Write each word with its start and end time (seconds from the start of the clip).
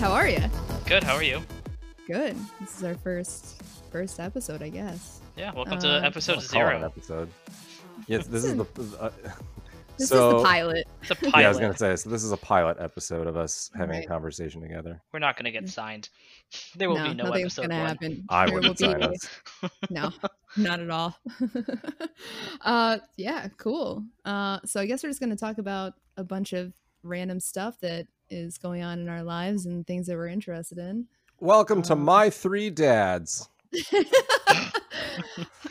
How 0.00 0.12
are 0.12 0.26
you? 0.28 0.40
Good. 0.86 1.04
How 1.04 1.14
are 1.14 1.22
you? 1.22 1.42
Good. 2.06 2.34
This 2.60 2.78
is 2.78 2.84
our 2.84 2.94
first 2.94 3.60
first 3.92 4.18
episode, 4.18 4.62
I 4.62 4.70
guess. 4.70 5.20
Yeah. 5.36 5.52
Welcome 5.52 5.74
Uh, 5.74 5.80
to 5.82 6.04
episode 6.06 6.36
Let's 6.36 6.50
call 6.50 6.62
it 6.62 6.64
an 6.72 6.78
zero. 6.78 6.86
episode. 6.88 7.28
Yes, 8.06 8.26
this 8.26 8.44
is 8.44 8.56
the. 8.56 8.64
Uh, 8.98 9.10
This 9.98 10.08
so 10.08 10.28
is 10.38 10.42
the 10.42 10.48
pilot. 10.48 10.88
It's 11.02 11.10
a 11.10 11.14
pilot. 11.16 11.34
yeah, 11.40 11.46
I 11.46 11.48
was 11.50 11.58
gonna 11.58 11.76
say. 11.76 11.94
So 11.96 12.08
this 12.08 12.24
is 12.24 12.32
a 12.32 12.36
pilot 12.38 12.78
episode 12.80 13.26
of 13.26 13.36
us 13.36 13.70
having 13.76 13.96
Right. 13.96 14.04
a 14.06 14.08
conversation 14.08 14.62
together. 14.62 15.02
We're 15.12 15.18
not 15.18 15.36
going 15.36 15.44
to 15.44 15.50
get 15.50 15.68
signed. 15.68 16.08
There 16.74 16.88
will 16.88 16.96
no, 16.96 17.08
be 17.08 17.14
no 17.14 17.24
nothing's 17.24 17.58
episode 17.58 17.68
gonna 17.68 17.78
one. 17.80 17.86
happen. 17.88 18.24
I 18.30 18.46
There 18.46 18.54
wouldn't 18.54 18.80
will 18.80 18.88
sign 18.92 18.98
be- 19.00 19.04
us. 19.04 19.70
No, 19.90 20.10
not 20.56 20.80
at 20.80 20.88
all. 20.88 21.14
uh, 22.62 22.98
yeah, 23.18 23.48
cool. 23.58 24.02
Uh, 24.24 24.58
so 24.64 24.80
I 24.80 24.86
guess 24.86 25.02
we're 25.02 25.10
just 25.10 25.20
gonna 25.20 25.36
talk 25.36 25.58
about 25.58 25.92
a 26.16 26.24
bunch 26.24 26.54
of 26.54 26.72
random 27.02 27.40
stuff 27.40 27.78
that 27.80 28.06
is 28.28 28.58
going 28.58 28.82
on 28.82 28.98
in 29.00 29.08
our 29.08 29.22
lives 29.22 29.66
and 29.66 29.86
things 29.86 30.06
that 30.06 30.16
we're 30.16 30.28
interested 30.28 30.78
in. 30.78 31.06
Welcome 31.40 31.82
to 31.82 31.92
Um, 31.94 32.04
my 32.04 32.30
three 32.30 32.70
dads. 32.70 33.48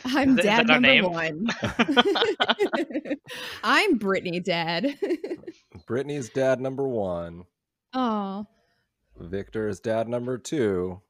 I'm 0.04 0.38
Is 0.38 0.44
dad 0.44 0.66
number 0.66 0.88
name? 0.88 1.04
one. 1.04 1.46
I'm 3.64 3.98
Brittany 3.98 4.40
dad. 4.40 4.98
Brittany's 5.86 6.28
dad 6.30 6.60
number 6.60 6.86
one. 6.86 7.44
oh, 7.94 8.46
Victor's 9.18 9.80
dad 9.80 10.08
number 10.08 10.38
two. 10.38 11.00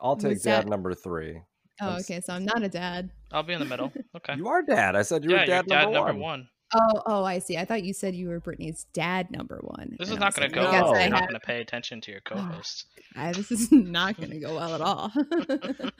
I'll 0.00 0.14
Who's 0.14 0.22
take 0.24 0.42
dad 0.42 0.60
dad- 0.62 0.68
number 0.70 0.94
three. 0.94 1.42
oh, 1.82 1.88
I'm 1.90 2.00
okay. 2.00 2.20
So 2.20 2.32
I'm 2.32 2.44
not 2.44 2.62
a 2.62 2.68
dad. 2.68 3.10
I'll 3.32 3.42
be 3.42 3.52
in 3.52 3.58
the 3.60 3.66
middle. 3.66 3.92
Okay. 4.16 4.34
You 4.36 4.48
are 4.48 4.62
dad. 4.62 4.96
I 4.96 5.02
said 5.02 5.24
you 5.24 5.30
yeah, 5.30 5.40
were 5.40 5.46
dad, 5.46 5.64
you're 5.68 5.78
dad 5.78 5.84
number, 5.92 6.08
number 6.08 6.22
one. 6.22 6.48
One. 6.72 6.90
Oh, 6.96 7.02
oh, 7.06 7.24
I 7.24 7.38
see. 7.38 7.56
I 7.56 7.64
thought 7.64 7.82
you 7.84 7.92
said 7.92 8.14
you 8.14 8.28
were 8.28 8.40
Brittany's 8.40 8.86
dad 8.92 9.30
number 9.30 9.58
one. 9.62 9.96
This 9.98 10.10
is 10.10 10.18
not 10.18 10.34
going 10.34 10.48
to 10.50 10.54
go 10.54 10.66
I 10.66 10.70
guess 10.70 10.82
well. 10.84 10.94
I 10.94 11.00
You're 11.02 11.10
not 11.10 11.20
have- 11.20 11.28
going 11.30 11.40
to 11.40 11.46
pay 11.46 11.60
attention 11.60 12.00
to 12.02 12.10
your 12.12 12.20
co-host. 12.24 12.86
I- 13.16 13.32
this 13.32 13.50
is 13.50 13.70
not 13.72 14.16
going 14.16 14.30
to 14.30 14.38
go 14.38 14.54
well 14.56 14.74
at 14.74 14.80
all. 14.80 15.12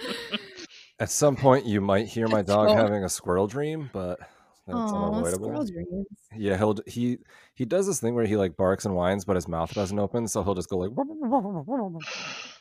At 0.99 1.11
some 1.11 1.35
point, 1.37 1.65
you 1.67 1.81
might 1.81 2.07
hear 2.09 2.29
my 2.29 2.43
dog 2.43 2.69
Oh. 2.69 2.75
having 2.75 3.05
a 3.05 3.09
squirrel 3.09 3.47
dream, 3.47 3.89
but 3.93 4.19
that's 4.67 4.77
Aw, 4.79 5.07
unavoidable. 5.13 5.45
squirrel 5.47 5.65
dreams. 5.65 6.07
Yeah, 6.37 6.59
he'll 6.59 6.77
he 6.87 7.17
he 7.55 7.65
does 7.65 7.87
this 7.87 8.01
thing 8.01 8.15
where 8.15 8.27
he 8.27 8.37
like 8.37 8.55
barks 8.57 8.85
and 8.85 8.95
whines, 8.95 9.25
but 9.25 9.35
his 9.35 9.49
mouth 9.49 9.73
doesn't 9.73 9.99
open, 9.99 10.29
so 10.29 10.43
he'll 10.43 10.55
just 10.55 10.69
go 10.69 10.77
like. 10.77 10.91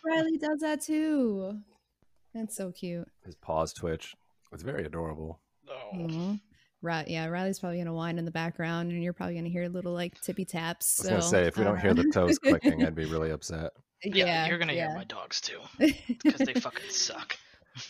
Riley 0.06 0.38
does 0.38 0.60
that 0.62 0.80
too. 0.82 1.60
That's 2.34 2.56
so 2.56 2.72
cute. 2.72 3.08
His 3.26 3.36
paws 3.36 3.74
twitch. 3.74 4.16
It's 4.54 4.64
very 4.64 4.86
adorable. 4.86 5.42
Oh. 5.70 5.98
Aw. 6.00 6.38
Right, 6.82 7.08
yeah. 7.08 7.26
Riley's 7.28 7.60
probably 7.60 7.80
gonna 7.80 7.94
whine 7.94 8.18
in 8.18 8.26
the 8.26 8.32
background, 8.32 8.92
and 8.92 9.04
you're 9.04 9.14
probably 9.14 9.36
gonna 9.36 9.50
hear 9.50 9.68
little 9.68 9.94
like 9.94 10.20
tippy 10.22 10.46
taps. 10.46 11.00
I 11.00 11.04
was 11.04 11.10
gonna 11.10 11.22
so, 11.22 11.30
say 11.30 11.46
if 11.46 11.58
we 11.58 11.64
don't 11.66 11.80
hear 11.80 11.94
the 11.94 12.10
toes 12.14 12.40
clicking, 12.44 12.86
I'd 12.86 12.96
be 12.96 13.06
really 13.06 13.32
upset. 13.32 13.72
Yeah, 14.04 14.48
you're 14.48 14.58
going 14.58 14.70
to 14.70 14.74
yeah. 14.74 14.88
hear 14.90 14.98
my 14.98 15.04
dogs 15.04 15.42
too 15.42 15.60
because 15.78 16.40
they 16.40 16.54
fucking 16.54 16.90
suck. 16.90 17.38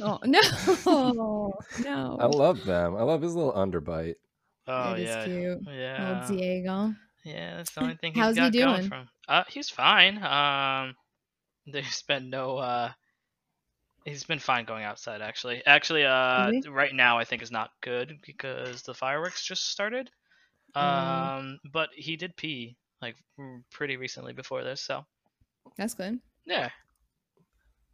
oh 0.02 0.20
no, 0.26 0.42
no. 1.84 2.18
I 2.20 2.26
love 2.26 2.66
them. 2.66 2.96
I 2.96 3.04
love 3.04 3.22
his 3.22 3.36
little 3.36 3.54
underbite. 3.54 4.16
Oh 4.68 4.92
That 4.92 5.00
is 5.00 5.06
yeah. 5.06 5.26
cute. 5.26 5.60
Yeah. 5.72 6.22
Little 6.22 6.38
Diego. 6.38 6.94
Yeah, 7.26 7.58
that's 7.58 7.72
the 7.72 7.82
only 7.82 7.96
thing 7.96 8.14
he's 8.14 8.24
How's 8.24 8.36
he 8.36 8.42
got 8.42 8.54
going 8.54 8.76
doing? 8.78 8.90
from. 8.90 9.10
Uh, 9.28 9.44
he's 9.50 9.70
fine. 9.70 10.24
Um, 10.24 10.96
there's 11.68 12.02
been 12.08 12.30
no. 12.30 12.58
Uh, 12.58 12.92
he's 14.06 14.24
been 14.24 14.40
fine 14.40 14.66
going 14.66 14.84
outside. 14.84 15.22
Actually, 15.22 15.64
actually, 15.66 16.06
uh, 16.06 16.50
Really? 16.50 16.70
right 16.70 16.94
now 16.94 17.18
I 17.18 17.24
think 17.26 17.42
is 17.42 17.52
not 17.52 17.72
good 17.82 18.18
because 18.26 18.82
the 18.84 18.94
fireworks 18.94 19.46
just 19.46 19.70
started. 19.70 20.10
Oh. 20.76 20.82
Um, 20.82 21.60
but 21.72 21.90
he 21.94 22.16
did 22.16 22.36
pee 22.38 22.78
like 23.02 23.16
pretty 23.72 23.98
recently 23.98 24.34
before 24.34 24.64
this, 24.64 24.82
so 24.82 25.06
That's 25.78 25.94
good. 25.94 26.20
yeah. 26.46 26.70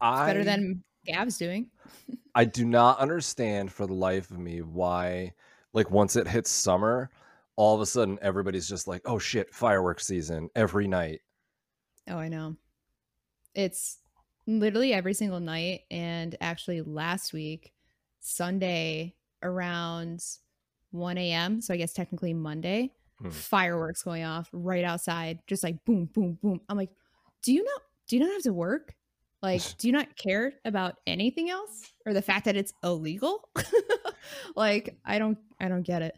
I 0.01 0.25
Better 0.27 0.43
than 0.43 0.83
Gab's 1.05 1.37
doing. 1.37 1.69
I 2.35 2.43
do 2.45 2.65
not 2.65 2.99
understand 2.99 3.71
for 3.71 3.87
the 3.87 3.93
life 3.93 4.29
of 4.29 4.39
me 4.39 4.61
why, 4.61 5.33
like, 5.73 5.89
once 5.89 6.17
it 6.17 6.27
hits 6.27 6.49
summer, 6.49 7.09
all 7.55 7.75
of 7.75 7.79
a 7.81 7.85
sudden 7.85 8.19
everybody's 8.21 8.67
just 8.67 8.87
like, 8.89 9.01
"Oh 9.05 9.19
shit, 9.19 9.53
fireworks 9.53 10.05
season 10.05 10.49
every 10.55 10.87
night." 10.87 11.21
Oh, 12.09 12.17
I 12.17 12.27
know. 12.27 12.57
It's 13.53 13.99
literally 14.47 14.93
every 14.93 15.13
single 15.13 15.39
night. 15.39 15.81
And 15.91 16.35
actually, 16.41 16.81
last 16.81 17.33
week, 17.33 17.71
Sunday 18.19 19.15
around 19.43 20.23
1 20.91 21.17
a.m., 21.17 21.61
so 21.61 21.73
I 21.73 21.77
guess 21.77 21.93
technically 21.93 22.33
Monday, 22.33 22.91
Hmm. 23.19 23.29
fireworks 23.29 24.03
going 24.03 24.25
off 24.25 24.49
right 24.51 24.83
outside, 24.83 25.39
just 25.47 25.63
like 25.63 25.85
boom, 25.85 26.09
boom, 26.13 26.37
boom. 26.41 26.59
I'm 26.67 26.75
like, 26.75 26.89
do 27.43 27.53
you 27.53 27.63
not, 27.63 27.81
do 28.09 28.17
you 28.17 28.23
not 28.23 28.33
have 28.33 28.41
to 28.43 28.51
work? 28.51 28.93
Like, 29.41 29.61
do 29.77 29.87
you 29.87 29.93
not 29.93 30.17
care 30.17 30.51
about 30.65 30.95
anything 31.07 31.49
else 31.49 31.93
or 32.05 32.13
the 32.13 32.21
fact 32.21 32.43
that 32.43 32.57
it's 32.57 32.73
illegal? 32.83 33.47
like, 34.55 34.97
I 35.05 35.17
don't, 35.17 35.37
I 35.61 35.69
don't 35.69 35.83
get 35.83 36.01
it. 36.01 36.17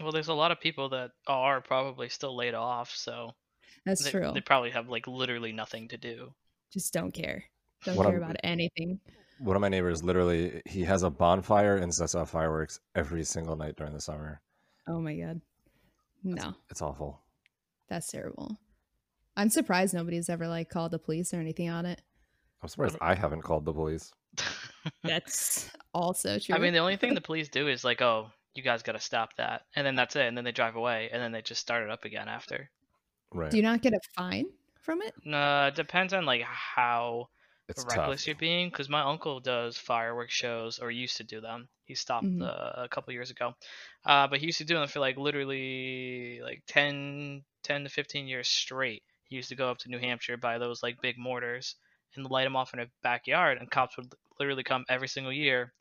Well, 0.00 0.12
there's 0.12 0.28
a 0.28 0.34
lot 0.34 0.52
of 0.52 0.60
people 0.60 0.90
that 0.90 1.10
are 1.26 1.60
probably 1.60 2.08
still 2.08 2.36
laid 2.36 2.54
off, 2.54 2.94
so 2.94 3.34
That's 3.84 4.04
they, 4.04 4.10
true. 4.12 4.30
they 4.32 4.40
probably 4.40 4.70
have 4.70 4.88
like 4.88 5.08
literally 5.08 5.50
nothing 5.50 5.88
to 5.88 5.96
do. 5.96 6.32
Just 6.72 6.92
don't 6.92 7.10
care. 7.12 7.42
Don't 7.84 7.96
What 7.96 8.04
care 8.06 8.14
I'm- 8.14 8.22
about 8.22 8.36
anything. 8.42 9.00
One 9.40 9.54
of 9.54 9.62
my 9.62 9.68
neighbors 9.68 10.02
literally 10.02 10.62
he 10.66 10.82
has 10.84 11.04
a 11.04 11.10
bonfire 11.10 11.76
and 11.76 11.94
sets 11.94 12.14
off 12.16 12.30
fireworks 12.30 12.80
every 12.96 13.22
single 13.24 13.54
night 13.56 13.76
during 13.76 13.92
the 13.92 14.00
summer. 14.00 14.40
Oh 14.88 15.00
my 15.00 15.14
God. 15.14 15.40
No. 16.24 16.54
It's 16.70 16.82
awful. 16.82 17.20
That's 17.88 18.10
terrible. 18.10 18.58
I'm 19.36 19.48
surprised 19.50 19.94
nobody's 19.94 20.28
ever 20.28 20.48
like 20.48 20.68
called 20.70 20.90
the 20.90 20.98
police 20.98 21.32
or 21.32 21.36
anything 21.40 21.68
on 21.70 21.86
it. 21.86 22.02
I'm 22.60 22.68
surprised 22.68 22.96
I 23.00 23.14
haven't 23.14 23.42
called 23.42 23.64
the 23.64 23.72
police. 23.72 24.12
That's 25.04 25.70
also 25.94 26.38
true. 26.40 26.54
I 26.54 26.58
mean, 26.58 26.72
the 26.72 26.80
only 26.80 26.96
thing 26.96 27.14
the 27.14 27.20
police 27.30 27.48
do 27.48 27.68
is 27.68 27.84
like, 27.84 28.02
oh, 28.02 28.30
you 28.54 28.62
guys 28.62 28.82
got 28.82 28.92
to 28.92 29.00
stop 29.00 29.36
that, 29.36 29.62
and 29.76 29.86
then 29.86 29.94
that's 29.94 30.16
it, 30.16 30.26
and 30.26 30.36
then 30.36 30.44
they 30.44 30.50
drive 30.52 30.74
away, 30.74 31.10
and 31.12 31.22
then 31.22 31.30
they 31.30 31.42
just 31.42 31.60
start 31.60 31.84
it 31.84 31.90
up 31.90 32.04
again 32.04 32.28
after. 32.28 32.68
Right. 33.32 33.50
do 33.50 33.56
you 33.58 33.62
not 33.62 33.82
get 33.82 33.92
a 33.92 34.00
fine 34.16 34.46
from 34.80 35.02
it? 35.02 35.14
No, 35.24 35.66
it 35.66 35.74
depends 35.76 36.12
on 36.12 36.24
like 36.26 36.42
how 36.42 37.28
it's 37.68 37.84
reckless 37.84 37.86
tough. 37.86 38.26
you're 38.26 38.36
being, 38.36 38.68
because 38.70 38.88
my 38.88 39.00
uncle 39.02 39.40
does 39.40 39.76
fireworks 39.78 40.34
shows, 40.34 40.78
or 40.78 40.90
used 40.90 41.16
to 41.18 41.24
do 41.24 41.40
them. 41.40 41.68
He 41.84 41.94
stopped 41.94 42.28
Mhm. 42.28 42.40
uh, 42.40 42.72
a 42.76 42.88
couple 42.88 43.12
years 43.14 43.30
ago, 43.30 43.54
uh, 44.04 44.26
but 44.28 44.40
he 44.40 44.46
used 44.46 44.58
to 44.58 44.64
do 44.64 44.74
them 44.74 44.88
for 44.88 45.00
like 45.00 45.16
literally 45.16 46.40
like 46.42 46.62
10, 46.66 47.44
10 47.62 47.84
to 47.84 47.90
fifteen 47.90 48.26
years 48.28 48.48
straight. 48.48 49.04
He 49.24 49.36
used 49.36 49.48
to 49.50 49.56
go 49.56 49.70
up 49.70 49.78
to 49.78 49.88
New 49.90 49.98
Hampshire, 49.98 50.36
buy 50.36 50.58
those 50.58 50.82
like 50.82 51.00
big 51.00 51.18
mortars, 51.18 51.76
and 52.16 52.26
light 52.30 52.44
them 52.44 52.56
off 52.56 52.74
in 52.74 52.80
a 52.80 52.86
backyard, 53.02 53.58
and 53.58 53.70
cops 53.70 53.96
would 53.96 54.12
literally 54.38 54.64
come 54.64 54.84
every 54.88 55.08
single 55.08 55.32
year, 55.32 55.74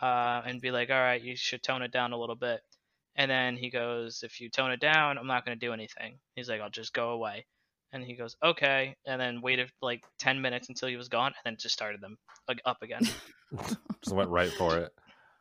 uh, 0.00 0.42
and 0.44 0.60
be 0.60 0.70
like, 0.70 0.90
"All 0.90 0.96
right, 1.00 1.22
you 1.22 1.36
should 1.36 1.62
tone 1.62 1.82
it 1.82 1.92
down 1.92 2.12
a 2.12 2.18
little 2.18 2.36
bit." 2.36 2.62
And 3.16 3.30
then 3.30 3.56
he 3.56 3.70
goes, 3.70 4.22
"If 4.22 4.40
you 4.40 4.50
tone 4.50 4.72
it 4.72 4.80
down, 4.80 5.18
I'm 5.18 5.26
not 5.26 5.44
going 5.44 5.58
to 5.58 5.66
do 5.66 5.72
anything." 5.72 6.20
He's 6.34 6.48
like, 6.48 6.60
"I'll 6.60 6.70
just 6.70 6.92
go 6.92 7.10
away." 7.10 7.46
And 7.92 8.04
he 8.04 8.14
goes, 8.14 8.36
"Okay," 8.42 8.96
and 9.06 9.20
then 9.20 9.40
waited 9.40 9.70
like 9.82 10.02
ten 10.18 10.40
minutes 10.40 10.68
until 10.68 10.88
he 10.88 10.96
was 10.96 11.08
gone, 11.08 11.32
and 11.44 11.52
then 11.52 11.56
just 11.58 11.74
started 11.74 12.00
them 12.00 12.16
like, 12.48 12.60
up 12.64 12.82
again. 12.82 13.02
Just 14.02 14.14
went 14.14 14.30
right 14.30 14.52
for 14.52 14.78
it. 14.78 14.92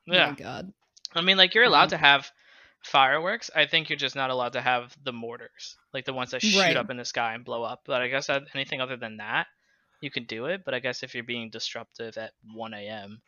Oh 0.10 0.14
yeah, 0.14 0.30
my 0.32 0.36
god. 0.36 0.74
I 1.14 1.22
mean, 1.22 1.38
like 1.38 1.54
you're 1.54 1.64
allowed 1.64 1.92
Wow. 1.92 1.98
to 1.98 1.98
have 1.98 2.32
fireworks. 2.84 3.50
I 3.56 3.66
think 3.68 3.90
you're 3.90 3.98
just 3.98 4.16
not 4.16 4.30
allowed 4.32 4.54
to 4.54 4.62
have 4.62 4.96
the 5.04 5.14
mortars, 5.14 5.78
like 5.94 6.06
the 6.06 6.14
ones 6.14 6.32
that 6.32 6.42
shoot 6.42 6.58
Right. 6.60 6.76
up 6.78 6.90
in 6.90 6.98
the 6.98 7.06
sky 7.06 7.34
and 7.36 7.46
blow 7.46 7.64
up. 7.64 7.82
But 7.86 8.02
I 8.02 8.08
guess 8.08 8.28
that- 8.28 8.44
anything 8.56 8.82
other 8.82 8.98
than 8.98 9.18
that, 9.18 9.48
you 10.02 10.10
can 10.10 10.24
do 10.26 10.46
it. 10.46 10.64
But 10.66 10.74
I 10.74 10.80
guess 10.80 11.04
if 11.04 11.14
you're 11.14 11.24
being 11.24 11.50
disruptive 11.52 12.18
at 12.18 12.32
1 12.54 12.74
a.m., 12.74 13.22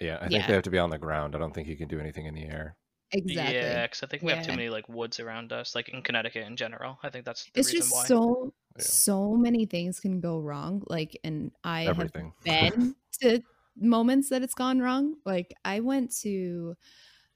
Yeah, 0.00 0.16
I 0.16 0.20
think 0.28 0.32
Yeah. 0.32 0.46
they 0.46 0.54
have 0.54 0.62
to 0.64 0.70
be 0.70 0.78
on 0.78 0.88
the 0.90 0.98
ground. 0.98 1.36
I 1.36 1.38
don't 1.38 1.52
think 1.54 1.68
you 1.68 1.76
can 1.76 1.86
do 1.88 2.00
anything 2.00 2.24
in 2.26 2.34
the 2.34 2.46
air. 2.46 2.74
Exactly. 3.12 3.54
yeah, 3.56 3.86
because 3.86 4.02
I 4.02 4.06
think 4.06 4.22
we 4.22 4.32
have 4.32 4.44
too 4.46 4.52
many 4.52 4.68
like 4.68 4.88
woods 4.88 5.18
around 5.20 5.52
us, 5.52 5.74
like 5.74 5.88
in 5.88 6.02
Connecticut 6.02 6.46
in 6.46 6.56
general. 6.56 6.98
I 7.02 7.10
think 7.10 7.24
that's 7.24 7.44
the 7.44 7.60
It's 7.60 7.68
reason 7.72 7.80
just 7.80 7.94
why. 7.94 8.04
so 8.06 8.54
Yeah. 8.76 8.82
so 8.84 9.34
many 9.36 9.66
things 9.66 9.98
can 10.00 10.20
go 10.20 10.38
wrong. 10.40 10.82
Like 10.86 11.18
and 11.24 11.50
I 11.64 11.82
have 11.82 12.12
been 12.12 12.94
to 13.22 13.40
moments 13.76 14.28
that 14.28 14.42
it's 14.42 14.54
gone 14.54 14.80
wrong. 14.80 15.16
Like 15.24 15.52
I 15.64 15.80
went 15.80 16.14
to 16.20 16.76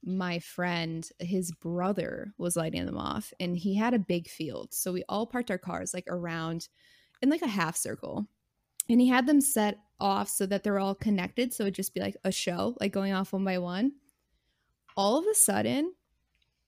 my 0.05 0.38
friend, 0.38 1.09
his 1.19 1.50
brother 1.53 2.35
was 2.38 2.56
lighting 2.56 2.85
them 2.87 2.99
off 2.99 3.32
and 3.41 3.56
he 3.56 3.75
had 3.75 3.94
a 3.94 3.99
big 3.99 4.29
field. 4.29 4.75
So 4.75 4.93
we 4.93 5.03
all 5.09 5.27
parked 5.27 5.50
our 5.50 5.59
cars 5.59 5.94
like 5.94 6.05
around 6.09 6.69
in 7.23 7.31
like 7.31 7.43
a 7.43 7.49
half 7.49 7.77
circle. 7.77 8.27
And 8.91 9.00
he 9.00 9.09
had 9.09 9.27
them 9.27 9.41
set 9.41 9.79
off 9.99 10.29
so 10.29 10.44
that 10.44 10.62
they're 10.62 10.79
all 10.79 10.94
connected. 10.94 11.55
So 11.55 11.62
it'd 11.65 11.75
just 11.75 11.94
be 11.94 12.00
like 12.00 12.19
a 12.23 12.31
show, 12.31 12.77
like 12.81 12.93
going 12.93 13.15
off 13.15 13.32
one 13.32 13.43
by 13.44 13.56
one. 13.56 13.93
All 14.96 15.19
of 15.19 15.26
a 15.26 15.35
sudden, 15.35 15.93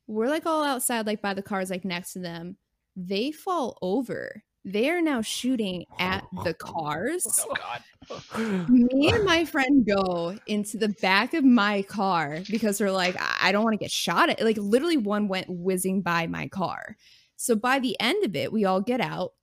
we're 0.07 0.29
like 0.29 0.47
all 0.47 0.65
outside, 0.65 1.07
like 1.07 1.23
by 1.23 1.35
the 1.35 1.43
cars, 1.43 1.71
like 1.71 1.85
next 1.85 2.13
to 2.15 2.19
them. 2.21 2.57
They 2.97 3.31
fall 3.33 3.79
over. 3.83 4.43
They 4.65 4.91
are 4.91 5.01
now 5.01 5.23
shooting 5.23 5.85
at 5.99 6.25
oh. 6.37 6.43
the 6.43 6.55
cars 6.55 7.25
oh 7.49 7.55
God. 8.35 8.69
me 8.69 9.13
and 9.13 9.25
my 9.25 9.45
friend 9.45 9.87
go 9.87 10.37
into 10.49 10.77
the 10.77 10.89
back 10.89 11.35
of 11.35 11.45
my 11.45 11.83
car 11.83 12.41
because 12.51 12.81
we're 12.81 12.91
like, 12.91 13.17
I 13.21 13.37
I 13.49 13.53
don't 13.53 13.63
want 13.63 13.75
to 13.75 13.85
get 13.85 13.93
shot 13.93 14.29
at. 14.29 14.43
Like 14.43 14.57
literally, 14.57 14.97
one 14.97 15.29
went 15.29 15.47
whizzing 15.49 16.03
by 16.03 16.27
my 16.27 16.49
car, 16.49 16.97
So 17.37 17.55
by 17.55 17.79
the 17.79 17.97
end 18.01 18.25
of 18.25 18.35
it, 18.35 18.53
we 18.53 18.65
all 18.65 18.81
get 18.81 19.01
out 19.01 19.35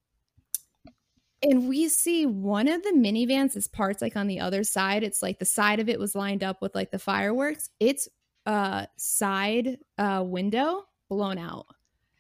and 1.44 1.68
we 1.68 1.90
see 1.90 2.26
one 2.26 2.68
of 2.68 2.84
the 2.84 2.94
minivans 2.94 3.58
is 3.58 3.68
parts 3.68 4.02
like 4.02 4.16
on 4.16 4.28
the 4.28 4.40
other 4.40 4.64
side. 4.64 5.04
It's 5.04 5.22
like 5.22 5.40
the 5.40 5.46
side 5.46 5.80
of 5.80 5.90
it 5.90 6.00
was 6.00 6.16
lined 6.16 6.44
up 6.44 6.62
with 6.62 6.74
like 6.74 6.92
the 6.92 7.00
fireworks. 7.00 7.70
It's 7.80 8.08
uh 8.46 8.86
side 8.98 9.78
uh 9.98 10.24
window 10.26 10.84
blown 11.10 11.38
out. 11.38 11.66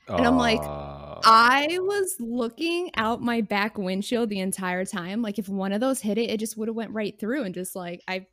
And 0.07 0.27
I'm 0.27 0.37
like, 0.37 0.59
Uh, 0.59 1.21
I 1.23 1.79
was 1.81 2.15
looking 2.19 2.91
out 2.95 3.21
my 3.21 3.41
back 3.41 3.77
windshield 3.77 4.29
the 4.29 4.39
entire 4.39 4.83
time. 4.85 5.21
Like 5.21 5.39
if 5.39 5.47
one 5.47 5.71
of 5.71 5.79
those 5.79 6.01
hit 6.01 6.17
it, 6.17 6.29
it 6.29 6.39
just 6.39 6.57
would 6.57 6.67
have 6.67 6.75
went 6.75 6.91
right 6.91 7.17
through 7.17 7.43
and 7.43 7.55
just 7.55 7.75
like 7.75 8.01
I 8.07 8.27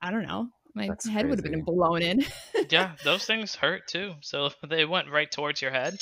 I 0.00 0.10
don't 0.10 0.26
know. 0.26 0.48
My 0.74 0.88
That's 0.88 1.06
head 1.06 1.28
would 1.28 1.38
have 1.38 1.44
been 1.44 1.64
blown 1.64 2.00
in. 2.02 2.24
yeah, 2.70 2.92
those 3.04 3.24
things 3.26 3.54
hurt 3.54 3.86
too. 3.86 4.14
So 4.22 4.46
if 4.46 4.56
they 4.66 4.84
went 4.84 5.10
right 5.10 5.30
towards 5.30 5.60
your 5.60 5.70
head, 5.70 5.98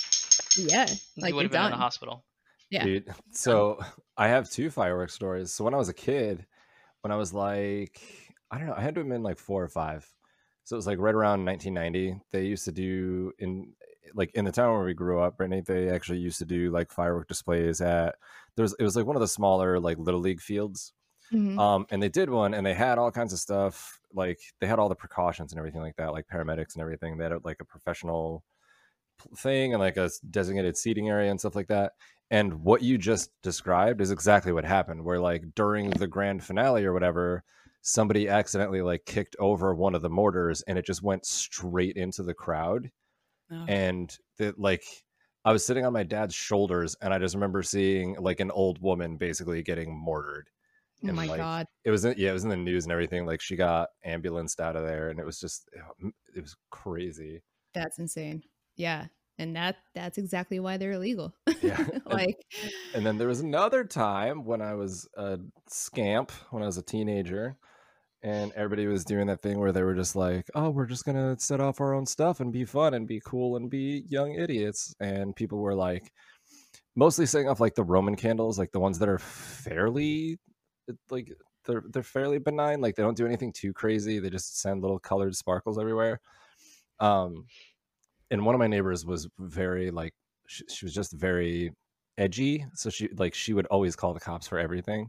yeah. 0.57 0.87
you 0.89 1.23
Like 1.23 1.35
would 1.35 1.41
you're 1.41 1.43
have 1.45 1.51
been 1.51 1.65
in 1.65 1.71
the 1.73 1.77
hospital. 1.77 2.25
Yeah. 2.71 2.85
Dude, 2.85 3.09
so 3.33 3.81
I 4.17 4.29
have 4.29 4.49
two 4.49 4.71
fireworks 4.71 5.15
stories. 5.15 5.53
So 5.53 5.65
when 5.65 5.75
I 5.75 5.77
was 5.77 5.89
a 5.89 5.95
kid, 5.95 6.47
when 7.01 7.11
I 7.11 7.17
was 7.17 7.35
like, 7.35 8.01
I 8.51 8.59
don't 8.59 8.69
know, 8.69 8.75
I 8.77 8.81
had 8.81 8.95
to 8.95 9.01
have 9.01 9.09
been 9.09 9.25
like 9.25 9.39
four 9.39 9.63
or 9.63 9.69
five. 9.69 10.09
So 10.71 10.77
it 10.77 10.79
was 10.79 10.87
like 10.87 11.01
right 11.01 11.17
around 11.17 11.45
1990. 11.45 12.23
They 12.31 12.45
used 12.45 12.65
to 12.67 12.71
do 12.71 13.33
in 13.41 13.73
like 14.15 14.31
in 14.35 14.45
the 14.45 14.53
town 14.53 14.73
where 14.73 14.87
we 14.87 14.95
grew 14.95 15.19
up, 15.19 15.37
Brittany. 15.37 15.63
They 15.67 15.89
actually 15.89 16.19
used 16.19 16.39
to 16.39 16.45
do 16.45 16.71
like 16.71 16.93
firework 16.93 17.27
displays 17.27 17.81
at 17.81 18.15
there's 18.55 18.73
it 18.75 18.85
was 18.85 18.95
like 18.95 19.05
one 19.05 19.17
of 19.17 19.21
the 19.21 19.27
smaller 19.27 19.81
like 19.81 19.99
little 19.99 20.21
league 20.21 20.41
fields. 20.41 20.93
Mhm. 21.33 21.59
Um, 21.59 21.87
and 21.91 22.01
they 22.01 22.09
did 22.09 22.31
one, 22.31 22.55
and 22.55 22.65
they 22.65 22.75
had 22.75 22.99
all 22.99 23.11
kinds 23.11 23.33
of 23.33 23.41
stuff. 23.41 23.99
Like 24.15 24.39
they 24.61 24.69
had 24.69 24.79
all 24.79 24.89
the 24.89 24.95
precautions 24.95 25.51
and 25.51 25.59
everything 25.59 25.81
like 25.81 25.97
that, 25.97 26.13
like 26.13 26.29
paramedics 26.29 26.75
and 26.75 26.83
everything. 26.83 27.19
They 27.19 27.25
had 27.25 27.45
like 27.45 27.61
a 27.61 27.65
professional 27.65 28.45
thing 29.39 29.75
and 29.75 29.81
like 29.81 29.97
a 29.97 30.09
designated 30.31 30.77
seating 30.77 31.09
area 31.09 31.33
and 31.33 31.41
stuff 31.41 31.57
like 31.57 31.67
that. 31.67 31.95
And 32.31 32.63
what 32.63 32.83
you 32.83 32.97
just 32.97 33.33
described 33.43 34.01
is 34.01 34.13
exactly 34.13 34.53
what 34.53 34.65
happened. 34.65 35.05
Where 35.05 35.19
like 35.19 35.43
during 35.57 35.91
the 35.91 36.07
grand 36.07 36.45
finale 36.45 36.85
or 36.85 36.93
whatever, 36.93 37.43
somebody 37.83 38.29
accidentally 38.29 38.83
like 38.83 39.05
kicked 39.07 39.37
over 39.39 39.75
one 39.75 39.95
of 39.95 40.03
the 40.03 40.11
mortars, 40.11 40.63
and 40.63 40.79
it 40.79 40.87
just 40.87 41.03
went 41.03 41.25
straight 41.27 41.97
into 41.97 42.23
the 42.23 42.35
crowd 42.35 42.91
Oh. 43.53 43.65
and 43.67 44.17
the, 44.39 44.55
like 44.57 44.85
I 45.45 45.51
was 45.53 45.65
sitting 45.67 45.85
on 45.85 45.93
my 45.93 46.05
dad's 46.05 46.35
shoulders, 46.35 46.95
and 47.03 47.13
I 47.13 47.19
just 47.19 47.35
remember 47.35 47.63
seeing 47.65 48.15
like 48.21 48.39
an 48.41 48.51
old 48.53 48.81
woman 48.81 49.17
basically 49.17 49.63
getting 49.63 49.93
mortared. 49.99 50.49
oh 51.03 51.09
and, 51.09 51.17
my 51.17 51.27
like, 51.27 51.39
god. 51.39 51.67
It 51.85 51.91
was 51.91 52.05
in, 52.05 52.15
yeah, 52.17 52.31
it 52.31 52.35
was 52.35 52.45
in 52.45 52.51
the 52.51 52.57
news 52.57 52.85
and 52.85 52.93
everything. 52.93 53.27
Like 53.27 53.41
she 53.41 53.57
got 53.57 53.89
ambulanced 54.05 54.61
out 54.61 54.77
of 54.77 54.87
there, 54.87 55.09
and 55.11 55.19
it 55.19 55.27
was 55.27 55.41
just 55.41 55.69
it 56.35 56.41
was 56.41 56.55
crazy. 56.71 57.43
That's 57.75 57.99
insane. 57.99 58.43
Yeah. 58.77 59.07
And 59.39 59.57
that 59.57 59.77
that's 59.95 60.19
exactly 60.19 60.61
why 60.61 60.77
they're 60.77 60.93
illegal. 60.93 61.35
Yeah. 61.63 61.79
And- 61.89 62.03
like 62.07 62.37
And 62.95 63.05
then 63.07 63.17
there 63.19 63.27
was 63.29 63.41
another 63.41 63.83
time 63.85 64.45
when 64.45 64.61
I 64.63 64.75
was 64.75 65.09
a 65.17 65.39
scamp 65.69 66.31
when 66.51 66.63
I 66.63 66.67
was 66.67 66.77
a 66.79 66.83
teenager, 66.83 67.57
and 68.23 68.53
everybody 68.53 68.87
was 68.87 69.05
doing 69.05 69.27
that 69.29 69.43
thing 69.43 69.59
where 69.59 69.73
they 69.73 69.83
were 69.83 69.95
just 69.95 70.17
like, 70.17 70.47
"Oh, 70.55 70.71
we're 70.71 70.87
just 70.87 71.05
gonna 71.05 71.39
set 71.39 71.61
off 71.61 71.81
our 71.81 71.95
own 71.95 72.07
stuff 72.07 72.41
and 72.41 72.53
be 72.53 72.65
fun 72.65 72.95
and 72.95 73.07
be 73.09 73.21
cool 73.25 73.57
and 73.57 73.71
be 73.71 74.05
young 74.09 74.35
idiots," 74.35 74.95
and 75.01 75.35
people 75.37 75.59
were 75.59 75.75
like, 75.75 76.13
mostly 76.97 77.27
setting 77.27 77.49
off 77.49 77.61
like 77.61 77.75
the 77.75 77.85
Roman 77.85 78.17
candles, 78.17 78.59
like 78.59 78.73
the 78.73 78.81
ones 78.81 78.99
that 79.01 79.09
are 79.09 79.19
fairly, 79.19 80.39
uh, 80.91 80.95
like 81.11 81.33
they're 81.67 81.85
they're 81.93 82.03
fairly 82.03 82.39
benign, 82.39 82.81
like 82.81 82.97
they 82.97 83.03
don't 83.03 83.17
do 83.17 83.27
anything 83.27 83.53
too 83.53 83.73
crazy. 83.73 84.19
They 84.19 84.31
just 84.31 84.61
send 84.61 84.83
little 84.83 84.99
colored 84.99 85.37
sparkles 85.37 85.79
everywhere. 85.79 86.21
Um, 87.01 87.47
and 88.31 88.45
one 88.45 88.55
of 88.55 88.59
my 88.59 88.67
neighbors 88.67 89.05
was 89.05 89.29
very 89.39 89.91
like 89.91 90.15
she, 90.47 90.65
she 90.69 90.85
was 90.85 90.95
just 90.95 91.13
very 91.13 91.73
edgy 92.19 92.67
so 92.75 92.91
she 92.91 93.09
like 93.17 93.35
she 93.35 93.53
would 93.55 93.67
always 93.67 93.97
call 93.97 94.13
the 94.13 94.21
cops 94.21 94.47
for 94.47 94.59
everything 94.59 95.09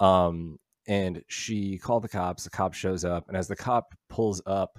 um 0.00 0.58
and 0.86 1.22
she 1.28 1.78
called 1.78 2.02
the 2.02 2.08
cops 2.08 2.44
the 2.44 2.50
cop 2.50 2.74
shows 2.74 3.04
up 3.04 3.28
and 3.28 3.36
as 3.36 3.48
the 3.48 3.56
cop 3.56 3.94
pulls 4.08 4.42
up 4.46 4.78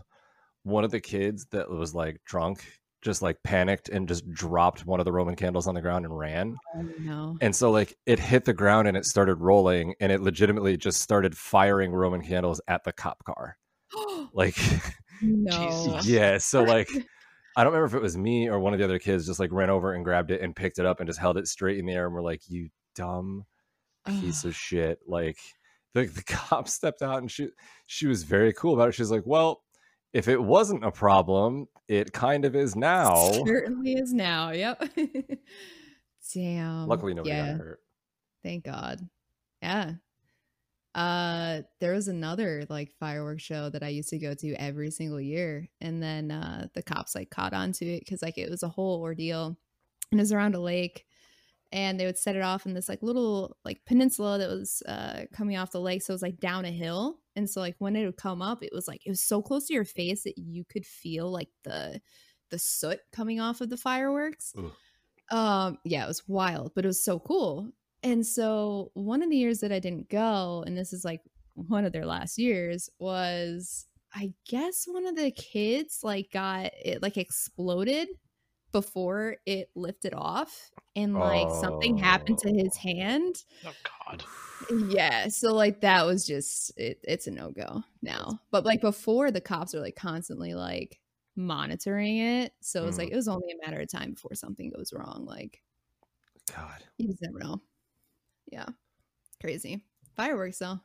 one 0.63 0.83
of 0.83 0.91
the 0.91 0.99
kids 0.99 1.45
that 1.51 1.69
was 1.69 1.93
like 1.93 2.19
drunk 2.25 2.63
just 3.01 3.21
like 3.21 3.37
panicked 3.43 3.87
and 3.89 4.07
just 4.07 4.29
dropped 4.31 4.85
one 4.85 4.99
of 4.99 5.05
the 5.05 5.11
roman 5.11 5.35
candles 5.35 5.67
on 5.67 5.75
the 5.75 5.81
ground 5.81 6.05
and 6.05 6.17
ran 6.17 6.55
oh 6.75 6.89
no. 6.99 7.37
and 7.41 7.55
so 7.55 7.69
like 7.71 7.95
it 8.05 8.19
hit 8.19 8.45
the 8.45 8.53
ground 8.53 8.87
and 8.87 8.97
it 8.97 9.05
started 9.05 9.35
rolling 9.35 9.93
and 9.99 10.11
it 10.11 10.21
legitimately 10.21 10.75
just 10.75 11.01
started 11.01 11.37
firing 11.37 11.91
roman 11.91 12.21
candles 12.21 12.59
at 12.67 12.83
the 12.83 12.91
cop 12.91 13.23
car 13.23 13.57
like 14.33 14.57
no. 15.21 15.99
Yeah 16.03 16.39
so 16.39 16.63
like 16.63 16.89
i 17.55 17.63
don't 17.63 17.73
remember 17.73 17.85
if 17.85 17.99
it 17.99 18.01
was 18.01 18.17
me 18.17 18.49
or 18.49 18.59
one 18.59 18.73
of 18.73 18.79
the 18.79 18.85
other 18.85 18.99
kids 18.99 19.27
just 19.27 19.39
like 19.39 19.51
ran 19.51 19.69
over 19.69 19.93
and 19.93 20.03
grabbed 20.03 20.31
it 20.31 20.41
and 20.41 20.55
picked 20.55 20.79
it 20.79 20.85
up 20.85 20.99
and 20.99 21.07
just 21.07 21.19
held 21.19 21.37
it 21.37 21.47
straight 21.47 21.77
in 21.77 21.85
the 21.85 21.93
air 21.93 22.05
and 22.05 22.13
we're 22.15 22.23
like 22.23 22.41
you 22.47 22.69
dumb 22.95 23.45
piece 24.07 24.45
of 24.45 24.55
shit 24.55 24.99
like 25.07 25.37
the, 25.95 26.05
the 26.05 26.23
cop 26.27 26.67
stepped 26.67 27.01
out 27.01 27.19
and 27.19 27.31
she 27.31 27.49
she 27.87 28.05
was 28.05 28.21
very 28.21 28.53
cool 28.53 28.75
about 28.75 28.89
it 28.89 28.91
she's 28.91 29.09
like 29.09 29.23
well 29.25 29.63
if 30.13 30.27
it 30.27 30.41
wasn't 30.41 30.85
a 30.85 30.91
problem 30.91 31.67
it 31.87 32.13
kind 32.13 32.45
of 32.45 32.55
is 32.55 32.75
now 32.75 33.31
Certainly 33.45 33.93
is 33.93 34.13
now. 34.13 34.51
Yep. 34.51 34.89
Damn. 36.33 36.87
luckily 36.87 37.13
nobody 37.13 37.35
yeah. 37.35 37.51
got 37.51 37.59
hurt 37.59 37.79
Thank 38.43 38.63
God. 38.63 38.99
Yeah. 39.63 39.93
Uh 40.93 41.61
there 41.79 41.93
was 41.93 42.07
another 42.07 42.65
like 42.69 42.93
fireworks 42.99 43.41
show 43.41 43.69
that 43.69 43.81
I 43.81 43.87
used 43.87 44.09
to 44.09 44.19
go 44.19 44.35
to 44.35 44.53
every 44.53 44.91
single 44.91 45.19
year. 45.19 45.67
And 45.81 46.01
then 46.01 46.31
uh 46.31 46.67
the 46.75 46.83
cops 46.83 47.15
like 47.15 47.31
caught 47.31 47.53
on 47.53 47.71
to 47.73 47.85
it 47.85 47.99
because 47.99 48.21
like 48.21 48.37
it 48.37 48.49
was 48.49 48.63
a 48.63 48.69
whole 48.69 49.01
ordeal. 49.01 49.57
And 50.11 50.19
it 50.19 50.23
was 50.23 50.31
around 50.31 50.55
a 50.55 50.59
lake. 50.59 51.05
And 51.75 51.99
they 51.99 52.05
would 52.05 52.17
set 52.17 52.37
it 52.37 52.41
off 52.41 52.65
in 52.65 52.73
this 52.73 52.87
like 52.87 53.03
little 53.03 53.57
like 53.65 53.81
peninsula 53.85 54.37
that 54.37 54.49
was 54.49 54.81
uh 54.87 55.25
coming 55.33 55.57
off 55.57 55.73
the 55.73 55.81
lake. 55.81 56.01
So 56.01 56.11
it 56.11 56.15
was 56.15 56.21
like 56.21 56.39
down 56.39 56.63
a 56.63 56.71
hill. 56.71 57.19
And 57.35 57.49
so 57.49 57.59
like 57.59 57.75
when 57.79 57.97
it 57.97 58.05
would 58.05 58.15
come 58.15 58.41
up, 58.41 58.63
it 58.63 58.71
was 58.73 58.87
like 58.87 59.05
it 59.05 59.09
was 59.09 59.21
so 59.21 59.41
close 59.41 59.67
to 59.67 59.73
your 59.73 59.83
face 59.83 60.23
that 60.23 60.37
you 60.37 60.63
could 60.63 60.85
feel 60.85 61.29
like 61.29 61.49
the 61.65 61.99
the 62.49 62.57
soot 62.57 62.99
coming 63.11 63.41
off 63.41 63.59
of 63.59 63.69
the 63.69 63.77
fireworks. 63.77 64.53
Ugh. 64.57 64.71
Um, 65.31 65.77
yeah, 65.83 66.05
it 66.05 66.07
was 66.07 66.23
wild, 66.27 66.71
but 66.75 66.85
it 66.85 66.87
was 66.87 67.03
so 67.03 67.19
cool. 67.19 67.71
And 68.03 68.25
so 68.25 68.91
one 68.93 69.21
of 69.21 69.29
the 69.29 69.37
years 69.37 69.59
that 69.59 69.71
I 69.71 69.79
didn't 69.79 70.09
go, 70.09 70.63
and 70.65 70.77
this 70.77 70.93
is 70.93 71.03
like 71.03 71.21
one 71.55 71.83
of 71.83 71.91
their 71.91 72.05
last 72.05 72.37
years, 72.37 72.89
was 72.99 73.85
I 74.13 74.31
guess 74.47 74.85
one 74.87 75.05
of 75.05 75.17
the 75.17 75.31
kids 75.31 75.99
like 76.03 76.31
got 76.31 76.71
it 76.85 77.01
like 77.01 77.17
exploded 77.17 78.07
before 78.75 79.37
it 79.45 79.69
lifted 79.73 80.13
off 80.13 80.69
and 80.97 81.13
like 81.17 81.49
something 81.61 81.95
happened 81.95 82.37
to 82.39 82.49
his 82.49 82.75
Oh. 82.75 82.79
hand. 82.81 83.45
Oh 83.65 83.71
God. 84.09 84.23
Yeah, 84.89 85.29
so 85.29 85.53
like 85.53 85.79
that 85.81 86.05
was 86.05 86.27
just 86.27 86.77
it, 86.77 86.99
it's 87.03 87.27
a 87.27 87.31
no-go 87.31 87.83
now. 88.01 88.41
But 88.51 88.65
like 88.65 88.81
before 88.81 89.31
the 89.31 89.39
cops 89.39 89.73
are 89.73 89.79
like 89.79 89.95
constantly 89.95 90.53
like 90.55 90.99
monitoring 91.37 92.17
it. 92.17 92.51
So 92.59 92.83
it 92.83 92.85
was 92.85 92.97
like 92.97 93.07
Mm. 93.09 93.13
it 93.13 93.15
was 93.15 93.27
only 93.29 93.47
a 93.53 93.65
matter 93.65 93.79
of 93.81 93.87
time 93.89 94.11
before 94.13 94.35
something 94.35 94.69
goes 94.75 94.91
wrong. 94.91 95.25
Like 95.25 95.61
god 96.53 96.83
you 96.97 97.07
just 97.07 97.21
never 97.21 97.39
know. 97.39 97.61
Yeah. 98.51 98.65
Crazy. 99.39 99.85
Fireworks 100.17 100.57
though. 100.59 100.79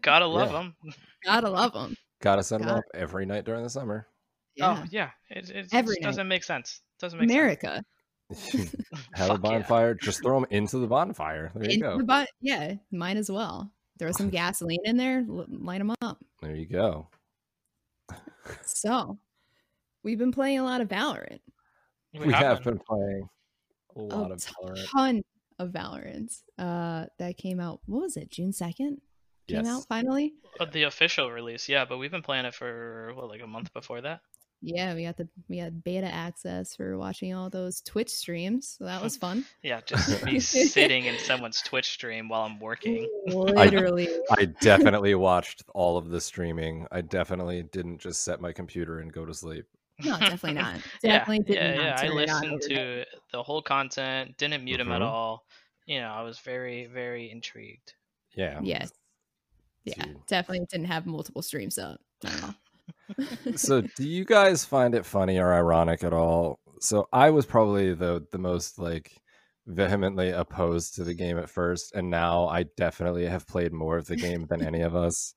Gotta 0.00 0.26
love 0.26 0.52
Yeah. 0.52 0.58
them. 0.58 0.76
Gotta 1.24 1.50
love 1.50 1.72
them. 1.72 1.96
gotta 2.20 2.44
set 2.44 2.60
them 2.60 2.68
God. 2.68 2.78
up 2.78 2.84
every 2.94 3.26
night 3.26 3.44
during 3.44 3.64
the 3.64 3.70
summer 3.70 4.06
Yeah. 4.54 4.78
Oh 4.82 4.86
yeah. 4.90 5.10
It, 5.30 5.50
it 5.50 5.68
Every 5.72 5.94
just 5.96 6.02
night. 6.02 6.08
doesn't 6.08 6.28
make 6.28 6.44
sense. 6.44 6.80
Doesn't 7.00 7.18
make 7.18 7.28
sense. 7.28 7.38
America. 7.38 7.84
have 9.14 9.30
a 9.30 9.32
Fuck 9.34 9.40
yeah. 9.44 9.50
bonfire 9.58 9.94
just 9.94 10.22
throw 10.22 10.38
them 10.40 10.46
into 10.50 10.78
the 10.78 10.86
bonfire 10.86 11.50
there 11.54 11.64
you 11.64 11.74
Into 11.74 11.86
go 11.88 11.98
the 11.98 12.04
bu- 12.04 12.26
yeah, 12.40 12.74
might 12.92 13.16
as 13.16 13.30
well. 13.30 13.72
Throw 13.98 14.12
some 14.12 14.30
gasoline 14.30 14.78
in 14.84 14.96
there, 14.96 15.24
light 15.28 15.78
them 15.78 15.92
up. 16.00 16.18
there 16.40 16.54
you 16.54 16.66
go 16.66 17.08
So, 18.64 19.18
we've 20.02 20.18
been 20.18 20.32
playing 20.32 20.58
a 20.60 20.64
lot 20.64 20.80
of 20.80 20.88
Valorant. 20.88 21.40
we, 22.18 22.32
have 22.32 22.62
been 22.62 22.78
playing 22.78 23.28
a 23.96 24.00
A 24.00 24.02
lot 24.02 24.30
of 24.32 24.38
Valorant. 24.38 24.90
ton 24.92 25.22
of 25.58 25.70
Valorant. 25.70 26.42
Uh, 26.58 27.06
that 27.18 27.36
came 27.36 27.60
out. 27.60 27.80
What 27.86 28.02
was 28.02 28.16
it? 28.16 28.30
June 28.30 28.52
second. 28.52 29.00
Came 29.48 29.64
Yes. 29.64 29.66
out 29.66 29.84
finally. 29.88 30.34
Uh, 30.58 30.64
the 30.66 30.84
official 30.84 31.30
release, 31.30 31.68
yeah, 31.68 31.84
but 31.84 31.98
we've 31.98 32.10
been 32.10 32.22
playing 32.22 32.44
it 32.44 32.54
for 32.54 33.12
what, 33.14 33.28
like 33.28 33.42
a 33.42 33.46
month 33.46 33.72
before 33.72 34.00
that. 34.00 34.20
Yeah, 34.62 34.94
we 34.94 35.04
got 35.04 35.16
the 35.16 35.26
we 35.48 35.56
had 35.56 35.82
beta 35.82 36.06
access 36.06 36.76
for 36.76 36.98
watching 36.98 37.34
all 37.34 37.48
those 37.48 37.80
Twitch 37.80 38.10
streams, 38.10 38.76
so 38.78 38.84
that 38.84 39.02
was 39.02 39.16
fun. 39.16 39.44
Yeah, 39.62 39.80
just 39.84 40.24
be 40.24 40.40
sitting 40.40 41.06
in 41.06 41.18
someone's 41.18 41.62
Twitch 41.62 41.90
stream 41.90 42.28
while 42.28 42.42
I'm 42.42 42.60
working. 42.60 43.08
Literally, 43.26 44.08
I 44.30 44.44
definitely 44.60 45.14
watched 45.14 45.64
all 45.74 45.96
of 45.96 46.10
the 46.10 46.20
streaming. 46.20 46.86
I 46.90 47.00
definitely 47.00 47.62
didn't 47.62 47.98
just 47.98 48.22
set 48.22 48.40
my 48.40 48.52
computer 48.52 49.00
and 49.00 49.12
go 49.12 49.24
to 49.24 49.32
sleep. 49.32 49.64
no, 50.04 50.18
definitely 50.18 50.54
not. 50.54 50.76
Yeah, 51.02 51.18
Definitely 51.18 51.44
did 51.44 51.56
yeah, 51.56 51.74
not 51.74 51.84
yeah. 51.84 51.94
I 51.94 52.06
turn 52.06 52.18
it 52.18 52.30
on 52.30 52.42
listened 52.42 52.62
to 52.62 53.04
the 53.32 53.42
whole 53.42 53.62
content, 53.62 54.36
didn't 54.38 54.64
mute 54.64 54.80
him 54.80 54.92
at 54.92 55.00
mm-hmm. 55.00 55.10
all. 55.10 55.44
You 55.86 56.00
know, 56.00 56.08
I 56.08 56.22
was 56.22 56.38
very, 56.38 56.86
very 56.86 57.30
intrigued. 57.30 57.94
Yeah. 58.34 58.60
Yes. 58.62 58.92
Yeah, 59.84 60.04
Dude. 60.04 60.26
definitely 60.26 60.66
didn't 60.70 60.86
have 60.86 61.06
multiple 61.06 61.42
streams 61.42 61.78
up. 61.78 62.00
So, 63.56 63.82
do 63.96 64.08
you 64.08 64.24
guys 64.24 64.64
find 64.64 64.94
it 64.94 65.04
funny 65.04 65.38
or 65.38 65.52
ironic 65.52 66.04
at 66.04 66.12
all 66.12 66.60
so 66.80 67.08
I 67.12 67.30
was 67.30 67.46
probably 67.46 67.94
the 67.94 68.26
the 68.32 68.38
most 68.38 68.78
like 68.78 69.12
vehemently 69.66 70.30
opposed 70.30 70.94
to 70.94 71.04
the 71.04 71.14
game 71.14 71.38
at 71.38 71.50
first, 71.50 71.94
and 71.94 72.10
now 72.10 72.48
I 72.48 72.64
definitely 72.76 73.26
have 73.26 73.46
played 73.46 73.72
more 73.72 73.98
of 73.98 74.06
the 74.06 74.16
game 74.16 74.46
than 74.48 74.64
any 74.64 74.80
of 74.80 74.96
us. 74.96 75.34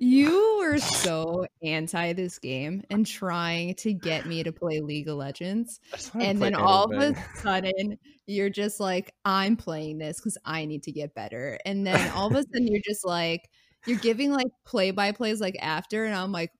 You 0.00 0.58
were 0.60 0.78
so 0.78 1.46
anti 1.62 2.14
this 2.14 2.38
game 2.38 2.82
and 2.88 3.06
trying 3.06 3.74
to 3.76 3.92
get 3.92 4.24
me 4.26 4.42
to 4.42 4.50
play 4.50 4.80
League 4.80 5.08
of 5.08 5.16
Legends. 5.16 5.78
And 6.18 6.40
then 6.40 6.54
all 6.54 6.90
of 6.90 6.98
a 6.98 7.14
sudden, 7.36 7.98
you're 8.26 8.48
just 8.48 8.80
like, 8.80 9.12
I'm 9.26 9.56
playing 9.56 9.98
this 9.98 10.18
because 10.18 10.38
I 10.46 10.64
need 10.64 10.82
to 10.84 10.92
get 10.92 11.14
better. 11.14 11.58
And 11.66 11.86
then 11.86 12.10
all 12.12 12.28
of 12.28 12.32
a 12.34 12.42
sudden, 12.42 12.66
you're 12.66 12.82
just 12.82 13.06
like, 13.06 13.50
you're 13.86 13.98
giving 13.98 14.32
like 14.32 14.48
play 14.64 14.90
by 14.90 15.12
plays 15.12 15.40
like 15.40 15.56
after. 15.60 16.04
And 16.04 16.14
I'm 16.14 16.32
like, 16.32 16.50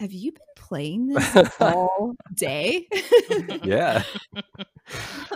have 0.00 0.12
you 0.12 0.32
been 0.32 0.40
playing 0.56 1.08
this 1.08 1.50
all 1.60 2.14
day? 2.34 2.86
yeah. 3.62 4.02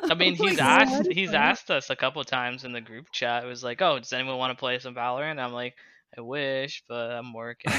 I 0.05 0.15
mean, 0.15 0.37
oh 0.41 0.47
he's 0.47 0.59
asked 0.59 1.05
God. 1.05 1.07
he's 1.13 1.33
asked 1.33 1.71
us 1.71 1.91
a 1.91 1.97
couple 1.97 2.23
times 2.25 2.65
in 2.65 2.73
the 2.73 2.81
group 2.81 3.07
chat. 3.13 3.45
It 3.45 3.47
was 3.47 3.63
like, 3.63 3.81
"Oh, 3.83 3.99
does 3.99 4.13
anyone 4.13 4.39
want 4.39 4.57
to 4.57 4.61
play 4.61 4.79
some 4.79 4.95
Valorant?" 4.95 5.39
I'm 5.39 5.53
like, 5.53 5.75
"I 6.17 6.21
wish, 6.21 6.83
but 6.89 7.13
I'm 7.13 7.33
working." 7.33 7.73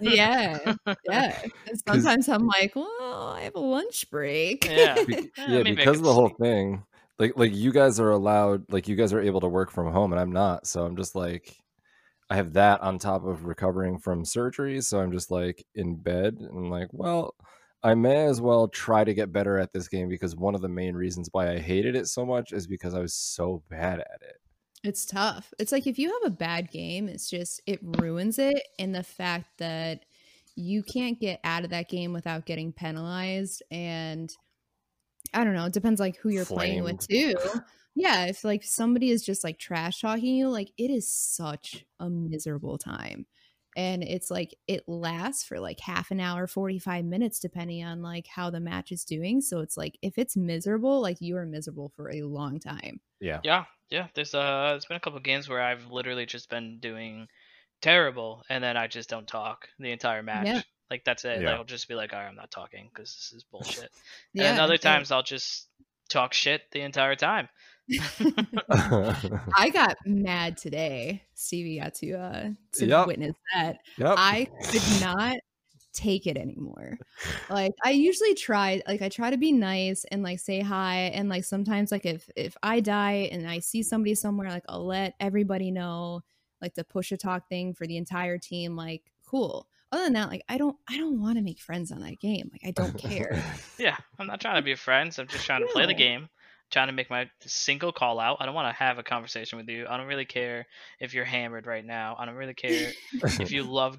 yeah, 0.00 0.74
yeah. 1.08 1.42
And 1.66 1.82
sometimes 1.86 2.28
I'm 2.28 2.46
like, 2.46 2.76
"Well, 2.76 3.34
I 3.34 3.42
have 3.42 3.54
a 3.54 3.60
lunch 3.60 4.10
break." 4.10 4.66
Yeah, 4.66 5.02
Be- 5.04 5.30
yeah, 5.48 5.62
because 5.62 5.98
of 5.98 6.04
the 6.04 6.14
whole 6.14 6.32
thing. 6.40 6.84
Like, 7.18 7.36
like 7.36 7.52
you 7.52 7.72
guys 7.72 7.98
are 7.98 8.10
allowed, 8.10 8.70
like 8.70 8.86
you 8.86 8.94
guys 8.94 9.12
are 9.12 9.20
able 9.20 9.40
to 9.40 9.48
work 9.48 9.72
from 9.72 9.90
home, 9.90 10.12
and 10.12 10.20
I'm 10.20 10.30
not. 10.30 10.68
So 10.68 10.84
I'm 10.84 10.96
just 10.96 11.16
like, 11.16 11.56
I 12.30 12.36
have 12.36 12.52
that 12.54 12.80
on 12.82 12.98
top 12.98 13.24
of 13.24 13.44
recovering 13.44 13.98
from 13.98 14.24
surgery. 14.24 14.80
So 14.80 15.00
I'm 15.00 15.12
just 15.12 15.30
like 15.30 15.64
in 15.74 15.96
bed 15.96 16.36
and 16.38 16.50
I'm 16.50 16.70
like, 16.70 16.88
well, 16.92 17.34
I 17.82 17.94
may 17.94 18.26
as 18.26 18.40
well 18.40 18.68
try 18.68 19.04
to 19.04 19.14
get 19.14 19.32
better 19.32 19.58
at 19.58 19.72
this 19.72 19.88
game 19.88 20.08
because 20.08 20.36
one 20.36 20.54
of 20.54 20.60
the 20.60 20.68
main 20.68 20.94
reasons 20.94 21.28
why 21.32 21.52
I 21.52 21.58
hated 21.58 21.94
it 21.96 22.08
so 22.08 22.26
much 22.26 22.52
is 22.52 22.66
because 22.66 22.94
I 22.94 23.00
was 23.00 23.14
so 23.14 23.62
bad 23.70 24.00
at 24.00 24.20
it. 24.20 24.36
It's 24.84 25.06
tough. 25.06 25.52
It's 25.58 25.72
like 25.72 25.86
if 25.86 25.98
you 25.98 26.12
have 26.12 26.32
a 26.32 26.36
bad 26.36 26.70
game, 26.70 27.08
it's 27.08 27.30
just 27.30 27.62
it 27.66 27.80
ruins 27.82 28.38
it 28.38 28.62
and 28.78 28.94
the 28.94 29.02
fact 29.02 29.46
that 29.58 30.04
you 30.54 30.82
can't 30.82 31.20
get 31.20 31.40
out 31.44 31.64
of 31.64 31.70
that 31.70 31.88
game 31.88 32.12
without 32.12 32.46
getting 32.46 32.72
penalized 32.72 33.62
and 33.70 34.30
I 35.32 35.44
don't 35.44 35.54
know, 35.54 35.66
it 35.66 35.72
depends 35.72 36.00
like 36.00 36.16
who 36.16 36.30
you're 36.30 36.44
Flamed. 36.44 36.58
playing 36.58 36.84
with 36.84 37.06
too 37.06 37.36
yeah, 37.98 38.26
if 38.26 38.44
like 38.44 38.62
somebody 38.62 39.10
is 39.10 39.24
just 39.24 39.42
like 39.42 39.58
trash 39.58 40.00
talking 40.00 40.36
you, 40.36 40.48
like 40.48 40.70
it 40.78 40.88
is 40.88 41.12
such 41.12 41.84
a 41.98 42.08
miserable 42.08 42.78
time. 42.78 43.26
And 43.76 44.04
it's 44.04 44.30
like 44.30 44.56
it 44.68 44.84
lasts 44.86 45.44
for 45.44 45.58
like 45.58 45.80
half 45.80 46.12
an 46.12 46.20
hour, 46.20 46.46
45 46.46 47.04
minutes, 47.04 47.40
depending 47.40 47.84
on 47.84 48.00
like 48.00 48.28
how 48.28 48.50
the 48.50 48.60
match 48.60 48.92
is 48.92 49.04
doing. 49.04 49.40
So 49.40 49.60
it's 49.60 49.76
like 49.76 49.98
if 50.00 50.16
it's 50.16 50.36
miserable, 50.36 51.02
like 51.02 51.16
you 51.20 51.36
are 51.36 51.44
miserable 51.44 51.92
for 51.96 52.08
a 52.10 52.22
long 52.22 52.60
time. 52.60 53.00
Yeah. 53.20 53.40
Yeah. 53.42 53.64
Yeah. 53.90 54.06
There's 54.14 54.32
uh 54.32 54.68
there's 54.70 54.86
been 54.86 54.96
a 54.96 55.00
couple 55.00 55.18
games 55.18 55.48
where 55.48 55.60
I've 55.60 55.90
literally 55.90 56.26
just 56.26 56.50
been 56.50 56.78
doing 56.78 57.26
terrible 57.82 58.44
and 58.48 58.62
then 58.62 58.76
I 58.76 58.86
just 58.86 59.10
don't 59.10 59.26
talk 59.26 59.68
the 59.80 59.90
entire 59.90 60.22
match. 60.22 60.46
Yeah. 60.46 60.62
Like 60.88 61.04
that's 61.04 61.24
it. 61.24 61.42
Yeah. 61.42 61.56
I'll 61.56 61.64
just 61.64 61.88
be 61.88 61.94
like, 61.94 62.12
all 62.12 62.20
right, 62.20 62.28
I'm 62.28 62.36
not 62.36 62.52
talking 62.52 62.88
because 62.94 63.12
this 63.12 63.32
is 63.36 63.44
bullshit. 63.50 63.90
yeah, 64.32 64.52
and 64.52 64.60
other 64.60 64.78
times 64.78 65.10
yeah. 65.10 65.16
I'll 65.16 65.24
just 65.24 65.66
talk 66.08 66.32
shit 66.32 66.62
the 66.72 66.80
entire 66.80 67.16
time. 67.16 67.48
I 68.70 69.70
got 69.72 69.96
mad 70.04 70.56
today. 70.56 71.22
Stevie 71.34 71.80
got 71.80 71.94
to 71.94 72.12
uh 72.14 72.50
to 72.74 72.86
yep. 72.86 73.06
witness 73.06 73.34
that. 73.54 73.78
Yep. 73.96 74.14
I 74.16 74.48
could 74.70 75.00
not 75.00 75.36
take 75.92 76.26
it 76.26 76.36
anymore. 76.36 76.98
Like 77.48 77.72
I 77.84 77.90
usually 77.90 78.34
try 78.34 78.82
like 78.86 79.02
I 79.02 79.08
try 79.08 79.30
to 79.30 79.38
be 79.38 79.52
nice 79.52 80.04
and 80.10 80.22
like 80.22 80.38
say 80.38 80.60
hi 80.60 81.10
and 81.14 81.28
like 81.28 81.44
sometimes 81.44 81.90
like 81.90 82.06
if 82.06 82.28
if 82.36 82.56
I 82.62 82.80
die 82.80 83.28
and 83.32 83.48
I 83.48 83.60
see 83.60 83.82
somebody 83.82 84.14
somewhere 84.14 84.50
like 84.50 84.64
I'll 84.68 84.86
let 84.86 85.14
everybody 85.18 85.70
know 85.70 86.22
like 86.60 86.74
the 86.74 86.84
push 86.84 87.12
a 87.12 87.16
talk 87.16 87.48
thing 87.48 87.74
for 87.74 87.86
the 87.86 87.96
entire 87.96 88.38
team 88.38 88.76
like 88.76 89.02
cool. 89.26 89.66
Other 89.90 90.04
than 90.04 90.12
that 90.12 90.28
like 90.28 90.44
I 90.48 90.58
don't 90.58 90.76
I 90.88 90.98
don't 90.98 91.20
want 91.20 91.38
to 91.38 91.42
make 91.42 91.60
friends 91.60 91.90
on 91.90 92.00
that 92.00 92.20
game. 92.20 92.50
Like 92.52 92.62
I 92.66 92.70
don't 92.70 92.98
care. 92.98 93.42
yeah, 93.78 93.96
I'm 94.18 94.26
not 94.26 94.40
trying 94.40 94.56
to 94.56 94.62
be 94.62 94.74
friends. 94.74 95.18
I'm 95.18 95.26
just 95.26 95.46
trying 95.46 95.66
to 95.66 95.72
play 95.72 95.86
the 95.86 95.94
game 95.94 96.28
trying 96.70 96.88
to 96.88 96.92
make 96.92 97.10
my 97.10 97.30
single 97.40 97.92
call 97.92 98.20
out. 98.20 98.38
I 98.40 98.46
don't 98.46 98.54
want 98.54 98.74
to 98.74 98.78
have 98.78 98.98
a 98.98 99.02
conversation 99.02 99.58
with 99.58 99.68
you. 99.68 99.86
I 99.88 99.96
don't 99.96 100.06
really 100.06 100.24
care 100.24 100.66
if 101.00 101.14
you're 101.14 101.24
hammered 101.24 101.66
right 101.66 101.84
now. 101.84 102.16
I 102.18 102.26
don't 102.26 102.34
really 102.34 102.54
care 102.54 102.90
if 103.12 103.50
you 103.50 103.62
love 103.62 103.98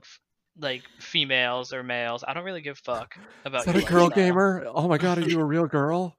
like 0.62 0.84
females 1.00 1.74
or 1.74 1.84
males. 1.84 2.24
I 2.28 2.34
don't 2.34 2.44
really 2.44 2.62
give 2.62 2.80
a 2.80 2.94
fuck 2.94 3.18
about. 3.46 3.62
Is 3.62 3.74
that 3.74 3.84
a 3.84 3.86
girl 3.86 4.10
gamer? 4.10 4.66
Oh 4.74 4.88
my 4.88 4.98
god, 4.98 5.18
are 5.18 5.22
you 5.22 5.40
a 5.40 5.46
real 5.46 5.68
girl? 5.68 6.16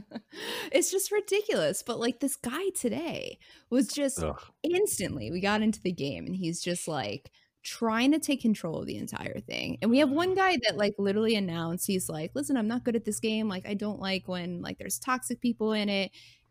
it's 0.72 0.90
just 0.90 1.12
ridiculous. 1.12 1.82
But 1.82 2.00
like 2.00 2.20
this 2.20 2.36
guy 2.36 2.70
today 2.74 3.38
was 3.70 3.88
just 3.88 4.22
Ugh. 4.22 4.40
instantly. 4.62 5.30
We 5.30 5.40
got 5.40 5.62
into 5.62 5.80
the 5.80 5.92
game 5.92 6.26
and 6.26 6.36
he's 6.36 6.60
just 6.60 6.88
like 6.88 7.30
trying 7.62 8.12
to 8.12 8.18
take 8.18 8.42
control 8.42 8.80
of 8.80 8.86
the 8.86 8.96
entire 8.96 9.38
thing. 9.40 9.78
And 9.80 9.90
we 9.90 9.98
have 9.98 10.10
one 10.10 10.34
guy 10.34 10.58
that 10.64 10.76
like 10.76 10.94
literally 10.98 11.36
announced 11.36 11.86
he's 11.86 12.08
like, 12.08 12.32
"Listen, 12.34 12.56
I'm 12.56 12.68
not 12.68 12.84
good 12.84 12.96
at 12.96 13.04
this 13.04 13.20
game. 13.20 13.48
Like 13.48 13.66
I 13.66 13.74
don't 13.74 14.00
like 14.00 14.28
when 14.28 14.62
like 14.62 14.78
there's 14.78 14.98
toxic 14.98 15.40
people 15.40 15.72
in 15.72 15.88
it." 15.88 16.10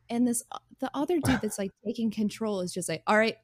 And 0.10 0.28
this 0.28 0.44
uh, 0.52 0.60
the 0.80 0.90
other 0.94 1.20
dude 1.20 1.40
that's 1.42 1.60
like 1.60 1.72
taking 1.86 2.12
control 2.12 2.62
is 2.62 2.74
just 2.74 2.90
like, 2.90 3.04
"All 3.08 3.18
right, 3.18 3.38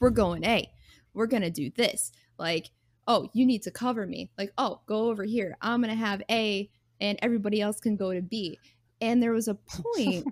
we're 0.00 0.10
going 0.10 0.44
A. 0.44 0.70
We're 1.14 1.26
going 1.26 1.42
to 1.42 1.50
do 1.50 1.70
this." 1.76 2.12
Like, 2.38 2.70
"Oh, 3.06 3.28
you 3.34 3.46
need 3.46 3.62
to 3.64 3.70
cover 3.70 4.06
me." 4.06 4.30
Like, 4.38 4.52
"Oh, 4.58 4.80
go 4.86 5.10
over 5.10 5.24
here. 5.24 5.56
I'm 5.60 5.82
going 5.82 5.90
to 5.90 6.04
have 6.04 6.22
A 6.30 6.70
and 7.00 7.18
everybody 7.20 7.60
else 7.60 7.80
can 7.80 7.96
go 7.96 8.12
to 8.12 8.22
B." 8.22 8.58
And 9.00 9.22
there 9.22 9.32
was 9.32 9.48
a 9.48 9.54
point 9.94 10.26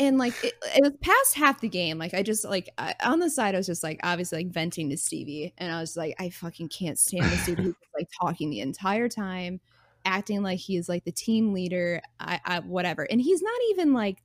and 0.00 0.18
like 0.18 0.32
it, 0.44 0.54
it, 0.76 0.82
was 0.82 0.92
past 1.00 1.34
half 1.34 1.60
the 1.60 1.68
game 1.68 1.98
like 1.98 2.14
i 2.14 2.22
just 2.22 2.44
like 2.44 2.68
I, 2.78 2.94
on 3.04 3.18
the 3.18 3.30
side 3.30 3.54
i 3.54 3.58
was 3.58 3.66
just 3.66 3.82
like 3.82 3.98
obviously 4.02 4.44
like 4.44 4.52
venting 4.52 4.90
to 4.90 4.96
stevie 4.96 5.52
and 5.58 5.72
i 5.72 5.80
was 5.80 5.96
like 5.96 6.14
i 6.18 6.30
fucking 6.30 6.68
can't 6.68 6.98
stand 6.98 7.24
this 7.24 7.46
dude 7.46 7.58
who's 7.58 7.74
like 7.96 8.08
talking 8.20 8.50
the 8.50 8.60
entire 8.60 9.08
time 9.08 9.60
acting 10.08 10.42
like 10.42 10.58
he's 10.58 10.88
like 10.88 11.04
the 11.04 11.12
team 11.12 11.52
leader 11.52 12.00
I, 12.18 12.40
I 12.44 12.60
whatever. 12.60 13.06
And 13.10 13.20
he's 13.20 13.42
not 13.42 13.60
even 13.70 13.92
like 13.92 14.22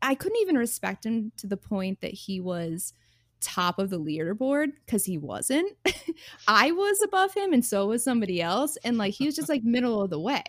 i 0.00 0.14
couldn't 0.14 0.40
even 0.40 0.56
respect 0.58 1.06
him 1.06 1.32
to 1.38 1.46
the 1.46 1.56
point 1.56 2.00
that 2.00 2.12
he 2.12 2.40
was 2.40 2.92
top 3.40 3.78
of 3.78 3.90
the 3.90 3.98
leaderboard 3.98 4.68
because 4.86 5.04
he 5.04 5.18
wasn't. 5.18 5.76
I 6.48 6.70
was 6.70 7.02
above 7.02 7.34
him 7.34 7.52
and 7.52 7.64
so 7.64 7.86
was 7.86 8.04
somebody 8.04 8.40
else 8.40 8.78
and 8.84 8.98
like 8.98 9.14
he 9.14 9.26
was 9.26 9.34
just 9.34 9.48
like 9.48 9.64
middle 9.64 10.00
of 10.00 10.10
the 10.10 10.20
way. 10.20 10.44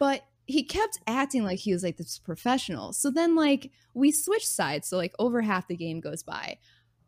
But 0.00 0.22
he 0.46 0.62
kept 0.62 0.98
acting 1.06 1.44
like 1.44 1.58
he 1.58 1.72
was 1.72 1.82
like 1.82 1.96
this 1.96 2.18
professional. 2.18 2.92
So 2.92 3.10
then 3.10 3.34
like 3.34 3.70
we 3.94 4.10
switched 4.10 4.48
sides. 4.48 4.88
So 4.88 4.96
like 4.96 5.14
over 5.18 5.42
half 5.42 5.68
the 5.68 5.76
game 5.76 6.00
goes 6.00 6.22
by. 6.22 6.58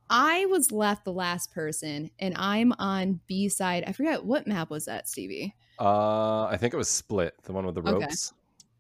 I 0.09 0.47
was 0.47 0.71
left 0.71 1.05
the 1.05 1.13
last 1.13 1.53
person 1.53 2.11
and 2.19 2.35
I'm 2.37 2.73
on 2.79 3.21
B 3.27 3.49
side. 3.49 3.85
I 3.87 3.93
forget 3.93 4.25
what 4.25 4.47
map 4.47 4.71
was 4.71 4.87
that, 4.87 5.09
Stevie? 5.09 5.55
Uh 5.79 6.45
I 6.45 6.57
think 6.57 6.73
it 6.75 6.79
was 6.79 6.89
split, 6.89 7.35
the 7.45 7.53
one 7.53 7.67
with 7.67 7.75
the 7.75 7.83
ropes. 7.83 7.95
Okay. 7.95 8.07
Yes, 8.07 8.33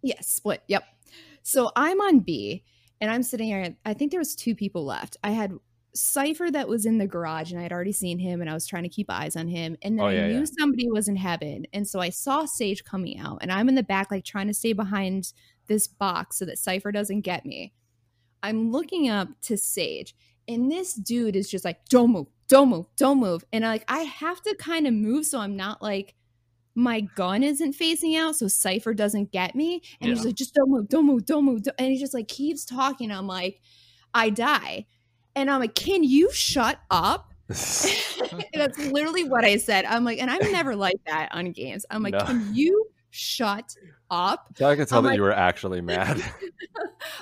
yeah, 0.02 0.20
split. 0.20 0.62
Yep. 0.68 0.84
So 1.42 1.70
I'm 1.76 2.00
on 2.00 2.20
B 2.20 2.64
and 3.00 3.10
I'm 3.10 3.22
sitting 3.22 3.48
here. 3.48 3.76
I 3.84 3.94
think 3.94 4.10
there 4.10 4.20
was 4.20 4.34
two 4.34 4.54
people 4.54 4.84
left. 4.84 5.16
I 5.22 5.30
had 5.30 5.52
Cypher 5.96 6.50
that 6.50 6.68
was 6.68 6.84
in 6.86 6.98
the 6.98 7.06
garage 7.06 7.50
and 7.50 7.58
I 7.58 7.62
had 7.62 7.72
already 7.72 7.92
seen 7.92 8.18
him 8.18 8.40
and 8.40 8.50
I 8.50 8.54
was 8.54 8.66
trying 8.66 8.82
to 8.82 8.88
keep 8.88 9.10
eyes 9.10 9.34
on 9.34 9.48
him. 9.48 9.76
And 9.82 9.98
then 9.98 10.06
oh, 10.06 10.08
yeah, 10.10 10.24
I 10.24 10.28
knew 10.28 10.40
yeah. 10.40 10.44
somebody 10.58 10.90
was 10.90 11.08
in 11.08 11.16
heaven. 11.16 11.66
And 11.72 11.88
so 11.88 12.00
I 12.00 12.10
saw 12.10 12.44
Sage 12.44 12.84
coming 12.84 13.18
out 13.18 13.38
and 13.40 13.50
I'm 13.50 13.68
in 13.68 13.74
the 13.74 13.82
back, 13.82 14.10
like 14.10 14.24
trying 14.24 14.46
to 14.48 14.54
stay 14.54 14.72
behind 14.72 15.32
this 15.68 15.86
box 15.86 16.38
so 16.38 16.44
that 16.44 16.58
Cypher 16.58 16.92
doesn't 16.92 17.22
get 17.22 17.46
me. 17.46 17.72
I'm 18.42 18.70
looking 18.70 19.08
up 19.08 19.28
to 19.42 19.56
Sage 19.56 20.14
and 20.46 20.70
this 20.70 20.94
dude 20.94 21.34
is 21.34 21.50
just 21.50 21.64
like, 21.64 21.84
don't 21.88 22.12
move, 22.12 22.28
don't 22.48 22.68
move, 22.68 22.86
don't 22.96 23.18
move. 23.18 23.44
And 23.52 23.64
like, 23.64 23.84
I 23.88 24.00
have 24.00 24.42
to 24.42 24.54
kind 24.56 24.86
of 24.86 24.94
move 24.94 25.26
so 25.26 25.40
I'm 25.40 25.56
not 25.56 25.82
like, 25.82 26.14
my 26.78 27.00
gun 27.00 27.42
isn't 27.42 27.72
facing 27.72 28.16
out 28.16 28.36
so 28.36 28.48
Cypher 28.48 28.92
doesn't 28.92 29.32
get 29.32 29.54
me. 29.54 29.82
And 30.00 30.10
yeah. 30.10 30.14
he's 30.14 30.26
like, 30.26 30.34
just 30.34 30.54
don't 30.54 30.70
move, 30.70 30.88
don't 30.88 31.06
move, 31.06 31.24
don't 31.24 31.44
move. 31.44 31.62
And 31.78 31.90
he 31.90 31.98
just 31.98 32.12
like 32.12 32.28
keeps 32.28 32.66
talking. 32.66 33.10
I'm 33.10 33.26
like, 33.26 33.62
I 34.12 34.28
die. 34.28 34.86
And 35.36 35.50
I'm 35.50 35.60
like, 35.60 35.74
can 35.74 36.02
you 36.02 36.30
shut 36.32 36.80
up? 36.90 37.32
That's 37.48 38.78
literally 38.90 39.24
what 39.24 39.44
I 39.44 39.58
said. 39.58 39.84
I'm 39.84 40.04
like, 40.04 40.18
and 40.18 40.30
I'm 40.30 40.50
never 40.50 40.74
like 40.74 40.96
that 41.06 41.28
on 41.32 41.52
games. 41.52 41.84
I'm 41.90 42.02
like, 42.02 42.14
no. 42.14 42.20
can 42.20 42.54
you 42.54 42.88
shut 43.10 43.76
up? 44.10 44.48
I 44.60 44.74
can 44.74 44.86
tell 44.86 44.98
I'm 44.98 45.04
that 45.04 45.10
like, 45.10 45.16
you 45.16 45.22
were 45.22 45.32
actually 45.32 45.80
mad. 45.82 46.22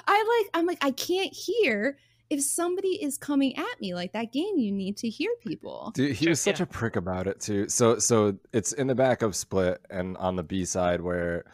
I 0.06 0.42
like, 0.42 0.50
I'm 0.54 0.66
like, 0.66 0.78
I 0.82 0.92
can't 0.92 1.32
hear 1.34 1.98
if 2.30 2.42
somebody 2.42 3.02
is 3.02 3.18
coming 3.18 3.54
at 3.56 3.80
me 3.80 3.94
like 3.94 4.12
that 4.12 4.32
game 4.32 4.56
you 4.56 4.72
need 4.72 4.96
to 4.96 5.08
hear 5.08 5.30
people 5.46 5.92
Dude, 5.94 6.16
he 6.16 6.28
was 6.28 6.40
such 6.40 6.58
yeah. 6.58 6.64
a 6.64 6.66
prick 6.66 6.96
about 6.96 7.26
it 7.26 7.38
too 7.38 7.68
so 7.68 7.98
so 7.98 8.34
it's 8.52 8.72
in 8.72 8.86
the 8.86 8.94
back 8.94 9.20
of 9.20 9.36
split 9.36 9.84
and 9.90 10.16
on 10.16 10.34
the 10.34 10.42
b 10.42 10.64
side 10.64 11.02
where 11.02 11.44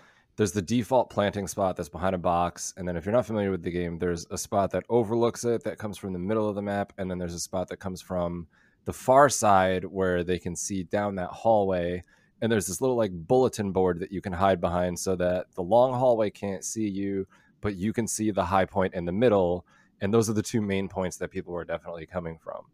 there's 0.40 0.52
the 0.52 0.62
default 0.62 1.10
planting 1.10 1.46
spot 1.46 1.76
that's 1.76 1.90
behind 1.90 2.14
a 2.14 2.18
box 2.18 2.72
and 2.78 2.88
then 2.88 2.96
if 2.96 3.04
you're 3.04 3.12
not 3.12 3.26
familiar 3.26 3.50
with 3.50 3.62
the 3.62 3.70
game 3.70 3.98
there's 3.98 4.26
a 4.30 4.38
spot 4.38 4.70
that 4.70 4.84
overlooks 4.88 5.44
it 5.44 5.62
that 5.64 5.76
comes 5.76 5.98
from 5.98 6.14
the 6.14 6.18
middle 6.18 6.48
of 6.48 6.54
the 6.54 6.62
map 6.62 6.94
and 6.96 7.10
then 7.10 7.18
there's 7.18 7.34
a 7.34 7.40
spot 7.40 7.68
that 7.68 7.76
comes 7.76 8.00
from 8.00 8.46
the 8.86 8.92
far 8.92 9.28
side 9.28 9.84
where 9.84 10.24
they 10.24 10.38
can 10.38 10.56
see 10.56 10.82
down 10.84 11.14
that 11.14 11.28
hallway 11.28 12.02
and 12.40 12.50
there's 12.50 12.66
this 12.66 12.80
little 12.80 12.96
like 12.96 13.12
bulletin 13.12 13.70
board 13.70 14.00
that 14.00 14.12
you 14.12 14.20
can 14.20 14.32
hide 14.32 14.60
behind 14.60 14.98
so 14.98 15.14
that 15.16 15.46
the 15.54 15.62
long 15.62 15.92
hallway 15.92 16.30
can't 16.30 16.64
see 16.64 16.88
you, 16.88 17.26
but 17.60 17.76
you 17.76 17.92
can 17.92 18.06
see 18.06 18.30
the 18.30 18.44
high 18.44 18.64
point 18.64 18.94
in 18.94 19.04
the 19.04 19.12
middle. 19.12 19.66
And 20.00 20.12
those 20.12 20.30
are 20.30 20.34
the 20.34 20.42
two 20.42 20.62
main 20.62 20.88
points 20.88 21.18
that 21.18 21.30
people 21.30 21.52
were 21.52 21.64
definitely 21.64 22.06
coming 22.06 22.38
from. 22.42 22.64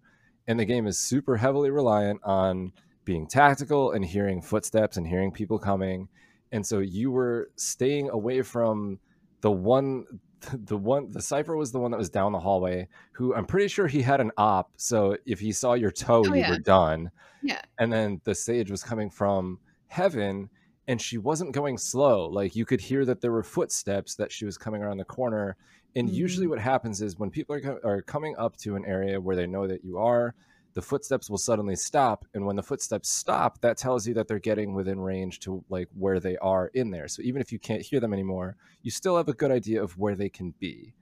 And 0.47 0.61
the 0.61 0.65
game 0.65 0.87
is 0.87 0.99
super 0.99 1.37
heavily 1.37 1.71
reliant 1.71 2.21
on 2.23 2.73
being 3.05 3.27
tactical 3.27 3.91
and 3.91 4.05
hearing 4.05 4.41
footsteps 4.41 4.97
and 4.97 5.07
hearing 5.07 5.33
people 5.33 5.59
coming. 5.59 6.09
And 6.53 6.65
so 6.65 6.79
you 6.79 7.11
were 7.11 7.51
staying 7.57 8.11
away 8.11 8.43
from 8.43 8.99
the 9.41 9.51
one 9.51 10.05
the 10.53 10.77
one 10.77 11.11
the 11.11 11.23
Cypher 11.23 11.57
was 11.57 11.73
the 11.73 11.79
one 11.79 11.91
that 11.91 11.97
was 11.97 12.11
down 12.11 12.31
the 12.33 12.39
hallway 12.39 12.87
who 13.13 13.35
i'm 13.35 13.47
pretty 13.47 13.69
sure 13.69 13.87
he 13.87 14.03
had 14.03 14.21
an 14.21 14.31
op 14.37 14.71
so 14.77 15.17
if 15.25 15.41
he 15.41 15.51
saw 15.51 15.73
your 15.73 15.91
toe 15.91 16.23
Oh, 16.27 16.35
you 16.35 16.41
yeah. 16.41 16.51
were 16.51 16.59
done 16.59 17.11
Yeah. 17.43 17.63
and 17.79 17.91
then 17.93 18.21
the 18.25 18.35
sage 18.35 18.71
was 18.71 18.83
coming 18.83 19.09
from 19.09 19.59
heaven 19.89 20.51
and 20.89 21.01
she 21.01 21.17
wasn't 21.19 21.53
going 21.53 21.79
slow 21.79 22.29
like 22.29 22.55
you 22.55 22.67
could 22.67 22.81
hear 22.81 23.05
that 23.07 23.21
there 23.23 23.33
were 23.33 23.43
footsteps 23.43 24.15
that 24.17 24.31
she 24.31 24.45
was 24.45 24.59
coming 24.59 24.83
around 24.83 24.99
the 24.99 25.05
corner 25.05 25.57
and 25.97 26.11
usually 26.11 26.47
mm. 26.47 26.51
what 26.51 26.59
happens 26.61 27.01
is 27.01 27.19
when 27.19 27.31
people 27.31 27.55
are, 27.57 27.61
co- 27.61 27.81
are 27.83 28.03
coming 28.03 28.37
up 28.37 28.57
to 28.59 28.77
an 28.77 28.85
area 28.85 29.19
where 29.21 29.37
they 29.37 29.47
know 29.47 29.67
that 29.67 29.85
you 29.85 29.97
are 29.99 30.35
the 30.77 30.83
footsteps 30.83 31.31
will 31.31 31.39
suddenly 31.39 31.75
stop 31.75 32.27
and 32.35 32.45
when 32.45 32.55
the 32.55 32.63
footsteps 32.63 33.09
stop 33.09 33.59
that 33.63 33.79
tells 33.79 34.07
you 34.07 34.13
that 34.13 34.29
they're 34.29 34.39
getting 34.39 34.75
within 34.75 35.01
range 35.01 35.41
to 35.41 35.65
like 35.71 35.89
where 35.97 36.21
they 36.21 36.37
are 36.37 36.71
in 36.75 36.91
there. 36.91 37.09
So 37.09 37.23
even 37.23 37.41
if 37.41 37.51
you 37.51 37.59
can't 37.59 37.81
hear 37.81 37.99
them 37.99 38.13
anymore 38.13 38.57
you 38.83 38.91
still 38.91 39.17
have 39.17 39.29
a 39.29 39.33
good 39.33 39.51
idea 39.51 39.83
of 39.83 39.97
where 39.97 40.15
they 40.15 40.29
can 40.29 40.53
be. 40.61 40.93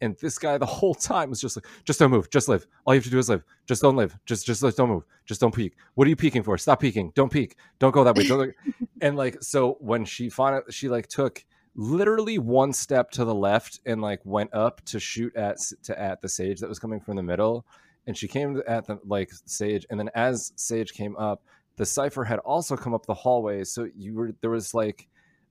And 0.00 0.16
this 0.18 0.38
guy 0.38 0.56
the 0.56 0.64
whole 0.64 0.94
time 0.94 1.28
was 1.28 1.42
just 1.42 1.56
like 1.56 1.66
just 1.84 1.98
don't 1.98 2.10
move 2.10 2.30
just 2.30 2.48
live. 2.48 2.66
All 2.86 2.94
you 2.94 3.00
have 3.00 3.04
to 3.04 3.10
do 3.10 3.18
is 3.18 3.28
live. 3.28 3.44
Just 3.66 3.82
don't 3.82 3.96
live. 3.96 4.16
Just 4.24 4.46
just 4.46 4.62
don't 4.62 4.88
move. 4.88 5.04
Just 5.26 5.42
don't 5.42 5.54
peek. 5.54 5.74
What 5.94 6.06
are 6.06 6.08
you 6.08 6.16
peeking 6.16 6.42
for? 6.42 6.56
Stop 6.56 6.80
peeking. 6.80 7.12
Don't 7.14 7.30
peek. 7.30 7.56
Don't 7.78 7.92
go 7.92 8.04
that 8.04 8.16
way. 8.16 8.26
Don't 8.26 8.54
and 9.02 9.14
like 9.14 9.42
so 9.42 9.76
when 9.80 10.06
she 10.06 10.30
finally 10.30 10.62
she 10.70 10.88
like 10.88 11.06
took 11.06 11.44
literally 11.74 12.38
one 12.38 12.72
step 12.72 13.10
to 13.10 13.26
the 13.26 13.34
left 13.34 13.80
and 13.84 14.00
like 14.00 14.20
went 14.24 14.54
up 14.54 14.80
to 14.86 14.98
shoot 14.98 15.36
at 15.36 15.58
to 15.82 16.00
at 16.00 16.22
the 16.22 16.30
sage 16.30 16.60
that 16.60 16.68
was 16.68 16.78
coming 16.78 16.98
from 16.98 17.14
the 17.14 17.22
middle 17.22 17.66
and 18.08 18.16
she 18.16 18.26
came 18.26 18.60
at 18.66 18.86
the 18.86 18.98
like 19.06 19.30
sage 19.44 19.86
and 19.90 20.00
then 20.00 20.10
as 20.16 20.52
sage 20.56 20.92
came 20.92 21.16
up 21.16 21.44
the 21.76 21.86
Cypher 21.86 22.24
had 22.24 22.40
also 22.40 22.76
come 22.76 22.94
up 22.94 23.06
the 23.06 23.14
hallway 23.14 23.62
so 23.62 23.86
you 23.94 24.14
were 24.14 24.32
there 24.40 24.50
was 24.50 24.74
like 24.74 25.06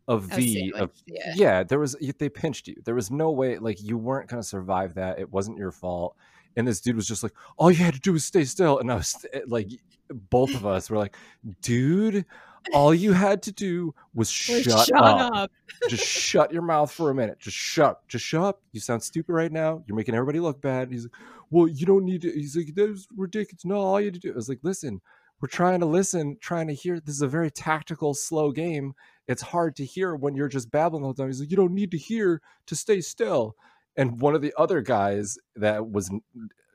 a 0.08 0.14
A 0.14 0.20
v 0.20 0.72
of 0.74 0.92
yeah. 1.06 1.34
yeah 1.36 1.64
there 1.64 1.80
was 1.80 1.96
they 2.18 2.30
pinched 2.30 2.68
you. 2.68 2.76
There 2.86 2.96
was 2.96 3.12
no 3.12 3.32
way 3.32 3.58
like 3.58 3.82
you 3.82 3.98
weren't 3.98 4.30
going 4.30 4.42
to 4.42 4.48
survive 4.48 4.96
that. 4.96 5.20
It 5.20 5.32
wasn't 5.32 5.58
your 5.58 5.72
fault. 5.72 6.16
And 6.56 6.68
this 6.68 6.82
dude 6.82 6.96
was 6.96 7.08
just 7.08 7.24
like 7.24 7.34
all 7.58 7.70
you 7.70 7.84
had 7.84 7.94
to 7.94 8.00
do 8.00 8.14
was 8.14 8.26
stay 8.26 8.46
still. 8.46 8.80
And 8.80 8.92
i 8.92 8.96
was 8.96 9.26
eh, 9.34 9.42
like 9.48 9.70
both 10.10 10.56
of 10.56 10.66
us 10.66 10.90
were 10.90 10.98
like 10.98 11.16
dude 11.62 12.26
all 12.74 12.94
you 12.94 13.14
had 13.14 13.42
to 13.44 13.52
do 13.52 13.94
was 14.14 14.30
shut, 14.30 14.64
shut 14.64 14.92
up. 14.92 15.34
up. 15.34 15.52
just 15.90 16.06
shut 16.06 16.52
your 16.52 16.62
mouth 16.62 16.92
for 16.92 17.10
a 17.10 17.16
minute. 17.16 17.40
Just 17.40 17.58
shut 17.58 18.00
just 18.08 18.26
shut 18.26 18.42
up. 18.42 18.62
You 18.72 18.80
sound 18.80 19.04
stupid 19.04 19.34
right 19.34 19.52
now. 19.52 19.84
You're 19.88 19.96
making 19.96 20.16
everybody 20.16 20.40
look 20.40 20.62
bad. 20.62 20.92
He's 20.92 21.04
like 21.04 21.14
well 21.50 21.68
you 21.68 21.86
don't 21.86 22.06
need 22.06 22.22
to 22.22 22.32
he's 22.32 22.56
like 22.56 22.74
that's 22.76 23.08
ridiculous. 23.16 23.66
No 23.66 23.78
all 23.78 24.00
you 24.00 24.08
had 24.08 24.16
to 24.16 24.20
do 24.20 24.32
i 24.32 24.36
was 24.36 24.50
like 24.50 24.60
listen 24.64 25.02
we're 25.42 25.48
trying 25.48 25.80
to 25.82 25.86
listen 25.86 26.38
trying 26.42 26.68
to 26.68 26.74
hear 26.74 27.00
this 27.00 27.16
is 27.16 27.22
a 27.22 27.28
very 27.28 27.52
tactical 27.52 28.14
slow 28.14 28.52
game. 28.52 28.94
It's 29.28 29.42
hard 29.42 29.76
to 29.76 29.86
hear 29.86 30.16
when 30.16 30.36
you're 30.36 30.48
just 30.48 30.72
babbling 30.72 31.04
all 31.04 31.14
the 31.14 31.22
time. 31.22 31.30
He's 31.30 31.40
like 31.40 31.52
you 31.52 31.58
don't 31.58 31.76
need 31.76 31.92
to 31.92 31.98
hear 31.98 32.42
to 32.66 32.76
stay 32.76 33.02
still. 33.02 33.56
And 33.96 34.20
one 34.20 34.36
of 34.36 34.42
the 34.42 34.54
other 34.58 34.82
guys 34.82 35.38
that 35.56 35.92
was 35.92 36.12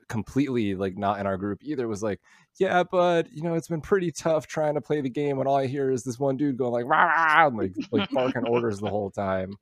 completely 0.07 0.75
like 0.75 0.97
not 0.97 1.19
in 1.19 1.27
our 1.27 1.37
group 1.37 1.59
either 1.63 1.87
was 1.87 2.03
like 2.03 2.19
yeah 2.59 2.83
but 2.83 3.31
you 3.31 3.41
know 3.41 3.55
it's 3.55 3.67
been 3.67 3.81
pretty 3.81 4.11
tough 4.11 4.47
trying 4.47 4.75
to 4.75 4.81
play 4.81 5.01
the 5.01 5.09
game 5.09 5.37
when 5.37 5.47
all 5.47 5.57
i 5.57 5.67
hear 5.67 5.89
is 5.91 6.03
this 6.03 6.19
one 6.19 6.37
dude 6.37 6.57
going 6.57 6.71
like 6.71 6.85
rah, 6.85 7.03
rah, 7.03 7.47
and 7.47 7.57
like 7.57 7.73
like 7.91 8.09
barking 8.11 8.47
orders 8.47 8.79
the 8.79 8.89
whole 8.89 9.09
time 9.09 9.53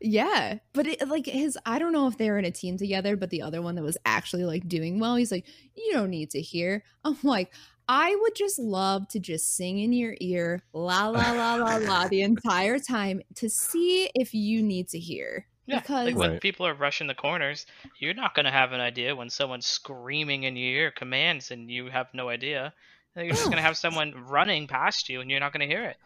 Yeah, 0.00 0.58
but 0.72 0.86
it, 0.86 1.08
like 1.08 1.26
his, 1.26 1.58
I 1.64 1.78
don't 1.78 1.92
know 1.92 2.08
if 2.08 2.18
they 2.18 2.30
were 2.30 2.38
in 2.38 2.44
a 2.44 2.50
team 2.50 2.76
together, 2.76 3.16
but 3.16 3.30
the 3.30 3.42
other 3.42 3.62
one 3.62 3.76
that 3.76 3.82
was 3.82 3.96
actually 4.04 4.44
like 4.44 4.68
doing 4.68 4.98
well, 4.98 5.16
he's 5.16 5.32
like, 5.32 5.46
you 5.76 5.92
don't 5.92 6.10
need 6.10 6.30
to 6.30 6.40
hear. 6.40 6.82
I'm 7.04 7.16
like, 7.22 7.52
I 7.88 8.16
would 8.22 8.34
just 8.34 8.58
love 8.58 9.08
to 9.08 9.20
just 9.20 9.56
sing 9.56 9.78
in 9.78 9.92
your 9.92 10.16
ear, 10.20 10.62
la 10.72 11.08
la 11.08 11.32
la 11.32 11.54
la 11.56 11.76
la, 11.76 12.08
the 12.10 12.22
entire 12.22 12.78
time 12.78 13.20
to 13.36 13.50
see 13.50 14.10
if 14.14 14.34
you 14.34 14.62
need 14.62 14.88
to 14.88 14.98
hear. 14.98 15.46
Yeah, 15.66 15.80
because 15.80 16.06
like 16.06 16.16
when 16.16 16.30
Right. 16.32 16.40
people 16.40 16.66
are 16.66 16.74
rushing 16.74 17.06
the 17.06 17.14
corners, 17.14 17.66
you're 17.98 18.14
not 18.14 18.34
gonna 18.34 18.50
have 18.50 18.72
an 18.72 18.80
idea 18.80 19.16
when 19.16 19.30
someone's 19.30 19.66
screaming 19.66 20.42
in 20.44 20.56
your 20.56 20.68
ear 20.82 20.90
commands 20.90 21.50
and 21.50 21.70
you 21.70 21.88
have 21.88 22.08
no 22.12 22.28
idea. 22.28 22.74
You're 23.16 23.30
just 23.30 23.44
No. 23.46 23.50
gonna 23.50 23.62
have 23.62 23.76
someone 23.76 24.12
running 24.26 24.66
past 24.66 25.08
you 25.08 25.20
and 25.20 25.30
you're 25.30 25.40
not 25.40 25.52
gonna 25.52 25.66
hear 25.66 25.84
it. 25.84 25.96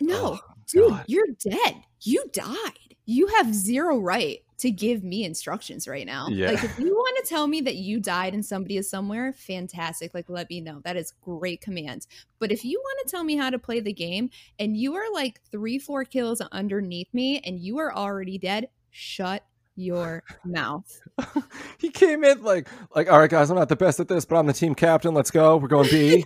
no, 0.00 0.38
Oh, 0.42 0.54
dude, 0.70 0.88
God. 0.88 1.04
you're 1.06 1.26
dead. 1.38 1.82
You 2.00 2.24
died. 2.32 2.96
You 3.04 3.26
have 3.28 3.54
zero 3.54 3.98
right 3.98 4.42
to 4.62 4.70
give 4.70 5.02
me 5.02 5.24
instructions 5.24 5.88
right 5.88 6.06
now. 6.06 6.28
Yeah. 6.28 6.52
Like 6.52 6.62
if 6.62 6.78
you 6.78 6.86
want 6.94 7.16
to 7.24 7.28
tell 7.28 7.48
me 7.48 7.60
that 7.62 7.74
you 7.74 7.98
died 7.98 8.32
and 8.32 8.46
somebody 8.46 8.76
is 8.76 8.88
somewhere, 8.88 9.32
fantastic. 9.32 10.14
Like 10.14 10.28
let 10.28 10.48
me 10.48 10.60
know. 10.60 10.80
That 10.84 10.96
is 10.96 11.14
great 11.20 11.60
command. 11.60 12.06
But 12.38 12.52
if 12.52 12.64
you 12.64 12.78
want 12.78 12.98
to 13.04 13.10
tell 13.10 13.24
me 13.24 13.36
how 13.36 13.50
to 13.50 13.58
play 13.58 13.80
the 13.80 13.92
game 13.92 14.30
and 14.60 14.76
you 14.76 14.94
are 14.94 15.12
like 15.12 15.40
3 15.50 15.80
4 15.80 16.04
kills 16.04 16.40
underneath 16.40 17.12
me 17.12 17.40
and 17.40 17.58
you 17.58 17.78
are 17.78 17.92
already 17.92 18.38
dead, 18.38 18.68
shut 18.90 19.44
your 19.76 20.22
mouth. 20.44 21.00
he 21.78 21.88
came 21.90 22.24
in 22.24 22.42
like 22.42 22.68
like 22.94 23.10
all 23.10 23.18
right 23.18 23.30
guys 23.30 23.50
i'm 23.50 23.56
not 23.56 23.68
the 23.68 23.76
best 23.76 24.00
at 24.00 24.08
this 24.08 24.24
but 24.24 24.36
i'm 24.36 24.46
the 24.46 24.52
team 24.52 24.74
captain 24.74 25.14
let's 25.14 25.30
go 25.30 25.56
we're 25.56 25.66
going 25.68 25.88
b 25.90 26.24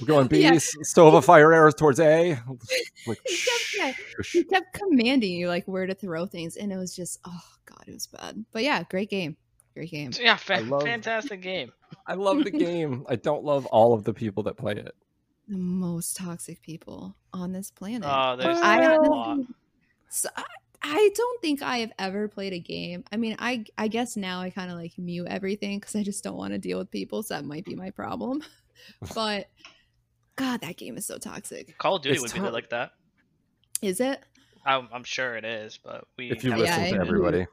we're 0.00 0.06
going 0.06 0.26
b 0.28 0.40
Yeah. 0.42 0.54
S- 0.54 0.74
stove 0.82 1.12
a 1.14 1.20
fire 1.22 1.52
arrows 1.52 1.74
towards 1.74 2.00
a 2.00 2.30
like 3.06 3.18
He 3.26 3.36
kept- 3.36 3.76
yeah, 3.76 3.92
shush. 3.92 4.32
He 4.32 4.44
kept 4.44 4.72
commanding 4.74 5.32
you 5.32 5.48
like 5.48 5.66
where 5.66 5.86
to 5.86 5.94
throw 5.94 6.26
things 6.26 6.56
and 6.56 6.72
it 6.72 6.76
was 6.76 6.94
just 6.96 7.18
oh 7.26 7.40
god, 7.66 7.84
it 7.86 7.92
was 7.92 8.06
bad. 8.06 8.44
But 8.52 8.62
yeah, 8.62 8.82
great 8.84 9.10
game. 9.10 9.36
Great 9.74 9.90
game. 9.90 10.10
Yeah, 10.20 10.36
fa- 10.36 10.62
love- 10.64 10.82
fantastic 10.82 11.42
game. 11.42 11.72
i 12.06 12.14
love 12.14 12.44
the 12.44 12.50
game 12.50 13.04
i 13.08 13.16
don't 13.16 13.42
love 13.44 13.66
all 13.66 13.92
of 13.94 14.04
the 14.04 14.14
people 14.14 14.42
that 14.44 14.56
play 14.56 14.72
it 14.72 14.94
The 15.48 15.56
most 15.58 16.16
toxic 16.16 16.62
people 16.62 17.16
on 17.32 17.52
this 17.52 17.70
planet. 17.70 18.08
Oh, 18.10 18.36
there's 18.36 18.58
I 18.58 18.82
a 18.82 18.94
honestly- 18.96 19.08
lot. 19.08 19.38
So 20.08 20.28
I, 20.36 20.42
I 20.82 21.10
don't 21.14 21.40
think 21.42 21.62
I 21.62 21.78
have 21.78 21.92
ever 21.98 22.26
played 22.28 22.52
a 22.52 22.58
game. 22.58 23.04
I 23.12 23.16
mean, 23.16 23.36
I 23.38 23.64
I 23.76 23.88
guess 23.88 24.16
now 24.16 24.40
I 24.40 24.50
kind 24.50 24.70
of 24.70 24.78
like 24.78 24.92
mute 24.98 25.26
everything 25.28 25.78
because 25.78 25.94
I 25.94 26.02
just 26.02 26.24
don't 26.24 26.36
want 26.36 26.52
to 26.52 26.58
deal 26.58 26.78
with 26.78 26.90
people. 26.90 27.22
So 27.22 27.34
that 27.34 27.44
might 27.44 27.64
be 27.64 27.74
my 27.74 27.90
problem. 27.90 28.42
but 29.14 29.48
God, 30.36 30.62
that 30.62 30.76
game 30.76 30.96
is 30.96 31.06
so 31.06 31.18
toxic. 31.18 31.76
Call 31.78 31.96
of 31.96 32.02
Duty 32.02 32.14
It's 32.14 32.22
would 32.22 32.32
be 32.32 32.38
tough. 32.40 32.52
like 32.52 32.70
that. 32.70 32.92
Is 33.82 34.00
it? 34.00 34.22
I'm, 34.64 34.88
I'm 34.92 35.04
sure 35.04 35.36
it 35.36 35.44
is, 35.44 35.78
but 35.82 36.04
we 36.18 36.30
if 36.30 36.44
you 36.44 36.50
haven't 36.50 36.66
Yeah, 36.66 36.76
listen 36.76 36.84
I 36.84 36.90
to 36.90 36.96
know. 36.96 37.00
everybody 37.02 37.46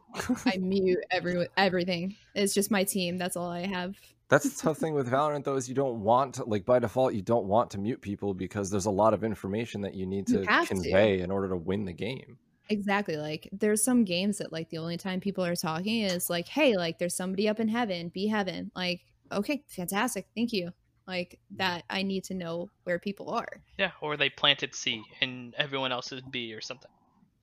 I 0.45 0.57
mute 0.57 0.99
every 1.11 1.47
everything. 1.57 2.15
It's 2.35 2.53
just 2.53 2.69
my 2.71 2.83
team. 2.83 3.17
That's 3.17 3.37
all 3.37 3.49
I 3.49 3.65
have. 3.65 3.95
that's 4.29 4.49
the 4.49 4.61
tough 4.61 4.77
thing 4.77 4.93
with 4.93 5.09
valorant 5.09 5.43
though 5.45 5.55
is 5.55 5.69
you 5.69 5.75
don't 5.75 6.01
want 6.01 6.33
to 6.35 6.43
like 6.45 6.65
by 6.65 6.79
default 6.79 7.13
you 7.13 7.21
don't 7.21 7.45
want 7.45 7.71
to 7.71 7.77
mute 7.77 8.01
people 8.01 8.33
because 8.33 8.69
there's 8.69 8.87
a 8.87 8.91
lot 8.91 9.13
of 9.13 9.23
information 9.23 9.81
that 9.81 9.93
you 9.95 10.05
need 10.05 10.29
You 10.29 10.43
to 10.43 10.45
have 10.51 10.67
to. 10.67 10.73
convey 10.75 11.21
in 11.21 11.31
order 11.31 11.47
to 11.49 11.55
win 11.57 11.85
the 11.85 11.93
game 11.93 12.37
Exactly. 12.69 13.17
Like 13.17 13.49
there's 13.51 13.84
some 13.84 14.03
games 14.03 14.38
that 14.39 14.51
like 14.51 14.69
the 14.69 14.77
only 14.77 14.97
time 14.97 15.19
people 15.19 15.45
are 15.45 15.56
talking 15.56 16.01
is 16.01 16.30
like, 16.30 16.47
hey, 16.47 16.75
like 16.77 16.99
there's 16.99 17.15
somebody 17.15 17.47
up 17.47 17.60
in 17.60 17.67
heaven, 17.67 18.10
B 18.13 18.27
heaven. 18.27 18.71
Like, 18.75 19.01
okay, 19.32 19.63
fantastic. 19.67 20.27
Thank 20.36 20.53
you. 20.53 20.71
Like 21.08 21.39
that 21.56 21.84
I 21.89 22.03
need 22.03 22.25
to 22.25 22.34
know 22.34 22.69
where 22.84 22.99
people 22.99 23.30
are. 23.30 23.62
Yeah, 23.77 23.91
or 24.01 24.17
they 24.17 24.30
planted 24.30 24.75
C 24.75 25.01
and 25.21 25.56
everyone 25.58 25.91
else 25.91 26.12
is 26.12 26.21
B 26.30 26.53
or 26.53 26.62
something. 26.62 26.91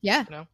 Yeah. 0.03 0.25
You 0.29 0.37
know? 0.37 0.47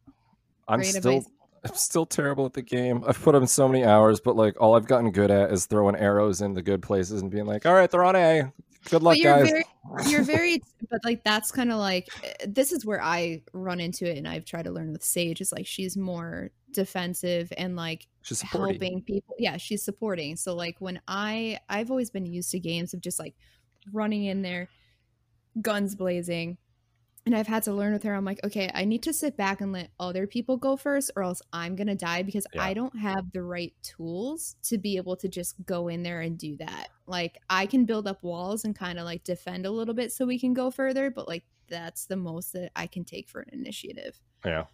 i'm 0.67 0.79
Great 0.79 0.93
still 0.93 1.17
advice. 1.17 1.31
I'm 1.63 1.75
still 1.75 2.07
terrible 2.07 2.47
at 2.47 2.53
the 2.53 2.63
game. 2.63 3.03
I've 3.05 3.21
put 3.21 3.35
in 3.35 3.45
so 3.45 3.67
many 3.67 3.85
hours, 3.85 4.19
but 4.19 4.35
like 4.35 4.59
all 4.59 4.75
I've 4.75 4.87
gotten 4.87 5.11
good 5.11 5.29
at 5.29 5.51
is 5.51 5.67
throwing 5.67 5.95
arrows 5.95 6.41
in 6.41 6.55
the 6.55 6.63
good 6.63 6.81
places 6.81 7.21
and 7.21 7.29
being 7.29 7.45
like, 7.45 7.67
"All 7.67 7.73
right, 7.73 7.91
they're 7.91 8.03
on 8.03 8.15
A. 8.15 8.51
Good 8.89 9.03
luck, 9.03 9.19
but 9.19 9.19
you're 9.19 9.33
guys." 9.39 9.49
very 9.49 9.63
you're 9.99 10.23
very 10.23 10.61
but 10.89 11.01
like 11.05 11.23
that's 11.23 11.51
kind 11.51 11.71
of 11.71 11.77
like 11.79 12.09
eh, 12.23 12.45
this 12.47 12.71
is 12.71 12.85
where 12.85 13.01
I 13.01 13.43
run 13.53 13.79
into 13.79 14.09
it 14.09 14.17
and 14.17 14.27
I've 14.27 14.45
tried 14.45 14.63
to 14.65 14.71
learn 14.71 14.91
with 14.91 15.03
Sage 15.03 15.41
is 15.41 15.51
like 15.51 15.67
she's 15.67 15.97
more 15.97 16.51
defensive 16.71 17.51
and 17.57 17.75
like 17.75 18.07
She's 18.21 18.41
helping 18.41 19.01
people. 19.03 19.35
Yeah, 19.39 19.57
she's 19.57 19.83
supporting. 19.83 20.35
So 20.35 20.55
like 20.55 20.75
when 20.79 21.01
I 21.07 21.59
I've 21.69 21.91
always 21.91 22.09
been 22.11 22.25
used 22.25 22.51
to 22.51 22.59
games 22.59 22.93
of 22.93 23.01
just 23.01 23.19
like 23.19 23.35
running 23.91 24.25
in 24.25 24.41
there, 24.43 24.69
guns 25.61 25.95
blazing. 25.95 26.57
And 27.25 27.35
I've 27.35 27.47
had 27.47 27.63
to 27.63 27.73
learn 27.73 27.93
with 27.93 28.03
her. 28.03 28.15
I'm 28.15 28.25
like, 28.25 28.43
okay, 28.43 28.71
I 28.73 28.85
need 28.85 29.03
to 29.03 29.13
sit 29.13 29.37
back 29.37 29.61
and 29.61 29.71
let 29.73 29.91
other 29.99 30.27
people 30.27 30.57
go 30.57 30.75
first, 30.77 31.11
or 31.15 31.23
else 31.23 31.41
I'm 31.53 31.75
gonna 31.75 31.95
die 31.95 32.23
because 32.23 32.47
Yeah. 32.53 32.63
I 32.63 32.73
don't 32.73 32.97
have 32.99 33.31
the 33.31 33.43
right 33.43 33.73
tools 33.83 34.55
to 34.63 34.77
be 34.79 34.97
able 34.97 35.15
to 35.17 35.29
just 35.29 35.55
go 35.65 35.87
in 35.87 36.03
there 36.03 36.21
and 36.21 36.37
do 36.37 36.57
that. 36.57 36.89
Like 37.11 37.37
I 37.49 37.65
can 37.67 37.85
build 37.85 38.07
up 38.07 38.23
walls 38.23 38.65
and 38.65 38.75
kind 38.75 38.97
of 38.97 39.05
like 39.05 39.23
defend 39.23 39.65
a 39.67 39.71
little 39.71 39.93
bit 39.93 40.11
so 40.11 40.25
we 40.25 40.39
can 40.39 40.53
go 40.53 40.71
further, 40.71 41.11
but 41.11 41.27
like 41.27 41.43
that's 41.67 42.05
the 42.05 42.15
most 42.15 42.53
that 42.53 42.71
I 42.75 42.87
can 42.87 43.03
take 43.05 43.29
for 43.29 43.41
an 43.41 43.49
initiative. 43.51 44.19
Yeah. 44.45 44.65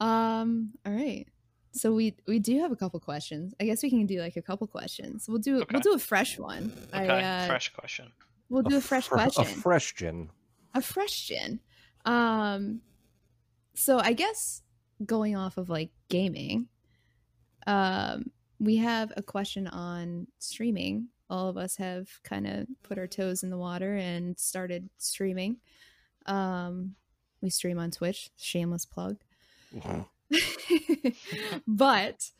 Um. 0.00 0.72
All 0.86 0.92
right. 0.92 1.26
So 1.72 1.92
we 1.92 2.16
we 2.26 2.38
do 2.38 2.60
have 2.60 2.72
a 2.72 2.76
couple 2.76 2.98
questions. 3.00 3.54
I 3.60 3.64
guess 3.64 3.82
we 3.82 3.90
can 3.90 4.06
do 4.06 4.20
like 4.20 4.36
a 4.36 4.42
couple 4.42 4.66
questions. 4.66 5.26
We'll 5.28 5.38
do 5.38 5.56
Okay. 5.62 5.66
we'll 5.72 5.82
do 5.82 5.92
a 5.94 5.98
fresh 5.98 6.38
one. 6.38 6.72
Okay, 6.94 7.08
I, 7.08 7.44
uh, 7.44 7.46
fresh 7.46 7.72
question. 7.72 8.12
We'll 8.48 8.62
do 8.62 8.76
a 8.78 8.80
fresh 8.80 9.08
fr- 9.08 9.14
question. 9.16 9.42
A 9.44 9.46
fresh 9.46 9.94
gin. 9.94 10.30
a 10.74 10.80
fresh 10.80 11.26
gin. 11.26 11.60
Um, 12.04 12.80
so 13.74 13.98
I 13.98 14.12
guess 14.14 14.62
going 15.04 15.36
off 15.36 15.58
of 15.58 15.68
like 15.68 15.90
gaming, 16.08 16.68
um, 17.66 18.30
we 18.58 18.76
have 18.76 19.12
a 19.16 19.22
question 19.22 19.66
on 19.68 20.26
streaming. 20.38 21.08
All 21.30 21.48
of 21.48 21.56
us 21.56 21.76
have 21.76 22.08
kind 22.22 22.46
of 22.46 22.66
put 22.82 22.98
our 22.98 23.06
toes 23.06 23.42
in 23.42 23.50
the 23.50 23.58
water 23.58 23.94
and 23.96 24.38
started 24.38 24.88
streaming. 24.98 25.58
Um, 26.26 26.94
we 27.40 27.50
stream 27.50 27.78
on 27.78 27.90
Twitch, 27.90 28.30
shameless 28.36 28.84
plug. 28.84 29.18
but 31.66 32.30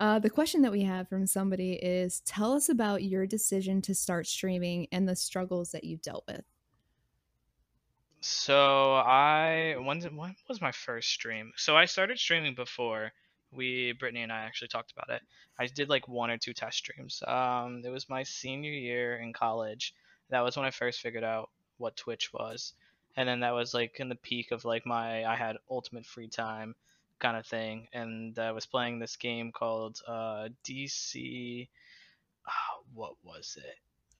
uh, 0.00 0.18
the 0.18 0.30
question 0.30 0.62
that 0.62 0.72
we 0.72 0.82
have 0.82 1.08
from 1.08 1.26
somebody 1.26 1.74
is 1.74 2.20
tell 2.20 2.52
us 2.52 2.68
about 2.68 3.02
your 3.02 3.26
decision 3.26 3.82
to 3.82 3.94
start 3.94 4.26
streaming 4.26 4.88
and 4.90 5.08
the 5.08 5.16
struggles 5.16 5.70
that 5.70 5.84
you've 5.84 6.02
dealt 6.02 6.24
with. 6.26 6.44
So 8.20 8.94
I 8.94 9.76
when 9.78 10.00
when 10.16 10.36
was 10.48 10.60
my 10.60 10.72
first 10.72 11.10
stream? 11.10 11.52
So 11.56 11.76
I 11.76 11.86
started 11.86 12.18
streaming 12.18 12.54
before 12.54 13.12
we 13.52 13.92
Brittany 13.92 14.22
and 14.22 14.32
I 14.32 14.40
actually 14.40 14.68
talked 14.68 14.92
about 14.92 15.14
it. 15.14 15.22
I 15.58 15.66
did 15.66 15.88
like 15.88 16.08
one 16.08 16.30
or 16.30 16.38
two 16.38 16.54
test 16.54 16.78
streams. 16.78 17.22
Um, 17.26 17.82
it 17.84 17.90
was 17.90 18.08
my 18.08 18.22
senior 18.22 18.70
year 18.70 19.16
in 19.16 19.32
college. 19.32 19.94
That 20.30 20.40
was 20.40 20.56
when 20.56 20.66
I 20.66 20.70
first 20.70 21.00
figured 21.00 21.24
out 21.24 21.50
what 21.78 21.96
Twitch 21.96 22.32
was, 22.32 22.72
and 23.16 23.28
then 23.28 23.40
that 23.40 23.54
was 23.54 23.74
like 23.74 24.00
in 24.00 24.08
the 24.08 24.14
peak 24.14 24.50
of 24.50 24.64
like 24.64 24.86
my 24.86 25.24
I 25.24 25.36
had 25.36 25.56
ultimate 25.70 26.06
free 26.06 26.28
time 26.28 26.74
kind 27.18 27.36
of 27.36 27.46
thing, 27.46 27.88
and 27.92 28.38
I 28.38 28.52
was 28.52 28.66
playing 28.66 28.98
this 28.98 29.16
game 29.16 29.52
called 29.52 30.00
uh, 30.06 30.48
DC. 30.64 31.68
Oh, 32.46 32.50
ah, 32.50 32.82
what 32.94 33.12
was 33.22 33.56
it? 33.58 33.76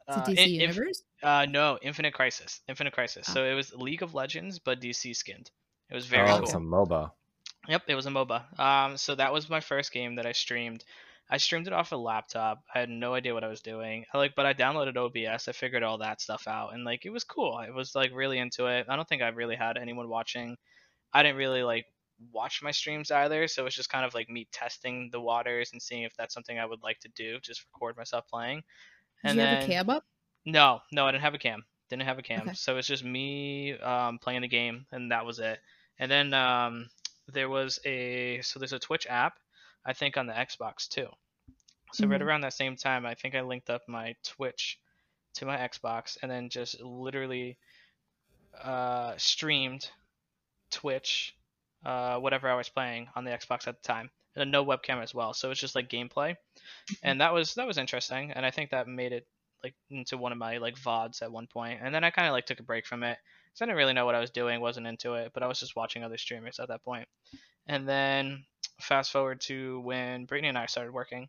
Uh, 0.08 0.24
DC 0.24 0.38
in, 0.38 0.50
Universe? 0.50 1.02
uh, 1.22 1.46
no, 1.48 1.78
Infinite 1.82 2.14
Crisis. 2.14 2.60
Infinite 2.68 2.92
Crisis. 2.92 3.26
Oh. 3.28 3.34
So 3.34 3.44
it 3.44 3.54
was 3.54 3.72
League 3.74 4.02
of 4.02 4.14
Legends, 4.14 4.58
but 4.58 4.80
DC 4.80 5.14
skinned. 5.16 5.50
It 5.90 5.94
was 5.94 6.06
very 6.06 6.28
oh, 6.28 6.36
cool. 6.36 6.44
it's 6.44 6.54
a 6.54 6.58
MOBA. 6.58 7.10
Yep, 7.68 7.82
it 7.88 7.94
was 7.94 8.06
a 8.06 8.10
MOBA. 8.10 8.58
Um, 8.58 8.96
so 8.96 9.14
that 9.14 9.32
was 9.32 9.48
my 9.48 9.60
first 9.60 9.92
game 9.92 10.16
that 10.16 10.26
I 10.26 10.32
streamed. 10.32 10.84
I 11.30 11.38
streamed 11.38 11.66
it 11.66 11.72
off 11.72 11.92
a 11.92 11.96
laptop. 11.96 12.62
I 12.74 12.80
had 12.80 12.90
no 12.90 13.14
idea 13.14 13.32
what 13.32 13.44
I 13.44 13.48
was 13.48 13.62
doing. 13.62 14.04
I, 14.12 14.18
like, 14.18 14.34
but 14.34 14.44
I 14.44 14.52
downloaded 14.52 14.96
OBS. 14.96 15.48
I 15.48 15.52
figured 15.52 15.82
all 15.82 15.98
that 15.98 16.20
stuff 16.20 16.46
out, 16.46 16.74
and 16.74 16.84
like 16.84 17.06
it 17.06 17.10
was 17.10 17.24
cool. 17.24 17.54
I 17.54 17.70
was 17.70 17.94
like 17.94 18.10
really 18.12 18.38
into 18.38 18.66
it. 18.66 18.86
I 18.88 18.96
don't 18.96 19.08
think 19.08 19.22
I 19.22 19.28
really 19.28 19.56
had 19.56 19.78
anyone 19.78 20.08
watching. 20.08 20.56
I 21.12 21.22
didn't 21.22 21.38
really 21.38 21.62
like 21.62 21.86
watch 22.32 22.62
my 22.62 22.70
streams 22.70 23.10
either, 23.10 23.48
so 23.48 23.64
it's 23.64 23.76
just 23.76 23.88
kind 23.88 24.04
of 24.04 24.12
like 24.12 24.28
me 24.28 24.46
testing 24.52 25.08
the 25.10 25.20
waters 25.20 25.70
and 25.72 25.80
seeing 25.80 26.02
if 26.02 26.14
that's 26.16 26.34
something 26.34 26.58
I 26.58 26.66
would 26.66 26.82
like 26.82 27.00
to 27.00 27.08
do. 27.08 27.38
Just 27.40 27.64
record 27.72 27.96
myself 27.96 28.26
playing. 28.28 28.62
And 29.24 29.36
Did 29.36 29.42
you 29.42 29.46
then, 29.46 29.54
have 29.54 29.64
a 29.64 29.72
cam 29.72 29.90
up? 29.90 30.04
No, 30.44 30.80
no, 30.92 31.06
I 31.06 31.12
didn't 31.12 31.22
have 31.22 31.34
a 31.34 31.38
cam. 31.38 31.64
Didn't 31.88 32.02
have 32.02 32.18
a 32.18 32.22
cam. 32.22 32.42
Okay. 32.42 32.54
So 32.54 32.76
it's 32.76 32.88
just 32.88 33.04
me 33.04 33.78
um, 33.78 34.18
playing 34.18 34.42
the 34.42 34.48
game, 34.48 34.86
and 34.92 35.12
that 35.12 35.24
was 35.24 35.38
it. 35.38 35.60
And 35.98 36.10
then 36.10 36.34
um, 36.34 36.88
there 37.32 37.48
was 37.48 37.78
a 37.84 38.40
so 38.42 38.58
there's 38.58 38.72
a 38.72 38.78
Twitch 38.78 39.06
app, 39.08 39.34
I 39.84 39.92
think 39.92 40.16
on 40.16 40.26
the 40.26 40.32
Xbox 40.32 40.88
too. 40.88 41.08
So 41.92 42.04
mm-hmm. 42.04 42.12
right 42.12 42.22
around 42.22 42.40
that 42.42 42.54
same 42.54 42.76
time, 42.76 43.04
I 43.04 43.14
think 43.14 43.34
I 43.34 43.42
linked 43.42 43.70
up 43.70 43.82
my 43.88 44.14
Twitch 44.24 44.78
to 45.34 45.46
my 45.46 45.56
Xbox, 45.56 46.16
and 46.22 46.30
then 46.30 46.48
just 46.48 46.80
literally 46.80 47.58
uh, 48.62 49.14
streamed 49.16 49.88
Twitch, 50.70 51.34
uh, 51.84 52.18
whatever 52.18 52.48
I 52.48 52.54
was 52.54 52.68
playing 52.68 53.08
on 53.14 53.24
the 53.24 53.30
Xbox 53.30 53.66
at 53.66 53.82
the 53.82 53.86
time, 53.86 54.10
and 54.36 54.50
no 54.50 54.64
webcam 54.64 55.02
as 55.02 55.14
well. 55.14 55.34
So 55.34 55.50
it's 55.50 55.60
just 55.60 55.74
like 55.74 55.88
gameplay, 55.88 56.32
mm-hmm. 56.32 56.94
and 57.02 57.20
that 57.20 57.32
was 57.32 57.54
that 57.54 57.66
was 57.66 57.78
interesting, 57.78 58.32
and 58.32 58.44
I 58.44 58.50
think 58.50 58.70
that 58.70 58.88
made 58.88 59.12
it 59.12 59.26
like 59.62 59.74
into 59.90 60.16
one 60.16 60.32
of 60.32 60.38
my 60.38 60.58
like 60.58 60.76
vods 60.76 61.22
at 61.22 61.30
one 61.30 61.46
point. 61.46 61.78
point, 61.78 61.80
and 61.84 61.94
then 61.94 62.04
I 62.04 62.10
kind 62.10 62.26
of 62.26 62.32
like 62.32 62.46
took 62.46 62.60
a 62.60 62.64
break 62.64 62.86
from 62.86 63.02
it 63.02 63.18
because 63.52 63.62
I 63.62 63.66
didn't 63.66 63.78
really 63.78 63.92
know 63.92 64.06
what 64.06 64.14
I 64.14 64.20
was 64.20 64.30
doing, 64.30 64.60
wasn't 64.60 64.86
into 64.86 65.14
it, 65.14 65.32
but 65.34 65.42
I 65.42 65.46
was 65.46 65.60
just 65.60 65.76
watching 65.76 66.04
other 66.04 66.16
streamers 66.16 66.58
at 66.58 66.68
that 66.68 66.82
point. 66.82 67.06
And 67.66 67.88
then 67.88 68.44
fast 68.80 69.12
forward 69.12 69.40
to 69.42 69.80
when 69.80 70.24
Brittany 70.24 70.48
and 70.48 70.58
I 70.58 70.66
started 70.66 70.92
working 70.92 71.28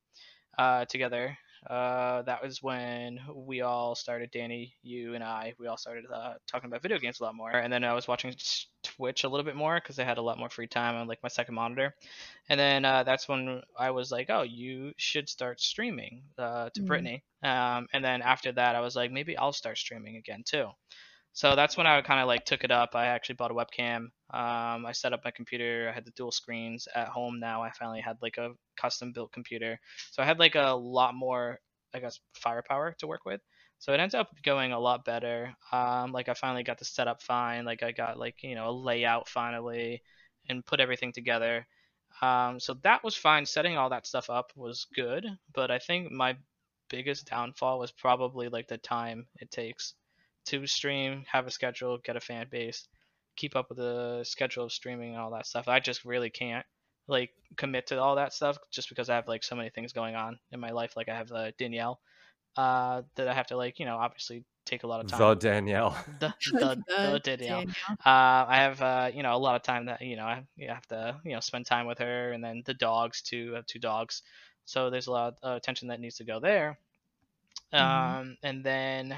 uh, 0.57 0.85
together. 0.85 1.37
Uh, 1.69 2.21
that 2.23 2.43
was 2.43 2.61
when 2.61 3.19
we 3.33 3.61
all 3.61 3.95
started, 3.95 4.31
Danny, 4.31 4.73
you 4.81 5.15
and 5.15 5.23
I, 5.23 5.53
we 5.57 5.67
all 5.67 5.77
started 5.77 6.03
uh, 6.13 6.33
talking 6.45 6.69
about 6.69 6.81
video 6.81 6.97
games 6.97 7.19
a 7.19 7.23
lot 7.23 7.35
more. 7.35 7.51
And 7.51 7.71
then 7.71 7.85
I 7.85 7.93
was 7.93 8.07
watching 8.07 8.35
Twitch 8.83 9.23
a 9.23 9.29
little 9.29 9.45
bit 9.45 9.55
more 9.55 9.75
because 9.75 9.97
I 9.97 10.03
had 10.03 10.17
a 10.17 10.21
lot 10.21 10.37
more 10.37 10.49
free 10.49 10.67
time 10.67 10.95
on 10.95 11.07
like 11.07 11.23
my 11.23 11.29
second 11.29 11.55
monitor. 11.55 11.95
And 12.49 12.59
then 12.59 12.83
uh, 12.83 13.03
that's 13.03 13.29
when 13.29 13.61
I 13.77 13.91
was 13.91 14.11
like, 14.11 14.29
oh, 14.29 14.41
you 14.41 14.91
should 14.97 15.29
start 15.29 15.61
streaming 15.61 16.23
uh, 16.37 16.69
to 16.73 16.79
mm-hmm. 16.79 16.87
Brittany. 16.87 17.23
Um, 17.43 17.87
and 17.93 18.03
then 18.03 18.21
after 18.21 18.51
that, 18.53 18.75
I 18.75 18.81
was 18.81 18.95
like, 18.95 19.11
maybe 19.11 19.37
I'll 19.37 19.53
start 19.53 19.77
streaming 19.77 20.17
again 20.17 20.43
too. 20.45 20.67
So 21.33 21.55
that's 21.55 21.75
when 21.75 21.87
I 21.87 21.99
kind 22.01 22.21
of 22.21 22.27
like 22.27 22.45
took 22.45 22.63
it 22.63 22.71
up. 22.71 22.95
I 22.95 23.07
actually 23.07 23.35
bought 23.35 23.51
a 23.51 23.55
webcam. 23.55 24.09
Um, 24.31 24.85
I 24.85 24.91
set 24.93 25.13
up 25.13 25.21
my 25.25 25.31
computer. 25.31 25.87
I 25.89 25.93
had 25.93 26.05
the 26.05 26.11
dual 26.11 26.31
screens 26.31 26.87
at 26.95 27.07
home 27.07 27.39
now. 27.39 27.63
I 27.63 27.71
finally 27.71 28.01
had 28.01 28.17
like 28.21 28.37
a 28.37 28.51
custom 28.77 29.11
built 29.11 29.31
computer. 29.31 29.79
So 30.11 30.21
I 30.21 30.27
had 30.27 30.37
like 30.39 30.55
a 30.55 30.73
lot 30.73 31.15
more, 31.15 31.59
I 31.93 31.99
guess, 31.99 32.19
firepower 32.35 32.95
to 32.99 33.07
work 33.07 33.25
with. 33.25 33.41
So 33.79 33.93
it 33.93 33.99
ended 33.99 34.19
up 34.19 34.29
going 34.43 34.73
a 34.73 34.79
lot 34.79 35.05
better. 35.05 35.53
Um, 35.71 36.11
like 36.11 36.29
I 36.29 36.35
finally 36.35 36.63
got 36.63 36.77
the 36.77 36.85
setup 36.85 37.21
fine. 37.23 37.65
Like 37.65 37.81
I 37.83 37.91
got 37.91 38.19
like 38.19 38.35
you 38.43 38.55
know 38.55 38.69
a 38.69 38.71
layout 38.71 39.27
finally, 39.27 40.03
and 40.49 40.65
put 40.65 40.79
everything 40.79 41.11
together. 41.13 41.65
Um, 42.21 42.59
so 42.59 42.75
that 42.83 43.03
was 43.03 43.15
fine. 43.15 43.45
Setting 43.45 43.75
all 43.75 43.89
that 43.89 44.05
stuff 44.07 44.29
up 44.29 44.51
was 44.55 44.85
good. 44.95 45.25
But 45.53 45.71
I 45.71 45.79
think 45.79 46.11
my 46.11 46.37
biggest 46.89 47.25
downfall 47.27 47.79
was 47.79 47.91
probably 47.91 48.49
like 48.49 48.67
the 48.67 48.77
time 48.77 49.25
it 49.39 49.49
takes 49.51 49.95
to 50.45 50.67
stream, 50.67 51.23
have 51.31 51.47
a 51.47 51.51
schedule, 51.51 51.97
get 52.03 52.15
a 52.15 52.21
fan 52.21 52.47
base, 52.49 52.87
keep 53.35 53.55
up 53.55 53.69
with 53.69 53.77
the 53.77 54.23
schedule 54.23 54.65
of 54.65 54.71
streaming 54.71 55.11
and 55.13 55.21
all 55.21 55.31
that 55.31 55.47
stuff. 55.47 55.67
I 55.67 55.79
just 55.79 56.05
really 56.05 56.29
can't 56.29 56.65
like 57.07 57.31
commit 57.57 57.87
to 57.87 57.99
all 57.99 58.15
that 58.15 58.33
stuff 58.33 58.57
just 58.71 58.89
because 58.89 59.09
I 59.09 59.15
have 59.15 59.27
like 59.27 59.43
so 59.43 59.55
many 59.55 59.69
things 59.69 59.93
going 59.93 60.15
on 60.15 60.39
in 60.51 60.59
my 60.59 60.71
life. 60.71 60.95
Like 60.95 61.09
I 61.09 61.15
have 61.15 61.31
uh, 61.31 61.51
Danielle 61.57 61.99
uh, 62.57 63.01
that 63.15 63.27
I 63.27 63.33
have 63.33 63.47
to 63.47 63.57
like 63.57 63.79
you 63.79 63.85
know 63.85 63.97
obviously 63.97 64.43
take 64.65 64.83
a 64.83 64.87
lot 64.87 65.01
of 65.01 65.07
time. 65.07 65.19
The 65.19 65.35
Danielle. 65.35 65.97
The, 66.19 66.33
the, 66.51 66.83
the 66.87 67.19
Danielle. 67.23 67.59
Danielle. 67.59 67.75
Uh, 67.89 68.45
I 68.47 68.55
have 68.57 68.81
uh, 68.81 69.11
you 69.13 69.23
know 69.23 69.35
a 69.35 69.37
lot 69.37 69.55
of 69.55 69.63
time 69.63 69.85
that 69.87 70.01
you 70.01 70.15
know 70.15 70.25
I 70.25 70.43
have 70.67 70.85
to 70.87 71.17
you 71.25 71.33
know 71.33 71.39
spend 71.39 71.65
time 71.65 71.87
with 71.87 71.99
her, 71.99 72.31
and 72.31 72.43
then 72.43 72.63
the 72.65 72.73
dogs 72.73 73.21
too. 73.21 73.51
I 73.53 73.57
have 73.57 73.65
two 73.65 73.79
dogs, 73.79 74.21
so 74.65 74.89
there's 74.89 75.07
a 75.07 75.11
lot 75.11 75.35
of 75.41 75.57
attention 75.57 75.89
that 75.89 75.99
needs 75.99 76.17
to 76.17 76.25
go 76.25 76.39
there. 76.39 76.77
Mm-hmm. 77.73 78.19
Um, 78.21 78.37
and 78.43 78.63
then 78.63 79.15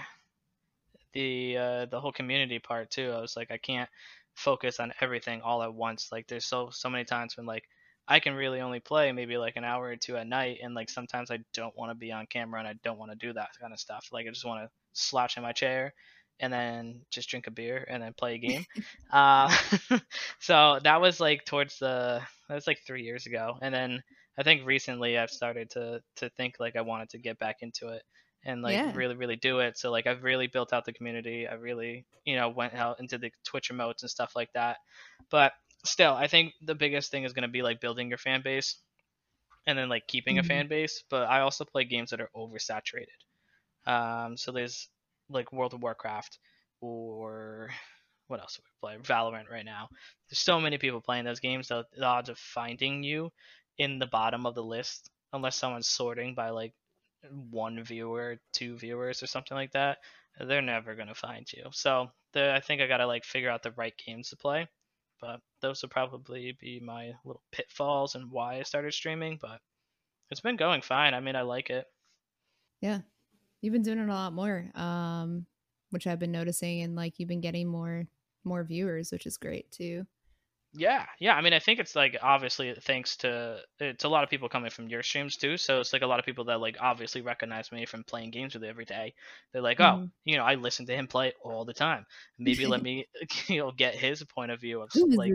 the 1.15 1.57
uh, 1.57 1.85
the 1.85 1.99
whole 1.99 2.11
community 2.11 2.59
part 2.59 2.91
too. 2.91 3.11
I 3.11 3.21
was 3.21 3.35
like, 3.35 3.49
I 3.49 3.57
can't 3.57 3.89
focus 4.35 4.79
on 4.79 4.93
everything 5.01 5.41
all 5.41 5.63
at 5.63 5.73
once. 5.73 6.09
Like 6.11 6.27
there's 6.27 6.45
so 6.45 6.69
so 6.71 6.89
many 6.89 7.05
times 7.05 7.35
when 7.37 7.47
like 7.47 7.63
I 8.07 8.19
can 8.19 8.35
really 8.35 8.61
only 8.61 8.81
play 8.81 9.11
maybe 9.11 9.37
like 9.37 9.55
an 9.55 9.63
hour 9.63 9.85
or 9.85 9.95
two 9.95 10.17
at 10.17 10.27
night, 10.27 10.59
and 10.61 10.75
like 10.75 10.89
sometimes 10.89 11.31
I 11.31 11.39
don't 11.53 11.75
want 11.75 11.89
to 11.91 11.95
be 11.95 12.11
on 12.11 12.27
camera 12.27 12.59
and 12.59 12.67
I 12.67 12.75
don't 12.83 12.99
want 12.99 13.11
to 13.11 13.17
do 13.17 13.33
that 13.33 13.49
kind 13.59 13.73
of 13.73 13.79
stuff. 13.79 14.09
Like 14.11 14.27
I 14.27 14.29
just 14.29 14.45
want 14.45 14.63
to 14.63 14.69
slouch 14.93 15.37
in 15.37 15.43
my 15.43 15.53
chair 15.53 15.93
and 16.41 16.51
then 16.51 17.01
just 17.11 17.29
drink 17.29 17.47
a 17.47 17.51
beer 17.51 17.85
and 17.89 18.03
then 18.03 18.13
play 18.13 18.35
a 18.35 18.37
game. 18.37 18.65
uh, 19.11 19.55
so 20.39 20.79
that 20.83 21.01
was 21.01 21.19
like 21.19 21.45
towards 21.45 21.79
the 21.79 22.21
that 22.49 22.55
was 22.55 22.67
like 22.67 22.79
three 22.85 23.03
years 23.03 23.25
ago, 23.25 23.57
and 23.61 23.73
then 23.73 24.03
I 24.37 24.43
think 24.43 24.65
recently 24.65 25.17
I've 25.17 25.31
started 25.31 25.69
to 25.71 26.01
to 26.17 26.29
think 26.31 26.55
like 26.59 26.75
I 26.75 26.81
wanted 26.81 27.09
to 27.11 27.19
get 27.19 27.39
back 27.39 27.57
into 27.61 27.87
it 27.87 28.03
and 28.45 28.61
like 28.61 28.73
yeah. 28.73 28.91
really 28.93 29.15
really 29.15 29.35
do 29.35 29.59
it. 29.59 29.77
So 29.77 29.91
like 29.91 30.07
i've 30.07 30.23
really 30.23 30.47
built 30.47 30.71
out 30.71 30.85
the 30.85 30.93
community. 30.93 31.47
I 31.47 31.55
really 31.55 32.05
you 32.23 32.35
know 32.35 32.49
went 32.49 32.73
out 32.73 32.99
into 32.99 33.17
the 33.17 33.31
twitch 33.43 33.71
emotes 33.71 34.01
and 34.01 34.09
stuff 34.09 34.33
like 34.35 34.53
that. 34.53 34.77
But 35.29 35.53
still 35.83 36.13
i 36.13 36.25
think 36.25 36.53
the 36.63 36.73
biggest 36.73 37.11
thing 37.11 37.25
is 37.25 37.33
going 37.33 37.43
to 37.43 37.47
be 37.47 37.61
like 37.61 37.79
building 37.79 38.09
your 38.09 38.17
fan 38.17 38.41
base 38.43 38.77
and 39.67 39.77
then 39.77 39.87
like 39.87 40.07
keeping 40.07 40.37
mm-hmm. 40.37 40.45
a 40.45 40.47
fan 40.47 40.67
base. 40.67 41.03
But 41.09 41.27
i 41.27 41.41
also 41.41 41.65
play 41.65 41.83
games 41.83 42.11
that 42.11 42.21
are 42.21 42.29
oversaturated. 42.35 43.19
Um 43.85 44.37
so 44.37 44.51
there's 44.51 44.89
like 45.29 45.51
world 45.51 45.73
of 45.73 45.81
warcraft 45.81 46.37
or 46.81 47.69
what 48.27 48.39
else 48.39 48.55
do 48.55 48.63
we 48.63 48.71
play? 48.81 48.97
Valorant 49.03 49.51
right 49.51 49.65
now. 49.65 49.87
There's 50.29 50.39
so 50.39 50.59
many 50.59 50.79
people 50.79 51.01
playing 51.01 51.25
those 51.25 51.39
games 51.39 51.67
so 51.67 51.83
the 51.95 52.05
odds 52.05 52.29
of 52.29 52.37
finding 52.37 53.03
you 53.03 53.31
in 53.77 53.99
the 53.99 54.07
bottom 54.07 54.45
of 54.45 54.55
the 54.55 54.63
list 54.63 55.09
unless 55.33 55.55
someone's 55.55 55.87
sorting 55.87 56.33
by 56.33 56.49
like 56.49 56.73
one 57.31 57.83
viewer, 57.83 58.37
two 58.53 58.77
viewers, 58.77 59.23
or 59.23 59.27
something 59.27 59.55
like 59.55 59.71
that, 59.73 59.99
they're 60.39 60.61
never 60.61 60.95
gonna 60.95 61.15
find 61.15 61.51
you. 61.51 61.65
So 61.71 62.09
I 62.35 62.59
think 62.59 62.81
I 62.81 62.87
gotta 62.87 63.07
like 63.07 63.25
figure 63.25 63.49
out 63.49 63.63
the 63.63 63.71
right 63.71 63.93
games 64.05 64.29
to 64.29 64.37
play. 64.37 64.67
But 65.21 65.39
those 65.61 65.81
would 65.81 65.91
probably 65.91 66.57
be 66.59 66.79
my 66.79 67.13
little 67.23 67.43
pitfalls 67.51 68.15
and 68.15 68.29
why 68.29 68.59
I 68.59 68.63
started 68.63 68.93
streaming. 68.93 69.39
But 69.41 69.61
it's 70.29 70.41
been 70.41 70.57
going 70.57 70.81
fine. 70.81 71.13
I 71.13 71.19
mean, 71.21 71.35
I 71.35 71.43
like 71.43 71.69
it. 71.69 71.85
Yeah, 72.81 72.99
you've 73.61 73.73
been 73.73 73.81
doing 73.81 73.99
it 73.99 74.09
a 74.09 74.13
lot 74.13 74.33
more, 74.33 74.69
um, 74.75 75.45
which 75.91 76.07
I've 76.07 76.19
been 76.19 76.31
noticing, 76.31 76.81
and 76.81 76.95
like 76.95 77.17
you've 77.17 77.29
been 77.29 77.41
getting 77.41 77.67
more 77.67 78.05
more 78.43 78.63
viewers, 78.63 79.11
which 79.11 79.25
is 79.25 79.37
great 79.37 79.71
too. 79.71 80.05
Yeah, 80.77 81.05
yeah. 81.19 81.35
I 81.35 81.41
mean, 81.41 81.53
I 81.53 81.59
think 81.59 81.79
it's 81.79 81.95
like 81.95 82.17
obviously 82.21 82.73
thanks 82.81 83.17
to 83.17 83.61
it's 83.79 84.03
a 84.03 84.09
lot 84.09 84.23
of 84.23 84.29
people 84.29 84.49
coming 84.49 84.69
from 84.69 84.89
your 84.89 85.03
streams 85.03 85.37
too. 85.37 85.55
So 85.57 85.79
it's 85.79 85.93
like 85.93 86.01
a 86.01 86.07
lot 86.07 86.19
of 86.19 86.25
people 86.25 86.45
that 86.45 86.59
like 86.59 86.77
obviously 86.81 87.21
recognize 87.21 87.71
me 87.71 87.85
from 87.85 88.03
playing 88.03 88.31
games 88.31 88.53
with 88.53 88.63
you 88.63 88.69
every 88.69 88.85
day. 88.85 89.13
They're 89.53 89.61
like, 89.61 89.79
oh, 89.79 89.99
Mhm. 89.99 90.11
you 90.25 90.35
know, 90.37 90.43
I 90.43 90.55
listen 90.55 90.85
to 90.87 90.93
him 90.95 91.07
play 91.07 91.33
all 91.41 91.63
the 91.63 91.73
time. 91.73 92.05
Maybe 92.37 92.67
let 92.67 92.81
me, 92.81 93.07
you 93.47 93.59
know, 93.59 93.71
get 93.71 93.95
his 93.95 94.21
point 94.23 94.51
of 94.51 94.59
view 94.59 94.81
of 94.81 94.89
like 95.15 95.31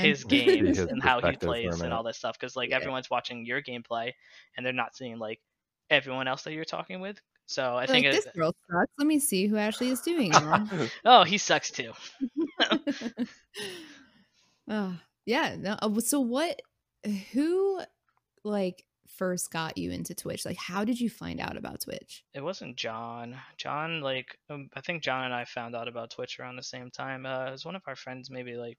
his 0.00 0.24
games 0.24 0.78
his 0.78 0.88
and 0.88 1.02
how 1.02 1.20
he 1.20 1.36
perspective 1.36 1.40
for 1.40 1.46
a 1.46 1.48
plays 1.48 1.80
and 1.82 1.92
all 1.92 2.02
that 2.04 2.14
stuff. 2.16 2.38
Because 2.38 2.56
like 2.56 2.70
Yeah. 2.70 2.76
everyone's 2.76 3.10
watching 3.10 3.44
your 3.44 3.62
gameplay 3.62 4.12
and 4.56 4.64
they're 4.64 4.72
not 4.72 4.96
seeing 4.96 5.18
like 5.18 5.40
everyone 5.90 6.26
else 6.28 6.42
that 6.44 6.52
you're 6.52 6.64
talking 6.64 7.00
with. 7.00 7.20
So 7.46 7.76
I 7.76 7.86
think 7.86 8.06
like 8.06 8.14
it, 8.14 8.24
this 8.24 8.32
girl 8.34 8.54
sucks. 8.70 8.92
Let 8.96 9.06
me 9.08 9.18
see 9.18 9.46
who 9.46 9.56
Ashley 9.56 9.90
is 9.90 10.00
doing 10.00 10.32
oh, 11.04 11.24
he 11.24 11.36
sucks 11.36 11.70
too. 11.70 11.92
Oh, 14.70 14.96
yeah. 15.26 15.56
No, 15.58 15.76
uh, 15.82 16.00
so 16.00 16.20
what? 16.20 16.60
Who 17.32 17.80
like 18.44 18.84
first 19.06 19.50
got 19.50 19.76
you 19.76 19.90
into 19.90 20.14
Twitch? 20.14 20.46
Like, 20.46 20.56
how 20.56 20.84
did 20.84 21.00
you 21.00 21.10
find 21.10 21.40
out 21.40 21.56
about 21.56 21.80
Twitch? 21.80 22.24
It 22.32 22.42
wasn't 22.42 22.76
John. 22.76 23.36
John, 23.58 24.00
like, 24.00 24.38
um, 24.48 24.70
I 24.74 24.80
think 24.80 25.02
John 25.02 25.24
and 25.24 25.34
I 25.34 25.44
found 25.44 25.76
out 25.76 25.88
about 25.88 26.10
Twitch 26.10 26.38
around 26.38 26.56
the 26.56 26.62
same 26.62 26.90
time. 26.90 27.26
Uh, 27.26 27.46
it 27.46 27.52
was 27.52 27.64
one 27.64 27.76
of 27.76 27.82
our 27.86 27.96
friends, 27.96 28.30
maybe 28.30 28.54
like 28.54 28.78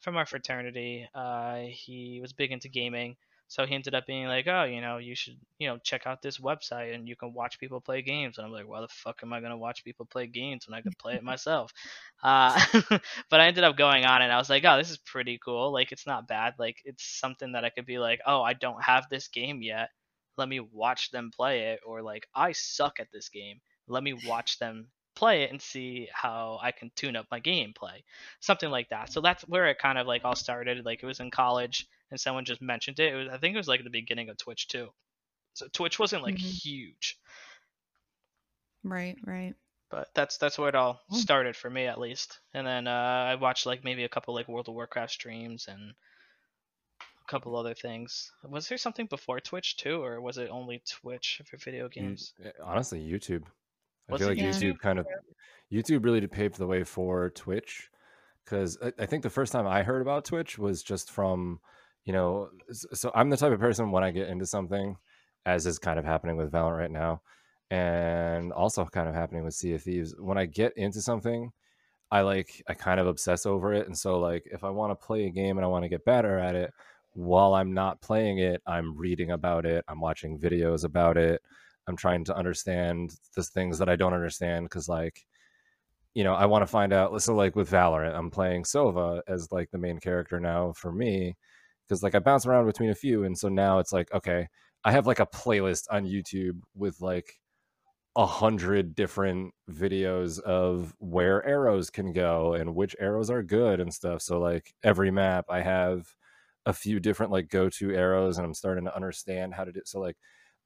from 0.00 0.16
our 0.16 0.26
fraternity. 0.26 1.08
Uh, 1.14 1.60
he 1.70 2.18
was 2.20 2.32
big 2.32 2.52
into 2.52 2.68
gaming, 2.68 3.16
so 3.50 3.66
he 3.66 3.74
ended 3.74 3.94
up 3.94 4.06
being 4.06 4.26
like, 4.26 4.46
"Oh, 4.46 4.64
you 4.64 4.80
know, 4.80 4.96
you 4.98 5.14
should, 5.14 5.36
you 5.58 5.68
know, 5.68 5.76
check 5.78 6.06
out 6.06 6.22
this 6.22 6.38
website 6.38 6.94
and 6.94 7.06
you 7.08 7.16
can 7.16 7.34
watch 7.34 7.58
people 7.60 7.80
play 7.82 8.00
games." 8.02 8.38
And 8.38 8.46
I'm 8.46 8.52
like, 8.52 8.66
"Why 8.68 8.80
the 8.80 8.88
fuck 8.88 9.20
am 9.22 9.32
I 9.34 9.40
gonna 9.42 9.58
watch 9.58 9.84
people 9.84 10.06
play 10.06 10.26
games 10.26 10.66
when 10.66 10.78
I 10.78 10.82
can 10.82 10.92
play 10.98 11.14
it 11.16 11.22
myself?" 11.24 11.72
Uh, 12.22 12.58
but 13.30 13.40
I 13.40 13.46
ended 13.46 13.64
up 13.64 13.76
going 13.76 14.04
on 14.04 14.20
and 14.22 14.30
I 14.32 14.36
was 14.36 14.50
like, 14.50 14.64
"Oh, 14.66 14.76
this 14.76 14.90
is 14.90 14.98
pretty 14.98 15.38
cool. 15.44 15.72
Like, 15.72 15.90
it's 15.92 16.06
not 16.06 16.28
bad. 16.28 16.54
Like, 16.58 16.76
it's 16.84 17.04
something 17.04 17.52
that 17.52 17.64
I 17.64 17.70
could 17.70 17.86
be 17.86 17.98
like, 17.98 18.20
oh, 18.26 18.42
I 18.42 18.52
don't 18.54 18.82
have 18.82 19.08
this 19.10 19.28
game 19.28 19.62
yet." 19.62 19.90
let 20.36 20.48
me 20.48 20.60
watch 20.60 21.10
them 21.10 21.30
play 21.34 21.72
it 21.72 21.80
or 21.84 22.02
like 22.02 22.26
i 22.34 22.52
suck 22.52 22.98
at 22.98 23.08
this 23.12 23.28
game 23.28 23.60
let 23.88 24.02
me 24.02 24.14
watch 24.26 24.58
them 24.58 24.88
play 25.20 25.42
it 25.44 25.50
and 25.50 25.60
see 25.62 26.08
how 26.12 26.58
i 26.62 26.70
can 26.72 26.90
tune 26.96 27.16
up 27.16 27.26
my 27.30 27.40
gameplay 27.40 27.98
something 28.40 28.70
like 28.70 28.88
that. 28.90 29.12
So 29.12 29.20
that's 29.20 29.42
where 29.48 29.66
it 29.68 29.78
kind 29.78 29.98
of 29.98 30.06
like 30.06 30.24
all 30.24 30.34
started. 30.36 30.84
Like 30.84 31.02
it 31.02 31.06
was 31.06 31.20
in 31.20 31.30
college 31.30 31.86
and 32.10 32.20
someone 32.20 32.44
just 32.44 32.62
mentioned 32.62 32.98
it, 33.00 33.12
it 33.12 33.16
was, 33.16 33.28
i 33.28 33.38
think 33.38 33.54
it 33.54 33.58
was 33.58 33.68
like 33.68 33.84
the 33.84 33.90
beginning 34.00 34.28
of 34.30 34.36
twitch 34.38 34.68
too. 34.68 34.88
So 35.54 35.68
twitch 35.72 35.98
wasn't 35.98 36.22
like 36.24 36.38
Mhm. 36.38 36.60
huge. 36.62 37.18
Right, 38.82 39.16
right. 39.26 39.54
but 39.90 40.08
that's 40.14 40.36
that's 40.38 40.58
where 40.58 40.68
it 40.68 40.74
all 40.74 41.00
started 41.10 41.56
for 41.56 41.68
me 41.70 41.86
at 41.86 41.98
least. 42.00 42.40
And 42.54 42.66
then 42.66 42.86
uh, 42.86 42.90
i 42.92 43.34
watched 43.36 43.66
like 43.66 43.84
maybe 43.84 44.04
a 44.04 44.08
couple 44.08 44.34
like 44.34 44.48
world 44.48 44.68
of 44.68 44.74
warcraft 44.74 45.12
streams 45.12 45.68
and 45.68 45.94
a 47.22 47.24
couple 47.30 47.56
other 47.56 47.72
things. 47.72 48.30
Was 48.42 48.68
there 48.68 48.76
something 48.76 49.06
before 49.06 49.40
twitch 49.40 49.78
too 49.78 50.02
or 50.04 50.20
was 50.20 50.36
it 50.36 50.50
only 50.50 50.80
twitch 50.80 51.40
for 51.46 51.56
video 51.56 51.88
games? 51.88 52.34
eh, 52.42 52.52
honestly, 52.62 53.00
YouTube. 53.00 53.46
I 54.10 54.12
Was 54.12 54.20
feel 54.20 54.28
like 54.28 54.38
YouTube? 54.38 54.78
Kind 54.78 54.98
of 54.98 55.06
YouTube 55.72 56.04
really 56.04 56.20
did 56.20 56.32
pave 56.32 56.56
the 56.56 56.66
way 56.66 56.84
for 56.84 57.30
Twitch 57.30 57.90
because 58.44 58.76
I, 58.82 58.92
I 58.98 59.06
think 59.06 59.22
the 59.22 59.30
first 59.30 59.52
time 59.52 59.66
I 59.66 59.82
heard 59.82 60.02
about 60.02 60.24
Twitch 60.24 60.58
was 60.58 60.82
just 60.82 61.10
from, 61.10 61.60
you 62.04 62.12
know, 62.12 62.50
so 62.72 63.12
I'm 63.14 63.30
the 63.30 63.36
type 63.36 63.52
of 63.52 63.60
person 63.60 63.92
when 63.92 64.02
I 64.02 64.10
get 64.10 64.28
into 64.28 64.46
something, 64.46 64.96
as 65.46 65.66
is 65.66 65.78
kind 65.78 65.98
of 65.98 66.04
happening 66.04 66.36
with 66.36 66.50
Valorant 66.50 66.78
right 66.78 66.90
now, 66.90 67.22
and 67.70 68.52
also 68.52 68.84
kind 68.84 69.08
of 69.08 69.14
happening 69.14 69.44
with 69.44 69.54
Sea 69.54 69.74
of 69.74 69.82
Thieves. 69.82 70.14
When 70.18 70.38
I 70.38 70.46
get 70.46 70.76
into 70.76 71.00
something, 71.00 71.52
I 72.10 72.22
like 72.22 72.62
I 72.68 72.74
kind 72.74 72.98
of 72.98 73.06
obsess 73.06 73.46
over 73.46 73.72
it, 73.72 73.86
and 73.86 73.96
so 73.96 74.18
like 74.18 74.44
if 74.50 74.64
I 74.64 74.70
want 74.70 74.90
to 74.90 75.06
play 75.06 75.26
a 75.26 75.30
game 75.30 75.56
and 75.56 75.64
I 75.64 75.68
want 75.68 75.84
to 75.84 75.88
get 75.88 76.04
better 76.04 76.38
at 76.38 76.56
it, 76.56 76.72
while 77.12 77.54
I'm 77.54 77.72
not 77.72 78.00
playing 78.00 78.38
it, 78.38 78.60
I'm 78.66 78.96
reading 78.96 79.30
about 79.30 79.64
it, 79.66 79.84
I'm 79.86 80.00
watching 80.00 80.38
videos 80.38 80.84
about 80.84 81.16
it, 81.16 81.42
I'm 81.90 81.96
trying 81.96 82.24
to 82.26 82.36
understand 82.36 83.12
the 83.36 83.42
things 83.42 83.78
that 83.78 83.88
I 83.88 83.96
don't 83.96 84.14
understand 84.14 84.66
because 84.66 84.88
like 84.88 85.26
you 86.14 86.24
know 86.24 86.34
I 86.34 86.46
want 86.46 86.62
to 86.62 86.66
find 86.66 86.92
out. 86.92 87.20
So 87.22 87.34
like 87.34 87.56
with 87.56 87.70
Valorant, 87.70 88.16
I'm 88.16 88.30
playing 88.30 88.64
Sova 88.64 89.22
as 89.28 89.52
like 89.52 89.70
the 89.70 89.78
main 89.78 89.98
character 90.00 90.40
now 90.40 90.72
for 90.72 90.92
me 90.92 91.36
because 91.88 92.02
like 92.02 92.14
I 92.14 92.20
bounce 92.20 92.46
around 92.46 92.66
between 92.66 92.90
a 92.90 92.94
few, 92.94 93.24
and 93.24 93.36
so 93.38 93.48
now 93.48 93.78
it's 93.80 93.92
like 93.92 94.12
okay, 94.14 94.48
I 94.84 94.92
have 94.92 95.06
like 95.06 95.20
a 95.20 95.26
playlist 95.26 95.86
on 95.90 96.06
YouTube 96.06 96.60
with 96.74 97.00
like 97.00 97.40
a 98.16 98.26
hundred 98.26 98.94
different 98.94 99.54
videos 99.70 100.40
of 100.40 100.94
where 100.98 101.46
arrows 101.46 101.90
can 101.90 102.12
go 102.12 102.54
and 102.54 102.74
which 102.74 102.96
arrows 103.00 103.30
are 103.30 103.42
good 103.42 103.80
and 103.80 103.94
stuff. 103.94 104.20
So 104.22 104.40
like 104.40 104.74
every 104.82 105.10
map, 105.10 105.46
I 105.48 105.60
have 105.62 106.14
a 106.66 106.72
few 106.72 107.00
different 107.00 107.32
like 107.32 107.48
go-to 107.48 107.94
arrows, 107.94 108.38
and 108.38 108.46
I'm 108.46 108.54
starting 108.54 108.84
to 108.84 108.94
understand 108.94 109.54
how 109.54 109.64
to 109.64 109.72
do. 109.72 109.80
So 109.84 110.00
like 110.00 110.16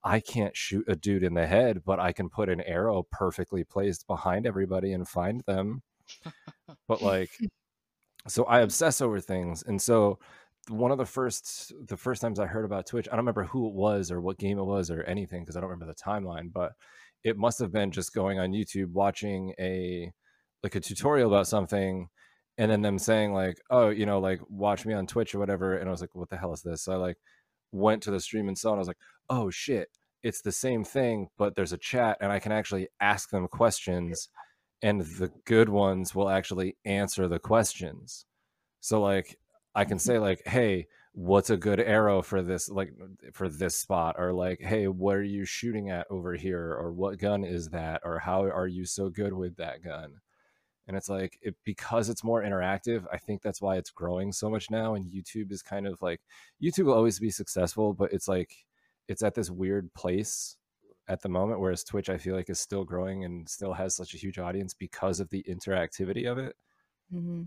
I 0.04 0.20
can't 0.20 0.56
shoot 0.56 0.84
a 0.86 0.94
dude 0.94 1.22
in 1.22 1.34
the 1.34 1.46
head, 1.46 1.82
but 1.84 1.98
I 1.98 2.12
can 2.12 2.28
put 2.28 2.50
an 2.50 2.60
arrow 2.60 3.06
perfectly 3.10 3.64
placed 3.64 4.06
behind 4.06 4.46
everybody 4.46 4.92
and 4.92 5.08
find 5.08 5.42
them. 5.46 5.82
but 6.86 7.00
like, 7.00 7.30
so 8.28 8.44
I 8.44 8.60
obsess 8.60 9.00
over 9.00 9.20
things, 9.20 9.62
and 9.66 9.80
so 9.80 10.18
one 10.68 10.90
of 10.90 10.98
the 10.98 11.06
first 11.06 11.72
the 11.88 11.96
first 11.96 12.22
times 12.22 12.38
I 12.38 12.46
heard 12.46 12.64
about 12.64 12.86
Twitch, 12.86 13.08
I 13.08 13.12
don't 13.12 13.20
remember 13.20 13.44
who 13.44 13.68
it 13.68 13.74
was 13.74 14.10
or 14.10 14.20
what 14.20 14.38
game 14.38 14.58
it 14.58 14.64
was 14.64 14.90
or 14.90 15.02
anything 15.04 15.42
because 15.42 15.56
I 15.56 15.60
don't 15.60 15.70
remember 15.70 15.92
the 15.92 16.02
timeline, 16.02 16.52
but 16.52 16.72
it 17.22 17.36
must 17.38 17.58
have 17.58 17.72
been 17.72 17.90
just 17.90 18.14
going 18.14 18.38
on 18.38 18.52
YouTube 18.52 18.92
watching 18.92 19.54
a 19.58 20.12
like 20.62 20.74
a 20.74 20.80
tutorial 20.80 21.28
about 21.32 21.46
something 21.46 22.08
and 22.58 22.70
then 22.70 22.82
them 22.82 22.98
saying 22.98 23.32
like, 23.32 23.58
"Oh, 23.70 23.88
you 23.90 24.06
know, 24.06 24.20
like 24.20 24.40
watch 24.48 24.86
me 24.86 24.94
on 24.94 25.06
Twitch 25.06 25.34
or 25.34 25.38
whatever." 25.38 25.76
And 25.76 25.88
I 25.88 25.90
was 25.92 26.00
like, 26.00 26.14
"What 26.14 26.30
the 26.30 26.36
hell 26.36 26.52
is 26.52 26.62
this?" 26.62 26.82
So 26.82 26.92
I 26.92 26.96
like 26.96 27.18
went 27.72 28.03
to 28.05 28.11
the 28.11 28.20
stream 28.20 28.48
and 28.48 28.59
saw 28.59 28.70
it. 28.70 28.72
And 28.72 28.79
I 28.79 28.81
was 28.81 28.88
like, 28.88 28.98
"Oh 29.29 29.50
shit, 29.50 29.90
it's 30.22 30.42
the 30.42 30.53
same 30.53 30.85
thing, 30.85 31.29
but 31.38 31.55
there's 31.57 31.72
a 31.72 31.79
chat 31.79 32.18
and 32.20 32.33
I 32.33 32.38
can 32.40 32.53
actually 32.53 32.88
ask 33.00 33.31
them 33.31 33.48
questions 33.48 34.29
and 34.83 35.00
the 35.03 35.31
good 35.44 35.68
ones 35.68 36.14
will 36.14 36.31
actually 36.31 36.77
answer 36.85 37.29
the 37.29 37.38
questions." 37.38 38.27
So 38.81 39.00
like 39.00 39.38
I 39.74 39.85
can 39.85 39.98
mm-hmm. 39.98 40.11
say 40.11 40.18
like, 40.18 40.42
"Hey, 40.46 40.87
what's 41.14 41.50
a 41.50 41.57
good 41.57 41.79
arrow 41.81 42.22
for 42.22 42.42
this 42.42 42.68
like 42.68 42.92
for 43.33 43.48
this 43.48 43.77
spot? 43.77 44.16
Or 44.18 44.33
like 44.33 44.61
hey 44.61 44.88
what 44.88 45.16
are 45.16 45.22
you 45.22 45.44
shooting 45.44 45.90
at 45.90 46.07
over 46.11 46.35
here? 46.35 46.72
Or 46.72 46.92
what 46.92 47.18
gun 47.18 47.44
is 47.44 47.68
that? 47.70 48.03
Or 48.05 48.18
how 48.18 48.42
are 48.42 48.66
you 48.66 48.85
so 48.85 49.09
good 49.09 49.33
with 49.33 49.57
that 49.57 49.83
gun 49.83 50.14
and 50.87 50.97
it's 50.97 51.09
like 51.09 51.38
it 51.42 51.57
because 51.64 52.09
it's 52.09 52.25
more 52.25 52.42
interactive 52.42 53.07
i 53.12 53.16
think 53.18 53.42
that's 53.42 53.61
why 53.61 53.77
it's 53.77 53.90
growing 53.90 54.33
so 54.33 54.51
much 54.51 54.70
now 54.70 54.94
and 54.94 55.07
youtube 55.11 55.51
is 55.53 55.62
kind 55.62 55.87
of 55.87 56.01
like 56.03 56.20
youtube 56.62 56.85
will 56.87 56.94
always 56.94 57.18
be 57.20 57.31
successful 57.31 57.92
but 57.94 58.12
it's 58.12 58.29
like 58.29 58.66
it's 59.09 59.23
at 59.23 59.35
this 59.35 59.51
weird 59.51 59.92
place 59.94 60.57
at 61.09 61.20
the 61.23 61.29
moment 61.29 61.61
whereas 61.61 61.85
twitch 61.85 62.09
i 62.09 62.18
feel 62.18 62.35
like 62.35 62.49
is 62.51 62.61
still 62.61 62.85
growing 62.85 63.25
and 63.25 63.49
still 63.49 63.73
has 63.75 63.94
such 63.94 64.14
a 64.14 64.18
huge 64.18 64.38
audience 64.38 64.75
because 64.75 65.20
of 65.20 65.29
the 65.31 65.42
interactivity 65.49 66.31
of 66.31 66.38
it 66.38 66.57
hmm 67.11 67.42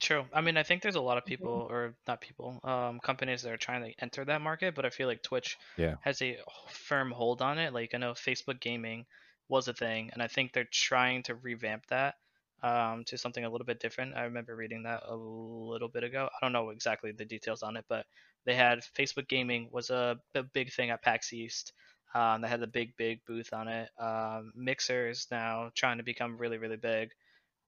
True. 0.00 0.26
I 0.32 0.42
mean, 0.42 0.56
I 0.58 0.64
think 0.64 0.82
there's 0.82 0.96
a 0.96 1.00
lot 1.02 1.18
of 1.18 1.26
people, 1.26 1.50
or 1.70 1.96
not 2.08 2.20
people, 2.20 2.60
um, 2.64 3.00
companies 3.00 3.42
that 3.42 3.52
are 3.52 3.56
trying 3.58 3.82
to 3.84 3.94
enter 4.02 4.24
that 4.26 4.42
market, 4.42 4.74
but 4.74 4.84
I 4.86 4.90
feel 4.90 5.08
like 5.08 5.22
Twitch 5.22 5.58
Yeah. 5.76 5.96
has 6.00 6.22
a 6.22 6.38
firm 6.70 7.12
hold 7.12 7.42
on 7.42 7.58
it. 7.58 7.72
Like 7.74 7.94
I 7.94 7.98
know 7.98 8.12
Facebook 8.14 8.60
gaming 8.60 9.06
was 9.48 9.68
a 9.68 9.74
thing, 9.74 10.10
and 10.12 10.22
I 10.22 10.28
think 10.28 10.52
they're 10.52 10.64
trying 10.72 11.22
to 11.24 11.36
revamp 11.36 11.86
that 11.88 12.16
um, 12.62 13.04
to 13.04 13.18
something 13.18 13.44
a 13.44 13.50
little 13.50 13.66
bit 13.66 13.80
different. 13.80 14.14
I 14.14 14.24
remember 14.24 14.54
reading 14.56 14.84
that 14.84 15.02
a 15.06 15.14
little 15.14 15.88
bit 15.88 16.04
ago. 16.04 16.28
I 16.32 16.44
don't 16.44 16.52
know 16.52 16.70
exactly 16.70 17.12
the 17.12 17.24
details 17.24 17.62
on 17.62 17.76
it, 17.76 17.84
but 17.88 18.06
they 18.44 18.54
had 18.54 18.80
Facebook 18.98 19.28
gaming 19.28 19.68
was 19.72 19.90
a, 19.90 20.18
a 20.34 20.42
big 20.42 20.72
thing 20.72 20.90
at 20.90 21.02
PAX 21.02 21.32
East. 21.32 21.72
Um, 22.14 22.40
they 22.40 22.48
had 22.48 22.60
the 22.60 22.66
big, 22.66 22.96
big 22.96 23.20
booth 23.26 23.52
on 23.52 23.68
it. 23.68 23.90
Um, 24.00 24.52
Mixers 24.54 25.26
now 25.30 25.70
trying 25.74 25.98
to 25.98 26.04
become 26.04 26.38
really, 26.38 26.56
really 26.56 26.76
big. 26.76 27.10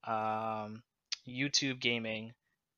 Um, 0.05 0.83
YouTube 1.27 1.81
gaming 1.81 2.33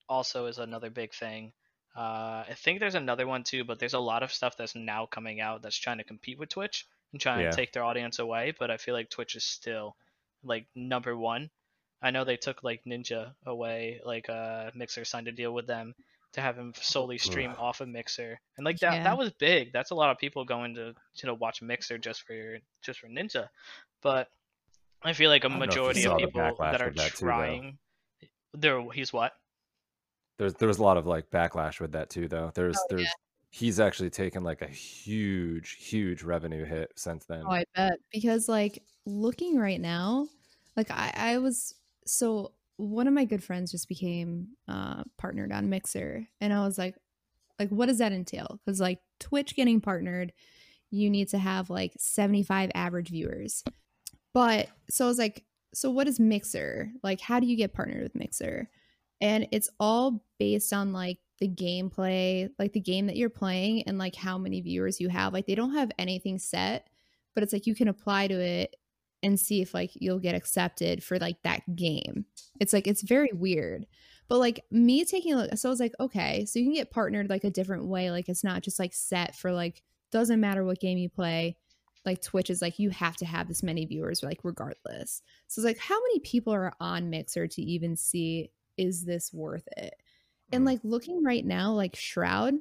also 0.08 0.46
is 0.46 0.58
another 0.58 0.90
big 0.90 1.12
thing. 1.14 1.52
Uh, 1.96 2.44
I 2.48 2.54
think 2.56 2.80
there's 2.80 2.94
another 2.94 3.26
one 3.26 3.42
too, 3.44 3.64
but 3.64 3.78
there's 3.78 3.94
a 3.94 3.98
lot 4.00 4.22
of 4.22 4.32
stuff 4.32 4.56
that's 4.56 4.74
now 4.74 5.06
coming 5.06 5.40
out 5.40 5.62
that's 5.62 5.76
trying 5.76 5.98
to 5.98 6.04
compete 6.04 6.38
with 6.38 6.48
Twitch 6.48 6.86
and 7.12 7.20
trying 7.20 7.40
Yeah. 7.40 7.50
to 7.50 7.56
take 7.56 7.72
their 7.72 7.84
audience 7.84 8.18
away. 8.18 8.52
But 8.58 8.70
I 8.70 8.76
feel 8.76 8.94
like 8.94 9.10
Twitch 9.10 9.36
is 9.36 9.44
still 9.44 9.96
like 10.42 10.66
number 10.74 11.16
one. 11.16 11.50
I 12.02 12.10
know 12.10 12.24
they 12.24 12.36
took 12.36 12.62
like 12.62 12.82
Ninja 12.84 13.32
away, 13.46 14.00
like 14.04 14.28
uh, 14.28 14.70
Mixer 14.74 15.04
signed 15.04 15.28
a 15.28 15.32
deal 15.32 15.52
with 15.52 15.66
them 15.66 15.94
to 16.32 16.40
have 16.40 16.56
him 16.56 16.72
solely 16.80 17.18
stream 17.18 17.50
Ugh. 17.50 17.56
off 17.58 17.80
of 17.80 17.88
Mixer, 17.88 18.40
and 18.56 18.64
like 18.64 18.78
that 18.78 18.92
Yeah. 18.94 19.02
that 19.04 19.18
was 19.18 19.30
big. 19.32 19.72
That's 19.72 19.90
a 19.90 19.94
lot 19.94 20.10
of 20.10 20.18
people 20.18 20.44
going 20.44 20.74
to 20.76 20.94
you 21.16 21.26
know 21.26 21.34
watch 21.34 21.60
Mixer 21.62 21.98
just 21.98 22.22
for 22.22 22.58
just 22.82 23.00
for 23.00 23.08
Ninja, 23.08 23.48
but 24.02 24.28
I 25.02 25.12
feel 25.12 25.28
like 25.30 25.44
a 25.44 25.46
I 25.46 25.50
don't 25.50 25.58
know 25.58 25.64
if 25.64 25.74
you 25.74 25.82
majority 25.82 26.04
of 26.06 26.18
people 26.18 26.56
that 26.60 26.80
are 26.80 26.86
with 26.88 26.96
that 26.96 27.12
too, 27.12 27.26
trying. 27.26 27.78
there, 28.54 28.82
he's 28.92 29.12
what? 29.12 29.32
there's 30.38 30.54
there 30.54 30.68
was 30.68 30.78
a 30.78 30.82
lot 30.82 30.96
of 30.96 31.06
like 31.06 31.30
backlash 31.30 31.80
with 31.80 31.92
that 31.92 32.08
too 32.08 32.26
though 32.26 32.50
there's 32.54 32.78
Oh, 32.78 32.86
there's 32.96 33.12
he's 33.50 33.78
actually 33.78 34.08
taken 34.08 34.42
like 34.42 34.62
a 34.62 34.66
huge 34.68 35.72
huge 35.78 36.22
revenue 36.22 36.64
hit 36.64 36.92
since 36.96 37.26
then 37.26 37.42
Oh, 37.46 37.50
I 37.50 37.64
bet. 37.74 37.98
Because 38.12 38.48
like 38.48 38.82
looking 39.04 39.58
right 39.58 39.80
now, 39.80 40.28
like 40.76 40.90
I, 40.90 41.12
I 41.14 41.38
was 41.38 41.74
so 42.06 42.52
one 42.76 43.06
of 43.06 43.14
my 43.14 43.24
good 43.24 43.44
friends 43.44 43.70
just 43.70 43.88
became 43.88 44.48
uh, 44.68 45.04
partnered 45.18 45.52
on 45.52 45.68
Mixer, 45.68 46.26
and 46.40 46.52
I 46.52 46.64
was 46.64 46.78
like, 46.78 46.96
like, 47.58 47.68
what 47.68 47.86
does 47.86 47.98
that 47.98 48.12
entail? 48.12 48.58
Because 48.64 48.80
like 48.80 49.00
Twitch 49.20 49.54
getting 49.54 49.80
partnered, 49.80 50.32
you 50.90 51.10
need 51.10 51.28
to 51.28 51.38
have 51.38 51.70
like 51.70 51.92
75 51.98 52.70
average 52.74 53.10
viewers. 53.10 53.62
But 54.32 54.68
so 54.88 55.04
I 55.04 55.08
was 55.08 55.18
like, 55.18 55.44
so 55.74 55.90
what 55.90 56.08
is 56.08 56.18
Mixer? 56.18 56.90
Like, 57.02 57.20
how 57.20 57.38
do 57.38 57.46
you 57.46 57.56
get 57.56 57.74
partnered 57.74 58.02
with 58.02 58.14
Mixer? 58.14 58.68
And 59.20 59.46
it's 59.52 59.68
all 59.78 60.24
based 60.38 60.72
on 60.72 60.92
like 60.92 61.18
the 61.38 61.48
gameplay, 61.48 62.48
like 62.58 62.72
the 62.72 62.80
game 62.80 63.06
that 63.06 63.16
you're 63.16 63.28
playing 63.28 63.82
and 63.82 63.98
like 63.98 64.16
how 64.16 64.38
many 64.38 64.60
viewers 64.62 65.00
you 65.00 65.08
have. 65.10 65.32
Like, 65.32 65.46
they 65.46 65.54
don't 65.54 65.74
have 65.74 65.92
anything 65.98 66.38
set, 66.38 66.88
but 67.34 67.44
it's 67.44 67.52
like 67.52 67.66
you 67.66 67.74
can 67.74 67.88
apply 67.88 68.28
to 68.28 68.40
it 68.40 68.74
and 69.22 69.38
see 69.38 69.60
if 69.60 69.74
like 69.74 69.90
you'll 69.94 70.18
get 70.18 70.34
accepted 70.34 71.02
for 71.02 71.18
like 71.18 71.42
that 71.42 71.76
game. 71.76 72.24
It's 72.58 72.72
like 72.72 72.86
it's 72.86 73.02
very 73.02 73.30
weird. 73.32 73.86
But 74.28 74.38
like 74.38 74.64
me 74.70 75.04
taking 75.04 75.32
a 75.34 75.36
look, 75.36 75.56
so 75.58 75.68
I 75.68 75.70
was 75.70 75.80
like, 75.80 75.94
okay, 75.98 76.44
so 76.44 76.58
you 76.58 76.64
can 76.66 76.74
get 76.74 76.90
partnered 76.92 77.28
like 77.28 77.44
a 77.44 77.50
different 77.50 77.86
way. 77.86 78.10
Like 78.10 78.28
it's 78.28 78.44
not 78.44 78.62
just 78.62 78.78
like 78.78 78.94
set 78.94 79.34
for 79.34 79.52
like 79.52 79.82
doesn't 80.12 80.40
matter 80.40 80.64
what 80.64 80.80
game 80.80 80.98
you 80.98 81.08
play. 81.08 81.56
Like 82.06 82.22
Twitch 82.22 82.48
is 82.48 82.62
like 82.62 82.78
you 82.78 82.90
have 82.90 83.16
to 83.16 83.26
have 83.26 83.46
this 83.48 83.62
many 83.62 83.84
viewers, 83.84 84.22
like 84.22 84.40
regardless. 84.42 85.20
So 85.48 85.60
it's 85.60 85.66
like 85.66 85.78
how 85.78 86.00
many 86.00 86.20
people 86.20 86.52
are 86.54 86.72
on 86.80 87.10
Mixer 87.10 87.46
to 87.46 87.62
even 87.62 87.96
see 87.96 88.50
is 88.76 89.04
this 89.04 89.32
worth 89.34 89.68
it? 89.76 89.94
And 90.52 90.62
Mm. 90.62 90.66
like 90.66 90.80
looking 90.82 91.22
right 91.22 91.44
now, 91.44 91.72
like 91.72 91.94
Shroud, 91.94 92.54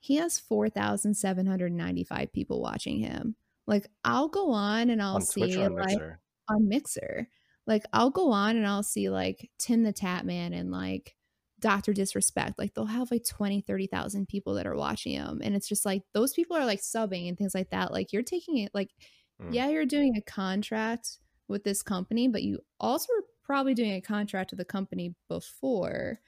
he 0.00 0.16
has 0.16 0.38
four 0.38 0.68
thousand 0.68 1.14
seven 1.14 1.46
hundred 1.46 1.72
ninety 1.72 2.04
five 2.04 2.32
people 2.32 2.60
watching 2.60 2.98
him. 2.98 3.36
Like 3.66 3.86
I'll 4.04 4.28
go 4.28 4.50
on 4.52 4.90
and 4.90 5.02
I'll 5.02 5.16
on 5.16 5.22
see 5.22 5.62
on 5.62 5.74
like 5.74 5.88
Mixer. 5.88 6.20
on 6.48 6.68
Mixer. 6.68 7.28
Like 7.66 7.84
I'll 7.92 8.10
go 8.10 8.30
on 8.32 8.56
and 8.56 8.66
I'll 8.66 8.82
see 8.82 9.10
like 9.10 9.50
Tim 9.58 9.82
the 9.82 9.92
Tatman 9.92 10.54
and 10.58 10.70
like 10.70 11.16
Dr. 11.58 11.92
Disrespect. 11.92 12.58
Like 12.58 12.74
they'll 12.74 12.86
have 12.86 13.10
like 13.10 13.24
20, 13.26 13.62
30,000 13.62 14.28
people 14.28 14.54
that 14.54 14.66
are 14.66 14.76
watching 14.76 15.16
them. 15.16 15.40
And 15.42 15.56
it's 15.56 15.68
just 15.68 15.84
like 15.84 16.02
those 16.14 16.32
people 16.32 16.56
are 16.56 16.64
like 16.66 16.80
subbing 16.80 17.28
and 17.28 17.36
things 17.36 17.54
like 17.54 17.70
that. 17.70 17.92
Like 17.92 18.12
you're 18.12 18.22
taking 18.22 18.58
it 18.58 18.70
like, 18.74 18.90
Mm. 19.38 19.52
yeah, 19.52 19.68
you're 19.68 19.84
doing 19.84 20.16
a 20.16 20.22
contract 20.22 21.18
with 21.46 21.62
this 21.62 21.82
company, 21.82 22.26
but 22.26 22.42
you 22.42 22.58
also 22.80 23.06
were 23.14 23.24
probably 23.44 23.74
doing 23.74 23.92
a 23.92 24.00
contract 24.00 24.50
with 24.50 24.56
the 24.56 24.64
company 24.64 25.14
before. 25.28 26.20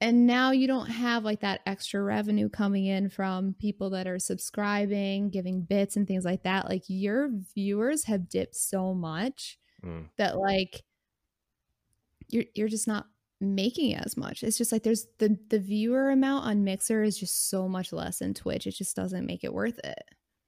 And 0.00 0.26
now 0.26 0.50
you 0.50 0.66
don't 0.66 0.88
have 0.90 1.24
like 1.24 1.40
that 1.40 1.60
extra 1.66 2.02
revenue 2.02 2.48
coming 2.48 2.84
in 2.86 3.08
from 3.08 3.54
people 3.58 3.90
that 3.90 4.06
are 4.06 4.18
subscribing, 4.18 5.30
giving 5.30 5.62
bits 5.62 5.96
and 5.96 6.06
things 6.06 6.24
like 6.24 6.42
that. 6.42 6.68
Like 6.68 6.82
your 6.88 7.30
viewers 7.54 8.04
have 8.04 8.28
dipped 8.28 8.56
so 8.56 8.94
much 8.94 9.58
Mm. 9.82 10.08
that 10.16 10.38
like 10.38 10.82
you're 12.28 12.44
you're 12.54 12.68
just 12.68 12.88
not 12.88 13.06
making 13.40 13.94
as 13.96 14.16
much. 14.16 14.42
It's 14.42 14.56
just 14.56 14.72
like 14.72 14.82
there's 14.82 15.06
the 15.18 15.38
the 15.50 15.58
viewer 15.58 16.10
amount 16.10 16.46
on 16.46 16.64
Mixer 16.64 17.02
is 17.02 17.18
just 17.18 17.50
so 17.50 17.68
much 17.68 17.92
less 17.92 18.18
than 18.20 18.32
Twitch. 18.34 18.66
It 18.66 18.72
just 18.72 18.96
doesn't 18.96 19.26
make 19.26 19.44
it 19.44 19.52
worth 19.52 19.78
it. 19.84 20.02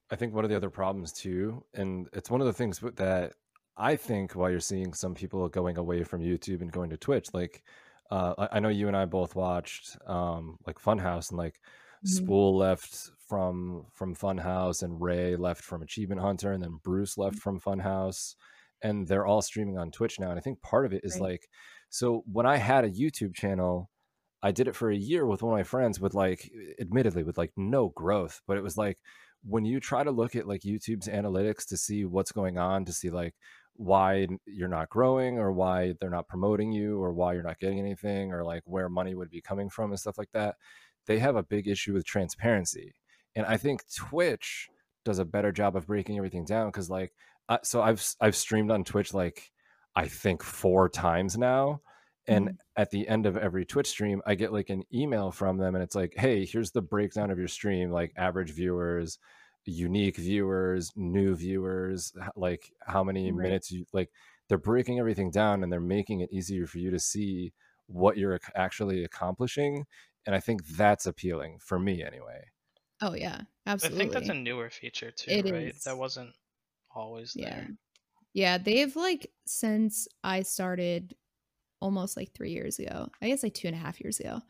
I 0.09 0.15
think 0.15 0.33
one 0.33 0.43
of 0.43 0.49
the 0.49 0.55
other 0.55 0.69
problems 0.69 1.11
too, 1.11 1.63
and 1.73 2.09
it's 2.13 2.31
one 2.31 2.41
of 2.41 2.47
the 2.47 2.53
things 2.53 2.79
that 2.79 3.33
I 3.75 3.95
think 3.95 4.33
why 4.33 4.49
you're 4.49 4.59
seeing 4.59 4.93
some 4.93 5.13
people 5.13 5.47
going 5.49 5.77
away 5.77 6.03
from 6.03 6.21
YouTube 6.21 6.61
and 6.61 6.71
going 6.71 6.89
to 6.89 6.97
Twitch. 6.97 7.27
Like, 7.33 7.61
uh, 8.11 8.47
I, 8.51 8.59
know 8.59 8.69
you 8.69 8.87
and 8.87 8.97
I 8.97 9.05
both 9.05 9.35
watched 9.35 9.97
um, 10.07 10.57
like 10.65 10.79
Funhaus, 10.79 11.29
and 11.29 11.37
like 11.37 11.59
Mhm. 12.05 12.09
Spoole 12.09 12.57
left 12.57 13.11
from 13.27 13.87
from 13.93 14.15
Funhaus, 14.15 14.83
and 14.83 15.01
Ray 15.01 15.35
left 15.35 15.63
from 15.63 15.81
Achievement 15.81 16.21
Hunter, 16.21 16.51
and 16.53 16.63
then 16.63 16.79
Bruce 16.83 17.17
left 17.17 17.37
from 17.37 17.59
Funhaus, 17.59 18.35
and 18.81 19.07
they're 19.07 19.25
all 19.25 19.41
streaming 19.41 19.77
on 19.77 19.91
Twitch 19.91 20.19
now. 20.19 20.29
And 20.29 20.37
I 20.39 20.41
think 20.41 20.61
part 20.61 20.85
of 20.85 20.93
it 20.93 21.01
is 21.03 21.19
Right. 21.19 21.31
like, 21.31 21.49
so 21.89 22.23
when 22.31 22.45
I 22.45 22.57
had 22.57 22.85
a 22.85 22.91
YouTube 22.91 23.33
channel. 23.35 23.89
I 24.43 24.51
did 24.51 24.67
it 24.67 24.75
for 24.75 24.91
a 24.91 24.95
year 24.95 25.25
with 25.25 25.41
one 25.41 25.53
of 25.53 25.57
my 25.57 25.63
friends 25.63 25.99
with 25.99 26.13
like 26.13 26.51
admittedly 26.79 27.23
with 27.23 27.37
like 27.37 27.51
no 27.57 27.89
growth, 27.89 28.41
but 28.47 28.55
it 28.57 28.61
was 28.63 28.77
like 28.77 28.99
when 29.43 29.65
you 29.65 29.79
try 29.79 30.03
to 30.03 30.11
look 30.11 30.35
at 30.35 30.47
like 30.47 30.61
YouTube's 30.61 31.07
analytics 31.07 31.65
to 31.69 31.77
see 31.77 32.05
what's 32.05 32.31
going 32.31 32.57
on, 32.57 32.85
to 32.85 32.93
see 32.93 33.09
like 33.09 33.35
why 33.77 34.27
you're 34.45 34.67
not 34.67 34.89
growing 34.89 35.37
or 35.37 35.51
why 35.51 35.93
they're 35.99 36.09
not 36.09 36.27
promoting 36.27 36.71
you 36.71 37.01
or 37.01 37.13
why 37.13 37.33
you're 37.33 37.43
not 37.43 37.59
getting 37.59 37.79
anything 37.79 38.33
or 38.33 38.43
like 38.43 38.63
where 38.65 38.89
money 38.89 39.15
would 39.15 39.29
be 39.29 39.41
coming 39.41 39.69
from 39.69 39.91
and 39.91 39.99
stuff 39.99 40.17
like 40.17 40.31
that, 40.33 40.55
they 41.05 41.19
have 41.19 41.35
a 41.35 41.43
big 41.43 41.67
issue 41.67 41.93
with 41.93 42.05
transparency. 42.05 42.95
And 43.35 43.45
I 43.45 43.57
think 43.57 43.83
Twitch 43.95 44.67
does 45.05 45.19
a 45.19 45.25
better 45.25 45.51
job 45.51 45.75
of 45.75 45.87
breaking 45.87 46.17
everything 46.17 46.43
down 46.43 46.67
because 46.67 46.89
like 46.89 47.13
I, 47.47 47.59
so 47.63 47.81
I've 47.81 48.05
i've 48.19 48.35
streamed 48.35 48.71
on 48.71 48.83
Twitch 48.83 49.13
like 49.13 49.51
I 49.95 50.07
think 50.07 50.43
four 50.43 50.89
times 50.89 51.37
now. 51.37 51.81
And 52.27 52.47
mm-hmm. 52.49 52.55
at 52.75 52.91
the 52.91 53.07
end 53.07 53.25
of 53.25 53.37
every 53.37 53.65
Twitch 53.65 53.87
stream, 53.87 54.21
I 54.25 54.35
get 54.35 54.51
like 54.51 54.69
an 54.69 54.83
email 54.93 55.31
from 55.31 55.57
them, 55.57 55.75
and 55.75 55.83
it's 55.83 55.95
like, 55.95 56.13
"Hey, 56.17 56.45
here's 56.45 56.71
the 56.71 56.81
breakdown 56.81 57.31
of 57.31 57.39
your 57.39 57.47
stream, 57.47 57.89
like 57.89 58.11
average 58.17 58.51
viewers, 58.51 59.17
unique 59.67 60.17
viewers, 60.17 60.91
new 60.95 61.35
viewers, 61.35 62.13
like 62.35 62.71
how 62.81 63.03
many 63.03 63.31
Right. 63.31 63.31
minutes 63.31 63.71
you 63.71 63.85
like." 63.93 64.11
They're 64.49 64.57
breaking 64.57 64.99
everything 64.99 65.31
down, 65.31 65.63
and 65.63 65.71
they're 65.71 65.81
making 65.81 66.21
it 66.21 66.31
easier 66.31 66.67
for 66.67 66.79
you 66.79 66.89
to 66.91 66.99
see 66.99 67.53
what 67.87 68.17
you're 68.17 68.39
actually 68.55 69.03
accomplishing. 69.03 69.85
And 70.25 70.35
I 70.35 70.39
think 70.39 70.65
that's 70.67 71.05
appealing 71.05 71.59
for 71.59 71.79
me, 71.79 72.03
anyway. 72.03 72.51
Oh 73.01 73.13
yeah, 73.13 73.41
absolutely. 73.65 73.89
I 73.97 73.97
think 73.97 74.13
that's 74.13 74.29
a 74.29 74.33
newer 74.33 74.69
feature 74.69 75.11
too, 75.11 75.37
It 75.37 75.45
right? 75.45 75.75
is. 75.75 75.83
That 75.83 75.97
wasn't 75.97 76.35
always 76.91 77.35
yeah. 77.35 77.41
there. 77.41 77.75
Yeah, 78.33 78.57
they've 78.59 78.95
like 78.95 79.31
since 79.47 80.07
I 80.23 80.43
started 80.43 81.15
almost 81.81 82.17
like 82.17 82.33
three 82.33 82.51
years 82.51 82.79
ago. 82.79 83.09
I 83.21 83.29
guess 83.29 83.43
like 83.43 83.55
two 83.55 83.67
and 83.67 83.75
a 83.75 83.79
half 83.79 84.01
years 84.01 84.19
ago. 84.19 84.41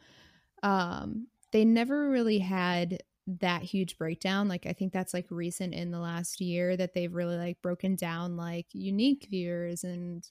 Um, 0.63 1.27
they 1.51 1.65
never 1.65 2.09
really 2.09 2.39
had 2.39 3.03
that 3.27 3.63
huge 3.63 3.97
breakdown. 3.97 4.47
Like 4.47 4.65
I 4.65 4.73
think 4.73 4.93
that's 4.93 5.13
like 5.13 5.27
recent 5.29 5.73
in 5.73 5.91
the 5.91 5.99
last 5.99 6.41
year 6.41 6.77
that 6.77 6.93
they've 6.93 7.13
really 7.13 7.37
like 7.37 7.61
broken 7.61 7.95
down 7.95 8.37
like 8.37 8.67
unique 8.73 9.27
viewers 9.29 9.83
and 9.83 10.29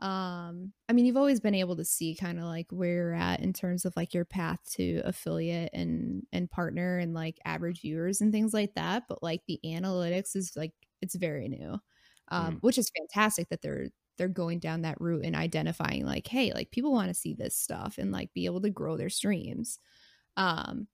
um 0.00 0.72
I 0.88 0.94
mean 0.94 1.06
you've 1.06 1.16
always 1.18 1.40
been 1.40 1.54
able 1.54 1.76
to 1.76 1.84
see 1.84 2.14
kind 2.16 2.38
of 2.38 2.46
like 2.46 2.66
where 2.72 2.92
you're 2.94 3.14
at 3.14 3.40
in 3.40 3.52
terms 3.52 3.84
of 3.84 3.94
like 3.96 4.14
your 4.14 4.24
path 4.24 4.60
to 4.72 5.02
affiliate 5.04 5.70
and 5.74 6.26
and 6.32 6.50
partner 6.50 6.98
and 6.98 7.14
like 7.14 7.38
average 7.44 7.82
viewers 7.82 8.20
and 8.20 8.32
things 8.32 8.54
like 8.54 8.74
that, 8.74 9.04
but 9.08 9.22
like 9.22 9.42
the 9.46 9.60
analytics 9.64 10.36
is 10.36 10.56
like 10.56 10.72
it's 11.02 11.16
very 11.16 11.48
new. 11.48 11.78
Um 12.28 12.56
Mm. 12.56 12.60
which 12.62 12.78
is 12.78 12.90
fantastic 12.96 13.48
that 13.50 13.62
they're 13.62 13.88
they're 14.18 14.28
going 14.28 14.58
down 14.58 14.82
that 14.82 15.00
route 15.00 15.24
and 15.24 15.36
identifying 15.36 16.04
like 16.06 16.26
hey, 16.28 16.52
like 16.54 16.70
people 16.70 16.92
want 16.92 17.08
to 17.08 17.14
see 17.14 17.34
this 17.34 17.56
stuff 17.56 17.98
and 17.98 18.12
like 18.12 18.32
be 18.34 18.46
able 18.46 18.60
to 18.62 18.70
grow 18.70 18.96
their 18.96 19.10
streams. 19.10 19.78
Um 20.36 20.88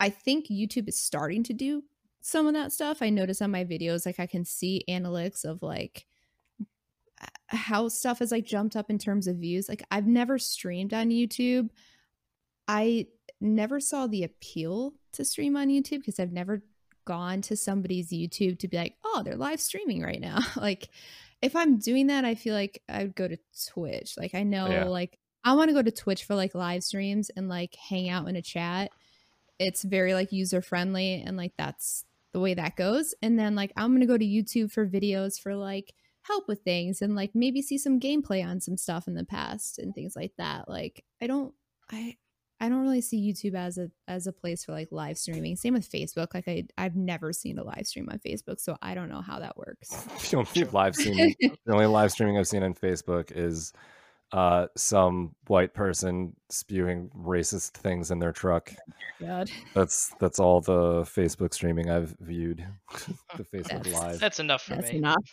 I 0.00 0.08
think 0.10 0.48
YouTube 0.48 0.88
is 0.88 0.98
starting 0.98 1.42
to 1.44 1.52
do 1.52 1.84
some 2.22 2.46
of 2.46 2.54
that 2.54 2.72
stuff. 2.72 3.02
I 3.02 3.10
notice 3.10 3.40
on 3.40 3.50
my 3.50 3.64
videos, 3.64 4.04
like 4.06 4.18
I 4.18 4.26
can 4.26 4.44
see 4.44 4.84
analytics 4.88 5.44
of 5.44 5.62
like 5.62 6.06
how 7.48 7.88
stuff 7.88 8.20
has 8.20 8.32
like 8.32 8.46
jumped 8.46 8.76
up 8.76 8.90
in 8.90 8.98
terms 8.98 9.26
of 9.26 9.36
views. 9.36 9.68
Like 9.68 9.82
I've 9.90 10.06
never 10.06 10.38
streamed 10.38 10.94
on 10.94 11.10
YouTube. 11.10 11.68
I 12.66 13.06
never 13.40 13.80
saw 13.80 14.06
the 14.06 14.24
appeal 14.24 14.94
to 15.12 15.24
stream 15.24 15.56
on 15.56 15.68
YouTube 15.68 15.98
because 15.98 16.20
I've 16.20 16.32
never 16.32 16.62
gone 17.04 17.40
to 17.42 17.56
somebody's 17.56 18.10
YouTube 18.10 18.58
to 18.60 18.68
be 18.68 18.76
like, 18.76 18.94
oh, 19.04 19.22
they're 19.24 19.36
live 19.36 19.60
streaming 19.60 20.02
right 20.02 20.20
now. 20.20 20.38
like 20.56 20.88
if 21.42 21.56
I'm 21.56 21.78
doing 21.78 22.06
that, 22.08 22.24
I 22.24 22.34
feel 22.34 22.54
like 22.54 22.82
I 22.88 23.02
would 23.02 23.16
go 23.16 23.26
to 23.28 23.38
Twitch. 23.68 24.14
Like 24.16 24.34
I 24.34 24.42
know 24.44 24.68
Yeah. 24.68 24.84
like 24.84 25.18
I 25.44 25.54
want 25.54 25.68
to 25.70 25.74
go 25.74 25.82
to 25.82 25.90
Twitch 25.90 26.24
for 26.24 26.34
like 26.34 26.54
live 26.54 26.84
streams 26.84 27.30
and 27.30 27.48
like 27.48 27.74
hang 27.74 28.08
out 28.08 28.28
in 28.28 28.36
a 28.36 28.42
chat 28.42 28.90
it's 29.60 29.84
very 29.84 30.14
like 30.14 30.32
user 30.32 30.62
friendly 30.62 31.22
and 31.24 31.36
like 31.36 31.52
that's 31.56 32.04
the 32.32 32.40
way 32.40 32.54
that 32.54 32.76
goes. 32.76 33.14
And 33.22 33.38
then 33.38 33.54
like 33.54 33.72
i'm 33.76 33.92
gonna 33.92 34.06
go 34.06 34.18
to 34.18 34.24
youtube 34.24 34.72
for 34.72 34.88
videos 34.88 35.40
for 35.40 35.54
like 35.54 35.94
help 36.22 36.48
with 36.48 36.62
things 36.62 37.00
and 37.00 37.14
like 37.14 37.30
maybe 37.34 37.62
see 37.62 37.78
some 37.78 38.00
gameplay 38.00 38.44
on 38.44 38.60
some 38.60 38.76
stuff 38.76 39.06
in 39.06 39.14
the 39.14 39.24
past 39.24 39.78
and 39.78 39.94
things 39.94 40.16
like 40.16 40.32
that. 40.38 40.68
Like 40.68 41.04
i 41.22 41.26
don't 41.26 41.54
i 41.92 42.16
i 42.60 42.68
don't 42.68 42.82
really 42.82 43.00
see 43.00 43.20
youtube 43.20 43.54
as 43.54 43.78
a 43.78 43.90
as 44.08 44.26
a 44.26 44.32
place 44.32 44.64
for 44.64 44.72
like 44.72 44.88
live 44.90 45.18
streaming. 45.18 45.56
Same 45.56 45.74
with 45.74 45.90
facebook. 45.90 46.34
Like 46.34 46.48
i 46.48 46.64
i've 46.78 46.96
never 46.96 47.32
seen 47.32 47.58
a 47.58 47.64
live 47.64 47.86
stream 47.86 48.08
on 48.10 48.18
facebook 48.18 48.60
so 48.60 48.76
i 48.80 48.94
don't 48.94 49.10
know 49.10 49.20
how 49.20 49.38
that 49.38 49.56
works. 49.56 50.06
The 50.30 50.36
only 50.38 50.70
live 50.72 50.96
streaming, 50.96 51.34
the 51.40 51.72
only 51.72 51.86
live 51.86 52.12
streaming 52.12 52.38
I've 52.38 52.48
seen 52.48 52.62
on 52.62 52.72
Facebook 52.72 53.32
is 53.34 53.72
uh, 54.32 54.66
some 54.76 55.34
white 55.48 55.74
person 55.74 56.34
spewing 56.50 57.10
racist 57.16 57.72
things 57.72 58.10
in 58.12 58.18
their 58.20 58.32
truck. 58.32 58.72
god 59.20 59.50
That's 59.74 60.12
that's 60.20 60.38
all 60.38 60.60
the 60.60 61.02
Facebook 61.02 61.52
streaming 61.52 61.90
I've 61.90 62.14
viewed. 62.20 62.64
the 63.36 63.44
Facebook 63.52 63.82
That's- 63.84 63.94
Live. 63.94 64.20
That's 64.20 64.38
enough 64.40 64.62
for 64.62 64.76
that's 64.76 64.92
me. 64.92 64.98
enough 64.98 65.24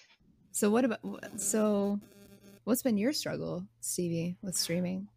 so 0.52 0.70
what 0.72 0.86
about 0.86 1.00
so 1.36 2.00
what's 2.64 2.82
been 2.82 2.98
your 2.98 3.14
struggle 3.14 3.64
stevie 3.82 4.36
with 4.42 4.56
streaming 4.56 5.08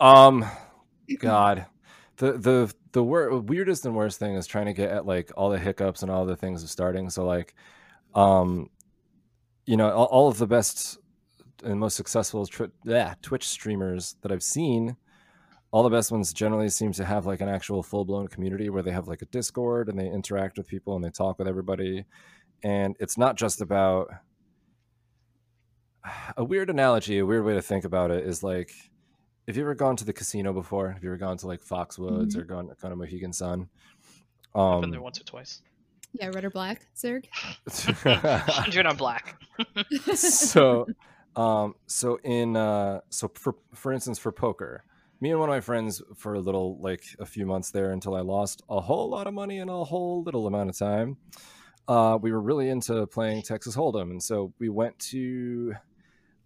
Um, 0.00 0.44
God, 1.18 1.66
the 2.16 2.32
the 2.32 2.74
the 2.92 3.02
wor- 3.04 3.38
weirdest 3.40 3.84
and 3.84 3.94
worst 3.94 4.18
thing 4.18 4.34
is 4.36 4.46
trying 4.46 4.66
to 4.66 4.72
get 4.72 4.90
at 4.90 5.04
like 5.06 5.30
all 5.36 5.50
the 5.50 5.58
hiccups 5.58 6.00
and 6.02 6.10
all 6.10 6.24
the 6.24 6.36
things 6.36 6.62
of 6.62 6.70
starting. 6.70 7.10
So 7.10 7.26
like, 7.26 7.54
um, 8.14 8.70
you 9.66 9.76
know, 9.76 9.90
all, 9.90 10.06
all 10.06 10.28
of 10.28 10.38
the 10.38 10.46
best 10.46 10.98
and 11.64 11.78
most 11.80 11.96
successful 11.96 12.46
twi- 12.46 12.68
yeah, 12.84 13.14
Twitch 13.22 13.46
streamers 13.46 14.16
that 14.22 14.30
I've 14.32 14.42
seen, 14.42 14.96
all 15.70 15.82
the 15.82 15.90
best 15.90 16.10
ones 16.10 16.32
generally 16.32 16.68
seem 16.70 16.92
to 16.92 17.04
have 17.04 17.26
like 17.26 17.40
an 17.40 17.48
actual 17.48 17.82
full 17.82 18.04
blown 18.04 18.28
community 18.28 18.70
where 18.70 18.82
they 18.82 18.92
have 18.92 19.08
like 19.08 19.22
a 19.22 19.26
Discord 19.26 19.88
and 19.88 19.98
they 19.98 20.08
interact 20.08 20.56
with 20.58 20.66
people 20.66 20.96
and 20.96 21.04
they 21.04 21.10
talk 21.10 21.38
with 21.38 21.46
everybody. 21.48 22.04
And 22.62 22.96
it's 23.00 23.18
not 23.18 23.36
just 23.36 23.60
about 23.60 24.08
a 26.36 26.44
weird 26.44 26.70
analogy, 26.70 27.18
a 27.18 27.26
weird 27.26 27.44
way 27.44 27.54
to 27.54 27.62
think 27.62 27.84
about 27.84 28.10
it 28.10 28.24
is 28.26 28.42
like 28.42 28.70
have 29.46 29.56
you 29.56 29.62
ever 29.62 29.74
gone 29.74 29.96
to 29.96 30.04
the 30.04 30.12
casino 30.12 30.52
before? 30.52 30.90
Have 30.90 31.02
you 31.02 31.08
ever 31.08 31.16
gone 31.16 31.38
to 31.38 31.46
like 31.46 31.62
Foxwoods 31.64 32.34
Mhm. 32.34 32.36
or 32.36 32.44
gone 32.44 32.70
gone 32.80 32.90
to 32.90 32.96
Mohegan 32.96 33.32
Sun? 33.32 33.68
I've 34.54 34.80
been 34.82 34.90
there 34.90 35.00
Um, 35.00 35.04
once 35.04 35.20
or 35.20 35.24
twice. 35.24 35.62
Yeah, 36.12 36.28
red 36.34 36.44
or 36.44 36.50
black, 36.50 36.86
Zerg. 36.96 37.26
Hundred 38.50 38.86
on 38.86 38.96
black. 38.96 39.38
so 40.14 40.86
um 41.36 41.74
so 41.86 42.18
in 42.24 42.56
uh 42.56 43.00
so 43.10 43.30
for 43.34 43.54
for 43.74 43.92
instance 43.92 44.18
for 44.18 44.32
poker 44.32 44.84
me 45.20 45.30
and 45.30 45.40
one 45.40 45.48
of 45.48 45.52
my 45.54 45.60
friends 45.60 46.00
for 46.16 46.34
a 46.34 46.40
little 46.40 46.78
like 46.80 47.02
a 47.18 47.26
few 47.26 47.46
months 47.46 47.70
there 47.70 47.92
until 47.92 48.14
i 48.14 48.20
lost 48.20 48.62
a 48.68 48.80
whole 48.80 49.08
lot 49.08 49.26
of 49.26 49.34
money 49.34 49.58
in 49.58 49.68
a 49.68 49.84
whole 49.84 50.22
little 50.22 50.46
amount 50.46 50.70
of 50.70 50.78
time 50.78 51.16
uh 51.88 52.18
we 52.20 52.32
were 52.32 52.40
really 52.40 52.68
into 52.68 53.06
playing 53.08 53.42
texas 53.42 53.76
hold'em. 53.76 54.10
And 54.10 54.22
so 54.22 54.52
we 54.58 54.68
went 54.68 54.98
to 55.10 55.74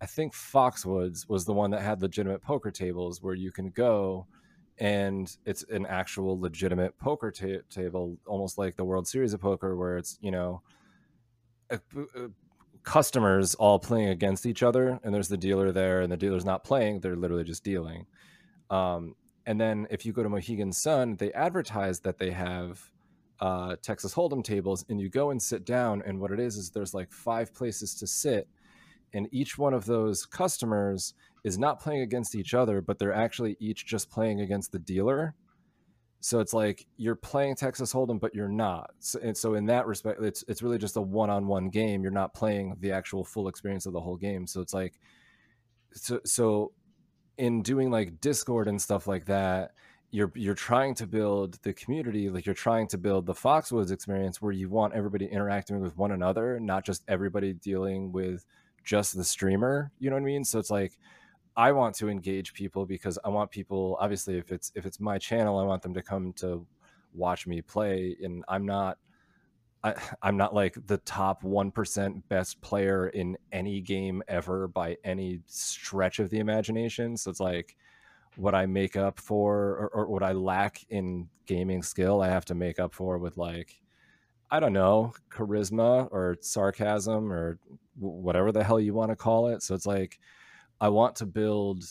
i 0.00 0.06
think 0.06 0.34
foxwoods 0.34 1.28
was 1.28 1.44
the 1.44 1.52
one 1.52 1.70
that 1.70 1.82
had 1.82 2.02
legitimate 2.02 2.42
poker 2.42 2.70
tables 2.70 3.22
where 3.22 3.34
you 3.34 3.52
can 3.52 3.70
go 3.70 4.26
and 4.78 5.36
it's 5.44 5.64
an 5.70 5.86
actual 5.86 6.40
legitimate 6.40 6.98
poker 6.98 7.30
ta- 7.30 7.62
table 7.70 8.18
almost 8.26 8.58
like 8.58 8.74
the 8.76 8.84
world 8.84 9.06
series 9.06 9.32
of 9.32 9.40
poker 9.40 9.76
where 9.76 9.96
it's 9.96 10.18
you 10.20 10.30
know 10.30 10.62
a- 11.70 11.80
a- 12.16 12.30
customers 12.84 13.54
all 13.54 13.78
playing 13.78 14.08
against 14.08 14.46
each 14.46 14.62
other 14.62 14.98
and 15.02 15.14
there's 15.14 15.28
the 15.28 15.36
dealer 15.36 15.72
there 15.72 16.00
and 16.00 16.10
the 16.10 16.16
dealer's 16.16 16.44
not 16.44 16.64
playing 16.64 17.00
they're 17.00 17.16
literally 17.16 17.44
just 17.44 17.64
dealing. 17.64 18.06
Um, 18.70 19.14
and 19.46 19.60
then 19.60 19.86
if 19.90 20.06
you 20.06 20.12
go 20.12 20.22
to 20.22 20.28
mohegan 20.28 20.72
sun 20.72 21.16
they 21.16 21.32
advertise 21.32 22.00
that 22.00 22.18
they 22.18 22.30
have 22.30 22.90
uh, 23.40 23.76
texas 23.82 24.14
hold'em 24.14 24.42
tables 24.42 24.84
and 24.88 25.00
you 25.00 25.08
go 25.08 25.30
and 25.30 25.42
sit 25.42 25.64
down 25.64 26.02
and 26.06 26.18
what 26.20 26.30
it 26.30 26.38
is 26.38 26.56
is 26.56 26.70
there's 26.70 26.94
like 26.94 27.10
five 27.10 27.52
places 27.52 27.94
to 27.94 28.06
sit 28.06 28.48
and 29.14 29.28
each 29.32 29.58
one 29.58 29.74
of 29.74 29.84
those 29.84 30.24
customers 30.24 31.14
is 31.44 31.58
not 31.58 31.80
playing 31.80 32.02
against 32.02 32.34
each 32.34 32.54
other 32.54 32.80
but 32.80 32.98
they're 32.98 33.12
actually 33.12 33.56
each 33.58 33.84
just 33.84 34.10
playing 34.10 34.40
against 34.40 34.70
the 34.72 34.78
dealer 34.78 35.34
so 36.24 36.38
it's 36.38 36.54
like 36.54 36.86
you're 36.96 37.16
playing 37.16 37.56
Texas 37.56 37.92
Hold'em, 37.92 38.20
but 38.20 38.32
you're 38.32 38.48
not. 38.48 38.92
So, 39.00 39.18
and 39.20 39.36
so 39.36 39.54
in 39.54 39.66
that 39.66 39.88
respect, 39.88 40.22
it's 40.22 40.44
it's 40.46 40.62
really 40.62 40.78
just 40.78 40.96
a 40.96 41.00
one-on-one 41.00 41.70
game. 41.70 42.00
You're 42.00 42.12
not 42.12 42.32
playing 42.32 42.76
the 42.78 42.92
actual 42.92 43.24
full 43.24 43.48
experience 43.48 43.86
of 43.86 43.92
the 43.92 44.00
whole 44.00 44.16
game. 44.16 44.46
So 44.46 44.60
it's 44.60 44.72
like, 44.72 44.94
so 45.92 46.20
so 46.24 46.72
in 47.38 47.60
doing 47.60 47.90
like 47.90 48.20
Discord 48.20 48.68
and 48.68 48.80
stuff 48.80 49.08
like 49.08 49.24
that, 49.24 49.72
you're 50.12 50.30
you're 50.36 50.54
trying 50.54 50.94
to 50.94 51.08
build 51.08 51.58
the 51.64 51.72
community, 51.72 52.30
like 52.30 52.46
you're 52.46 52.54
trying 52.54 52.86
to 52.88 52.98
build 52.98 53.26
the 53.26 53.34
Foxwoods 53.34 53.90
experience 53.90 54.40
where 54.40 54.52
you 54.52 54.68
want 54.68 54.94
everybody 54.94 55.26
interacting 55.26 55.80
with 55.80 55.96
one 55.96 56.12
another, 56.12 56.60
not 56.60 56.84
just 56.84 57.02
everybody 57.08 57.52
dealing 57.52 58.12
with 58.12 58.46
just 58.84 59.16
the 59.16 59.24
streamer. 59.24 59.90
You 59.98 60.10
know 60.10 60.16
what 60.16 60.22
I 60.22 60.26
mean? 60.26 60.44
So 60.44 60.60
it's 60.60 60.70
like 60.70 60.96
I 61.56 61.72
want 61.72 61.94
to 61.96 62.08
engage 62.08 62.54
people 62.54 62.86
because 62.86 63.18
I 63.24 63.28
want 63.28 63.50
people 63.50 63.96
obviously 64.00 64.38
if 64.38 64.50
it's 64.52 64.72
if 64.74 64.86
it's 64.86 65.00
my 65.00 65.18
channel 65.18 65.58
I 65.58 65.64
want 65.64 65.82
them 65.82 65.94
to 65.94 66.02
come 66.02 66.32
to 66.34 66.66
watch 67.14 67.46
me 67.46 67.60
play 67.60 68.16
and 68.22 68.44
I'm 68.48 68.64
not 68.64 68.98
I, 69.84 69.94
I'm 70.22 70.36
not 70.36 70.54
like 70.54 70.76
the 70.86 70.98
top 70.98 71.42
1% 71.42 72.22
best 72.28 72.60
player 72.60 73.08
in 73.08 73.36
any 73.50 73.80
game 73.80 74.22
ever 74.28 74.68
by 74.68 74.96
any 75.04 75.40
stretch 75.46 76.18
of 76.18 76.30
the 76.30 76.38
imagination. 76.38 77.16
So 77.16 77.30
it's 77.30 77.40
like 77.40 77.76
what 78.36 78.54
I 78.54 78.66
make 78.66 78.96
up 78.96 79.18
for 79.18 79.56
or, 79.56 79.88
or 79.88 80.06
what 80.06 80.22
I 80.22 80.32
lack 80.32 80.84
in 80.88 81.28
gaming 81.46 81.82
skill 81.82 82.22
I 82.22 82.28
have 82.28 82.44
to 82.46 82.54
make 82.54 82.78
up 82.78 82.94
for 82.94 83.18
with 83.18 83.36
like 83.36 83.80
I 84.50 84.60
don't 84.60 84.72
know 84.72 85.14
charisma 85.30 86.08
or 86.10 86.36
sarcasm 86.40 87.32
or 87.32 87.58
whatever 87.98 88.52
the 88.52 88.62
hell 88.62 88.78
you 88.78 88.94
want 88.94 89.10
to 89.10 89.16
call 89.16 89.48
it. 89.48 89.62
So 89.62 89.74
it's 89.74 89.86
like 89.86 90.18
I 90.82 90.88
want 90.88 91.14
to 91.16 91.26
build 91.26 91.84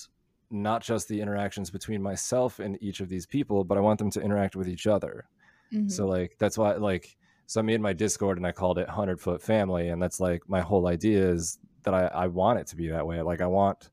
not 0.52 0.84
just 0.84 1.08
the 1.08 1.22
interactions 1.22 1.70
between 1.70 2.04
myself 2.04 2.60
and 2.60 2.78
each 2.84 3.00
of 3.00 3.08
these 3.08 3.26
people, 3.26 3.64
but 3.64 3.78
I 3.78 3.82
want 3.82 3.98
them 4.00 4.12
to 4.12 4.22
interact 4.22 4.58
with 4.58 4.68
each 4.68 4.86
other. 4.86 5.30
Mhm. 5.72 5.90
So 5.90 6.06
like 6.06 6.36
that's 6.38 6.58
why 6.58 6.74
like 6.74 7.16
so 7.48 7.62
I 7.62 7.64
made 7.64 7.80
my 7.80 7.94
Discord 7.94 8.38
and 8.38 8.46
I 8.46 8.52
called 8.52 8.78
it 8.78 8.90
Hundred 8.90 9.22
Foot 9.22 9.42
Family, 9.42 9.88
and 9.88 10.02
that's 10.02 10.20
like 10.20 10.48
my 10.50 10.60
whole 10.60 10.88
idea 10.88 11.30
is 11.30 11.58
that 11.84 11.94
I, 11.94 12.08
I 12.08 12.28
want 12.28 12.60
it 12.60 12.68
to 12.68 12.76
be 12.76 12.90
that 12.90 13.08
way. 13.08 13.22
Like 13.22 13.40
I 13.40 13.48
want, 13.48 13.90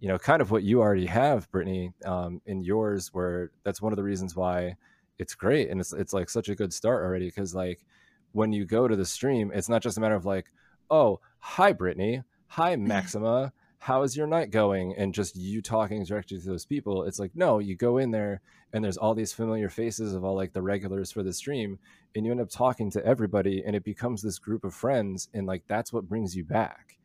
you 0.00 0.08
know, 0.08 0.18
kind 0.18 0.42
of 0.42 0.50
what 0.50 0.64
you 0.64 0.80
already 0.80 1.06
have, 1.06 1.50
Brittany, 1.52 1.92
um, 2.04 2.42
in 2.44 2.62
yours, 2.62 3.10
where 3.14 3.52
that's 3.62 3.80
one 3.80 3.92
of 3.92 3.96
the 3.96 4.02
reasons 4.02 4.34
why 4.34 4.76
it's 5.18 5.36
great 5.36 5.70
and 5.70 5.80
it's 5.80 5.92
it's 5.92 6.12
like 6.12 6.28
such 6.28 6.48
a 6.48 6.56
good 6.56 6.72
start 6.72 7.04
already 7.04 7.26
because 7.26 7.54
like 7.54 7.84
when 8.32 8.52
you 8.52 8.64
go 8.64 8.88
to 8.88 8.96
the 8.96 9.06
stream, 9.06 9.52
it's 9.54 9.68
not 9.68 9.82
just 9.82 9.98
a 9.98 10.00
matter 10.00 10.16
of 10.16 10.26
like, 10.26 10.46
oh, 10.90 11.20
hi 11.38 11.72
Brittany, 11.72 12.22
hi 12.48 12.74
Maxima 12.92 13.52
how 13.86 14.02
is 14.02 14.16
your 14.16 14.28
night 14.28 14.50
going? 14.50 14.94
And 14.96 15.12
just 15.12 15.36
you 15.36 15.60
talking 15.60 16.04
directly 16.04 16.38
to 16.38 16.46
those 16.46 16.64
people 16.66 17.04
it's 17.04 17.18
like 17.18 17.32
no 17.34 17.58
you 17.58 17.74
go 17.76 17.98
in 17.98 18.10
there 18.12 18.40
and 18.72 18.84
there's 18.84 18.96
all 18.96 19.14
these 19.14 19.32
familiar 19.32 19.68
faces 19.68 20.14
of 20.14 20.24
all 20.24 20.36
like 20.36 20.52
the 20.52 20.62
regulars 20.62 21.10
for 21.12 21.22
the 21.22 21.32
stream 21.32 21.78
and 22.14 22.24
you 22.24 22.30
end 22.30 22.40
up 22.40 22.48
talking 22.50 22.90
to 22.92 23.04
everybody 23.04 23.62
and 23.66 23.74
it 23.76 23.84
becomes 23.84 24.22
this 24.22 24.38
group 24.38 24.64
of 24.64 24.74
friends 24.74 25.28
and 25.34 25.46
like 25.46 25.64
that's 25.66 25.92
what 25.92 26.08
brings 26.08 26.36
you 26.36 26.44
back. 26.44 26.98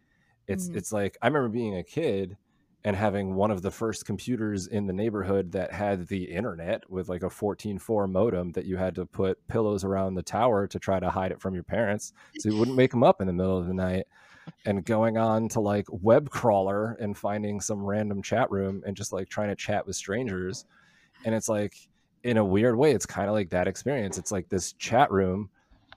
It's 0.47 0.69
Mhm. 0.69 0.75
it's 0.77 0.91
like 0.91 1.17
i 1.21 1.27
remember 1.27 1.49
being 1.49 1.77
a 1.77 1.83
kid 1.83 2.37
and 2.83 2.95
having 2.95 3.35
one 3.35 3.51
of 3.51 3.61
the 3.63 3.71
first 3.71 4.05
computers 4.05 4.67
in 4.67 4.87
the 4.87 4.93
neighborhood 4.93 5.51
that 5.53 5.73
had 5.73 6.07
the 6.07 6.25
internet 6.25 6.89
with 6.89 7.09
like 7.09 7.23
a 7.23 7.29
14.4 7.29 8.07
modem 8.07 8.51
that 8.53 8.65
you 8.65 8.77
had 8.77 8.95
to 8.95 9.05
put 9.05 9.45
pillows 9.47 9.83
around 9.83 10.13
the 10.15 10.23
tower 10.23 10.67
to 10.67 10.79
try 10.79 10.99
to 10.99 11.09
hide 11.09 11.31
it 11.31 11.41
from 11.41 11.53
your 11.53 11.63
parents 11.63 12.13
so 12.37 12.47
you 12.49 12.55
wouldn't 12.55 12.77
wake 12.77 12.91
them 12.91 13.03
up 13.03 13.19
in 13.21 13.27
the 13.27 13.33
middle 13.33 13.57
of 13.57 13.67
the 13.67 13.73
night 13.73 14.05
and 14.65 14.85
going 14.85 15.17
on 15.17 15.47
to 15.49 15.59
like 15.59 15.85
WebCrawler 15.87 16.95
and 16.99 17.17
finding 17.17 17.61
some 17.61 17.83
random 17.85 18.21
chat 18.21 18.49
room 18.51 18.83
and 18.85 18.95
just 18.97 19.13
like 19.13 19.29
trying 19.29 19.49
to 19.49 19.55
chat 19.55 19.85
with 19.87 19.95
strangers. 19.95 20.65
And 21.25 21.33
it's 21.35 21.49
like 21.49 21.75
in 22.23 22.37
a 22.37 22.45
weird 22.45 22.77
way 22.77 22.91
it's 22.91 23.05
kind 23.05 23.27
of 23.27 23.33
like 23.33 23.49
that 23.51 23.67
experience. 23.67 24.17
It's 24.17 24.31
like 24.31 24.49
this 24.49 24.73
chat 24.73 25.11
room 25.11 25.49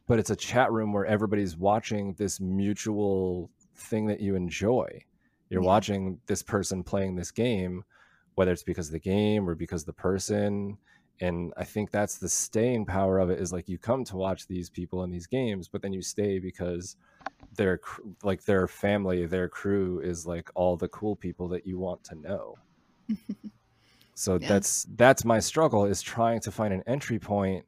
but 0.07 0.19
it's 0.19 0.31
a 0.31 0.37
chat 0.37 0.73
room 0.73 0.93
where 0.93 1.07
everybody's 1.07 1.57
watching 1.57 2.15
this 2.15 2.41
mutual 2.41 3.49
thing 3.77 4.07
that 4.07 4.21
you 4.21 4.35
enjoy. 4.35 5.05
You're 5.51 5.63
Yeah. 5.63 5.69
watching 5.69 6.21
this 6.27 6.43
person 6.43 6.83
playing 6.85 7.17
this 7.17 7.31
game 7.31 7.85
whether 8.37 8.53
it's 8.53 8.63
because 8.63 8.87
of 8.89 8.93
the 8.93 8.99
game 9.01 9.49
or 9.49 9.55
because 9.55 9.83
of 9.83 9.87
the 9.87 9.93
person. 9.93 10.79
And 11.21 11.53
i 11.59 11.65
think 11.65 11.91
that's 11.91 12.17
the 12.19 12.29
staying 12.29 12.87
power 12.87 13.19
of 13.19 13.31
it 13.31 13.39
is 13.41 13.53
like 13.53 13.69
you 13.69 13.77
come 13.79 14.05
to 14.05 14.17
watch 14.17 14.47
these 14.47 14.71
people 14.71 15.03
in 15.05 15.11
these 15.11 15.27
games 15.27 15.69
but 15.69 15.83
then 15.83 15.93
you 15.93 16.01
stay 16.03 16.39
because 16.39 16.97
their 17.57 17.81
like 18.23 18.45
their 18.45 18.69
family 18.69 19.27
their 19.27 19.49
crew 19.49 20.01
is 20.01 20.27
like 20.27 20.51
all 20.55 20.77
the 20.77 20.89
cool 20.89 21.17
people 21.17 21.49
that 21.49 21.67
you 21.67 21.79
want 21.79 22.03
to 22.05 22.15
know 22.15 22.55
so 24.15 24.39
Yeah. 24.39 24.49
that's 24.49 24.87
that's 24.97 25.25
my 25.25 25.41
struggle 25.41 25.85
is 25.87 26.03
trying 26.03 26.41
to 26.41 26.51
find 26.53 26.73
an 26.75 26.83
entry 26.87 27.19
point 27.19 27.65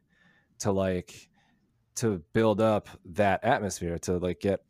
to 0.61 0.73
like 0.73 1.29
to 1.97 2.23
build 2.33 2.61
up 2.61 2.89
that 3.05 3.43
atmosphere 3.45 3.99
to 3.99 4.19
like 4.19 4.41
get 4.41 4.61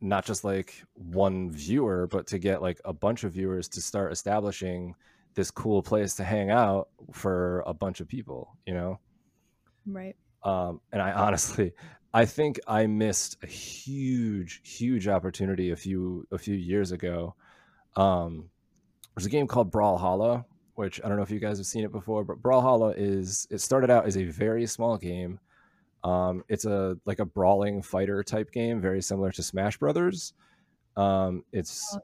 not 0.00 0.24
just 0.24 0.42
like 0.44 0.82
one 0.94 1.50
viewer 1.50 2.06
but 2.08 2.26
to 2.28 2.38
get 2.38 2.60
like 2.62 2.80
a 2.84 2.92
bunch 2.92 3.24
of 3.24 3.32
viewers 3.32 3.68
to 3.68 3.80
start 3.80 4.12
establishing 4.12 4.94
this 5.34 5.50
cool 5.50 5.82
place 5.82 6.14
to 6.14 6.24
hang 6.24 6.50
out 6.50 6.88
for 7.12 7.62
a 7.66 7.74
bunch 7.74 8.00
of 8.00 8.08
people 8.08 8.56
you 8.66 8.74
know 8.74 8.98
right. 9.86 10.16
um, 10.42 10.80
and 10.92 11.00
I 11.02 11.12
honestly, 11.12 11.72
I 12.14 12.26
think 12.26 12.60
I 12.66 12.86
missed 12.86 13.38
a 13.42 13.46
huge, 13.46 14.60
huge 14.64 15.08
opportunity 15.08 15.70
a 15.70 15.76
few 15.76 16.26
a 16.30 16.38
few 16.38 16.54
years 16.54 16.92
ago. 16.92 17.34
Um, 17.96 18.50
there's 19.14 19.26
a 19.26 19.30
game 19.30 19.46
called 19.46 19.70
Brawlhalla, 19.70 20.44
which 20.74 21.00
I 21.02 21.08
don't 21.08 21.16
know 21.16 21.22
if 21.22 21.30
you 21.30 21.40
guys 21.40 21.58
have 21.58 21.66
seen 21.66 21.84
it 21.84 21.92
before, 21.92 22.24
but 22.24 22.42
Brawlhalla 22.42 22.94
is 22.96 23.46
it 23.50 23.60
started 23.60 23.90
out 23.90 24.06
as 24.06 24.16
a 24.16 24.24
very 24.24 24.66
small 24.66 24.98
game. 24.98 25.38
Um, 26.04 26.44
it's 26.48 26.64
a 26.64 26.96
like 27.06 27.20
a 27.20 27.24
brawling 27.24 27.82
fighter 27.82 28.22
type 28.22 28.50
game, 28.52 28.80
very 28.80 29.00
similar 29.00 29.30
to 29.32 29.42
Smash 29.42 29.78
Brothers. 29.78 30.34
Um, 30.96 31.44
it's 31.52 31.96
Oh, 31.96 32.00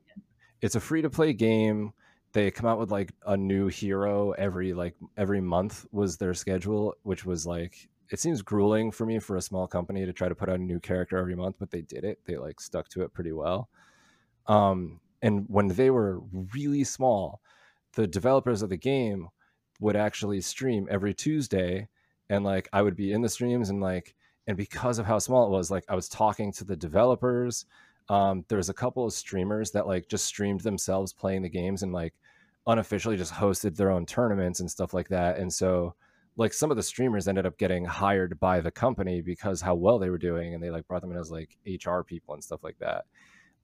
it's 0.63 0.75
a 0.75 0.81
free 0.81 1.03
to 1.03 1.11
play 1.11 1.33
game. 1.33 1.93
They 2.33 2.51
come 2.51 2.67
out 2.67 2.79
with 2.79 2.91
like 2.91 3.13
a 3.27 3.37
new 3.37 3.69
hero 3.69 4.33
every 4.33 4.73
like 4.75 4.95
every 5.17 5.41
month 5.41 5.87
was 5.93 6.17
their 6.17 6.35
schedule, 6.35 6.95
which 7.03 7.25
was 7.25 7.47
like 7.47 7.89
it 8.11 8.21
seems 8.21 8.43
grueling 8.43 8.91
for 8.91 9.07
me 9.07 9.19
for 9.19 9.37
a 9.37 9.43
small 9.43 9.67
company 9.67 10.07
to 10.07 10.13
try 10.13 10.29
to 10.29 10.35
put 10.35 10.49
out 10.49 10.61
a 10.61 10.63
new 10.63 10.81
character 10.81 11.19
every 11.19 11.35
month, 11.35 11.57
but 11.59 11.71
they 11.71 11.83
did 11.83 12.05
it. 12.05 12.19
They 12.25 12.37
like 12.37 12.61
stuck 12.61 12.89
to 12.91 13.03
it 13.03 13.13
pretty 13.13 13.33
well. 13.33 13.69
Um, 14.47 15.01
and 15.21 15.45
when 15.49 15.69
they 15.69 15.91
were 15.91 16.21
really 16.55 16.85
small, 16.85 17.41
the 17.95 18.07
developers 18.07 18.63
of 18.63 18.71
the 18.71 18.77
game 18.77 19.29
would 19.81 19.97
actually 19.97 20.41
stream 20.41 20.89
every 20.91 21.15
Tuesday, 21.15 21.89
and 22.31 22.45
like 22.45 22.69
I 22.73 22.83
would 22.83 22.97
be 22.97 23.13
in 23.13 23.23
the 23.23 23.29
streams 23.29 23.71
and 23.71 23.81
like 23.81 24.15
and 24.47 24.57
because 24.57 24.99
of 24.99 25.05
how 25.05 25.19
small 25.19 25.47
it 25.47 25.51
was, 25.51 25.71
like 25.71 25.85
I 25.89 25.95
was 25.95 26.09
talking 26.09 26.53
to 26.53 26.65
the 26.65 26.77
developers, 26.77 27.67
um, 28.09 28.47
there's 28.49 28.71
a 28.71 28.75
couple 28.75 29.05
of 29.05 29.13
streamers 29.13 29.71
that 29.73 29.87
like 29.87 30.09
just 30.09 30.25
streamed 30.25 30.61
themselves 30.61 31.13
playing 31.13 31.43
the 31.43 31.51
games 31.51 31.83
and 31.83 31.93
like 31.93 32.15
unofficially 32.67 33.19
just 33.19 33.35
hosted 33.35 33.77
their 33.77 33.91
own 33.91 34.07
tournaments 34.07 34.61
and 34.61 34.71
stuff 34.71 34.95
like 34.95 35.09
that. 35.09 35.39
And 35.39 35.53
so 35.53 35.95
like 36.39 36.53
some 36.53 36.71
of 36.71 36.77
the 36.77 36.83
streamers 36.83 37.27
ended 37.27 37.47
up 37.47 37.59
getting 37.59 37.85
hired 37.85 38.39
by 38.39 38.61
the 38.61 38.71
company 38.71 39.21
because 39.21 39.61
how 39.61 39.75
well 39.75 39.99
they 39.99 40.09
were 40.09 40.19
doing 40.19 40.55
and 40.55 40.63
they 40.63 40.71
like 40.71 40.87
brought 40.87 41.03
them 41.03 41.11
in 41.11 41.19
as 41.19 41.33
like 41.33 41.59
HR 41.67 42.03
people 42.03 42.33
and 42.33 42.43
stuff 42.43 42.63
like 42.63 42.79
that. 42.79 43.05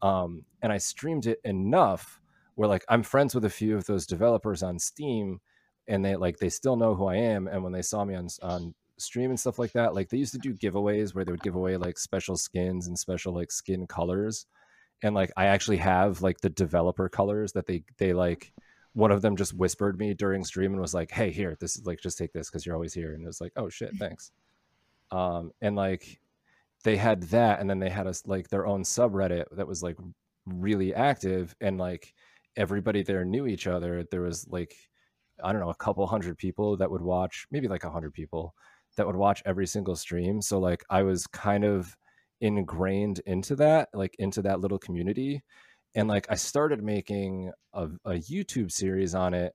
Um, 0.03 0.45
and 0.61 0.73
I 0.73 0.79
streamed 0.79 1.27
it 1.27 1.41
enough 1.45 2.21
where 2.57 2.69
like 2.69 2.85
I'm 2.89 3.05
friends 3.05 3.33
with 3.35 3.45
a 3.45 3.51
few 3.51 3.77
of 3.77 3.87
those 3.87 4.07
developers 4.07 4.65
on 4.65 4.81
Steam 4.81 5.41
and 5.87 6.05
they 6.05 6.17
like 6.17 6.39
they 6.39 6.49
still 6.49 6.77
know 6.77 6.97
who 6.97 7.07
I 7.07 7.17
am 7.17 7.47
and 7.47 7.63
when 7.63 7.73
they 7.73 7.83
saw 7.83 8.05
me 8.05 8.17
on 8.17 8.27
on 8.43 8.75
stream 8.97 9.31
and 9.31 9.39
stuff 9.39 9.59
like 9.59 9.73
that 9.73 9.95
like 9.95 10.09
they 10.09 10.17
used 10.17 10.33
to 10.33 10.39
do 10.39 10.55
giveaways 10.55 11.15
where 11.15 11.25
they 11.25 11.33
would 11.33 11.43
give 11.43 11.57
away 11.57 11.77
like 11.77 11.99
special 11.99 12.37
skins 12.37 12.87
and 12.87 12.97
special 12.99 13.35
like 13.35 13.51
skin 13.51 13.87
colors 13.87 14.47
and 15.03 15.15
like 15.15 15.33
I 15.37 15.47
actually 15.47 15.79
have 15.79 16.23
like 16.23 16.41
the 16.41 16.49
developer 16.49 17.09
colors 17.09 17.53
that 17.53 17.67
they 17.67 17.85
they 17.99 18.13
like 18.13 18.53
one 18.95 19.11
of 19.11 19.23
them 19.23 19.37
just 19.37 19.55
whispered 19.55 19.99
me 19.99 20.15
during 20.15 20.45
stream 20.45 20.73
and 20.73 20.81
was 20.81 20.95
like, 20.95 21.11
"Hey, 21.11 21.31
here, 21.31 21.57
this 21.61 21.77
is 21.77 21.87
like 21.87 22.01
just 22.01 22.17
take 22.19 22.33
this 22.33 22.49
because 22.49 22.65
you're 22.65 22.75
always 22.77 22.95
here." 22.95 23.15
And 23.15 23.23
it 23.23 23.27
was 23.27 23.41
like, 23.41 23.53
"Oh 23.57 23.69
shit, 23.69 23.95
thanks." 23.99 24.33
Um, 25.11 25.53
and 25.61 25.77
like 25.77 26.21
they 26.85 26.97
had 26.97 27.25
that, 27.25 27.61
and 27.61 27.69
then 27.69 27.81
they 27.81 27.91
had 27.91 28.07
us 28.07 28.23
like 28.27 28.49
their 28.49 28.67
own 28.67 28.83
subreddit 28.85 29.45
that 29.53 29.67
was 29.69 29.83
like 29.83 29.97
really 30.47 30.95
active, 30.95 31.55
and 31.61 31.79
like 31.79 32.15
everybody 32.57 33.03
there 33.03 33.25
knew 33.25 33.47
each 33.47 33.67
other. 33.67 34.05
There 34.11 34.23
was 34.23 34.47
like 34.49 34.75
I 35.43 35.53
don't 35.53 35.61
know 35.61 35.71
a 35.71 35.75
couple 35.75 36.07
hundred 36.07 36.39
people 36.39 36.77
that 36.79 36.91
would 36.91 37.03
watch, 37.03 37.47
maybe 37.51 37.69
like 37.69 37.85
a 37.85 37.91
hundred 37.91 38.15
people 38.15 38.55
that 38.97 39.07
would 39.07 39.17
watch 39.17 39.43
every 39.45 39.67
single 39.67 39.97
stream. 39.97 40.41
So 40.41 40.61
like 40.61 40.85
I 40.91 41.03
was 41.03 41.27
kind 41.27 41.65
of 41.65 41.97
ingrained 42.41 43.21
into 43.27 43.57
that, 43.57 43.89
like 43.93 44.15
into 44.19 44.43
that 44.43 44.61
little 44.61 44.79
community 44.79 45.43
and 45.95 46.09
like 46.09 46.27
I 46.31 46.35
started 46.35 46.83
making 46.83 47.53
a, 47.73 47.85
a 48.05 48.13
YouTube 48.13 48.73
series 48.73 49.15
on 49.15 49.35
it, 49.35 49.55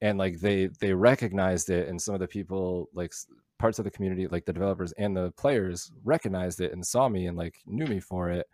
and 0.00 0.18
like 0.18 0.40
they 0.40 0.68
they 0.80 0.94
recognized 0.94 1.70
it, 1.70 1.88
and 1.88 2.00
some 2.00 2.14
of 2.14 2.20
the 2.20 2.28
people 2.28 2.88
like 2.94 3.12
parts 3.58 3.78
of 3.78 3.84
the 3.84 3.90
community, 3.90 4.26
like 4.28 4.46
the 4.46 4.52
developers 4.52 4.92
and 4.92 5.16
the 5.16 5.32
players, 5.32 5.92
recognized 6.04 6.60
it 6.60 6.72
and 6.72 6.86
saw 6.86 7.08
me 7.08 7.26
and 7.26 7.36
like 7.36 7.56
knew 7.66 7.86
me 7.86 8.00
for 8.00 8.30
it. 8.30 8.46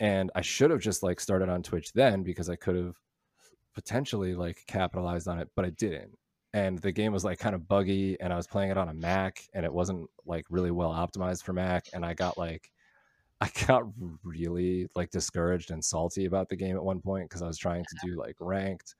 And 0.00 0.30
I 0.34 0.42
should 0.42 0.70
have 0.70 0.80
just 0.80 1.02
like 1.02 1.20
started 1.20 1.48
on 1.48 1.62
Twitch 1.62 1.92
then 1.92 2.22
because 2.22 2.50
I 2.50 2.56
could 2.56 2.76
have 2.76 2.96
potentially 3.74 4.34
like 4.34 4.58
capitalized 4.66 5.28
on 5.28 5.38
it, 5.38 5.48
but 5.56 5.64
I 5.64 5.70
didn't. 5.70 6.16
And 6.52 6.78
the 6.78 6.92
game 6.92 7.12
was 7.12 7.24
like 7.24 7.38
kind 7.40 7.54
of 7.54 7.66
buggy, 7.68 8.20
and 8.20 8.32
I 8.32 8.36
was 8.36 8.46
playing 8.46 8.70
it 8.70 8.78
on 8.78 8.88
a 8.88 8.94
Mac, 8.94 9.48
and 9.54 9.64
it 9.64 9.72
wasn't 9.72 10.08
like 10.26 10.46
really 10.50 10.70
well 10.70 10.90
optimized 10.92 11.42
for 11.42 11.52
Mac, 11.52 11.86
and 11.92 12.04
I 12.04 12.14
got 12.14 12.38
like 12.38 12.70
I 13.44 13.66
got 13.66 13.82
really 14.22 14.88
like 14.96 15.10
discouraged 15.10 15.70
and 15.70 15.84
salty 15.84 16.24
about 16.24 16.48
the 16.48 16.56
game 16.56 16.76
at 16.76 16.84
one 16.84 17.00
point 17.00 17.28
because 17.28 17.42
I 17.42 17.46
was 17.46 17.58
trying 17.58 17.84
to 17.84 17.96
do 18.06 18.16
like 18.16 18.36
ranked. 18.40 18.94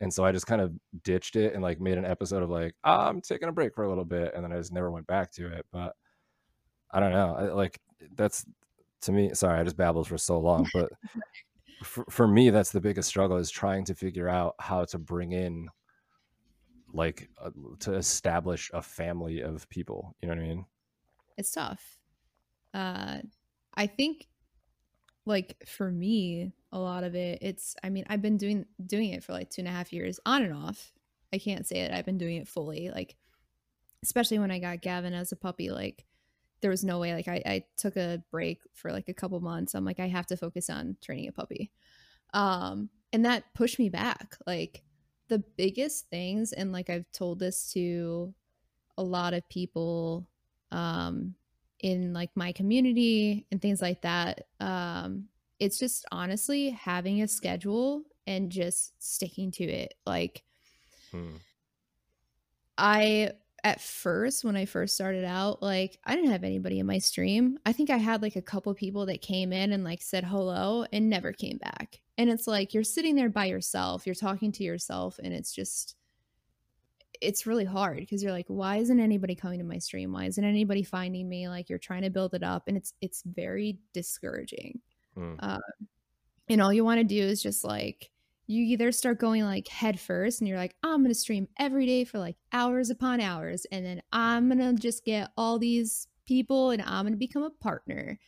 And 0.00 0.14
so 0.14 0.24
I 0.24 0.30
just 0.30 0.46
kind 0.46 0.60
of 0.60 0.72
ditched 1.02 1.34
it 1.34 1.54
and 1.54 1.62
like 1.62 1.80
made 1.80 1.98
an 1.98 2.04
episode 2.04 2.44
of 2.44 2.50
like, 2.50 2.76
oh, 2.84 2.92
I'm 2.92 3.20
taking 3.20 3.48
a 3.48 3.52
break 3.52 3.74
for 3.74 3.82
a 3.82 3.88
little 3.88 4.04
bit. 4.04 4.34
And 4.34 4.44
then 4.44 4.52
I 4.52 4.56
just 4.56 4.72
never 4.72 4.92
went 4.92 5.08
back 5.08 5.32
to 5.32 5.52
it. 5.52 5.66
But 5.72 5.96
I 6.92 7.00
don't 7.00 7.10
know. 7.10 7.34
I, 7.34 7.42
like 7.52 7.80
that's 8.14 8.46
to 9.02 9.12
me, 9.12 9.34
sorry, 9.34 9.58
I 9.58 9.64
just 9.64 9.76
babbled 9.76 10.06
for 10.06 10.18
so 10.18 10.38
long. 10.38 10.68
But 10.74 10.92
for, 11.84 12.04
for 12.08 12.28
me, 12.28 12.50
that's 12.50 12.70
the 12.70 12.80
biggest 12.80 13.08
struggle 13.08 13.36
is 13.36 13.50
trying 13.50 13.84
to 13.86 13.94
figure 13.94 14.28
out 14.28 14.54
how 14.60 14.84
to 14.86 14.98
bring 14.98 15.32
in 15.32 15.68
like 16.92 17.28
uh, 17.42 17.50
to 17.80 17.94
establish 17.94 18.70
a 18.74 18.82
family 18.82 19.40
of 19.40 19.68
people. 19.70 20.14
You 20.22 20.28
know 20.28 20.34
what 20.34 20.44
I 20.44 20.46
mean? 20.46 20.66
It's 21.36 21.52
tough. 21.52 21.98
Uh, 22.74 23.18
I 23.78 23.86
think 23.86 24.26
like 25.24 25.56
for 25.66 25.90
me, 25.90 26.52
a 26.72 26.78
lot 26.78 27.04
of 27.04 27.14
it, 27.14 27.38
it's 27.40 27.76
I 27.82 27.90
mean, 27.90 28.04
I've 28.08 28.20
been 28.20 28.36
doing 28.36 28.66
doing 28.84 29.10
it 29.10 29.22
for 29.22 29.32
like 29.32 29.50
two 29.50 29.60
and 29.60 29.68
a 29.68 29.72
half 29.72 29.92
years 29.92 30.18
on 30.26 30.42
and 30.42 30.52
off. 30.52 30.92
I 31.32 31.38
can't 31.38 31.66
say 31.66 31.82
that 31.82 31.94
I've 31.94 32.04
been 32.04 32.18
doing 32.18 32.36
it 32.36 32.48
fully. 32.48 32.90
Like 32.90 33.16
especially 34.02 34.38
when 34.40 34.50
I 34.50 34.58
got 34.58 34.82
Gavin 34.82 35.14
as 35.14 35.30
a 35.30 35.36
puppy, 35.36 35.70
like 35.70 36.04
there 36.60 36.70
was 36.70 36.84
no 36.84 36.98
way 36.98 37.14
like 37.14 37.28
I, 37.28 37.42
I 37.46 37.64
took 37.76 37.96
a 37.96 38.22
break 38.32 38.60
for 38.74 38.90
like 38.90 39.08
a 39.08 39.14
couple 39.14 39.38
months. 39.40 39.74
I'm 39.74 39.84
like, 39.84 40.00
I 40.00 40.08
have 40.08 40.26
to 40.26 40.36
focus 40.36 40.68
on 40.68 40.96
training 41.00 41.28
a 41.28 41.32
puppy. 41.32 41.70
Um, 42.34 42.90
and 43.12 43.24
that 43.24 43.54
pushed 43.54 43.78
me 43.78 43.90
back. 43.90 44.36
Like 44.44 44.82
the 45.28 45.38
biggest 45.56 46.10
things, 46.10 46.52
and 46.52 46.72
like 46.72 46.90
I've 46.90 47.10
told 47.12 47.38
this 47.38 47.72
to 47.74 48.34
a 48.96 49.02
lot 49.02 49.34
of 49.34 49.48
people 49.48 50.28
um 50.72 51.34
in 51.80 52.12
like 52.12 52.30
my 52.34 52.52
community 52.52 53.46
and 53.50 53.62
things 53.62 53.80
like 53.80 54.02
that 54.02 54.46
um 54.60 55.24
it's 55.58 55.78
just 55.78 56.04
honestly 56.12 56.70
having 56.70 57.22
a 57.22 57.28
schedule 57.28 58.02
and 58.26 58.50
just 58.50 58.92
sticking 58.98 59.50
to 59.50 59.64
it 59.64 59.94
like 60.06 60.42
hmm. 61.10 61.36
i 62.76 63.30
at 63.64 63.80
first 63.80 64.44
when 64.44 64.56
i 64.56 64.64
first 64.64 64.94
started 64.94 65.24
out 65.24 65.62
like 65.62 65.98
i 66.04 66.14
didn't 66.14 66.30
have 66.30 66.44
anybody 66.44 66.78
in 66.78 66.86
my 66.86 66.98
stream 66.98 67.58
i 67.66 67.72
think 67.72 67.90
i 67.90 67.96
had 67.96 68.22
like 68.22 68.36
a 68.36 68.42
couple 68.42 68.72
people 68.74 69.06
that 69.06 69.22
came 69.22 69.52
in 69.52 69.72
and 69.72 69.84
like 69.84 70.02
said 70.02 70.24
hello 70.24 70.84
and 70.92 71.08
never 71.08 71.32
came 71.32 71.58
back 71.58 72.00
and 72.16 72.30
it's 72.30 72.46
like 72.46 72.74
you're 72.74 72.84
sitting 72.84 73.14
there 73.14 73.28
by 73.28 73.46
yourself 73.46 74.06
you're 74.06 74.14
talking 74.14 74.52
to 74.52 74.64
yourself 74.64 75.18
and 75.22 75.32
it's 75.32 75.52
just 75.52 75.96
it's 77.20 77.46
really 77.46 77.64
hard 77.64 77.98
because 77.98 78.22
you're 78.22 78.32
like 78.32 78.46
why 78.48 78.76
isn't 78.76 79.00
anybody 79.00 79.34
coming 79.34 79.58
to 79.58 79.64
my 79.64 79.78
stream? 79.78 80.12
Why 80.12 80.26
isn't 80.26 80.44
anybody 80.44 80.82
finding 80.82 81.28
me? 81.28 81.48
Like 81.48 81.68
you're 81.68 81.78
trying 81.78 82.02
to 82.02 82.10
build 82.10 82.34
it 82.34 82.42
up 82.42 82.64
and 82.66 82.76
it's 82.76 82.92
it's 83.00 83.22
very 83.26 83.78
discouraging. 83.92 84.80
Mm. 85.16 85.36
uh, 85.40 85.58
and 86.48 86.62
all 86.62 86.72
you 86.72 86.84
want 86.84 86.98
to 86.98 87.04
do 87.04 87.20
is 87.20 87.42
just 87.42 87.64
like 87.64 88.10
you 88.46 88.64
either 88.64 88.90
start 88.92 89.18
going 89.18 89.44
like 89.44 89.68
head 89.68 90.00
first 90.00 90.40
and 90.40 90.48
you're 90.48 90.56
like 90.56 90.74
i'm 90.82 91.02
gonna 91.02 91.14
stream 91.14 91.46
every 91.58 91.86
day 91.86 92.04
for 92.04 92.18
like 92.18 92.36
hours 92.52 92.88
upon 92.88 93.20
hours 93.20 93.66
and 93.70 93.84
then 93.84 94.02
i'm 94.12 94.48
gonna 94.48 94.72
just 94.74 95.04
get 95.04 95.30
all 95.36 95.58
these 95.58 96.08
people 96.26 96.70
and 96.70 96.82
i'm 96.82 97.04
gonna 97.04 97.16
become 97.16 97.42
a 97.42 97.50
partner. 97.50 98.18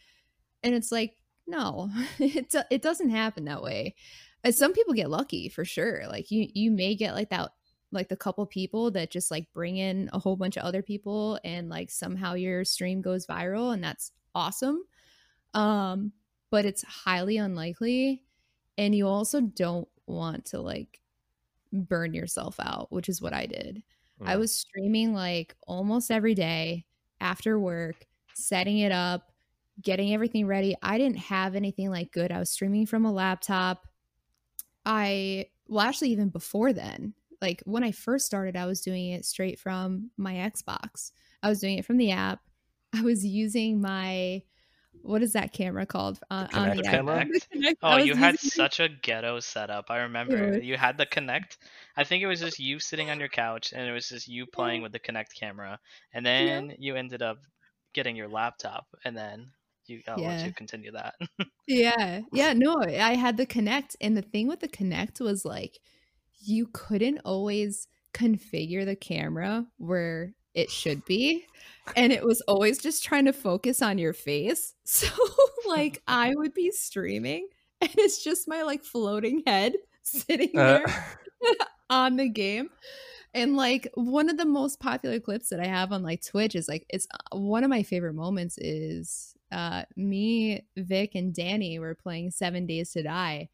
And 0.62 0.74
it's 0.74 0.92
like 0.92 1.16
no 1.46 1.90
it, 2.18 2.54
it 2.70 2.82
doesn't 2.82 3.10
happen 3.10 3.44
that 3.44 3.62
way. 3.62 3.94
And 4.42 4.54
some 4.54 4.72
people 4.72 4.94
get 4.94 5.10
lucky 5.10 5.48
for 5.48 5.64
sure 5.64 6.04
like 6.08 6.30
you 6.30 6.48
you 6.54 6.70
may 6.70 6.94
get 6.94 7.14
like 7.14 7.30
that 7.30 7.50
like 7.92 8.08
the 8.08 8.16
couple 8.16 8.44
people 8.46 8.90
that 8.92 9.10
just 9.10 9.30
like 9.30 9.52
bring 9.52 9.76
in 9.76 10.08
a 10.12 10.18
whole 10.18 10.36
bunch 10.36 10.56
of 10.56 10.62
other 10.62 10.82
people 10.82 11.38
and 11.44 11.68
like 11.68 11.90
somehow 11.90 12.34
your 12.34 12.64
stream 12.64 13.00
goes 13.00 13.26
viral 13.26 13.72
and 13.74 13.82
that's 13.82 14.12
awesome. 14.34 14.82
Um 15.54 16.12
but 16.50 16.64
it's 16.64 16.82
highly 16.82 17.36
unlikely 17.36 18.24
and 18.76 18.94
you 18.94 19.06
also 19.06 19.40
don't 19.40 19.88
want 20.06 20.44
to 20.46 20.60
like 20.60 21.00
burn 21.72 22.12
yourself 22.14 22.56
out 22.60 22.90
which 22.90 23.08
is 23.08 23.22
what 23.22 23.32
i 23.32 23.46
did. 23.46 23.82
Mm. 24.20 24.28
i 24.28 24.36
was 24.36 24.52
streaming 24.52 25.14
like 25.14 25.54
almost 25.66 26.10
every 26.10 26.34
day 26.34 26.86
after 27.20 27.58
work 27.58 28.06
setting 28.34 28.78
it 28.78 28.90
up 28.92 29.30
getting 29.82 30.12
everything 30.12 30.46
ready. 30.46 30.76
I 30.82 30.98
didn't 30.98 31.18
have 31.18 31.54
anything 31.54 31.90
like 31.90 32.12
good. 32.12 32.32
I 32.32 32.38
was 32.38 32.50
streaming 32.50 32.86
from 32.86 33.04
a 33.04 33.12
laptop. 33.12 33.86
I 34.84 35.46
well 35.68 35.86
actually 35.86 36.10
even 36.10 36.30
before 36.30 36.72
then 36.72 37.14
like 37.40 37.62
when 37.64 37.84
I 37.84 37.92
first 37.92 38.26
started, 38.26 38.56
I 38.56 38.66
was 38.66 38.80
doing 38.80 39.10
it 39.10 39.24
straight 39.24 39.58
from 39.58 40.10
my 40.16 40.34
Xbox. 40.34 41.12
I 41.42 41.48
was 41.48 41.60
doing 41.60 41.78
it 41.78 41.84
from 41.84 41.96
the 41.96 42.12
app. 42.12 42.40
I 42.92 43.02
was 43.02 43.24
using 43.24 43.80
my 43.80 44.42
what 45.02 45.22
is 45.22 45.32
that 45.32 45.52
camera 45.52 45.86
called? 45.86 46.20
Uh, 46.30 46.46
on 46.52 46.76
the 46.76 46.82
camera. 46.82 47.24
Oh, 47.82 47.96
you 47.96 48.14
had 48.14 48.34
using... 48.34 48.50
such 48.50 48.80
a 48.80 48.88
ghetto 48.88 49.40
setup. 49.40 49.86
I 49.88 49.98
remember 49.98 50.58
you 50.58 50.76
had 50.76 50.98
the 50.98 51.06
Kinect. 51.06 51.56
I 51.96 52.04
think 52.04 52.22
it 52.22 52.26
was 52.26 52.40
just 52.40 52.58
you 52.58 52.78
sitting 52.78 53.10
on 53.10 53.18
your 53.18 53.28
couch, 53.28 53.72
and 53.74 53.88
it 53.88 53.92
was 53.92 54.08
just 54.08 54.28
you 54.28 54.46
playing 54.46 54.82
with 54.82 54.92
the 54.92 54.98
Kinect 54.98 55.34
camera. 55.38 55.78
And 56.12 56.24
then 56.24 56.70
yeah. 56.70 56.76
you 56.78 56.96
ended 56.96 57.22
up 57.22 57.38
getting 57.94 58.16
your 58.16 58.28
laptop, 58.28 58.86
and 59.04 59.16
then 59.16 59.52
you 59.86 60.00
I'll 60.08 60.20
yeah. 60.20 60.28
let 60.28 60.46
you 60.46 60.52
continue 60.52 60.92
that. 60.92 61.14
yeah, 61.66 62.20
yeah. 62.32 62.52
No, 62.52 62.82
I 62.82 63.14
had 63.14 63.36
the 63.36 63.46
Kinect, 63.46 63.96
and 64.00 64.16
the 64.16 64.22
thing 64.22 64.48
with 64.48 64.60
the 64.60 64.68
Kinect 64.68 65.20
was 65.20 65.44
like 65.44 65.78
you 66.40 66.66
couldn't 66.72 67.20
always 67.24 67.86
configure 68.12 68.84
the 68.84 68.96
camera 68.96 69.66
where 69.76 70.34
it 70.54 70.70
should 70.70 71.04
be 71.04 71.44
and 71.96 72.12
it 72.12 72.24
was 72.24 72.40
always 72.42 72.78
just 72.78 73.04
trying 73.04 73.24
to 73.24 73.32
focus 73.32 73.82
on 73.82 73.98
your 73.98 74.12
face 74.12 74.74
so 74.84 75.08
like 75.68 76.02
i 76.08 76.32
would 76.34 76.54
be 76.54 76.70
streaming 76.70 77.48
and 77.80 77.90
it's 77.96 78.22
just 78.22 78.48
my 78.48 78.62
like 78.62 78.82
floating 78.82 79.42
head 79.46 79.74
sitting 80.02 80.58
uh. 80.58 80.78
there 80.78 80.86
uh. 81.48 81.64
on 81.88 82.16
the 82.16 82.28
game 82.28 82.68
and 83.32 83.56
like 83.56 83.88
one 83.94 84.28
of 84.28 84.36
the 84.36 84.44
most 84.44 84.80
popular 84.80 85.20
clips 85.20 85.50
that 85.50 85.60
i 85.60 85.66
have 85.66 85.92
on 85.92 86.02
like 86.02 86.24
twitch 86.24 86.56
is 86.56 86.68
like 86.68 86.84
it's 86.88 87.06
uh, 87.12 87.36
one 87.36 87.62
of 87.62 87.70
my 87.70 87.82
favorite 87.82 88.14
moments 88.14 88.58
is 88.58 89.34
uh 89.52 89.84
me 89.96 90.64
vic 90.76 91.14
and 91.14 91.32
danny 91.32 91.78
were 91.78 91.94
playing 91.94 92.30
seven 92.30 92.66
days 92.66 92.90
to 92.90 93.02
die 93.02 93.48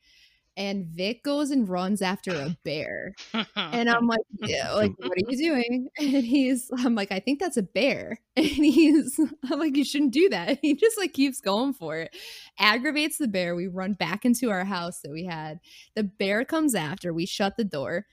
and 0.57 0.87
Vic 0.87 1.23
goes 1.23 1.51
and 1.51 1.69
runs 1.69 2.01
after 2.01 2.33
a 2.33 2.57
bear. 2.65 3.15
And 3.57 3.91
I'm 3.91 4.07
like, 4.07 4.21
yeah, 4.43 4.73
like, 4.73 4.93
what 4.99 5.13
are 5.13 5.31
you 5.31 5.37
doing? 5.37 5.89
And 5.99 6.25
he's, 6.25 6.71
I'm 6.79 6.95
like, 6.95 7.13
I 7.13 7.21
think 7.21 7.41
that's 7.41 7.57
a 7.57 7.63
bear. 7.63 8.19
And 8.37 8.47
he's, 8.47 9.19
I'm 9.51 9.59
like, 9.59 9.77
you 9.77 9.85
shouldn't 9.85 10.13
do 10.13 10.29
that. 10.31 10.59
He 10.63 10.75
just 10.75 10.99
like 10.99 11.13
keeps 11.13 11.41
going 11.41 11.73
for 11.75 11.97
it, 11.97 12.15
aggravates 12.59 13.19
the 13.19 13.29
bear. 13.29 13.55
We 13.55 13.67
run 13.67 13.95
back 13.95 14.25
into 14.25 14.51
our 14.51 14.65
house 14.65 15.01
that 15.03 15.13
we 15.13 15.25
had. 15.25 15.59
The 15.95 16.05
bear 16.05 16.45
comes 16.45 16.75
after. 16.75 17.13
We 17.13 17.27
shut 17.27 17.57
the 17.57 17.65
door 17.65 18.07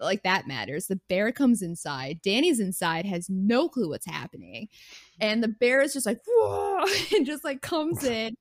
like 0.00 0.22
that 0.22 0.46
matters. 0.46 0.86
The 0.86 1.00
bear 1.08 1.32
comes 1.32 1.62
inside. 1.62 2.20
Danny's 2.22 2.60
inside, 2.60 3.06
has 3.06 3.28
no 3.28 3.68
clue 3.68 3.88
what's 3.88 4.06
happening. 4.06 4.68
And 5.20 5.42
the 5.42 5.48
bear 5.48 5.80
is 5.82 5.92
just 5.92 6.06
like, 6.06 6.20
whoa, 6.26 6.84
and 7.16 7.26
just 7.26 7.44
like 7.44 7.62
comes 7.62 8.02
in. 8.04 8.34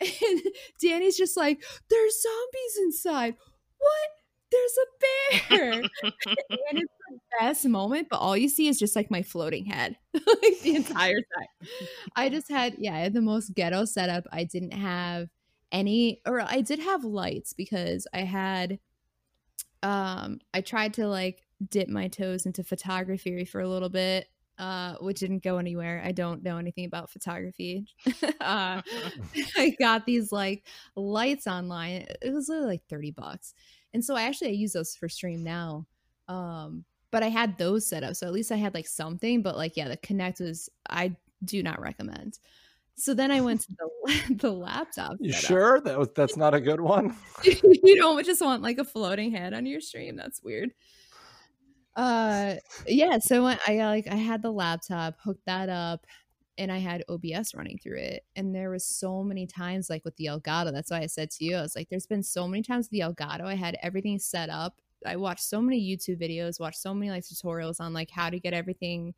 And 0.00 0.42
Danny's 0.80 1.16
just 1.16 1.36
like, 1.36 1.64
there's 1.88 2.22
zombies 2.22 2.78
inside. 2.84 3.34
What? 3.78 4.08
There's 4.52 4.76
a 4.78 5.48
bear. 5.48 5.72
and 6.02 6.78
it's 6.78 6.92
the 7.10 7.18
best 7.40 7.66
moment, 7.66 8.08
but 8.08 8.18
all 8.18 8.36
you 8.36 8.48
see 8.48 8.68
is 8.68 8.78
just 8.78 8.94
like 8.94 9.10
my 9.10 9.22
floating 9.22 9.66
head, 9.66 9.96
like 10.14 10.60
the 10.62 10.76
entire 10.76 11.16
time. 11.18 11.68
I 12.14 12.28
just 12.28 12.48
had, 12.48 12.76
yeah, 12.78 12.94
I 12.94 13.00
had 13.00 13.12
the 13.12 13.20
most 13.20 13.54
ghetto 13.54 13.84
setup. 13.84 14.24
I 14.32 14.44
didn't 14.44 14.72
have 14.72 15.28
any, 15.72 16.20
or 16.26 16.40
I 16.40 16.60
did 16.60 16.78
have 16.78 17.02
lights 17.02 17.52
because 17.54 18.06
I 18.14 18.20
had 18.20 18.78
um 19.82 20.38
i 20.54 20.60
tried 20.60 20.94
to 20.94 21.06
like 21.06 21.42
dip 21.70 21.88
my 21.88 22.08
toes 22.08 22.46
into 22.46 22.64
photography 22.64 23.44
for 23.44 23.60
a 23.60 23.68
little 23.68 23.88
bit 23.88 24.28
uh 24.58 24.94
which 25.00 25.20
didn't 25.20 25.42
go 25.42 25.58
anywhere. 25.58 26.02
I 26.04 26.12
don't 26.12 26.42
know 26.42 26.56
anything 26.56 26.86
about 26.86 27.10
photography. 27.10 27.86
Uh 28.40 28.80
i 29.56 29.74
got 29.78 30.06
these 30.06 30.32
like 30.32 30.64
lights 30.94 31.46
online. 31.46 32.06
It 32.22 32.32
was 32.32 32.48
literally 32.48 32.72
like 32.72 32.88
30 32.88 33.10
bucks. 33.12 33.54
And 33.92 34.04
so 34.04 34.14
i 34.14 34.22
actually 34.22 34.48
i 34.48 34.52
use 34.52 34.72
those 34.72 34.94
for 34.94 35.08
stream 35.08 35.42
now 35.42 35.86
um 36.28 36.84
but 37.10 37.22
i 37.22 37.28
had 37.28 37.58
those 37.58 37.86
set 37.86 38.02
up. 38.02 38.16
So 38.16 38.26
at 38.26 38.32
least 38.32 38.52
i 38.52 38.56
had 38.56 38.74
like 38.74 38.86
something 38.86 39.42
but 39.42 39.56
like 39.56 39.76
yeah 39.76 39.88
the 39.88 39.96
Kinect 39.96 40.40
was 40.40 40.68
i 40.88 41.14
do 41.44 41.62
not 41.62 41.80
recommend 41.80 42.38
so 42.96 43.12
then 43.14 43.30
I 43.30 43.40
went 43.40 43.62
to 43.62 43.72
the 43.78 44.34
the 44.36 44.50
laptop. 44.50 45.16
You 45.20 45.32
setup. 45.32 45.48
sure 45.48 45.80
that 45.80 45.98
was 45.98 46.08
that's 46.14 46.36
not 46.36 46.54
a 46.54 46.60
good 46.60 46.80
one? 46.80 47.16
you 47.44 47.96
don't 47.96 48.24
just 48.24 48.40
want 48.40 48.62
like 48.62 48.78
a 48.78 48.84
floating 48.84 49.30
head 49.32 49.54
on 49.54 49.66
your 49.66 49.80
stream. 49.80 50.16
That's 50.16 50.42
weird. 50.42 50.72
Uh, 51.94 52.56
yeah. 52.86 53.18
So 53.18 53.46
I, 53.46 53.58
I 53.66 53.76
like 53.86 54.06
I 54.08 54.16
had 54.16 54.42
the 54.42 54.52
laptop 54.52 55.16
hooked 55.22 55.44
that 55.46 55.68
up, 55.68 56.06
and 56.58 56.72
I 56.72 56.78
had 56.78 57.04
OBS 57.08 57.54
running 57.54 57.78
through 57.78 57.98
it. 57.98 58.24
And 58.34 58.54
there 58.54 58.70
was 58.70 58.84
so 58.84 59.22
many 59.22 59.46
times 59.46 59.90
like 59.90 60.04
with 60.04 60.16
the 60.16 60.26
Elgato. 60.26 60.72
That's 60.72 60.90
why 60.90 61.00
I 61.00 61.06
said 61.06 61.30
to 61.32 61.44
you, 61.44 61.56
I 61.56 61.62
was 61.62 61.76
like, 61.76 61.88
there's 61.88 62.06
been 62.06 62.22
so 62.22 62.48
many 62.48 62.62
times 62.62 62.86
with 62.86 62.92
the 62.92 63.00
Elgato. 63.00 63.44
I 63.44 63.54
had 63.54 63.76
everything 63.82 64.18
set 64.18 64.48
up. 64.48 64.80
I 65.04 65.16
watched 65.16 65.44
so 65.44 65.60
many 65.60 65.80
YouTube 65.80 66.20
videos, 66.20 66.58
watched 66.58 66.80
so 66.80 66.94
many 66.94 67.10
like 67.10 67.24
tutorials 67.24 67.80
on 67.80 67.92
like 67.92 68.10
how 68.10 68.30
to 68.30 68.40
get 68.40 68.54
everything 68.54 69.14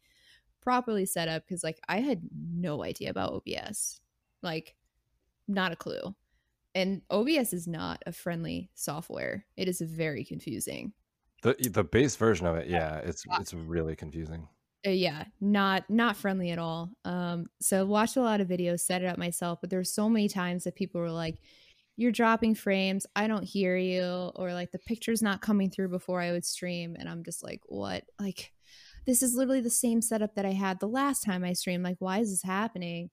properly 0.69 1.07
set 1.07 1.29
up 1.29 1.45
because 1.47 1.65
like 1.65 1.81
I 1.89 2.01
had 2.01 2.21
no 2.31 2.85
idea 2.85 3.09
about 3.09 3.33
OBS. 3.33 4.03
Like 4.43 4.77
not 5.49 5.73
a 5.73 5.77
clue. 5.77 6.15
And 6.75 7.01
OBS 7.09 7.55
is 7.55 7.67
not 7.67 8.03
a 8.05 8.13
friendly 8.13 8.71
software. 8.75 9.47
It 9.57 9.67
is 9.67 9.81
very 9.81 10.27
confusing. 10.27 10.93
The 11.43 11.57
the 11.73 11.85
base 11.85 12.17
version 12.17 12.47
of 12.47 12.57
it, 12.57 12.69
yeah, 12.69 12.99
it's 12.99 13.25
it's 13.41 13.55
really 13.55 13.97
confusing. 13.97 14.47
Uh, 14.87 14.91
yeah, 14.91 15.25
not 15.41 15.89
not 15.89 16.19
friendly 16.19 16.51
at 16.51 16.59
all. 16.59 16.91
Um 17.07 17.47
so 17.63 17.87
watched 17.87 18.19
a 18.19 18.23
lot 18.23 18.43
of 18.43 18.49
videos, 18.49 18.81
set 18.81 19.01
it 19.01 19.07
up 19.07 19.17
myself, 19.17 19.63
but 19.63 19.71
there's 19.71 19.91
so 19.91 20.07
many 20.07 20.29
times 20.29 20.65
that 20.65 20.77
people 20.77 21.01
were 21.01 21.11
like 21.11 21.39
you're 21.97 22.13
dropping 22.13 22.57
frames, 22.57 23.07
I 23.17 23.27
don't 23.27 23.43
hear 23.43 23.75
you 23.75 24.05
or 24.37 24.53
like 24.53 24.71
the 24.71 24.79
picture's 24.81 25.23
not 25.23 25.41
coming 25.41 25.71
through 25.71 25.89
before 25.89 26.21
I 26.21 26.33
would 26.33 26.45
stream 26.45 26.95
and 26.99 27.09
I'm 27.09 27.25
just 27.25 27.43
like, 27.43 27.63
"What?" 27.65 28.05
Like 28.21 28.53
this 29.09 29.23
is 29.23 29.35
literally 29.35 29.63
the 29.63 29.71
same 29.71 30.03
setup 30.03 30.35
that 30.35 30.45
I 30.45 30.53
had 30.53 30.81
the 30.81 30.87
last 30.87 31.25
time 31.25 31.43
I 31.43 31.55
streamed. 31.55 31.83
Like, 31.83 31.97
why 31.99 32.19
is 32.19 32.31
this 32.31 32.43
happening? 32.43 33.09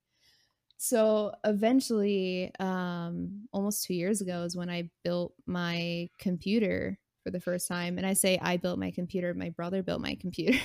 So 0.76 1.32
eventually, 1.46 2.52
um, 2.60 3.48
almost 3.54 3.86
two 3.86 3.94
years 3.94 4.20
ago 4.20 4.44
is 4.44 4.58
when 4.58 4.70
I 4.70 4.90
built 5.06 5.34
my 5.46 6.10
computer 6.20 7.00
for 7.24 7.32
the 7.32 7.40
first 7.40 7.70
time. 7.70 7.98
And 7.98 8.06
I 8.06 8.12
say 8.12 8.38
I 8.42 8.58
built 8.58 8.78
my 8.78 8.92
computer, 8.92 9.34
my 9.34 9.52
brother 9.52 9.82
built 9.82 10.02
my 10.02 10.16
computer. 10.16 10.60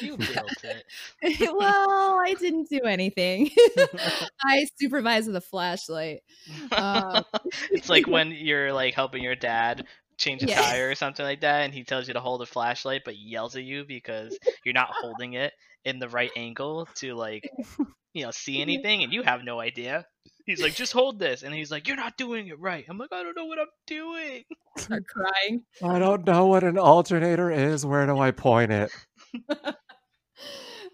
you 0.00 0.16
built 0.18 0.64
it. 0.64 0.84
well, 1.40 2.20
I 2.20 2.34
didn't 2.38 2.68
do 2.68 2.80
anything. 2.80 3.50
I 4.44 4.66
supervised 4.78 5.28
with 5.28 5.36
a 5.36 5.40
flashlight. 5.40 6.22
Um, 6.72 7.24
it's 7.70 7.88
like 7.88 8.08
when 8.08 8.32
you're 8.32 8.72
like 8.72 8.94
helping 8.94 9.22
your 9.22 9.36
dad 9.36 9.86
change 10.20 10.42
a 10.42 10.46
Yeah. 10.46 10.60
tire 10.60 10.90
or 10.90 10.94
something 10.94 11.24
like 11.24 11.40
that, 11.40 11.62
and 11.62 11.74
he 11.74 11.82
tells 11.82 12.06
you 12.06 12.14
to 12.14 12.20
hold 12.20 12.42
a 12.42 12.46
flashlight, 12.46 13.02
but 13.04 13.16
yells 13.16 13.56
at 13.56 13.64
you 13.64 13.84
because 13.84 14.38
you're 14.64 14.74
not 14.74 14.90
holding 14.92 15.32
it 15.32 15.52
in 15.84 15.98
the 15.98 16.08
right 16.08 16.30
angle 16.36 16.86
to 16.96 17.14
like, 17.14 17.50
you 18.12 18.24
know, 18.24 18.30
see 18.30 18.60
anything, 18.62 19.02
and 19.02 19.12
you 19.12 19.22
have 19.22 19.42
no 19.42 19.58
idea. 19.60 20.06
He's 20.46 20.62
like, 20.62 20.74
just 20.74 20.92
hold 20.92 21.18
this, 21.18 21.42
and 21.42 21.54
he's 21.54 21.70
like, 21.70 21.88
you're 21.88 21.96
not 21.96 22.16
doing 22.16 22.48
it 22.48 22.58
right. 22.60 22.84
I'm 22.88 22.98
like, 22.98 23.12
I 23.12 23.22
don't 23.22 23.36
know 23.36 23.46
what 23.46 23.58
I'm 23.58 23.66
doing. 23.86 24.44
start 24.76 25.04
crying. 25.06 25.64
I 25.82 25.98
don't 25.98 26.26
know 26.26 26.46
what 26.46 26.64
an 26.64 26.78
alternator 26.78 27.50
is. 27.50 27.84
Where 27.86 28.06
do 28.06 28.18
I 28.18 28.30
point 28.30 28.72
it? 28.72 28.90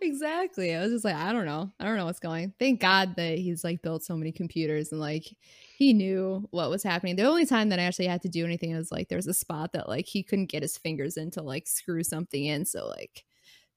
exactly. 0.01 0.75
I 0.75 0.81
was 0.83 0.93
just 0.93 1.05
like, 1.05 1.15
I 1.15 1.33
don't 1.33 1.47
know. 1.47 1.73
I 1.81 1.85
don't 1.85 1.97
know 1.97 2.07
what's 2.07 2.21
going. 2.21 2.53
Thank 2.59 2.81
God 2.81 3.17
that 3.17 3.39
he's 3.39 3.65
like 3.65 3.83
built 3.83 4.05
so 4.05 4.17
many 4.17 4.33
computers 4.33 4.93
and 4.93 5.01
like 5.01 5.25
he 5.77 5.93
knew 5.93 6.47
what 6.51 6.71
was 6.71 6.83
happening. 6.83 7.17
The 7.17 7.25
only 7.25 7.47
time 7.47 7.69
that 7.71 7.79
I 7.79 7.85
actually 7.85 8.07
had 8.07 8.23
to 8.23 8.29
do 8.29 8.45
anything 8.45 8.75
was 8.77 8.93
like 8.93 9.09
there 9.09 9.19
was 9.19 9.27
a 9.27 9.35
spot 9.35 9.73
that 9.73 9.89
like 9.89 10.07
he 10.07 10.23
couldn't 10.23 10.47
get 10.51 10.63
his 10.63 10.79
fingers 10.79 11.17
in 11.17 11.31
to 11.33 11.43
like 11.43 11.67
screw 11.67 12.03
something 12.03 12.45
in. 12.45 12.65
So 12.65 12.87
like 12.89 13.25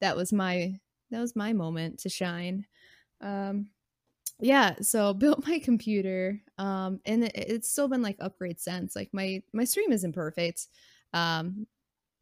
that 0.02 0.16
was 0.16 0.32
my 0.34 0.80
that 1.12 1.20
was 1.22 1.36
my 1.36 1.54
moment 1.54 2.00
to 2.00 2.10
shine. 2.10 2.66
Um 3.22 3.68
yeah, 4.40 4.76
so 4.82 5.14
built 5.16 5.48
my 5.48 5.60
computer 5.60 6.42
um 6.58 7.02
and 7.06 7.26
it, 7.26 7.34
it's 7.36 7.72
still 7.72 7.88
been 7.88 8.02
like 8.02 8.18
upgrade 8.20 8.60
since. 8.60 8.96
Like 8.96 9.10
my 9.14 9.44
my 9.54 9.64
stream 9.64 9.92
isn't 9.92 10.14
perfect. 10.14 10.68
Um 11.14 11.68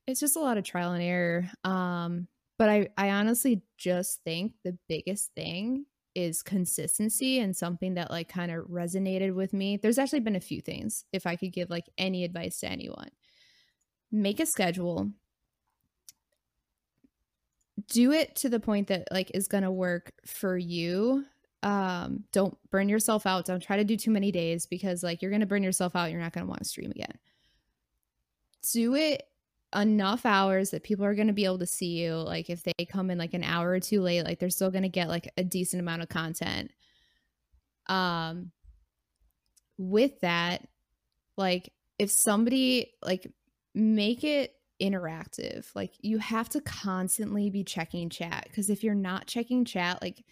it's 0.08 0.20
just 0.22 0.38
a 0.38 0.40
lot 0.40 0.58
of 0.58 0.64
trial 0.64 0.94
and 0.94 1.04
error. 1.04 1.50
Um 1.64 2.28
but 2.58 2.70
I, 2.70 2.90
I 2.98 3.12
honestly 3.12 3.62
just 3.78 4.24
think 4.24 4.54
the 4.64 4.78
biggest 4.88 5.32
thing 5.36 5.86
is 6.16 6.42
consistency 6.42 7.40
and 7.40 7.56
something 7.56 7.94
that 7.94 8.10
like 8.10 8.28
kind 8.28 8.52
of 8.52 8.66
resonated 8.66 9.36
with 9.36 9.54
me. 9.54 9.78
There's 9.78 10.00
actually 10.00 10.22
been 10.22 10.36
a 10.36 10.40
few 10.42 10.62
things 10.62 11.06
if 11.14 11.28
I 11.28 11.36
could 11.36 11.54
give 11.54 11.70
like 11.70 11.86
any 11.96 12.24
advice 12.24 12.60
to 12.62 12.68
anyone. 12.68 13.10
Make 14.12 14.40
a 14.40 14.48
schedule. 14.48 15.12
Do 17.90 18.12
it 18.12 18.36
to 18.38 18.50
the 18.50 18.60
point 18.60 18.88
that 18.88 19.08
like 19.12 19.30
is 19.36 19.48
going 19.48 19.64
to 19.64 19.72
work 19.72 20.12
for 20.26 20.58
you. 20.58 21.26
Um 21.62 22.24
don't 22.32 22.58
burn 22.72 22.90
yourself 22.90 23.28
out. 23.28 23.46
Don't 23.46 23.62
try 23.62 23.78
to 23.78 23.84
do 23.84 23.96
too 23.96 24.12
many 24.12 24.32
days 24.32 24.66
because 24.66 25.04
like 25.04 25.22
you're 25.22 25.32
going 25.32 25.42
to 25.42 25.48
burn 25.48 25.64
yourself 25.64 25.96
out. 25.96 26.10
You're 26.10 26.22
not 26.22 26.34
going 26.34 26.46
to 26.46 26.50
want 26.50 26.64
to 26.64 26.70
stream 26.70 26.90
again. 26.90 27.20
Do 28.74 28.96
it 28.96 29.24
enough 29.78 30.26
hours 30.26 30.72
that 30.72 30.84
people 30.84 31.06
are 31.06 31.16
going 31.16 31.28
to 31.28 31.34
be 31.34 31.46
able 31.46 31.60
to 31.60 31.68
see 31.68 32.02
you 32.02 32.16
like 32.16 32.50
if 32.50 32.64
they 32.64 32.86
come 32.86 33.10
in 33.12 33.18
like 33.18 33.34
an 33.34 33.44
hour 33.44 33.70
or 33.70 33.80
two 33.80 34.02
late 34.02 34.24
like 34.24 34.40
they're 34.40 34.50
still 34.50 34.72
going 34.72 34.84
to 34.84 34.90
get 34.90 35.08
like 35.08 35.32
a 35.38 35.44
decent 35.44 35.80
amount 35.80 36.02
of 36.02 36.10
content. 36.10 36.72
Um 37.88 38.52
with 39.78 40.20
that 40.22 40.68
like 41.38 41.72
if 42.00 42.10
somebody 42.10 42.94
like 43.06 43.32
make 43.76 44.24
it 44.24 44.54
interactive 44.82 45.68
like 45.76 45.94
you 46.02 46.18
have 46.18 46.50
to 46.50 46.62
constantly 46.62 47.50
be 47.50 47.64
checking 47.64 48.10
chat 48.10 48.46
because 48.48 48.70
if 48.70 48.84
you're 48.84 48.96
not 48.96 49.28
checking 49.28 49.66
chat 49.66 50.02
like 50.02 50.24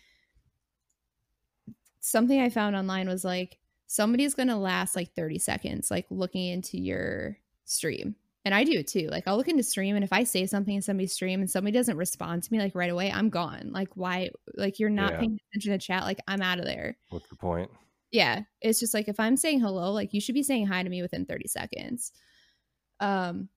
something 2.00 2.40
i 2.40 2.50
found 2.50 2.76
online 2.76 3.08
was 3.08 3.24
like 3.24 3.58
somebody's 3.88 4.36
going 4.36 4.48
to 4.48 4.56
last 4.56 4.96
like 4.96 5.14
30 5.16 5.40
seconds 5.40 5.90
like 5.90 6.06
looking 6.10 6.48
into 6.48 6.78
your 6.78 7.38
stream 7.66 8.16
and 8.46 8.54
I 8.54 8.64
do 8.64 8.84
too. 8.84 9.08
Like 9.12 9.24
I'll 9.28 9.36
look 9.38 9.48
into 9.48 9.64
stream 9.64 9.96
and 9.96 10.04
if 10.04 10.14
I 10.14 10.24
say 10.24 10.46
something 10.46 10.76
in 10.76 10.82
somebody's 10.82 11.14
stream 11.14 11.42
and 11.42 11.50
somebody 11.50 11.74
doesn't 11.76 11.98
respond 11.98 12.44
to 12.44 12.54
me 12.54 12.60
like 12.60 12.76
right 12.76 12.90
away, 12.92 13.12
I'm 13.12 13.30
gone. 13.30 13.72
Like 13.72 13.90
why 13.96 14.30
like 14.56 14.80
you're 14.80 14.90
not 14.92 15.14
Yeah. 15.14 15.20
paying 15.20 15.40
attention 15.52 15.72
to 15.72 15.78
chat, 15.80 16.04
like 16.04 16.20
I'm 16.28 16.42
out 16.42 16.60
of 16.60 16.66
there. 16.66 16.98
What's 17.10 17.28
the 17.28 17.36
point? 17.36 17.72
Yeah. 18.12 18.44
It's 18.62 18.80
just 18.80 18.94
like 18.94 19.08
if 19.08 19.20
I'm 19.20 19.36
saying 19.36 19.60
hello, 19.60 19.92
like 19.92 20.14
you 20.14 20.22
should 20.22 20.36
be 20.36 20.44
saying 20.44 20.68
hi 20.68 20.84
to 20.84 20.90
me 20.90 21.02
within 21.02 21.26
30 21.26 21.48
seconds. 21.48 22.12
Um 23.00 23.50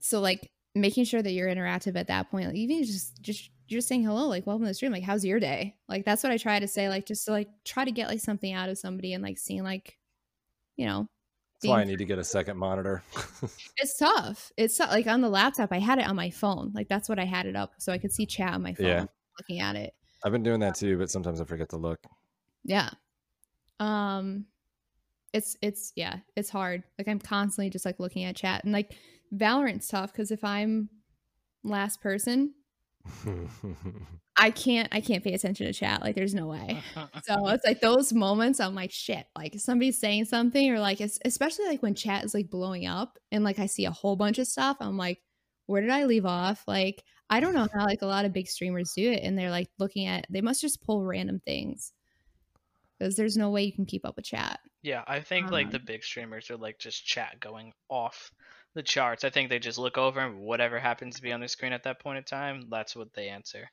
so 0.00 0.20
like 0.20 0.50
making 0.74 1.04
sure 1.04 1.22
that 1.22 1.32
you're 1.32 1.48
interactive 1.48 1.96
at 1.96 2.08
that 2.08 2.30
point, 2.30 2.46
like 2.48 2.56
even 2.56 2.82
just 2.84 3.22
just 3.22 3.50
you're 3.68 3.78
just 3.78 3.86
saying 3.88 4.02
hello, 4.02 4.26
like 4.26 4.46
welcome 4.48 4.64
to 4.64 4.70
the 4.70 4.74
stream, 4.74 4.90
like 4.90 5.04
how's 5.04 5.24
your 5.24 5.38
day? 5.38 5.76
Like 5.88 6.04
that's 6.04 6.24
what 6.24 6.32
I 6.32 6.38
try 6.38 6.58
to 6.58 6.66
say, 6.66 6.88
like 6.88 7.06
just 7.06 7.24
to 7.26 7.30
like 7.30 7.48
try 7.64 7.84
to 7.84 7.92
get 7.92 8.08
like 8.08 8.18
something 8.20 8.52
out 8.52 8.68
of 8.68 8.78
somebody 8.78 9.12
and 9.12 9.22
like 9.22 9.38
seeing 9.38 9.62
like, 9.62 9.96
you 10.76 10.86
know, 10.86 11.08
That's 11.62 11.68
why 11.70 11.80
I 11.80 11.84
need 11.84 11.98
to 11.98 12.04
get 12.06 12.18
a 12.18 12.24
second 12.24 12.56
monitor. 12.56 13.02
it's 13.76 13.98
tough. 13.98 14.50
It's 14.56 14.76
tough. 14.78 14.90
like 14.90 15.06
on 15.06 15.20
the 15.20 15.28
laptop. 15.28 15.72
I 15.72 15.78
had 15.78 15.98
it 15.98 16.06
on 16.08 16.16
my 16.16 16.30
phone. 16.30 16.72
Like 16.74 16.88
that's 16.88 17.08
what 17.08 17.18
I 17.18 17.24
had 17.24 17.46
it 17.46 17.54
up, 17.56 17.72
so 17.78 17.92
I 17.92 17.98
could 17.98 18.12
see 18.12 18.24
chat 18.26 18.54
on 18.54 18.62
my 18.62 18.72
phone, 18.74 18.86
Yeah. 18.86 19.04
looking 19.38 19.60
at 19.60 19.76
it. 19.76 19.94
I've 20.24 20.32
been 20.32 20.42
doing 20.42 20.60
that 20.60 20.74
too, 20.74 20.96
but 20.98 21.10
sometimes 21.10 21.40
I 21.40 21.44
forget 21.44 21.68
to 21.70 21.76
look. 21.76 21.98
Yeah. 22.64 22.90
Um. 23.78 24.46
it's 25.32 25.56
it's 25.62 25.92
yeah, 25.96 26.18
it's 26.36 26.50
hard. 26.50 26.82
Like 26.98 27.08
I'm 27.08 27.18
constantly 27.20 27.70
just 27.70 27.84
like 27.84 28.00
looking 28.00 28.24
at 28.24 28.36
chat 28.36 28.64
and 28.64 28.72
like 28.72 28.92
Valorant's 29.32 29.88
tough 29.88 30.12
because 30.12 30.30
if 30.30 30.42
I'm 30.44 30.88
last 31.62 32.00
person, 32.00 32.54
I 34.40 34.50
can't 34.50 34.88
I 34.90 35.02
can't 35.02 35.22
pay 35.22 35.34
attention 35.34 35.66
to 35.66 35.72
chat. 35.72 36.00
Like 36.00 36.14
there's 36.14 36.34
no 36.34 36.46
way. 36.46 36.82
So 37.24 37.48
it's 37.48 37.64
like 37.64 37.80
those 37.80 38.12
moments 38.12 38.58
I'm 38.58 38.74
like 38.74 38.90
shit. 38.90 39.26
Like 39.36 39.54
somebody's 39.58 40.00
saying 40.00 40.24
something 40.24 40.72
or 40.72 40.80
like 40.80 41.00
it's 41.00 41.18
especially 41.24 41.66
like 41.66 41.82
when 41.82 41.94
chat 41.94 42.24
is 42.24 42.32
like 42.32 42.50
blowing 42.50 42.86
up 42.86 43.18
and 43.30 43.44
like 43.44 43.58
I 43.58 43.66
see 43.66 43.84
a 43.84 43.90
whole 43.90 44.16
bunch 44.16 44.38
of 44.38 44.46
stuff. 44.46 44.78
I'm 44.80 44.96
like, 44.96 45.18
where 45.66 45.82
did 45.82 45.90
I 45.90 46.04
leave 46.04 46.24
off? 46.24 46.64
Like 46.66 47.04
I 47.28 47.40
don't 47.40 47.54
know 47.54 47.68
how 47.72 47.84
like 47.84 48.00
a 48.00 48.06
lot 48.06 48.24
of 48.24 48.32
big 48.32 48.48
streamers 48.48 48.94
do 48.94 49.12
it 49.12 49.22
and 49.22 49.38
they're 49.38 49.50
like 49.50 49.68
looking 49.78 50.06
at 50.06 50.26
they 50.30 50.40
must 50.40 50.62
just 50.62 50.82
pull 50.82 51.04
random 51.04 51.40
things 51.44 51.92
because 52.98 53.16
there's 53.16 53.36
no 53.36 53.50
way 53.50 53.64
you 53.64 53.72
can 53.72 53.84
keep 53.86 54.06
up 54.06 54.16
with 54.16 54.24
chat. 54.24 54.58
Yeah, 54.82 55.04
I 55.06 55.20
think 55.20 55.50
like 55.50 55.66
Um, 55.66 55.72
the 55.72 55.78
big 55.80 56.02
streamers 56.02 56.50
are 56.50 56.56
like 56.56 56.78
just 56.78 57.04
chat 57.04 57.38
going 57.40 57.74
off 57.90 58.32
the 58.74 58.82
charts. 58.82 59.24
I 59.24 59.30
think 59.30 59.50
they 59.50 59.58
just 59.58 59.78
look 59.78 59.98
over 59.98 60.20
and 60.20 60.40
whatever 60.40 60.78
happens 60.78 61.16
to 61.16 61.22
be 61.22 61.32
on 61.32 61.40
the 61.40 61.48
screen 61.48 61.72
at 61.74 61.82
that 61.82 62.00
point 62.00 62.18
in 62.18 62.24
time, 62.24 62.68
that's 62.70 62.96
what 62.96 63.12
they 63.12 63.28
answer. 63.28 63.68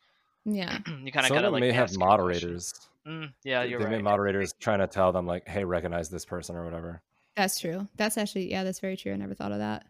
Yeah. 0.47 0.79
you 1.03 1.11
kind 1.11 1.25
of 1.25 1.27
Some 1.27 1.35
gotta 1.35 1.37
of 1.37 1.43
them 1.43 1.53
like 1.53 1.61
may 1.61 1.71
have 1.73 1.83
ask 1.89 1.99
your 1.99 2.07
question. 2.07 2.19
moderators. 2.23 2.73
Mm, 3.05 3.33
yeah, 3.43 3.63
you're 3.63 3.79
they 3.79 3.85
right. 3.85 3.91
may 3.97 4.01
moderators 4.01 4.53
trying 4.59 4.79
to 4.79 4.87
tell 4.87 5.11
them 5.11 5.27
like, 5.27 5.47
"Hey, 5.47 5.63
recognize 5.63 6.09
this 6.09 6.25
person" 6.25 6.55
or 6.55 6.63
whatever. 6.63 7.01
That's 7.35 7.59
true. 7.59 7.87
That's 7.97 8.17
actually 8.17 8.49
yeah, 8.49 8.63
that's 8.63 8.79
very 8.79 8.97
true. 8.97 9.13
I 9.13 9.17
never 9.17 9.35
thought 9.35 9.51
of 9.51 9.59
that. 9.59 9.85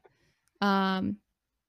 Um 0.62 1.18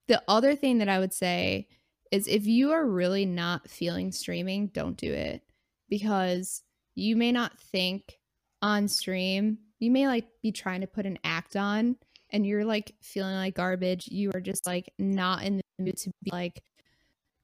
the 0.08 0.22
other 0.26 0.56
thing 0.56 0.78
that 0.78 0.88
I 0.88 0.98
would 0.98 1.12
say 1.12 1.68
is 2.10 2.26
if 2.26 2.46
you 2.46 2.70
are 2.72 2.86
really 2.86 3.26
not 3.26 3.68
feeling 3.68 4.10
streaming, 4.10 4.68
don't 4.68 4.96
do 4.96 5.12
it 5.12 5.42
because 5.90 6.62
you 6.94 7.14
may 7.14 7.30
not 7.30 7.58
think 7.60 8.18
on 8.62 8.88
stream. 8.88 9.58
You 9.78 9.90
may 9.90 10.06
like 10.08 10.26
be 10.42 10.50
trying 10.50 10.80
to 10.80 10.86
put 10.86 11.04
an 11.04 11.18
act 11.24 11.54
on 11.56 11.96
and 12.30 12.46
you're 12.46 12.64
like 12.64 12.94
feeling 13.02 13.34
like 13.34 13.54
garbage. 13.54 14.08
You 14.08 14.30
are 14.34 14.40
just 14.40 14.66
like 14.66 14.92
not 14.98 15.42
in 15.44 15.58
the 15.58 15.62
mood 15.84 15.98
to 15.98 16.10
be 16.22 16.30
like 16.32 16.62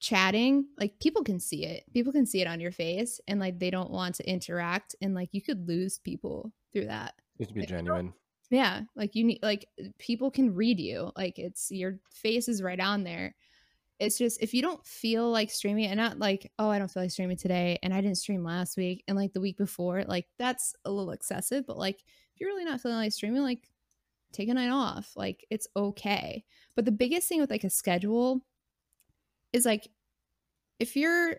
chatting. 0.05 0.67
Like 0.79 1.01
people 1.01 1.25
can 1.25 1.41
see 1.41 1.65
it. 1.65 1.85
People 1.95 2.13
can 2.13 2.27
see 2.27 2.43
it 2.43 2.47
on 2.47 2.61
your 2.61 2.73
face 2.73 3.21
and 3.27 3.41
like 3.41 3.59
they 3.59 3.71
don't 3.71 3.91
want 3.91 4.17
to 4.17 4.31
interact 4.31 4.95
and 5.01 5.15
like 5.15 5.31
you 5.33 5.41
could 5.41 5.67
lose 5.67 5.99
people 5.99 6.53
through 6.73 6.87
that. 6.87 7.15
You 7.39 7.45
have 7.45 7.49
to 7.49 7.55
be 7.55 7.61
Like, 7.61 7.71
genuine. 7.71 8.13
Yeah, 8.51 8.83
like 8.95 9.15
you 9.15 9.25
need 9.25 9.41
like 9.43 9.67
people 9.99 10.31
can 10.31 10.55
read 10.55 10.79
you. 10.79 11.11
Like 11.17 11.39
it's 11.39 11.71
your 11.71 12.01
face 12.13 12.49
is 12.49 12.63
right 12.63 12.79
on 12.79 13.03
there. 13.03 13.35
It's 13.99 14.19
just 14.19 14.43
if 14.43 14.53
you 14.53 14.61
don't 14.61 14.85
feel 14.87 15.31
like 15.31 15.51
streaming 15.51 15.87
and 15.87 15.97
not 15.97 16.19
like, 16.19 16.53
oh, 16.59 16.69
I 16.69 16.79
don't 16.79 16.91
feel 16.91 17.03
like 17.03 17.11
streaming 17.11 17.39
today 17.39 17.79
and 17.83 17.95
I 17.95 18.03
didn't 18.03 18.19
stream 18.19 18.45
last 18.45 18.77
week 18.77 19.05
and 19.09 19.17
like 19.17 19.33
the 19.33 19.41
week 19.41 19.57
before, 19.57 20.05
like 20.07 20.27
that's 20.39 20.75
a 20.85 20.91
little 20.91 21.13
excessive, 21.13 21.67
but 21.67 21.79
like 21.79 21.97
if 21.97 22.41
you're 22.41 22.51
really 22.51 22.67
not 22.67 22.83
feeling 22.83 22.99
like 22.99 23.13
streaming, 23.13 23.41
like 23.41 23.71
take 24.35 24.51
a 24.51 24.55
night 24.55 24.69
off. 24.69 25.13
Like 25.17 25.47
it's 25.49 25.69
okay. 25.75 26.45
But 26.77 26.85
the 26.85 26.93
biggest 26.93 27.27
thing 27.27 27.41
with 27.41 27.51
like 27.51 27.65
a 27.65 27.71
schedule 27.71 28.45
is 29.55 29.65
like 29.65 29.89
if 30.79 30.97
you're 30.97 31.37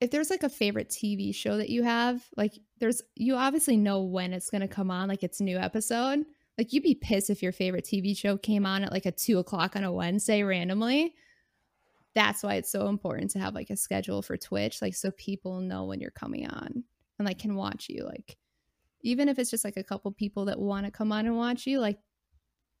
if 0.00 0.10
there's 0.10 0.30
like 0.30 0.42
a 0.42 0.48
favorite 0.48 0.88
TV 0.88 1.34
show 1.34 1.58
that 1.58 1.68
you 1.68 1.82
have, 1.82 2.26
like 2.36 2.58
there's 2.78 3.02
you 3.16 3.36
obviously 3.36 3.76
know 3.76 4.02
when 4.02 4.32
it's 4.32 4.50
gonna 4.50 4.68
come 4.68 4.90
on, 4.90 5.08
like 5.08 5.22
it's 5.22 5.40
new 5.40 5.58
episode. 5.58 6.24
Like 6.56 6.72
you'd 6.72 6.82
be 6.82 6.94
pissed 6.94 7.30
if 7.30 7.42
your 7.42 7.52
favorite 7.52 7.84
TV 7.84 8.16
show 8.16 8.36
came 8.36 8.66
on 8.66 8.82
at 8.82 8.92
like 8.92 9.06
a 9.06 9.12
two 9.12 9.38
o'clock 9.38 9.76
on 9.76 9.84
a 9.84 9.92
Wednesday 9.92 10.42
randomly. 10.42 11.14
That's 12.14 12.42
why 12.42 12.54
it's 12.54 12.72
so 12.72 12.88
important 12.88 13.30
to 13.32 13.38
have 13.38 13.54
like 13.54 13.70
a 13.70 13.76
schedule 13.76 14.22
for 14.22 14.36
Twitch, 14.36 14.82
like 14.82 14.94
so 14.94 15.10
people 15.12 15.60
know 15.60 15.84
when 15.84 16.00
you're 16.00 16.10
coming 16.10 16.46
on 16.48 16.84
and 17.18 17.26
like 17.26 17.38
can 17.38 17.54
watch 17.54 17.88
you. 17.88 18.04
Like 18.04 18.36
even 19.02 19.28
if 19.28 19.38
it's 19.38 19.50
just 19.50 19.64
like 19.64 19.76
a 19.76 19.84
couple 19.84 20.10
people 20.12 20.46
that 20.46 20.58
want 20.58 20.86
to 20.86 20.92
come 20.92 21.12
on 21.12 21.26
and 21.26 21.36
watch 21.36 21.66
you, 21.66 21.78
like 21.78 21.98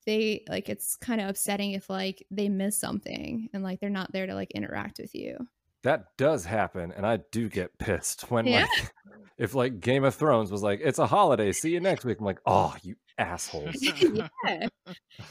they 0.06 0.44
like 0.48 0.68
it's 0.68 0.96
kind 0.96 1.20
of 1.20 1.28
upsetting 1.28 1.72
if 1.72 1.90
like 1.90 2.26
they 2.30 2.48
miss 2.48 2.78
something 2.78 3.48
and 3.52 3.62
like 3.62 3.80
they're 3.80 3.90
not 3.90 4.12
there 4.12 4.26
to 4.26 4.34
like 4.34 4.50
interact 4.52 4.98
with 4.98 5.14
you. 5.14 5.36
That 5.82 6.16
does 6.18 6.44
happen, 6.44 6.92
and 6.92 7.06
I 7.06 7.20
do 7.32 7.48
get 7.48 7.78
pissed 7.78 8.30
when 8.30 8.46
Yeah. 8.46 8.66
like 8.78 8.92
if 9.38 9.54
like 9.54 9.80
Game 9.80 10.04
of 10.04 10.14
Thrones 10.14 10.50
was 10.52 10.62
like, 10.62 10.80
"It's 10.82 10.98
a 10.98 11.06
holiday, 11.06 11.52
see 11.52 11.70
you 11.70 11.80
next 11.80 12.04
week." 12.04 12.18
I'm 12.18 12.26
like, 12.26 12.40
"Oh, 12.44 12.74
you 12.82 12.96
assholes!" 13.18 13.76
yeah. 13.80 14.28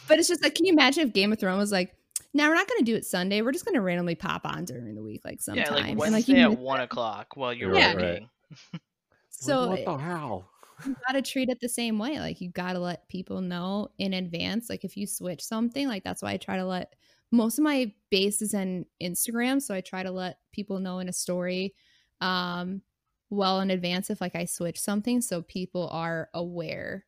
But 0.08 0.18
it's 0.20 0.28
just 0.28 0.42
like, 0.44 0.56
can 0.56 0.66
you 0.66 0.74
imagine 0.74 1.08
if 1.08 1.14
Game 1.14 1.32
of 1.32 1.40
Thrones 1.40 1.60
was 1.60 1.72
like, 1.72 1.94
now 2.34 2.48
we're 2.50 2.56
not 2.56 2.68
going 2.68 2.80
to 2.80 2.86
do 2.86 2.96
it 2.96 3.06
Sunday. 3.06 3.42
We're 3.44 3.52
just 3.52 3.66
going 3.66 3.76
to 3.76 3.82
randomly 3.82 4.16
pop 4.16 4.42
on 4.46 4.66
during 4.66 4.96
the 4.96 5.04
week, 5.04 5.22
like 5.24 5.40
sometime. 5.42 5.66
yeah, 5.68 5.74
like 5.74 6.08
and 6.08 6.14
like 6.14 6.28
you 6.28 6.38
at 6.38 6.58
one 6.58 6.80
it. 6.82 6.86
o'clock 6.86 7.36
while 7.36 7.54
you're 7.54 7.76
Yeah. 7.76 7.94
working. 7.96 8.30
Right. 8.74 8.82
So 9.30 9.70
what 9.70 9.86
the 9.86 9.98
hell? 9.98 10.50
You 10.86 10.96
got 11.08 11.14
to 11.14 11.22
treat 11.22 11.50
it 11.50 11.60
the 11.60 11.70
same 11.70 12.00
way. 12.00 12.20
Like 12.20 12.42
you 12.42 12.50
got 12.50 12.74
to 12.74 12.80
let 12.80 13.08
people 13.10 13.42
know 13.42 13.90
in 13.98 14.14
advance. 14.14 14.70
Like 14.70 14.84
if 14.84 14.98
you 14.98 15.08
switch 15.08 15.44
something, 15.44 15.88
like 15.88 16.04
that's 16.04 16.22
why 16.22 16.32
I 16.32 16.38
try 16.38 16.58
to 16.58 16.66
let 16.66 16.96
most 17.32 17.60
of 17.60 17.64
my 17.64 17.94
base 18.10 18.42
is 18.42 18.54
in 18.54 18.86
Instagram, 19.02 19.62
so 19.62 19.74
I 19.76 19.82
try 19.82 20.04
to 20.04 20.12
let 20.12 20.40
people 20.52 20.80
know 20.80 21.00
in 21.00 21.10
a 21.10 21.14
story 21.14 21.76
um 22.22 22.82
well 23.30 23.62
in 23.62 23.72
advance 23.72 24.10
if 24.10 24.20
like 24.20 24.36
I 24.36 24.44
switch 24.44 24.78
something 24.78 25.22
so 25.22 25.42
people 25.44 25.88
are 25.90 26.30
aware 26.34 27.06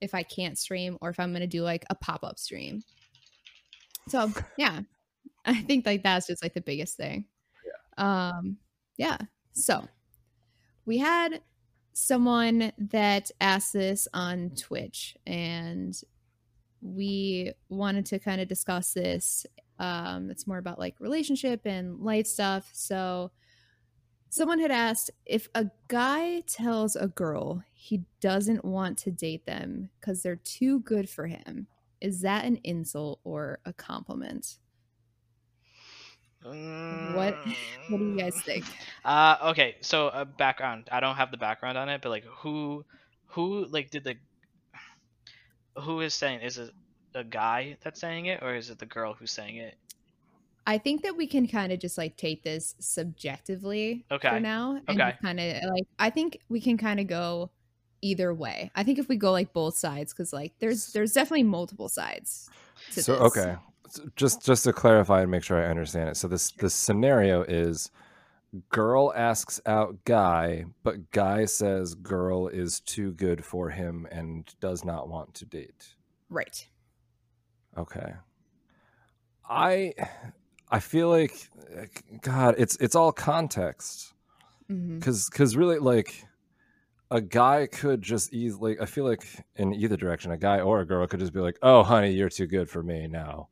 if 0.00 0.14
I 0.14 0.22
can't 0.22 0.58
stream 0.58 0.98
or 1.00 1.10
if 1.10 1.18
I'm 1.18 1.30
going 1.30 1.40
to 1.40 1.46
do 1.46 1.62
like 1.62 1.84
a 1.88 1.94
pop-up 1.94 2.38
stream. 2.38 2.82
So, 4.08 4.30
yeah. 4.58 4.80
I 5.44 5.62
think 5.62 5.86
like 5.86 6.02
that's 6.02 6.26
just 6.26 6.42
like 6.42 6.54
the 6.54 6.60
biggest 6.60 6.96
thing. 6.96 7.24
Yeah. 7.64 8.28
Um 8.30 8.58
yeah. 8.96 9.18
So, 9.52 9.86
we 10.86 10.98
had 10.98 11.40
someone 11.92 12.72
that 12.78 13.30
asked 13.40 13.72
this 13.72 14.08
on 14.14 14.50
Twitch 14.50 15.16
and 15.26 16.00
we 16.80 17.52
wanted 17.68 18.06
to 18.06 18.18
kind 18.18 18.40
of 18.40 18.48
discuss 18.48 18.92
this. 18.92 19.46
Um, 19.78 20.30
it's 20.30 20.46
more 20.46 20.58
about 20.58 20.78
like 20.78 20.94
relationship 21.00 21.66
and 21.66 22.00
life 22.00 22.26
stuff. 22.26 22.70
So 22.72 23.30
someone 24.30 24.58
had 24.58 24.70
asked 24.70 25.10
if 25.26 25.48
a 25.54 25.66
guy 25.88 26.40
tells 26.46 26.96
a 26.96 27.08
girl 27.08 27.62
he 27.72 28.04
doesn't 28.20 28.64
want 28.64 28.98
to 28.98 29.10
date 29.10 29.46
them 29.46 29.90
because 30.00 30.22
they're 30.22 30.36
too 30.36 30.80
good 30.80 31.08
for 31.08 31.26
him, 31.26 31.66
is 32.00 32.22
that 32.22 32.44
an 32.44 32.58
insult 32.64 33.20
or 33.24 33.60
a 33.64 33.72
compliment? 33.72 34.58
What 36.90 37.38
what 37.88 37.98
do 37.98 38.04
you 38.04 38.16
guys 38.16 38.42
think? 38.44 38.66
Uh, 39.04 39.36
okay, 39.50 39.76
so 39.82 40.08
uh, 40.08 40.24
background. 40.24 40.88
I 40.92 41.00
don't 41.00 41.16
have 41.16 41.30
the 41.30 41.36
background 41.36 41.78
on 41.78 41.88
it, 41.88 42.02
but 42.02 42.10
like 42.10 42.24
who, 42.24 42.84
who 43.26 43.66
like 43.66 43.90
did 43.90 44.04
the, 44.04 44.16
who 45.76 46.00
is 46.00 46.14
saying? 46.14 46.40
Is 46.40 46.56
it 46.58 46.74
a 47.14 47.24
guy 47.24 47.76
that's 47.82 48.00
saying 48.00 48.26
it, 48.26 48.42
or 48.42 48.54
is 48.54 48.70
it 48.70 48.78
the 48.78 48.86
girl 48.86 49.14
who's 49.14 49.32
saying 49.32 49.56
it? 49.56 49.76
I 50.66 50.78
think 50.78 51.02
that 51.02 51.16
we 51.16 51.26
can 51.26 51.48
kind 51.48 51.72
of 51.72 51.80
just 51.80 51.98
like 51.98 52.16
take 52.16 52.42
this 52.44 52.74
subjectively 52.80 54.06
Okay. 54.10 54.28
for 54.28 54.38
now. 54.40 54.80
And 54.88 55.12
Okay. 55.12 55.16
kind 55.22 55.40
of 55.40 55.62
like 55.72 55.84
I 55.98 56.10
think 56.10 56.38
we 56.48 56.60
can 56.60 56.78
kind 56.78 57.00
of 57.00 57.06
go 57.06 57.50
either 58.00 58.32
way. 58.34 58.70
I 58.74 58.84
think 58.84 58.98
if 58.98 59.08
we 59.08 59.16
go 59.16 59.32
like 59.32 59.52
both 59.52 59.76
sides, 59.76 60.12
because 60.12 60.32
like 60.32 60.54
there's 60.60 60.92
there's 60.92 61.12
definitely 61.12 61.44
multiple 61.44 61.88
sides. 61.88 62.50
To 62.90 63.02
So 63.02 63.14
this. 63.24 63.32
okay, 63.32 63.56
So 63.56 63.71
just 64.16 64.44
just 64.44 64.64
to 64.64 64.72
clarify 64.72 65.22
and 65.22 65.30
make 65.30 65.44
sure 65.44 65.62
I 65.62 65.68
understand 65.70 66.10
it. 66.10 66.16
So 66.16 66.28
this 66.28 66.52
this 66.52 66.74
scenario 66.74 67.42
is 67.42 67.90
girl 68.68 69.12
asks 69.14 69.60
out 69.66 70.04
guy, 70.04 70.66
but 70.82 71.10
guy 71.10 71.44
says 71.46 71.94
girl 71.94 72.48
is 72.48 72.80
too 72.80 73.12
good 73.12 73.44
for 73.44 73.70
him 73.70 74.06
and 74.10 74.52
does 74.60 74.84
not 74.84 75.08
want 75.08 75.34
to 75.34 75.46
date. 75.46 75.94
Right. 76.28 76.66
Okay. 77.76 78.14
I 79.48 79.94
I 80.70 80.80
feel 80.80 81.08
like 81.08 81.48
God, 82.22 82.54
it's 82.58 82.76
it's 82.76 82.94
all 82.94 83.12
context 83.12 84.14
hmm 84.68 84.98
because 84.98 85.28
because 85.28 85.56
really 85.56 85.78
like 85.78 86.24
a 87.10 87.20
guy 87.20 87.66
could 87.66 88.02
just 88.02 88.32
easily 88.32 88.78
I 88.80 88.86
feel 88.86 89.04
like 89.04 89.26
in 89.56 89.74
either 89.74 89.96
direction, 89.96 90.30
a 90.32 90.38
guy 90.38 90.60
or 90.60 90.80
a 90.80 90.86
girl 90.86 91.06
could 91.06 91.20
just 91.20 91.32
be 91.32 91.40
like, 91.40 91.58
"Oh, 91.62 91.82
honey, 91.82 92.12
you're 92.12 92.28
too 92.30 92.46
good 92.46 92.70
for 92.70 92.82
me 92.82 93.06
now," 93.08 93.48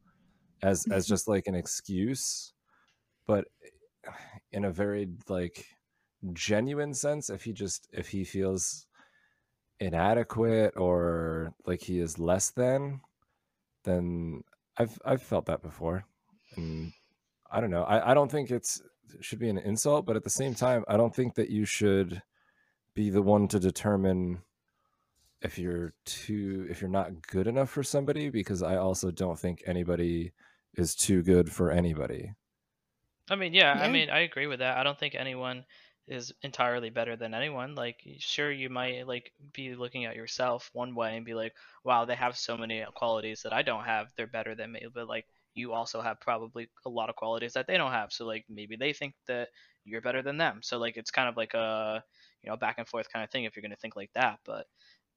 as 0.62 0.86
as 0.90 1.04
mm-hmm. 1.04 1.12
just 1.12 1.28
like 1.28 1.46
an 1.46 1.54
excuse, 1.54 2.52
but 3.26 3.46
eh, 3.64 4.10
in 4.52 4.64
a 4.64 4.70
very 4.70 5.08
like 5.28 5.66
genuine 6.32 6.94
sense, 6.94 7.30
if 7.30 7.44
he 7.44 7.52
just 7.52 7.88
if 7.92 8.08
he 8.08 8.24
feels 8.24 8.86
inadequate 9.78 10.74
or 10.76 11.54
like 11.66 11.82
he 11.82 11.98
is 11.98 12.18
less 12.18 12.50
than, 12.50 13.00
then 13.84 14.42
I've 14.76 14.98
I've 15.04 15.22
felt 15.22 15.46
that 15.46 15.62
before, 15.62 16.04
and 16.56 16.92
I 17.50 17.60
don't 17.60 17.70
know. 17.70 17.84
I 17.84 18.10
I 18.10 18.14
don't 18.14 18.30
think 18.30 18.50
it's 18.50 18.80
it 19.12 19.24
should 19.24 19.38
be 19.38 19.48
an 19.48 19.58
insult, 19.58 20.06
but 20.06 20.16
at 20.16 20.24
the 20.24 20.30
same 20.30 20.54
time, 20.54 20.84
I 20.88 20.96
don't 20.96 21.14
think 21.14 21.34
that 21.34 21.50
you 21.50 21.64
should 21.64 22.22
be 22.94 23.10
the 23.10 23.22
one 23.22 23.48
to 23.48 23.58
determine 23.58 24.42
if 25.42 25.58
you're 25.58 25.94
too 26.04 26.66
if 26.68 26.80
you're 26.80 26.90
not 26.90 27.26
good 27.28 27.46
enough 27.46 27.70
for 27.70 27.82
somebody 27.82 28.28
because 28.28 28.62
I 28.62 28.76
also 28.76 29.10
don't 29.10 29.38
think 29.38 29.62
anybody 29.66 30.32
is 30.74 30.94
too 30.94 31.22
good 31.22 31.52
for 31.52 31.70
anybody. 31.70 32.34
I 33.28 33.36
mean, 33.36 33.54
yeah, 33.54 33.76
I 33.80 33.88
mean, 33.88 34.10
I 34.10 34.20
agree 34.20 34.46
with 34.46 34.58
that. 34.58 34.76
I 34.76 34.82
don't 34.82 34.98
think 34.98 35.14
anyone 35.14 35.64
is 36.08 36.32
entirely 36.42 36.90
better 36.90 37.16
than 37.16 37.34
anyone. 37.34 37.74
Like, 37.76 38.02
sure, 38.18 38.50
you 38.50 38.68
might 38.68 39.06
like 39.06 39.32
be 39.52 39.74
looking 39.76 40.04
at 40.04 40.16
yourself 40.16 40.70
one 40.72 40.94
way 40.94 41.16
and 41.16 41.24
be 41.24 41.34
like, 41.34 41.54
"Wow, 41.84 42.04
they 42.04 42.16
have 42.16 42.36
so 42.36 42.56
many 42.56 42.84
qualities 42.94 43.42
that 43.42 43.52
I 43.52 43.62
don't 43.62 43.84
have. 43.84 44.12
They're 44.16 44.26
better 44.26 44.54
than 44.56 44.72
me." 44.72 44.86
But 44.92 45.06
like, 45.08 45.26
you 45.54 45.72
also 45.72 46.00
have 46.00 46.20
probably 46.20 46.70
a 46.84 46.90
lot 46.90 47.08
of 47.10 47.16
qualities 47.16 47.52
that 47.52 47.66
they 47.68 47.76
don't 47.76 47.92
have. 47.92 48.12
So 48.12 48.26
like, 48.26 48.44
maybe 48.48 48.76
they 48.76 48.92
think 48.92 49.14
that 49.26 49.50
you're 49.84 50.00
better 50.00 50.22
than 50.22 50.36
them. 50.38 50.60
So 50.62 50.78
like, 50.78 50.96
it's 50.96 51.10
kind 51.12 51.28
of 51.28 51.36
like 51.36 51.54
a 51.54 52.04
you 52.42 52.50
know 52.50 52.56
back 52.56 52.78
and 52.78 52.88
forth 52.88 53.12
kind 53.12 53.22
of 53.24 53.30
thing 53.30 53.44
if 53.44 53.54
you're 53.54 53.62
gonna 53.62 53.76
think 53.76 53.94
like 53.96 54.12
that. 54.14 54.40
But 54.44 54.66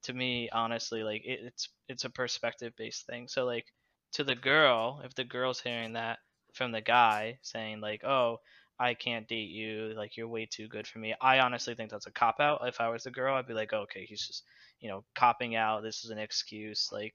to 0.04 0.12
me, 0.14 0.48
honestly, 0.50 1.02
like 1.02 1.22
it, 1.24 1.40
it's 1.42 1.68
it's 1.88 2.04
a 2.04 2.10
perspective 2.10 2.74
based 2.76 3.06
thing. 3.06 3.26
So 3.28 3.44
like, 3.44 3.66
to 4.14 4.24
the 4.24 4.34
girl, 4.34 5.00
if 5.04 5.14
the 5.14 5.24
girl's 5.24 5.60
hearing 5.60 5.94
that 5.94 6.18
from 6.54 6.72
the 6.72 6.80
guy 6.80 7.38
saying 7.42 7.80
like, 7.80 8.04
"Oh, 8.04 8.40
I 8.78 8.94
can't 8.94 9.28
date 9.28 9.50
you. 9.50 9.92
Like 9.96 10.16
you're 10.16 10.28
way 10.28 10.46
too 10.46 10.68
good 10.68 10.86
for 10.86 10.98
me. 10.98 11.14
I 11.20 11.38
honestly 11.40 11.74
think 11.74 11.90
that's 11.90 12.06
a 12.06 12.12
cop 12.12 12.40
out. 12.40 12.66
If 12.66 12.80
I 12.80 12.88
was 12.88 13.04
the 13.04 13.10
girl, 13.10 13.34
I'd 13.36 13.46
be 13.46 13.54
like, 13.54 13.72
okay, 13.72 14.04
he's 14.04 14.26
just, 14.26 14.44
you 14.80 14.88
know, 14.88 15.04
copping 15.14 15.54
out. 15.56 15.82
This 15.82 16.04
is 16.04 16.10
an 16.10 16.18
excuse. 16.18 16.90
Like 16.92 17.14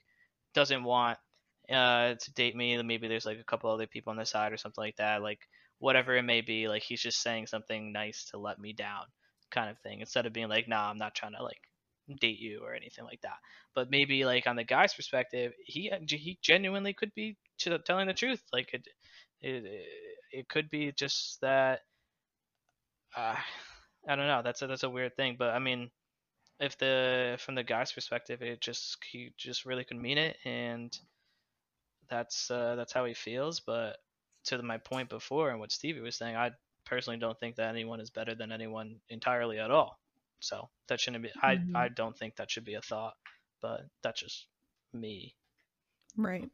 doesn't 0.54 0.84
want 0.84 1.18
uh 1.70 2.16
to 2.16 2.34
date 2.34 2.56
me. 2.56 2.82
Maybe 2.82 3.08
there's 3.08 3.26
like 3.26 3.40
a 3.40 3.44
couple 3.44 3.70
other 3.70 3.88
people 3.88 4.12
on 4.12 4.18
the 4.18 4.26
side 4.26 4.54
or 4.54 4.58
something 4.58 4.84
like 4.84 4.98
that. 4.98 5.22
Like 5.22 5.40
whatever 5.80 6.16
it 6.16 6.24
may 6.24 6.42
be. 6.42 6.68
Like 6.68 6.84
he's 6.84 7.02
just 7.02 7.22
saying 7.22 7.48
something 7.48 7.92
nice 7.92 8.26
to 8.32 8.38
let 8.38 8.60
me 8.60 8.74
down, 8.74 9.04
kind 9.52 9.70
of 9.70 9.80
thing. 9.80 10.00
Instead 10.02 10.26
of 10.26 10.34
being 10.34 10.50
like, 10.50 10.68
nah, 10.68 10.90
I'm 10.90 10.98
not 10.98 11.16
trying 11.16 11.34
to 11.34 11.44
like 11.44 11.62
date 12.16 12.40
you 12.40 12.62
or 12.64 12.74
anything 12.74 13.06
like 13.06 13.22
that. 13.22 13.38
But 13.76 13.90
maybe 13.92 14.26
like 14.26 14.48
on 14.48 14.56
the 14.56 14.64
guy's 14.64 14.94
perspective, 14.94 15.54
he 15.66 15.92
he 16.10 16.38
genuinely 16.42 16.94
could 16.94 17.14
be 17.16 17.38
telling 17.86 18.08
the 18.08 18.14
truth. 18.14 18.42
Like 18.54 18.74
it, 18.74 18.88
it 19.42 19.86
it 20.32 20.50
could 20.50 20.70
be 20.70 20.92
just 20.92 21.40
that 21.42 21.82
uh, 23.16 23.36
I 24.08 24.16
don't 24.16 24.28
know. 24.28 24.42
That's 24.44 24.62
a 24.62 24.68
that's 24.68 24.84
a 24.84 24.90
weird 24.90 25.16
thing, 25.16 25.36
but 25.38 25.50
I 25.52 25.60
mean, 25.60 25.92
if 26.60 26.78
the 26.78 27.38
from 27.40 27.56
the 27.56 27.64
guy's 27.64 27.92
perspective, 27.92 28.42
it 28.42 28.62
just 28.62 28.98
he 29.12 29.34
just 29.38 29.66
really 29.66 29.84
could 29.86 29.98
mean 29.98 30.18
it, 30.18 30.38
and 30.46 30.98
that's 32.10 32.50
uh, 32.52 32.76
that's 32.76 32.94
how 32.94 33.06
he 33.06 33.14
feels. 33.14 33.60
But 33.60 33.98
to 34.46 34.62
my 34.64 34.78
point 34.78 35.10
before 35.10 35.50
and 35.52 35.60
what 35.60 35.72
Stevie 35.72 36.02
was 36.02 36.16
saying, 36.16 36.36
I 36.36 36.52
personally 36.86 37.20
don't 37.20 37.40
think 37.40 37.56
that 37.58 37.70
anyone 37.70 38.00
is 38.02 38.10
better 38.10 38.36
than 38.36 38.52
anyone 38.52 39.00
entirely 39.10 39.60
at 39.60 39.72
all. 39.72 40.00
So 40.40 40.70
that 40.88 41.00
shouldn't 41.00 41.24
be. 41.24 41.30
Mm-hmm. 41.30 41.76
I 41.76 41.86
I 41.86 41.90
don't 41.90 42.18
think 42.18 42.36
that 42.36 42.52
should 42.52 42.66
be 42.66 42.76
a 42.76 42.82
thought, 42.82 43.16
but 43.62 43.82
that's 44.04 44.22
just 44.22 44.48
me. 44.94 45.36
Right. 46.18 46.50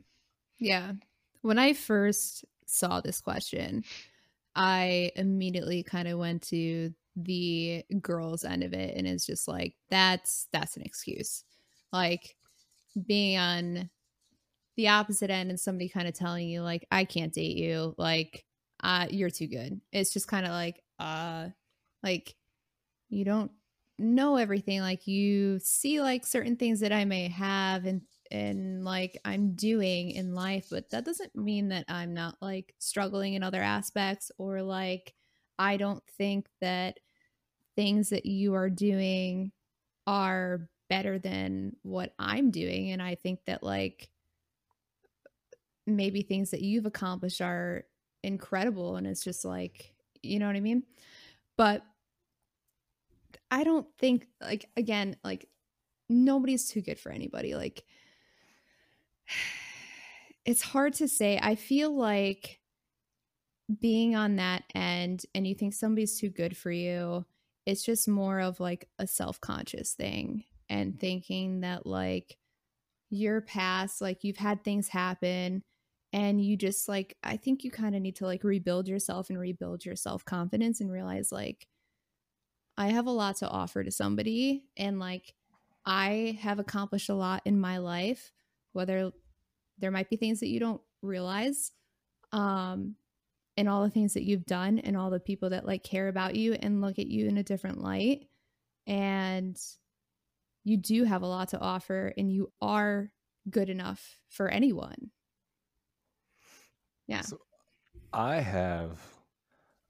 Yeah. 0.57 0.93
When 1.41 1.59
I 1.59 1.73
first 1.73 2.45
saw 2.65 3.01
this 3.01 3.21
question, 3.21 3.83
I 4.55 5.11
immediately 5.15 5.83
kind 5.83 6.07
of 6.07 6.19
went 6.19 6.43
to 6.43 6.93
the 7.15 7.83
girls 8.01 8.43
end 8.43 8.63
of 8.63 8.73
it 8.73 8.95
and 8.97 9.07
it's 9.07 9.25
just 9.25 9.47
like 9.47 9.75
that's 9.89 10.47
that's 10.51 10.75
an 10.75 10.83
excuse. 10.83 11.43
Like 11.91 12.35
being 13.05 13.37
on 13.37 13.89
the 14.75 14.89
opposite 14.89 15.29
end 15.29 15.49
and 15.49 15.59
somebody 15.59 15.87
kind 15.87 16.07
of 16.07 16.13
telling 16.13 16.47
you 16.49 16.61
like 16.61 16.85
I 16.91 17.05
can't 17.05 17.33
date 17.33 17.57
you, 17.57 17.95
like 17.97 18.45
uh 18.83 19.07
you're 19.09 19.29
too 19.29 19.47
good. 19.47 19.79
It's 19.91 20.13
just 20.13 20.27
kind 20.27 20.45
of 20.45 20.51
like 20.51 20.81
uh 20.99 21.49
like 22.03 22.35
you 23.09 23.23
don't 23.25 23.51
know 23.97 24.35
everything 24.37 24.81
like 24.81 25.07
you 25.07 25.59
see 25.59 26.01
like 26.01 26.25
certain 26.25 26.55
things 26.57 26.79
that 26.81 26.91
I 26.91 27.05
may 27.05 27.29
have 27.29 27.85
and 27.85 28.01
and 28.31 28.83
like 28.83 29.19
I'm 29.23 29.55
doing 29.55 30.11
in 30.11 30.33
life, 30.33 30.67
but 30.71 30.89
that 30.89 31.05
doesn't 31.05 31.35
mean 31.35 31.69
that 31.69 31.85
I'm 31.87 32.13
not 32.13 32.37
like 32.41 32.75
struggling 32.79 33.35
in 33.35 33.43
other 33.43 33.61
aspects 33.61 34.31
or 34.37 34.61
like 34.63 35.13
I 35.59 35.77
don't 35.77 36.03
think 36.17 36.49
that 36.61 36.99
things 37.75 38.09
that 38.09 38.25
you 38.25 38.53
are 38.55 38.69
doing 38.69 39.51
are 40.07 40.69
better 40.89 41.19
than 41.19 41.75
what 41.83 42.13
I'm 42.19 42.51
doing. 42.51 42.91
And 42.91 43.01
I 43.01 43.15
think 43.15 43.41
that 43.45 43.63
like 43.63 44.09
maybe 45.85 46.21
things 46.21 46.51
that 46.51 46.61
you've 46.61 46.85
accomplished 46.85 47.41
are 47.41 47.85
incredible. 48.23 48.95
And 48.95 49.05
it's 49.05 49.23
just 49.23 49.45
like, 49.45 49.93
you 50.23 50.39
know 50.39 50.47
what 50.47 50.55
I 50.55 50.61
mean? 50.61 50.83
But 51.57 51.83
I 53.55 53.63
don't 53.63 53.87
think, 53.97 54.27
like, 54.41 54.69
again, 54.75 55.15
like, 55.23 55.47
nobody's 56.09 56.67
too 56.69 56.81
good 56.81 56.99
for 56.99 57.09
anybody. 57.09 57.55
Like, 57.55 57.85
it's 60.45 60.61
hard 60.61 60.93
to 60.95 61.07
say. 61.07 61.39
I 61.41 61.55
feel 61.55 61.95
like 61.95 62.59
being 63.79 64.13
on 64.13 64.35
that 64.35 64.63
end 64.75 65.25
and 65.33 65.47
you 65.47 65.55
think 65.55 65.73
somebody's 65.73 66.19
too 66.19 66.29
good 66.29 66.57
for 66.57 66.69
you, 66.69 67.25
it's 67.65 67.81
just 67.81 68.09
more 68.09 68.41
of 68.41 68.59
like 68.59 68.89
a 68.99 69.07
self 69.07 69.39
conscious 69.39 69.93
thing 69.93 70.43
and 70.69 70.99
thinking 70.99 71.61
that 71.61 71.85
like 71.85 72.37
your 73.09 73.39
past, 73.39 74.01
like 74.01 74.25
you've 74.25 74.35
had 74.35 74.65
things 74.65 74.89
happen 74.89 75.63
and 76.11 76.43
you 76.43 76.57
just 76.57 76.89
like, 76.89 77.15
I 77.23 77.37
think 77.37 77.63
you 77.63 77.71
kind 77.71 77.95
of 77.95 78.01
need 78.01 78.17
to 78.17 78.25
like 78.25 78.43
rebuild 78.43 78.89
yourself 78.89 79.29
and 79.29 79.39
rebuild 79.39 79.85
your 79.85 79.95
self 79.95 80.25
confidence 80.25 80.81
and 80.81 80.91
realize 80.91 81.31
like, 81.31 81.67
I 82.77 82.87
have 82.87 83.07
a 83.07 83.11
lot 83.11 83.37
to 83.37 83.49
offer 83.49 83.83
to 83.83 83.91
somebody 83.91 84.65
and 84.77 84.99
like 84.99 85.33
I 85.85 86.37
have 86.41 86.59
accomplished 86.59 87.09
a 87.09 87.15
lot 87.15 87.41
in 87.45 87.59
my 87.59 87.77
life 87.77 88.31
whether 88.73 89.11
there 89.77 89.91
might 89.91 90.09
be 90.09 90.17
things 90.17 90.39
that 90.41 90.49
you 90.49 90.59
don't 90.59 90.81
realize 91.01 91.71
um 92.31 92.95
and 93.57 93.69
all 93.69 93.83
the 93.83 93.89
things 93.89 94.13
that 94.13 94.23
you've 94.23 94.45
done 94.45 94.79
and 94.79 94.97
all 94.97 95.09
the 95.09 95.19
people 95.19 95.51
that 95.51 95.65
like 95.65 95.83
care 95.83 96.07
about 96.07 96.35
you 96.35 96.53
and 96.53 96.81
look 96.81 96.99
at 96.99 97.07
you 97.07 97.27
in 97.27 97.37
a 97.37 97.43
different 97.43 97.81
light 97.81 98.27
and 98.87 99.57
you 100.63 100.77
do 100.77 101.03
have 101.03 101.21
a 101.21 101.27
lot 101.27 101.49
to 101.49 101.59
offer 101.59 102.11
and 102.17 102.31
you 102.31 102.51
are 102.61 103.11
good 103.49 103.69
enough 103.69 104.19
for 104.29 104.49
anyone. 104.49 105.11
Yeah. 107.07 107.21
So 107.21 107.39
i 108.13 108.35
have 108.39 108.99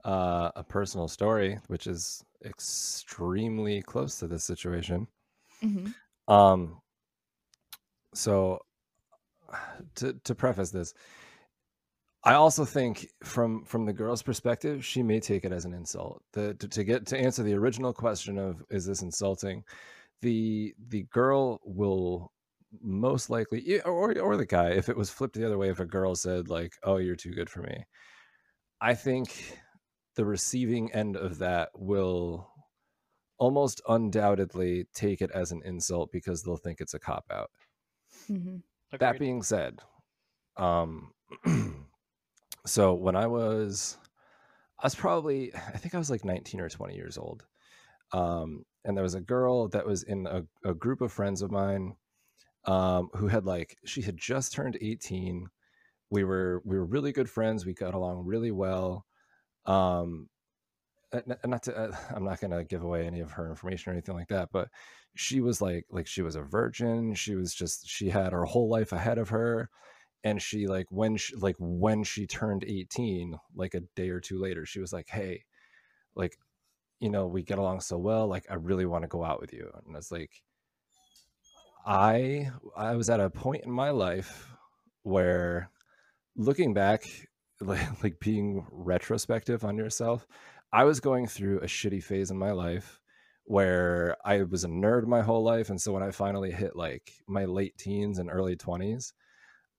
uh, 0.04 0.52
a 0.56 0.64
personal 0.64 1.08
story 1.08 1.60
which 1.68 1.88
is 1.88 2.24
extremely 2.46 3.82
close 3.82 4.20
to 4.20 4.28
this 4.28 4.44
situation 4.44 5.08
mm-hmm. 5.64 6.34
um 6.34 6.80
so 8.14 8.60
to 9.96 10.14
to 10.24 10.36
preface 10.36 10.72
this, 10.72 10.94
I 12.24 12.34
also 12.34 12.66
think 12.66 13.10
from 13.24 13.64
from 13.66 13.86
the 13.86 13.94
girl's 13.94 14.24
perspective, 14.24 14.84
she 14.84 15.04
may 15.04 15.20
take 15.20 15.46
it 15.46 15.52
as 15.52 15.66
an 15.66 15.74
insult. 15.74 16.24
The, 16.34 16.54
to, 16.56 16.68
to 16.68 16.84
get 16.84 17.06
to 17.08 17.18
answer 17.18 17.44
the 17.44 17.54
original 17.54 17.94
question 17.94 18.38
of 18.38 18.64
is 18.70 18.86
this 18.86 19.02
insulting, 19.02 19.64
the 20.22 20.74
the 20.90 21.04
girl 21.12 21.62
will 21.64 22.32
most 22.82 23.30
likely 23.30 23.80
or 23.82 24.18
or 24.20 24.38
the 24.38 24.46
guy 24.46 24.70
if 24.70 24.90
it 24.90 24.98
was 24.98 25.10
flipped 25.10 25.36
the 25.36 25.46
other 25.46 25.58
way 25.58 25.70
if 25.70 25.80
a 25.80 25.86
girl 25.86 26.14
said 26.14 26.50
like 26.50 26.74
oh 26.84 26.98
you're 26.98 27.16
too 27.16 27.32
good 27.32 27.50
for 27.50 27.62
me 27.62 27.86
i 28.82 28.94
think 28.94 29.58
the 30.16 30.26
receiving 30.26 30.92
end 30.94 31.16
of 31.16 31.40
that 31.40 31.70
will 31.76 32.50
almost 33.38 33.82
undoubtedly 33.88 34.86
take 34.94 35.22
it 35.22 35.32
as 35.32 35.52
an 35.52 35.62
insult 35.66 36.10
because 36.12 36.44
they'll 36.44 36.56
think 36.58 36.80
it's 36.80 36.94
a 36.94 37.00
cop 37.00 37.26
out 37.32 37.52
mm-hmm. 38.32 38.58
That 39.00 39.20
being 39.20 39.44
said, 39.44 39.82
um, 40.58 41.12
so 42.66 42.94
when 42.94 43.16
I 43.16 43.28
was, 43.28 43.98
I 44.80 44.86
was 44.86 44.96
probably, 44.96 45.54
I 45.54 45.78
think 45.78 45.96
I 45.96 45.98
was 45.98 46.10
like 46.10 46.24
19 46.24 46.62
or 46.62 46.70
20 46.70 46.96
years 46.96 47.18
old. 47.18 47.44
Um, 48.14 48.64
and 48.86 48.96
there 48.96 49.04
was 49.04 49.16
a 49.16 49.22
girl 49.22 49.68
that 49.70 49.86
was 49.86 50.04
in 50.04 50.28
a, 50.28 50.44
a 50.64 50.74
group 50.74 51.02
of 51.02 51.12
friends 51.12 51.42
of 51.42 51.52
mine 51.52 51.96
um, 52.66 53.10
who 53.16 53.28
had 53.28 53.46
like, 53.46 53.78
she 53.86 54.02
had 54.02 54.18
just 54.18 54.54
turned 54.54 54.78
18. 54.80 55.48
We 56.10 56.24
were, 56.24 56.62
we 56.64 56.78
were 56.78 56.86
really 56.86 57.12
good 57.12 57.30
friends. 57.30 57.66
We 57.66 57.74
got 57.74 57.96
along 57.96 58.26
really 58.26 58.52
well. 58.52 59.06
Um, 59.66 60.30
not 61.46 61.64
to, 61.64 61.78
uh, 61.78 61.96
I'm 62.16 62.26
not 62.26 62.40
to 62.42 62.64
give 62.64 62.84
away 62.84 63.06
any 63.06 63.22
of 63.22 63.32
her 63.32 63.50
information 63.50 63.90
or 63.90 63.94
anything 63.94 64.16
like 64.16 64.30
that, 64.30 64.50
but 64.52 64.70
she 65.16 65.40
was 65.40 65.62
like 65.62 65.86
like 65.90 66.08
she 66.08 66.22
was 66.22 66.36
a 66.36 66.42
virgin 66.42 67.14
she 67.16 67.36
was 67.36 67.54
just 67.54 67.88
she 67.88 68.10
had 68.10 68.34
her 68.34 68.44
whole 68.44 68.70
life 68.70 68.92
ahead 68.92 69.18
of 69.18 69.30
her 69.30 69.70
and 70.24 70.42
she 70.42 70.68
like 70.68 70.86
when 70.90 71.16
she 71.16 71.36
like 71.38 71.56
when 71.58 72.04
she 72.04 72.28
turned 72.28 72.64
18 72.66 73.36
like 73.56 73.74
a 73.74 73.82
day 73.96 74.10
or 74.10 74.20
two 74.20 74.40
later 74.40 74.66
she 74.66 74.80
was 74.80 74.92
like 74.92 75.08
hey 75.10 75.44
like 76.16 76.38
you 77.00 77.10
know 77.10 77.28
we 77.28 77.44
get 77.44 77.58
along 77.58 77.80
so 77.80 77.98
well 77.98 78.28
like 78.28 78.46
i 78.50 78.56
really 78.56 78.86
want 78.86 79.04
to 79.04 79.08
go 79.08 79.24
out 79.24 79.40
with 79.40 79.54
you 79.54 79.70
and 79.88 79.96
it's 79.96 80.12
like 80.12 80.32
i 81.86 82.50
i 82.76 82.96
was 82.96 83.10
at 83.10 83.22
a 83.22 83.30
point 83.30 83.64
in 83.64 83.72
my 83.72 83.92
life 83.92 84.50
where 85.04 85.70
looking 86.36 86.74
back 86.74 87.08
like, 87.66 87.88
like 88.04 88.20
being 88.20 88.66
retrospective 88.72 89.64
on 89.64 89.78
yourself 89.78 90.28
i 90.74 90.84
was 90.84 91.00
going 91.00 91.28
through 91.28 91.60
a 91.60 91.66
shitty 91.66 92.04
phase 92.04 92.32
in 92.32 92.38
my 92.38 92.52
life 92.52 93.00
where 93.46 94.18
I 94.26 94.42
was 94.42 94.64
a 94.64 94.68
nerd 94.68 95.06
my 95.06 95.22
whole 95.22 95.44
life. 95.44 95.70
And 95.70 95.80
so 95.80 95.94
when 95.94 96.04
I 96.04 96.12
finally 96.12 96.52
hit 96.52 96.76
like 96.76 97.12
my 97.28 97.46
late 97.46 97.78
teens 97.78 98.18
and 98.18 98.30
early 98.30 98.56
20s, 98.56 99.14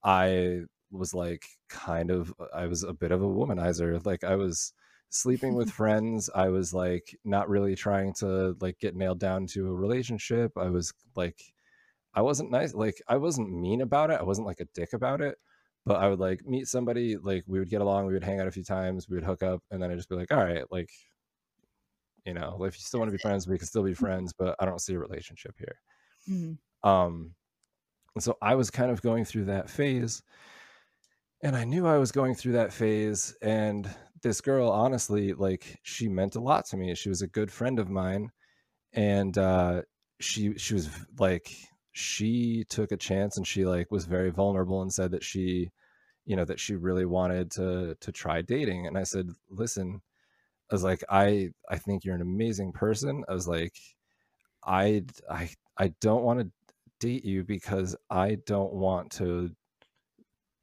I 0.04 0.60
was 0.92 1.12
like 1.12 1.44
kind 1.68 2.10
of, 2.12 2.32
I 2.54 2.66
was 2.66 2.84
a 2.84 2.92
bit 2.92 3.10
of 3.10 3.22
a 3.22 3.26
womanizer. 3.26 4.04
Like 4.06 4.22
I 4.22 4.36
was 4.36 4.72
sleeping 5.10 5.54
with 5.54 5.70
friends 5.82 6.28
i 6.34 6.48
was 6.48 6.74
like 6.74 7.16
not 7.24 7.48
really 7.48 7.76
trying 7.76 8.12
to 8.12 8.56
like 8.60 8.76
get 8.80 8.96
nailed 8.96 9.20
down 9.20 9.46
to 9.46 9.68
a 9.68 9.74
relationship 9.74 10.50
i 10.58 10.68
was 10.68 10.92
like 11.14 11.38
i 12.12 12.20
wasn't 12.20 12.50
nice 12.50 12.74
like 12.74 13.00
i 13.06 13.16
wasn't 13.16 13.48
mean 13.48 13.80
about 13.80 14.10
it 14.10 14.18
i 14.18 14.22
wasn't 14.22 14.46
like 14.46 14.58
a 14.58 14.66
dick 14.74 14.92
about 14.92 15.20
it 15.20 15.38
but 15.86 15.96
i 16.02 16.08
would 16.08 16.18
like 16.18 16.44
meet 16.44 16.66
somebody 16.68 17.16
like 17.16 17.44
we 17.46 17.58
would 17.58 17.70
get 17.70 17.80
along 17.80 18.04
we 18.06 18.12
would 18.12 18.24
hang 18.24 18.40
out 18.40 18.48
a 18.48 18.50
few 18.52 18.64
times 18.64 19.08
we 19.08 19.16
would 19.16 19.24
hook 19.24 19.42
up 19.42 19.62
and 19.70 19.80
then 19.82 19.90
i'd 19.90 19.96
just 19.96 20.08
be 20.10 20.16
like 20.16 20.32
all 20.32 20.44
right 20.44 20.64
like 20.70 20.90
you 22.26 22.34
know 22.34 22.62
if 22.64 22.74
you 22.76 22.82
still 22.82 23.00
want 23.00 23.08
to 23.08 23.16
be 23.16 23.22
friends 23.22 23.46
we 23.46 23.56
can 23.56 23.66
still 23.66 23.84
be 23.84 23.94
friends 23.94 24.34
but 24.36 24.54
i 24.58 24.64
don't 24.64 24.80
see 24.80 24.94
a 24.94 24.98
relationship 24.98 25.54
here. 25.58 25.78
Mhm. 26.28 26.58
um 26.82 27.34
and 28.14 28.22
so 28.22 28.36
i 28.42 28.54
was 28.54 28.70
kind 28.70 28.90
of 28.90 29.00
going 29.00 29.24
through 29.24 29.44
that 29.46 29.70
phase 29.70 30.22
and 31.42 31.56
i 31.56 31.64
knew 31.64 31.86
i 31.86 31.98
was 31.98 32.12
going 32.12 32.34
through 32.34 32.52
that 32.52 32.72
phase 32.72 33.34
and 33.40 33.88
this 34.22 34.40
girl 34.40 34.68
honestly 34.70 35.34
like 35.34 35.78
she 35.82 36.08
meant 36.08 36.34
a 36.34 36.40
lot 36.40 36.66
to 36.66 36.76
me 36.76 36.94
she 36.94 37.08
was 37.08 37.22
a 37.22 37.28
good 37.28 37.50
friend 37.50 37.78
of 37.78 37.88
mine 37.88 38.30
and 38.92 39.38
uh 39.38 39.82
she 40.18 40.56
she 40.56 40.74
was 40.74 40.88
like 41.18 41.52
she 41.96 42.62
took 42.68 42.92
a 42.92 42.96
chance 42.96 43.38
and 43.38 43.46
she 43.46 43.64
like 43.64 43.90
was 43.90 44.04
very 44.04 44.28
vulnerable 44.30 44.82
and 44.82 44.92
said 44.92 45.12
that 45.12 45.24
she 45.24 45.70
you 46.26 46.36
know 46.36 46.44
that 46.44 46.60
she 46.60 46.74
really 46.74 47.06
wanted 47.06 47.50
to 47.50 47.96
to 48.02 48.12
try 48.12 48.42
dating. 48.42 48.86
And 48.86 48.98
i 48.98 49.02
said 49.02 49.30
listen 49.48 50.02
i 50.70 50.74
was 50.74 50.84
like 50.84 51.02
i 51.08 51.48
i 51.70 51.78
think 51.78 52.04
you're 52.04 52.14
an 52.14 52.20
amazing 52.20 52.72
person. 52.72 53.24
I 53.26 53.32
was 53.32 53.48
like 53.48 53.72
i 54.62 55.04
i 55.30 55.48
i 55.78 55.88
don't 56.02 56.22
want 56.22 56.40
to 56.40 56.50
date 57.00 57.24
you 57.24 57.44
because 57.44 57.96
i 58.10 58.36
don't 58.44 58.74
want 58.74 59.12
to 59.12 59.52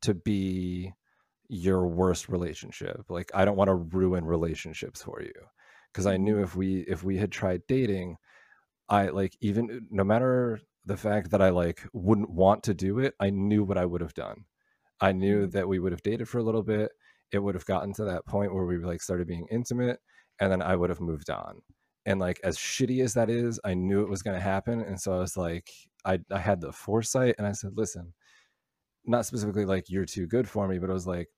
to 0.03 0.13
be 0.13 0.93
your 1.49 1.87
worst 1.87 2.29
relationship. 2.29 3.05
Like 3.09 3.31
i 3.33 3.43
don't 3.43 3.57
want 3.57 3.69
to 3.69 3.97
ruin 3.97 4.23
relationships 4.23 5.01
for 5.01 5.19
you. 5.23 5.33
Because 5.91 6.05
i 6.05 6.15
knew 6.15 6.35
mm-hmm. 6.35 6.43
if 6.43 6.55
we 6.55 6.81
if 6.81 7.03
we 7.03 7.17
had 7.17 7.31
tried 7.31 7.63
dating 7.67 8.17
i 8.89 9.07
like 9.07 9.35
even 9.41 9.87
no 9.89 10.03
matter 10.03 10.59
the 10.85 10.97
fact 10.97 11.31
that 11.31 11.41
i 11.41 11.49
like 11.49 11.83
wouldn't 11.93 12.29
want 12.29 12.63
to 12.63 12.73
do 12.73 12.99
it 12.99 13.13
i 13.19 13.29
knew 13.29 13.63
what 13.63 13.77
i 13.77 13.85
would 13.85 14.01
have 14.01 14.13
done. 14.13 14.45
I 15.01 15.11
knew 15.11 15.47
Mhm. 15.47 15.51
that 15.53 15.67
we 15.67 15.79
would 15.79 15.91
have 15.91 16.03
dated 16.03 16.29
for 16.29 16.37
a 16.39 16.43
little 16.43 16.63
bit 16.63 16.91
it 17.31 17.39
would 17.39 17.55
have 17.55 17.65
gotten 17.65 17.93
to 17.93 18.05
that 18.05 18.25
point 18.25 18.53
where 18.53 18.65
we 18.65 18.77
like 18.77 19.01
started 19.01 19.27
being 19.27 19.47
intimate 19.51 19.99
and 20.39 20.51
then 20.51 20.61
i 20.61 20.75
would 20.75 20.89
have 20.89 21.01
moved 21.01 21.29
on. 21.29 21.61
And 22.05 22.19
like 22.19 22.39
as 22.43 22.57
shitty 22.57 23.03
as 23.03 23.13
that 23.15 23.29
is 23.29 23.59
i 23.65 23.73
knew 23.73 24.01
it 24.03 24.09
was 24.09 24.21
going 24.23 24.35
to 24.37 24.41
happen 24.43 24.81
and 24.81 24.99
so 24.99 25.13
i 25.13 25.17
was 25.19 25.35
like 25.37 25.69
i 26.05 26.19
i 26.31 26.39
had 26.39 26.61
the 26.61 26.71
foresight 26.71 27.35
and 27.37 27.47
i 27.47 27.51
said 27.53 27.71
listen 27.77 28.13
not 29.05 29.25
specifically 29.25 29.65
like 29.65 29.89
you're 29.89 30.05
too 30.05 30.27
good 30.27 30.47
for 30.49 30.67
me 30.67 30.79
but 30.79 30.89
it 30.89 30.93
was 30.93 31.07
like 31.07 31.29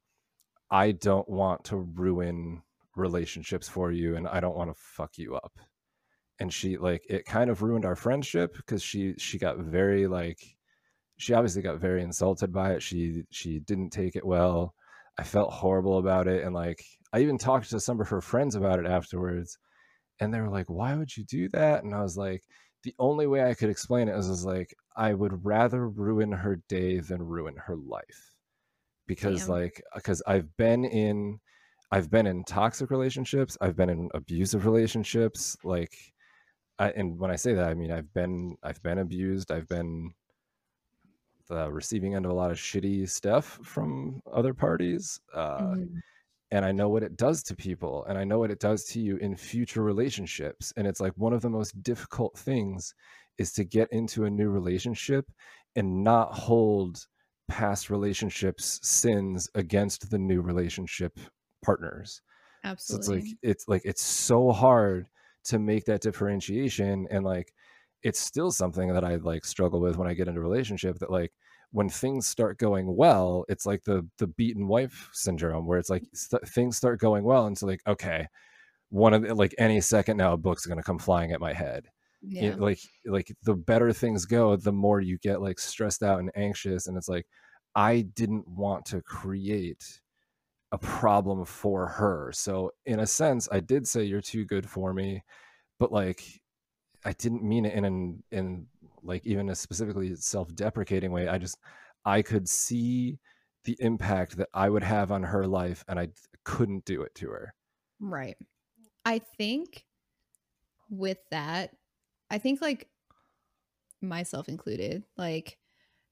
i 0.72 0.92
don't 0.92 1.30
want 1.30 1.64
to 1.66 1.78
ruin 1.78 2.62
relationships 2.96 3.68
for 3.70 3.92
you 3.92 4.16
and 4.16 4.28
i 4.28 4.40
don't 4.40 4.56
want 4.58 4.70
to 4.70 4.80
fuck 4.80 5.18
you 5.18 5.36
up 5.36 5.60
and 6.40 6.54
she 6.54 6.78
like 6.78 7.06
it 7.10 7.26
kind 7.26 7.50
of 7.50 7.62
ruined 7.62 7.86
our 7.86 7.96
friendship 7.96 8.56
because 8.56 8.84
she 8.84 9.16
she 9.18 9.38
got 9.38 9.58
very 9.58 10.08
like 10.08 10.40
she 11.18 11.34
obviously 11.34 11.62
got 11.62 11.80
very 11.80 12.04
insulted 12.04 12.52
by 12.52 12.74
it. 12.74 12.84
She 12.84 13.24
she 13.30 13.60
didn't 13.60 13.92
take 13.92 14.16
it 14.16 14.26
well. 14.26 14.76
I 15.18 15.24
felt 15.24 15.54
horrible 15.54 15.98
about 15.98 16.28
it 16.28 16.44
and 16.44 16.54
like 16.54 16.84
i 17.14 17.20
even 17.22 17.38
talked 17.38 17.70
to 17.70 17.80
some 17.80 18.02
of 18.02 18.10
her 18.10 18.22
friends 18.22 18.56
about 18.56 18.80
it 18.80 18.86
afterwards 18.86 19.58
and 20.20 20.34
they 20.34 20.42
were 20.42 20.50
like 20.50 20.70
why 20.70 20.96
would 20.96 21.16
you 21.16 21.24
do 21.26 21.50
that? 21.50 21.84
And 21.84 21.96
i 21.96 22.02
was 22.02 22.18
like 22.18 22.44
the 22.84 22.96
only 23.00 23.28
way 23.28 23.44
i 23.50 23.54
could 23.54 23.70
explain 23.70 24.08
it 24.10 24.16
was, 24.16 24.30
was 24.30 24.46
like 24.46 24.74
i 24.96 25.14
would 25.14 25.46
rather 25.46 25.88
ruin 25.90 26.32
her 26.32 26.58
day 26.70 27.00
than 27.00 27.22
ruin 27.24 27.56
her 27.58 27.76
life. 27.78 28.36
Because 29.08 29.42
Damn. 29.42 29.52
like 29.52 29.82
because 29.94 30.22
i've 30.28 30.56
been 30.58 30.86
in 30.86 31.40
i've 31.92 32.10
been 32.10 32.28
in 32.28 32.44
toxic 32.44 32.90
relationships 32.92 33.58
i've 33.62 33.76
been 33.76 33.90
in 33.90 34.10
abusive 34.14 34.66
relationships 34.66 35.56
like 35.64 36.14
I, 36.80 36.92
and 36.92 37.20
when 37.20 37.32
i 37.32 37.36
say 37.36 37.54
that 37.54 37.70
i 37.70 37.74
mean 37.74 37.92
i've 37.92 38.14
been 38.14 38.58
i've 38.64 38.82
been 38.84 38.98
abused 39.00 39.52
i've 39.52 39.68
been 39.68 40.14
the 41.48 41.72
receiving 41.72 42.16
end 42.16 42.26
of 42.26 42.32
a 42.32 42.36
lot 42.36 42.52
of 42.52 42.58
shitty 42.58 43.08
stuff 43.08 43.60
from 43.64 44.22
other 44.32 44.54
parties 44.54 45.20
uh, 45.34 45.76
Mhm. 45.76 46.02
and 46.52 46.66
I 46.66 46.72
know 46.72 46.90
what 46.90 47.04
it 47.04 47.18
does 47.18 47.44
to 47.44 47.56
people 47.56 48.06
and 48.06 48.18
I 48.18 48.24
know 48.24 48.40
what 48.40 48.52
it 48.52 48.60
does 48.60 48.86
to 48.86 49.00
you 49.02 49.18
in 49.18 49.36
future 49.36 49.84
relationships 49.84 50.74
and 50.78 50.88
it's 50.88 51.02
like 51.02 51.14
one 51.18 51.34
of 51.34 51.42
the 51.42 51.50
most 51.50 51.82
difficult 51.84 52.38
things 52.38 52.94
is 53.38 53.54
to 53.54 53.64
get 53.66 53.92
into 53.92 54.26
a 54.26 54.30
new 54.30 54.50
relationship 54.50 55.32
and 55.76 56.04
not 56.04 56.34
hold 56.34 57.08
past 57.48 57.90
relationships 57.90 58.80
sins 58.84 59.50
against 59.56 60.10
the 60.10 60.20
new 60.20 60.42
relationship 60.42 61.20
partners 61.64 62.22
so 62.86 62.98
Absolutely. 62.98 62.98
it's 62.98 63.08
like 63.08 63.38
it's 63.44 63.68
like 63.68 63.82
it's 63.86 64.04
so 64.04 64.52
hard 64.52 65.08
to 65.46 65.60
make 65.60 65.86
that 65.86 66.02
differentiation 66.02 67.08
and 67.12 67.24
like 67.26 67.54
it's 68.04 68.20
still 68.20 68.52
something 68.52 68.94
that 68.94 69.04
I 69.04 69.16
like 69.16 69.46
struggle 69.46 69.80
with 69.82 69.98
when 69.98 70.08
I 70.08 70.14
get 70.14 70.28
into 70.28 70.40
a 70.42 70.44
relationship 70.44 71.00
that 71.00 71.12
like 71.12 71.32
when 71.72 71.90
things 71.90 72.28
start 72.28 72.58
going 72.60 72.96
well, 72.96 73.46
it's 73.50 73.66
like 73.66 73.84
the 73.84 74.08
the 74.18 74.28
beaten 74.28 74.68
wife 74.68 75.10
syndrome 75.14 75.66
where 75.66 75.80
it's 75.80 75.90
like 75.90 76.04
st- 76.14 76.48
things 76.48 76.78
start 76.78 77.00
going 77.00 77.24
well 77.24 77.48
and 77.48 77.58
so 77.58 77.66
like 77.66 77.82
okay, 77.88 78.28
one 78.90 79.14
of 79.14 79.24
the, 79.24 79.34
like 79.36 79.56
any 79.58 79.82
second 79.82 80.18
now 80.18 80.34
a 80.34 80.38
book's 80.38 80.66
going 80.66 80.78
to 80.78 80.84
come 80.84 81.00
flying 81.00 81.32
at 81.32 81.42
my 81.42 81.54
head. 81.54 81.88
yeah. 82.22 82.50
It- 82.52 82.60
like 82.60 82.80
like 83.06 83.34
the 83.44 83.56
better 83.56 83.92
things 83.94 84.26
go, 84.26 84.56
the 84.56 84.72
more 84.72 85.02
you 85.02 85.18
get 85.20 85.42
like 85.42 85.60
stressed 85.60 86.04
out 86.04 86.20
and 86.20 86.32
anxious 86.36 86.88
and 86.88 86.98
it's 86.98 87.10
like 87.10 87.26
I 87.76 88.02
didn't 88.02 88.48
want 88.48 88.86
to 88.88 89.02
create 89.02 90.02
a 90.76 90.80
problem 90.80 91.46
for 91.46 91.88
her. 91.88 92.32
So 92.34 92.72
in 92.86 93.00
a 93.00 93.08
sense, 93.08 93.48
I 93.52 93.62
did 93.62 93.88
say 93.88 94.04
you're 94.04 94.22
too 94.22 94.46
good 94.46 94.70
for 94.70 94.94
me, 94.94 95.24
but 95.80 95.92
like 95.92 96.42
I 97.06 97.14
didn't 97.14 97.44
mean 97.44 97.66
it 97.66 97.74
in 97.74 97.86
an 97.86 98.24
in 98.32 98.68
like 99.04 99.26
even 99.26 99.50
a 99.50 99.56
specifically 99.56 100.16
self-deprecating 100.16 101.12
way. 101.12 101.28
I 101.30 101.38
just 101.38 101.58
I 102.06 102.22
could 102.22 102.50
see 102.50 103.20
the 103.66 103.78
impact 103.80 104.38
that 104.38 104.50
I 104.54 104.70
would 104.70 104.84
have 104.84 105.12
on 105.12 105.24
her 105.24 105.48
life 105.48 105.84
and 105.88 106.00
I 106.00 106.10
couldn't 106.44 106.86
do 106.86 107.02
it 107.04 107.16
to 107.16 107.30
her. 107.30 107.56
Right. 108.00 108.38
I 109.06 109.20
think 109.20 109.86
with 110.90 111.20
that, 111.32 111.76
I 112.30 112.38
think 112.38 112.62
like 112.62 112.90
myself 114.02 114.50
included, 114.50 115.04
like 115.18 115.58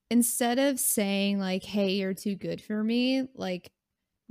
instead 0.10 0.60
of 0.60 0.80
saying 0.80 1.40
like, 1.40 1.64
"Hey, 1.64 1.94
you're 1.94 2.14
too 2.14 2.36
good 2.36 2.62
for 2.62 2.84
me," 2.84 3.28
like 3.36 3.72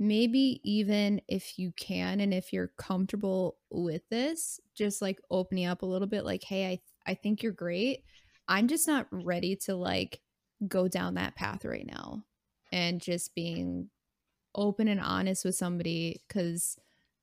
maybe 0.03 0.59
even 0.63 1.21
if 1.27 1.57
you 1.57 1.71
can 1.77 2.19
and 2.19 2.33
if 2.33 2.51
you're 2.51 2.71
comfortable 2.77 3.57
with 3.71 4.07
this, 4.09 4.59
just 4.75 5.01
like 5.01 5.19
opening 5.31 5.65
up 5.65 5.81
a 5.81 5.85
little 5.87 6.07
bit 6.07 6.25
like, 6.25 6.43
"Hey, 6.43 6.67
I 6.67 6.81
I 7.11 7.15
think 7.15 7.41
you're 7.43 7.51
great. 7.53 8.03
I'm 8.47 8.67
just 8.67 8.87
not 8.87 9.07
ready 9.11 9.55
to 9.65 9.75
like 9.75 10.21
go 10.67 10.87
down 10.87 11.15
that 11.15 11.35
path 11.35 11.65
right 11.65 11.85
now." 11.87 12.25
And 12.71 13.01
just 13.01 13.35
being 13.35 13.89
open 14.55 14.87
and 14.87 14.99
honest 15.01 15.45
with 15.45 15.55
somebody 15.55 16.23
cuz 16.29 16.77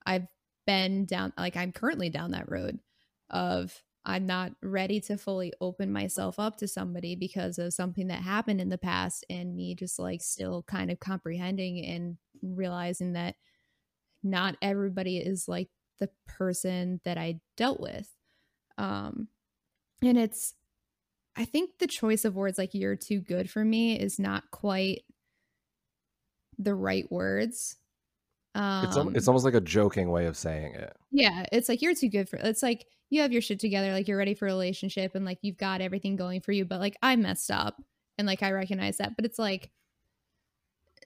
I've 0.07 0.29
been 0.67 1.07
down 1.07 1.33
like 1.39 1.57
I'm 1.57 1.73
currently 1.73 2.11
down 2.11 2.33
that 2.33 2.51
road 2.51 2.81
of 3.31 3.83
I'm 4.05 4.27
not 4.27 4.53
ready 4.63 5.01
to 5.03 5.19
fully 5.19 5.53
open 5.61 5.93
myself 5.93 6.39
up 6.39 6.57
to 6.59 6.69
somebody 6.69 7.15
because 7.17 7.59
of 7.59 7.75
something 7.75 8.07
that 8.09 8.23
happened 8.23 8.61
in 8.61 8.71
the 8.71 8.79
past 8.79 9.25
and 9.29 9.55
me 9.55 9.75
just 9.75 9.99
like 9.99 10.23
still 10.23 10.63
kind 10.65 10.91
of 10.91 11.01
comprehending 11.01 11.85
and 11.85 12.17
realizing 12.43 13.13
that 13.15 13.37
not 14.23 14.57
everybody 14.63 15.19
is 15.19 15.49
like 15.49 15.69
the 15.99 16.11
person 16.27 17.01
that 17.05 17.19
I 17.19 17.41
dealt 17.57 17.81
with. 17.81 18.09
Um 18.79 19.29
and 20.03 20.19
it's 20.19 20.55
I 21.37 21.45
think 21.45 21.79
the 21.79 21.87
choice 21.87 22.25
of 22.25 22.35
words 22.37 22.59
like 22.59 22.75
you're 22.75 22.97
too 22.97 23.21
good 23.21 23.51
for 23.51 23.65
me 23.65 23.99
is 23.99 24.19
not 24.19 24.51
quite 24.51 25.03
the 26.59 26.75
right 26.75 27.11
words. 27.11 27.77
Um 28.55 28.85
It's 28.85 28.97
al- 28.97 29.17
it's 29.17 29.29
almost 29.29 29.45
like 29.45 29.55
a 29.55 29.61
joking 29.61 30.11
way 30.11 30.27
of 30.27 30.37
saying 30.37 30.75
it. 30.75 30.97
yeah, 31.11 31.45
it's 31.53 31.69
like 31.69 31.83
you're 31.83 31.95
too 31.95 32.09
good 32.09 32.29
for 32.29 32.37
it's 32.37 32.63
like 32.63 32.87
you 33.11 33.23
have 33.23 33.33
your 33.33 33.43
shit 33.43 33.59
together, 33.61 33.93
like 33.93 34.07
you're 34.07 34.19
ready 34.19 34.35
for 34.35 34.47
a 34.47 34.51
relationship 34.51 35.15
and 35.15 35.25
like 35.25 35.39
you've 35.43 35.57
got 35.57 35.81
everything 35.81 36.17
going 36.17 36.41
for 36.41 36.53
you, 36.53 36.65
but 36.65 36.79
like 36.81 36.97
I 37.03 37.17
messed 37.17 37.51
up 37.51 37.83
and 38.19 38.27
like 38.27 38.43
I 38.43 38.53
recognize 38.53 38.99
that. 38.99 39.17
But 39.17 39.25
it's 39.25 39.39
like 39.39 39.71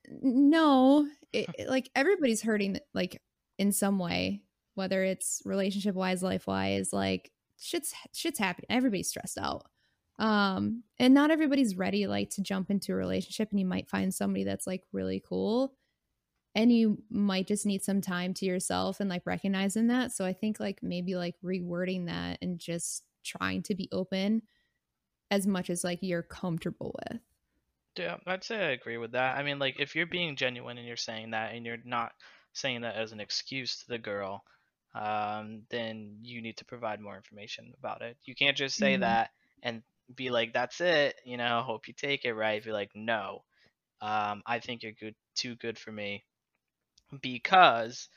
no, 0.09 1.09
it, 1.35 1.49
it- 1.59 1.69
like 1.69 1.91
everybody's 1.95 2.43
hurting 2.43 2.79
like 2.95 3.21
in 3.59 3.73
some 3.73 3.99
way, 3.99 4.43
whether 4.75 5.05
it's 5.05 5.43
relationship 5.45 5.95
wise, 5.95 6.23
life 6.23 6.47
wise, 6.47 6.93
like 6.93 7.31
shit's 7.59 7.95
shit's 8.15 8.39
happening. 8.39 8.67
Everybody's 8.71 9.09
stressed 9.09 9.39
out. 9.39 9.67
Um, 10.19 10.85
and 10.99 11.13
not 11.13 11.33
everybody's 11.33 11.77
ready 11.77 12.07
like 12.07 12.31
to 12.31 12.43
jump 12.43 12.71
into 12.71 12.93
a 12.93 12.97
relationship 12.97 13.51
and 13.51 13.59
you 13.59 13.67
might 13.67 13.89
find 13.89 14.15
somebody 14.15 14.45
that's 14.45 14.67
like 14.67 14.83
really 14.93 15.21
cool 15.29 15.75
and 16.55 16.71
you 16.73 17.03
might 17.11 17.49
just 17.49 17.67
need 17.67 17.83
some 17.83 18.01
time 18.01 18.33
to 18.35 18.47
yourself 18.47 19.01
and 19.01 19.11
like 19.11 19.23
recognizing 19.27 19.89
that 19.89 20.13
so 20.13 20.25
i 20.25 20.33
think 20.33 20.61
like 20.61 20.79
maybe 20.85 21.17
like 21.17 21.35
rewording 21.45 22.07
that 22.07 22.39
and 22.43 22.61
just 22.61 23.03
trying 23.25 23.61
to 23.65 23.75
be 23.75 23.89
open 23.91 24.43
as 25.33 25.49
much 25.49 25.69
as 25.69 25.83
like 25.83 25.99
you're 26.01 26.23
comfortable 26.23 26.95
with 27.11 27.21
Yeah, 27.97 28.17
I'd 28.27 28.45
say 28.45 28.57
I 28.57 28.71
agree 28.71 28.99
with 28.99 29.13
that. 29.13 29.37
I 29.37 29.43
mean, 29.43 29.59
like 29.59 29.79
if 29.79 29.95
you're 29.95 30.07
being 30.07 30.37
genuine 30.37 30.79
and 30.79 30.87
you're 30.87 30.97
saying 30.97 31.31
that 31.31 31.55
and 31.55 31.65
you're 31.65 31.79
not 31.85 32.13
saying 32.53 32.81
that 32.83 32.97
as 32.97 33.13
an 33.13 33.21
excuse 33.21 33.79
to 33.81 33.89
the 33.89 33.99
girl, 33.99 34.45
um, 34.95 35.63
then 35.71 36.19
you 36.23 36.41
need 36.43 36.57
to 36.59 36.65
provide 36.65 37.01
more 37.01 37.17
information 37.17 37.73
about 37.79 38.03
it. 38.03 38.17
You 38.25 38.35
can't 38.35 38.57
just 38.57 38.79
say 38.79 38.97
Mhm. 38.97 38.99
that 38.99 39.31
and 39.63 39.83
be 40.15 40.31
like, 40.31 40.53
"That's 40.53 40.81
it," 40.81 41.21
you 41.25 41.37
know. 41.37 41.63
Hope 41.63 41.87
you 41.89 41.95
take 41.95 42.25
it 42.25 42.35
right. 42.35 42.63
Be 42.65 42.73
like, 42.73 42.91
"No, 42.95 43.45
um, 44.03 44.43
I 44.47 44.61
think 44.61 44.83
you're 44.83 44.93
good, 44.93 45.17
too 45.37 45.57
good 45.57 45.79
for 45.79 45.93
me," 45.93 46.25
because 47.23 48.09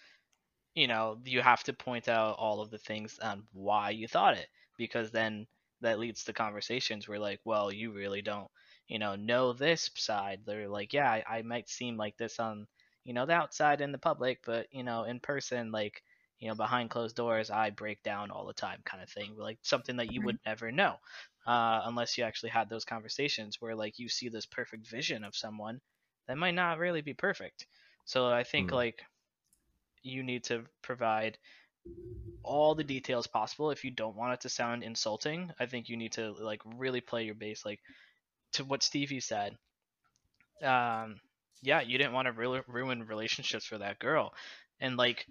you 0.76 0.88
know 0.88 1.20
you 1.26 1.42
have 1.42 1.64
to 1.64 1.74
point 1.74 2.08
out 2.10 2.38
all 2.40 2.62
of 2.62 2.72
the 2.72 2.78
things 2.80 3.20
on 3.20 3.48
why 3.54 3.90
you 3.92 4.08
thought 4.08 4.38
it, 4.38 4.48
because 4.78 5.12
then 5.12 5.48
that 5.82 6.00
leads 6.00 6.24
to 6.26 6.34
conversations 6.34 7.08
where 7.08 7.20
like, 7.20 7.40
well, 7.46 7.72
you 7.72 7.92
really 7.94 8.22
don't, 8.22 8.50
you 8.88 9.00
know, 9.00 9.16
know 9.16 9.54
this 9.54 9.90
side. 9.96 10.42
They're 10.46 10.70
like, 10.70 10.94
yeah, 10.94 11.10
I, 11.12 11.24
I 11.40 11.42
might 11.44 11.70
seem 11.70 11.98
like 11.98 12.18
this 12.18 12.40
on, 12.40 12.68
you 13.04 13.14
know, 13.14 13.26
the 13.26 13.34
outside 13.34 13.82
in 13.82 13.92
the 13.92 13.98
public, 13.98 14.40
but 14.46 14.68
you 14.72 14.84
know, 14.84 15.04
in 15.04 15.20
person, 15.20 15.72
like, 15.72 16.04
you 16.40 16.48
know, 16.48 16.56
behind 16.56 16.90
closed 16.90 17.16
doors, 17.16 17.50
I 17.50 17.72
break 17.72 18.04
down 18.04 18.32
all 18.32 18.46
the 18.46 18.54
time, 18.54 18.82
kind 18.86 19.02
of 19.04 19.10
thing. 19.10 19.36
Like 19.38 19.60
something 19.64 19.98
that 19.98 20.10
you 20.10 20.22
Right. 20.22 20.24
would 20.24 20.40
never 20.46 20.72
know, 20.72 20.98
uh, 21.46 21.82
unless 21.86 22.18
you 22.18 22.24
actually 22.24 22.50
had 22.52 22.70
those 22.70 22.86
conversations 22.86 23.58
where 23.60 23.76
like 23.76 24.00
you 24.00 24.10
see 24.10 24.30
this 24.30 24.46
perfect 24.46 24.88
vision 24.88 25.24
of 25.24 25.36
someone 25.36 25.82
that 26.28 26.38
might 26.38 26.52
not 26.56 26.80
really 26.80 27.02
be 27.02 27.14
perfect. 27.14 27.68
So 28.06 28.28
I 28.28 28.44
think 28.44 28.72
Hmm. 28.72 28.74
like 28.74 29.02
you 30.04 30.24
need 30.24 30.44
to 30.46 30.66
provide 30.82 31.38
all 32.44 32.76
the 32.76 32.84
details 32.84 33.28
possible 33.28 33.72
if 33.72 33.84
you 33.84 33.92
don't 33.92 34.16
want 34.16 34.34
it 34.34 34.42
to 34.42 34.50
sound 34.50 34.84
insulting 34.84 35.52
i 35.60 35.66
think 35.66 35.90
you 35.90 35.98
need 35.98 36.14
to 36.14 36.32
like 36.34 36.62
really 36.66 37.02
play 37.02 37.24
your 37.26 37.36
base 37.36 37.66
like 37.66 37.82
to 38.58 38.66
what 38.66 38.84
stevie 38.84 39.22
said 39.22 39.58
um 40.64 41.20
yeah 41.62 41.82
you 41.82 41.98
didn't 41.98 42.14
want 42.14 42.26
to 42.28 42.32
ru- 42.32 42.64
ruin 42.68 43.06
relationships 43.08 43.66
for 43.66 43.78
that 43.78 44.00
girl. 44.00 44.34
And 44.80 44.96
like 44.98 45.26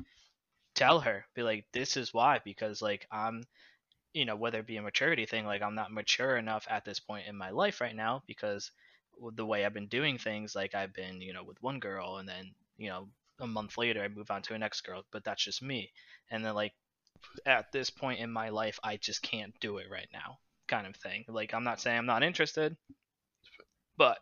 tell 0.74 1.00
her 1.00 1.26
be 1.34 1.42
like 1.42 1.66
this 1.72 1.96
is 1.96 2.14
why 2.14 2.40
because 2.44 2.82
like 2.82 3.06
i'm 3.12 3.42
you 4.14 4.24
know 4.24 4.36
whether 4.36 4.60
it 4.60 4.66
be 4.66 4.78
a 4.78 4.82
maturity 4.82 5.26
thing 5.26 5.46
like 5.46 5.62
i'm 5.62 5.74
not 5.74 5.92
mature 5.92 6.36
enough 6.36 6.66
at 6.70 6.84
this 6.84 7.00
point 7.00 7.26
in 7.28 7.36
my 7.36 7.50
life 7.50 7.80
right 7.80 7.96
now 7.96 8.22
because 8.26 8.70
the 9.34 9.46
way 9.46 9.64
i've 9.64 9.74
been 9.74 9.88
doing 9.88 10.18
things 10.18 10.54
like 10.56 10.74
i've 10.74 10.94
been 10.94 11.20
you 11.20 11.32
know 11.32 11.44
with 11.44 11.62
one 11.62 11.80
girl 11.80 12.18
and 12.18 12.28
then 12.28 12.52
you 12.78 12.88
know 12.90 13.08
a 13.40 13.46
month 13.46 13.78
later 13.78 14.02
i 14.02 14.08
move 14.08 14.30
on 14.30 14.42
to 14.42 14.54
an 14.54 14.62
ex 14.62 14.80
girl, 14.80 15.04
but 15.12 15.24
that's 15.24 15.44
just 15.44 15.62
me. 15.62 15.92
And 16.30 16.44
then 16.44 16.54
like 16.54 16.72
at 17.46 17.72
this 17.72 17.90
point 17.90 18.20
in 18.20 18.30
my 18.30 18.50
life 18.50 18.78
i 18.84 18.96
just 18.96 19.22
can't 19.22 19.54
do 19.60 19.78
it 19.78 19.86
right 19.90 20.08
now 20.12 20.38
kind 20.68 20.86
of 20.86 20.96
thing. 20.96 21.24
Like 21.28 21.54
i'm 21.54 21.64
not 21.64 21.80
saying 21.80 21.98
i'm 21.98 22.06
not 22.06 22.22
interested 22.24 22.76
but 23.96 24.18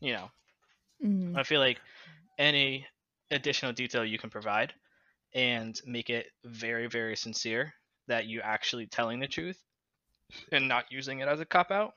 you 0.00 0.12
know 0.12 0.30
Mhm. 1.00 1.34
I 1.34 1.42
feel 1.42 1.60
like 1.60 1.80
any 2.38 2.86
additional 3.30 3.72
detail 3.72 4.04
you 4.04 4.18
can 4.18 4.30
provide 4.30 4.74
and 5.34 5.80
make 5.86 6.10
it 6.10 6.32
very, 6.44 6.88
very 6.88 7.16
sincere 7.16 7.74
that 8.08 8.26
you're 8.28 8.44
actually 8.44 8.86
telling 8.88 9.20
the 9.20 9.28
truth 9.28 9.64
and 10.52 10.68
not 10.68 10.92
using 10.92 11.20
it 11.20 11.28
as 11.28 11.40
a 11.40 11.46
cop 11.46 11.70
out 11.70 11.94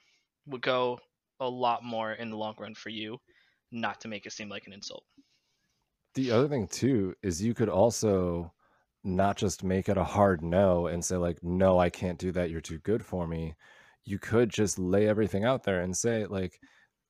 would 0.47 0.61
go 0.61 0.99
a 1.39 1.49
lot 1.49 1.84
more 1.84 2.13
in 2.13 2.30
the 2.32 2.38
long 2.38 2.55
run 2.59 2.76
for 2.76 2.89
you, 2.89 3.20
not 3.72 4.01
to 4.01 4.07
make 4.09 4.26
it 4.26 4.32
seem 4.34 4.49
like 4.49 4.68
an 4.68 4.74
insult. 4.74 5.05
The 6.15 6.32
other 6.32 6.47
thing 6.47 6.68
too 6.68 7.15
is 7.22 7.41
you 7.41 7.53
could 7.53 7.70
also 7.70 8.53
not 9.03 9.38
just 9.38 9.63
make 9.63 9.88
it 9.88 9.97
a 9.97 10.03
hard 10.03 10.41
no 10.41 10.88
and 10.88 11.05
say 11.05 11.15
like 11.18 11.41
no 11.43 11.80
I 11.80 11.89
can't 11.89 12.20
do 12.20 12.32
that 12.34 12.49
you're 12.49 12.61
too 12.61 12.80
good 12.80 13.05
for 13.05 13.28
me. 13.28 13.55
You 14.03 14.20
could 14.20 14.49
just 14.49 14.78
lay 14.80 15.07
everything 15.07 15.43
out 15.45 15.63
there 15.63 15.80
and 15.82 15.95
say 15.95 16.26
like 16.26 16.61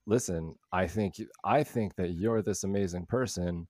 listen, 0.08 0.56
I 0.72 0.88
think 0.88 1.16
I 1.44 1.64
think 1.64 1.96
that 1.98 2.12
you're 2.12 2.42
this 2.42 2.64
amazing 2.64 3.06
person 3.06 3.68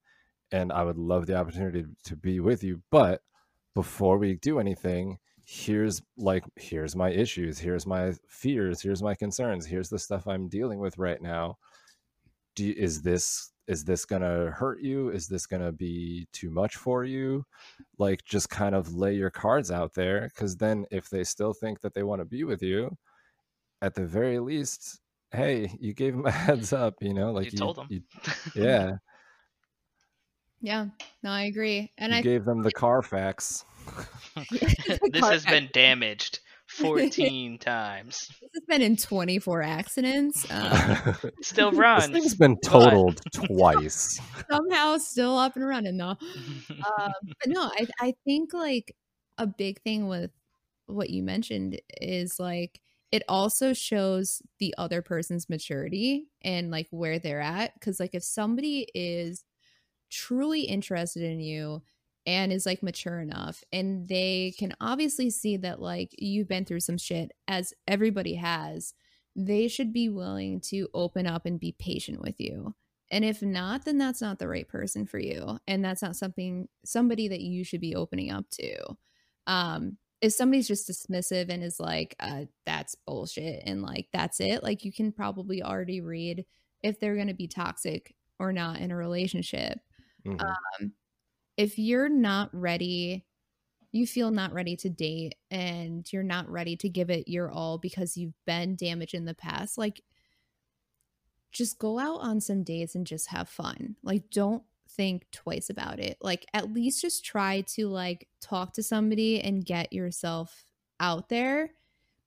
and 0.52 0.72
I 0.72 0.84
would 0.84 0.98
love 0.98 1.26
the 1.26 1.36
opportunity 1.36 1.84
to 2.06 2.16
be 2.16 2.40
with 2.40 2.64
you, 2.64 2.82
but 2.90 3.22
before 3.76 4.18
we 4.18 4.36
do 4.36 4.60
anything, 4.60 5.18
here's 5.46 6.02
like 6.18 6.44
here's 6.56 6.96
my 6.96 7.10
issues, 7.10 7.60
here's 7.60 7.86
my 7.86 8.14
fears, 8.30 8.82
here's 8.82 9.04
my 9.04 9.16
concerns, 9.16 9.66
here's 9.66 9.90
the 9.90 10.00
stuff 10.00 10.28
I'm 10.28 10.48
dealing 10.48 10.80
with 10.80 10.98
right 10.98 11.22
now. 11.22 11.58
You, 12.58 12.74
is 12.78 13.02
this 13.02 13.52
is 13.68 13.84
this 13.84 14.06
gonna 14.06 14.52
hurt 14.52 14.82
you? 14.82 15.10
Is 15.10 15.28
this 15.28 15.46
gonna 15.48 15.72
be 15.72 16.28
too 16.34 16.52
much 16.52 16.76
for 16.76 17.04
you? 17.04 17.46
Like 17.98 18.24
just 18.26 18.50
kind 18.50 18.76
of 18.76 18.94
lay 18.96 19.16
your 19.16 19.32
cards 19.32 19.72
out 19.72 19.94
there 19.94 20.30
because 20.34 20.56
then 20.56 20.86
if 20.92 21.10
they 21.10 21.24
still 21.24 21.54
think 21.54 21.82
that 21.82 21.94
they 21.94 22.04
want 22.04 22.22
to 22.22 22.26
be 22.26 22.44
with 22.44 22.62
you 22.62 22.96
at 23.82 23.96
the 23.96 24.06
very 24.06 24.40
least 24.40 25.02
hey 25.32 25.70
you 25.80 25.94
gave 25.94 26.14
them 26.16 26.26
a 26.26 26.32
heads 26.46 26.72
up 26.74 26.96
you 27.02 27.14
know 27.14 27.32
like 27.32 27.52
you 27.52 27.58
told 27.58 27.76
them. 27.76 27.88
you- 27.90 28.02
yeah 28.56 28.92
Yeah. 30.62 30.88
No, 31.22 31.30
I 31.32 31.44
agree. 31.44 31.92
And 31.98 32.12
you 32.12 32.20
I 32.20 32.22
gave 32.22 32.46
them 32.46 32.64
the 32.64 32.72
carfax 32.72 33.64
this 34.52 35.24
has 35.24 35.46
been 35.46 35.70
damaged 35.72 36.40
14 36.68 37.58
times. 37.60 38.28
this 38.42 38.50
has 38.56 38.64
been 38.68 38.82
in 38.82 38.98
24 38.98 39.62
accidents. 39.62 40.46
Um, 40.52 41.16
It 41.24 41.34
still 41.46 41.72
this 41.72 42.08
thing's 42.08 42.36
been 42.36 42.58
totaled 42.60 43.22
twice 43.34 44.20
somehow 44.52 44.98
still 44.98 45.38
up 45.38 45.56
and 45.56 45.66
running 45.68 45.98
though. 45.98 46.18
um, 46.18 47.14
but 47.24 47.48
no, 47.48 47.62
I 47.64 47.88
I 48.02 48.14
think 48.26 48.54
like 48.54 48.96
a 49.38 49.48
big 49.48 49.82
thing 49.84 50.08
with 50.08 50.32
what 50.88 51.10
you 51.10 51.22
mentioned 51.24 51.80
is 52.02 52.40
like 52.40 52.82
it 53.12 53.24
also 53.30 53.74
shows 53.74 54.42
the 54.60 54.74
other 54.78 55.02
person's 55.02 55.50
maturity 55.50 56.28
and 56.42 56.72
like 56.72 56.88
where 56.92 57.20
they're 57.20 57.42
at 57.42 57.74
because 57.76 58.00
like 58.00 58.14
if 58.14 58.24
somebody 58.24 58.88
is 58.94 59.46
truly 60.10 60.62
interested 60.62 61.24
in 61.24 61.40
you 61.40 61.82
and 62.26 62.52
is 62.52 62.66
like 62.66 62.84
mature 62.84 63.20
enough 63.20 63.64
and 63.72 64.08
they 64.08 64.54
can 64.60 64.74
obviously 64.82 65.30
see 65.30 65.58
that 65.58 65.82
like 65.82 66.14
you've 66.18 66.48
been 66.48 66.66
through 66.66 66.82
some 66.82 66.98
shit 66.98 67.32
as 67.48 67.74
everybody 67.88 68.36
has 68.36 68.94
they 69.36 69.68
should 69.68 69.94
be 69.94 70.10
willing 70.10 70.60
to 70.60 70.90
open 70.94 71.28
up 71.28 71.46
and 71.46 71.60
be 71.60 71.76
patient 71.78 72.20
with 72.20 72.40
you. 72.40 72.74
And 73.12 73.24
if 73.24 73.42
not 73.42 73.86
then 73.86 73.98
that's 73.98 74.22
not 74.22 74.40
the 74.40 74.48
right 74.48 74.68
person 74.68 75.06
for 75.06 75.20
you 75.20 75.60
and 75.68 75.86
that's 75.86 76.02
not 76.02 76.16
something 76.16 76.68
somebody 76.84 77.30
that 77.30 77.42
you 77.42 77.64
should 77.64 77.82
be 77.82 77.96
opening 77.96 78.32
up 78.32 78.50
to. 78.52 78.76
Um 79.46 79.98
if 80.22 80.34
somebody's 80.34 80.68
just 80.68 80.90
dismissive 80.90 81.50
and 81.50 81.64
is 81.64 81.80
like 81.80 82.16
uh 82.20 82.46
that's 82.66 82.96
bullshit 83.06 83.62
and 83.66 83.82
like 83.82 84.08
that's 84.14 84.40
it 84.40 84.64
like 84.64 84.84
you 84.84 84.92
can 84.92 85.12
probably 85.12 85.62
already 85.64 86.02
read 86.02 86.46
if 86.84 87.00
they're 87.00 87.16
going 87.16 87.28
to 87.28 87.34
be 87.34 87.48
toxic 87.48 88.16
or 88.40 88.52
not 88.54 88.80
in 88.80 88.92
a 88.92 88.96
relationship 88.96 89.80
Mhm. 90.26 90.42
um, 90.42 90.94
if 91.58 91.78
you're 91.80 92.10
not 92.10 92.50
ready 92.54 93.26
you 93.92 94.06
feel 94.06 94.32
not 94.32 94.54
ready 94.54 94.76
to 94.76 94.90
date 94.90 95.36
and 95.50 96.12
you're 96.12 96.24
not 96.24 96.50
ready 96.50 96.76
to 96.76 96.90
give 96.90 97.10
it 97.10 97.28
your 97.28 97.50
all 97.52 97.78
because 97.78 98.18
you've 98.18 98.34
been 98.46 98.76
damaged 98.76 99.14
in 99.14 99.26
the 99.26 99.34
past 99.36 99.78
like 99.78 100.02
just 101.52 101.80
go 101.80 101.98
out 101.98 102.20
on 102.20 102.42
some 102.42 102.64
dates 102.64 102.96
and 102.96 103.08
just 103.08 103.30
have 103.30 103.50
fun 103.50 103.96
like 104.04 104.30
don't 104.30 104.64
think 104.90 105.26
twice 105.32 105.70
about 105.70 106.00
it 106.00 106.18
like 106.22 106.46
at 106.54 106.74
least 106.74 107.02
just 107.02 107.26
try 107.26 107.62
to 107.62 107.88
like 107.88 108.28
talk 108.42 108.74
to 108.74 108.84
somebody 108.84 109.42
and 109.42 109.66
get 109.66 109.94
yourself 109.94 110.66
out 111.00 111.30
there 111.30 111.72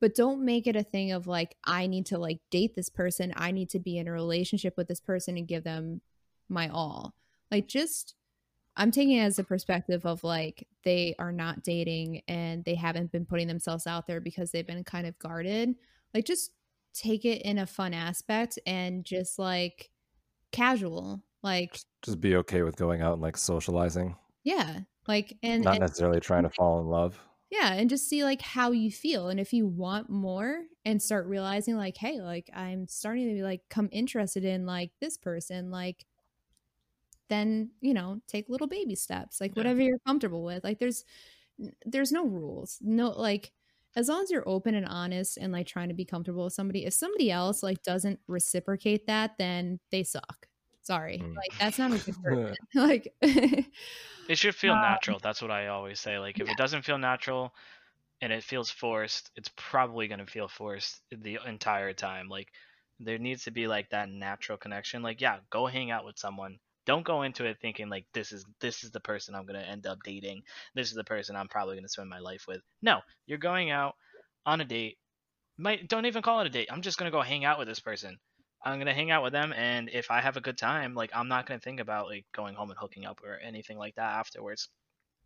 but 0.00 0.14
don't 0.14 0.44
make 0.44 0.66
it 0.66 0.76
a 0.76 0.82
thing 0.82 1.12
of 1.12 1.26
like 1.26 1.56
i 1.64 1.86
need 1.86 2.06
to 2.06 2.18
like 2.18 2.38
date 2.50 2.74
this 2.74 2.88
person 2.88 3.32
i 3.36 3.50
need 3.50 3.68
to 3.68 3.78
be 3.78 3.98
in 3.98 4.08
a 4.08 4.12
relationship 4.12 4.74
with 4.76 4.88
this 4.88 5.00
person 5.00 5.36
and 5.36 5.48
give 5.48 5.64
them 5.64 6.00
my 6.50 6.68
all. 6.68 7.14
Like 7.50 7.68
just 7.68 8.14
i'm 8.76 8.90
taking 8.90 9.16
it 9.16 9.24
as 9.24 9.38
a 9.38 9.44
perspective 9.44 10.06
of 10.06 10.22
like 10.22 10.66
they 10.84 11.14
are 11.18 11.32
not 11.32 11.64
dating 11.64 12.22
and 12.28 12.64
they 12.64 12.76
haven't 12.76 13.12
been 13.12 13.26
putting 13.26 13.48
themselves 13.48 13.86
out 13.86 14.06
there 14.06 14.20
because 14.20 14.50
they've 14.50 14.66
been 14.66 14.84
kind 14.84 15.06
of 15.06 15.18
guarded. 15.18 15.74
Like 16.14 16.24
just 16.24 16.52
take 16.92 17.24
it 17.24 17.42
in 17.42 17.58
a 17.58 17.66
fun 17.66 17.94
aspect 17.94 18.58
and 18.66 19.04
just 19.04 19.38
like 19.38 19.90
casual 20.52 21.22
like 21.42 21.80
just 22.02 22.20
be 22.20 22.36
okay 22.36 22.62
with 22.62 22.76
going 22.76 23.02
out 23.02 23.14
and 23.14 23.22
like 23.22 23.36
socializing. 23.36 24.16
Yeah 24.44 24.80
like 25.08 25.36
and, 25.42 25.64
not 25.64 25.74
and 25.74 25.80
necessarily 25.80 26.20
trying 26.20 26.42
to 26.44 26.50
fall 26.50 26.80
in 26.80 26.86
love. 26.86 27.18
Yeah 27.50 27.72
and 27.72 27.90
just 27.90 28.08
see 28.08 28.22
like 28.22 28.40
how 28.42 28.70
you 28.70 28.92
feel 28.92 29.28
and 29.28 29.40
if 29.40 29.52
you 29.52 29.66
want 29.66 30.08
more 30.08 30.64
and 30.84 31.02
start 31.02 31.26
realizing 31.26 31.76
like 31.76 31.96
hey 31.96 32.20
like 32.20 32.48
i'm 32.54 32.86
starting 32.86 33.26
to 33.28 33.34
be 33.34 33.42
like 33.42 33.62
come 33.68 33.88
interested 33.90 34.44
in 34.44 34.66
like 34.66 34.92
this 35.00 35.16
person 35.18 35.70
like 35.70 36.06
then 37.28 37.70
you 37.80 37.94
know 37.94 38.20
take 38.26 38.48
little 38.48 38.66
baby 38.66 38.94
steps 38.94 39.40
like 39.40 39.54
Yeah. 39.54 39.60
whatever 39.60 39.80
you're 39.82 39.98
comfortable 40.06 40.42
with 40.42 40.64
like 40.64 40.78
there's 40.78 41.04
there's 41.86 42.12
no 42.12 42.26
rules 42.26 42.78
no 42.82 43.10
like 43.10 43.52
as 43.96 44.08
long 44.08 44.22
as 44.22 44.30
you're 44.30 44.48
open 44.48 44.74
and 44.74 44.86
honest 44.86 45.38
and 45.38 45.52
like 45.52 45.66
trying 45.66 45.88
to 45.88 45.94
be 45.94 46.06
comfortable 46.06 46.44
with 46.44 46.54
somebody 46.54 46.86
if 46.86 46.94
somebody 46.94 47.30
else 47.32 47.62
like 47.62 47.82
doesn't 47.84 48.20
reciprocate 48.28 49.06
that 49.08 49.38
then 49.38 49.80
they 49.92 50.04
suck 50.04 50.48
sorry 50.82 51.18
Mm. 51.18 51.36
like 51.36 51.52
that's 51.58 51.78
not 51.78 51.92
a 51.92 51.98
good 51.98 52.16
person 52.22 52.56
like 52.74 53.12
It 54.28 54.38
should 54.38 54.54
feel 54.54 54.74
Um, 54.74 54.80
natural. 54.80 55.18
That's 55.18 55.42
what 55.42 55.50
I 55.50 55.66
always 55.68 56.00
say. 56.00 56.18
Like 56.18 56.40
if 56.40 56.46
yeah. 56.46 56.52
it 56.52 56.56
doesn't 56.56 56.82
feel 56.84 56.98
natural 56.98 57.54
and 58.20 58.32
it 58.32 58.44
feels 58.44 58.70
forced, 58.70 59.30
it's 59.36 59.50
probably 59.56 60.08
going 60.08 60.20
to 60.20 60.26
feel 60.26 60.48
forced 60.48 61.02
the 61.10 61.38
entire 61.46 61.92
time. 61.94 62.28
Like 62.28 62.48
there 63.00 63.18
needs 63.18 63.44
to 63.44 63.50
be 63.50 63.66
like 63.66 63.90
that 63.90 64.08
natural 64.10 64.58
connection. 64.58 65.02
Like 65.02 65.20
yeah, 65.20 65.38
go 65.50 65.66
hang 65.66 65.90
out 65.90 66.04
with 66.04 66.18
someone 66.18 66.58
Don't 66.86 67.04
go 67.04 67.22
into 67.22 67.44
it 67.46 67.58
thinking 67.60 67.88
like 67.90 68.06
this 68.14 68.32
is 68.32 68.44
this 68.60 68.84
is 68.84 68.90
the 68.92 69.00
person 69.00 69.34
I'm 69.34 69.46
gonna 69.46 69.60
end 69.60 69.86
up 69.86 69.98
dating. 70.04 70.42
This 70.74 70.88
is 70.88 70.94
the 70.94 71.04
person 71.04 71.36
I'm 71.36 71.48
probably 71.48 71.76
gonna 71.76 71.88
spend 71.88 72.08
my 72.10 72.20
life 72.20 72.44
with. 72.48 72.62
No, 72.82 73.00
you're 73.26 73.38
going 73.38 73.70
out 73.70 73.94
on 74.46 74.60
a 74.60 74.64
date. 74.64 74.98
Might 75.58 75.88
don't 75.88 76.06
even 76.06 76.22
call 76.22 76.40
it 76.40 76.46
a 76.46 76.50
date. 76.50 76.68
I'm 76.72 76.82
just 76.82 76.98
gonna 76.98 77.10
go 77.10 77.22
hang 77.22 77.44
out 77.44 77.58
with 77.58 77.68
this 77.68 77.80
person. 77.80 78.18
I'm 78.64 78.78
gonna 78.78 78.94
hang 78.94 79.10
out 79.10 79.22
with 79.22 79.32
them, 79.32 79.52
and 79.52 79.88
if 79.90 80.10
I 80.10 80.20
have 80.20 80.36
a 80.36 80.40
good 80.40 80.58
time, 80.58 80.94
like 80.94 81.10
I'm 81.14 81.28
not 81.28 81.46
gonna 81.46 81.60
think 81.60 81.80
about 81.80 82.06
like 82.08 82.26
going 82.32 82.54
home 82.54 82.70
and 82.70 82.78
hooking 82.78 83.04
up 83.06 83.20
or 83.22 83.38
anything 83.38 83.78
like 83.78 83.94
that 83.96 84.12
afterwards. 84.18 84.68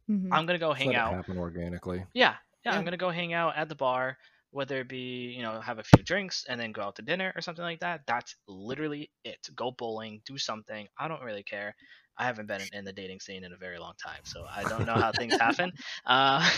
Mhm. 0.09 0.31
I'm 0.31 0.47
gonna 0.47 0.59
go 0.59 0.73
Just 0.75 0.85
hang 0.85 0.87
let 0.87 0.97
it 0.97 1.05
out. 1.05 1.11
happen 1.11 1.39
organically. 1.39 2.07
Yeah, 2.15 2.37
yeah, 2.65 2.73
Yeah. 2.73 2.77
I'm 2.77 2.85
gonna 2.85 2.97
go 2.97 3.11
hang 3.11 3.33
out 3.33 3.57
at 3.57 3.69
the 3.69 3.75
bar, 3.75 4.19
whether 4.51 4.81
it 4.81 4.89
be 4.89 5.33
you 5.33 5.43
know 5.43 5.61
have 5.61 5.79
a 5.79 5.85
few 5.85 6.03
drinks 6.03 6.45
and 6.49 6.61
then 6.61 6.73
go 6.73 6.83
out 6.83 6.97
to 6.97 7.03
dinner 7.03 7.33
or 7.37 7.41
something 7.43 7.65
like 7.65 7.81
that. 7.81 8.03
That's 8.07 8.37
literally 8.47 9.11
it. 9.25 9.49
Go 9.55 9.71
bowling, 9.73 10.23
do 10.27 10.39
something. 10.39 10.89
I 10.99 11.09
don't 11.09 11.23
really 11.23 11.43
care. 11.45 11.75
I 12.17 12.25
haven't 12.25 12.47
been 12.47 12.63
in, 12.63 12.69
in 12.73 12.85
the 12.85 12.93
dating 12.93 13.21
scene 13.21 13.45
in 13.45 13.53
a 13.53 13.57
very 13.57 13.79
long 13.79 13.95
time, 14.03 14.21
so 14.25 14.45
I 14.55 14.65
don't 14.65 14.85
know 14.87 14.97
how 14.97 15.13
things 15.13 15.37
happen. 15.41 15.73
Uh, 16.07 16.49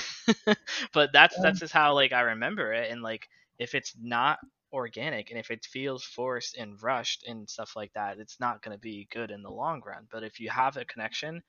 but 0.92 1.10
that's 1.12 1.38
that's 1.40 1.58
just 1.60 1.72
how 1.72 1.94
like 1.94 2.12
I 2.12 2.20
remember 2.20 2.72
it, 2.72 2.90
and 2.90 3.02
like 3.02 3.28
if 3.58 3.74
it's 3.74 3.94
not 4.00 4.38
organic 4.76 5.30
and 5.30 5.38
if 5.40 5.50
it 5.50 5.64
feels 5.64 6.04
forced 6.04 6.56
and 6.56 6.80
rushed 6.82 7.24
and 7.26 7.48
stuff 7.50 7.74
like 7.76 7.92
that, 7.94 8.18
it's 8.18 8.40
not 8.40 8.62
gonna 8.62 8.78
be 8.78 9.08
good 9.10 9.30
in 9.32 9.42
the 9.42 9.50
long 9.50 9.82
run. 9.84 10.06
But 10.10 10.22
if 10.22 10.40
you 10.40 10.50
have 10.50 10.76
a 10.76 10.84
connection 10.84 11.42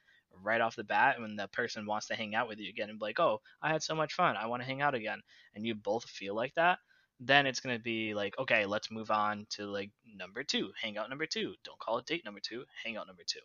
right 0.44 0.62
off 0.62 0.76
the 0.76 0.84
bat 0.84 1.20
when 1.20 1.36
the 1.36 1.48
person 1.50 1.86
wants 1.86 2.08
to 2.08 2.16
hang 2.16 2.36
out 2.36 2.48
with 2.48 2.60
you 2.60 2.70
again 2.70 2.90
and 2.90 3.00
be 3.00 3.06
like, 3.06 3.20
"Oh, 3.20 3.42
I 3.62 3.70
had 3.70 3.84
so 3.84 3.96
much 3.96 4.14
fun. 4.14 4.38
I 4.38 4.48
want 4.48 4.62
to 4.62 4.68
hang 4.68 4.82
out 4.82 4.96
again." 4.96 5.22
And 5.56 5.66
you 5.66 5.76
both 5.76 6.10
feel 6.10 6.36
like 6.36 6.54
that, 6.56 6.80
then 7.20 7.48
it's 7.48 7.60
going 7.60 7.76
to 7.76 7.82
be 7.82 8.14
like, 8.14 8.38
"Okay, 8.38 8.66
let's 8.66 8.92
move 8.92 9.10
on 9.12 9.48
to 9.52 9.66
like 9.66 9.92
number 10.06 10.44
2. 10.44 10.72
Hang 10.82 10.98
out 10.98 11.10
number 11.10 11.26
2. 11.26 11.56
Don't 11.64 11.80
call 11.80 11.98
it 11.98 12.06
date 12.06 12.26
number 12.26 12.40
2. 12.40 12.66
Hang 12.84 12.98
out 12.98 13.08
number 13.08 13.24
2." 13.26 13.40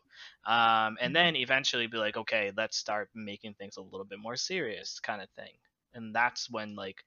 Um 0.50 0.98
and 1.00 1.14
then 1.16 1.36
eventually 1.36 1.86
be 1.86 1.96
like, 1.98 2.16
"Okay, 2.16 2.52
let's 2.56 2.76
start 2.76 3.10
making 3.14 3.54
things 3.54 3.76
a 3.76 3.82
little 3.82 4.04
bit 4.06 4.18
more 4.18 4.36
serious," 4.36 5.00
kind 5.00 5.22
of 5.22 5.30
thing. 5.30 5.54
And 5.94 6.14
that's 6.14 6.50
when 6.50 6.76
like 6.76 7.04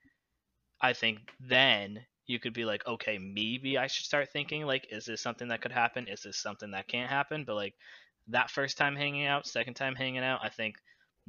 I 0.82 0.94
think 0.94 1.32
then 1.40 2.06
you 2.28 2.40
could 2.40 2.54
be 2.54 2.66
like, 2.66 2.86
"Okay, 2.88 3.18
maybe 3.18 3.78
I 3.78 3.88
should 3.88 4.06
start 4.06 4.32
thinking 4.32 4.66
like 4.66 4.88
is 4.92 5.06
this 5.06 5.22
something 5.22 5.50
that 5.50 5.62
could 5.62 5.72
happen? 5.72 6.08
Is 6.08 6.22
this 6.22 6.38
something 6.38 6.72
that 6.72 6.88
can't 6.88 7.10
happen?" 7.10 7.44
But 7.46 7.56
like 7.56 7.76
that 8.28 8.50
first 8.50 8.78
time 8.78 8.96
hanging 8.96 9.26
out, 9.26 9.48
second 9.48 9.76
time 9.76 9.96
hanging 9.96 10.24
out, 10.24 10.40
I 10.44 10.50
think 10.50 10.76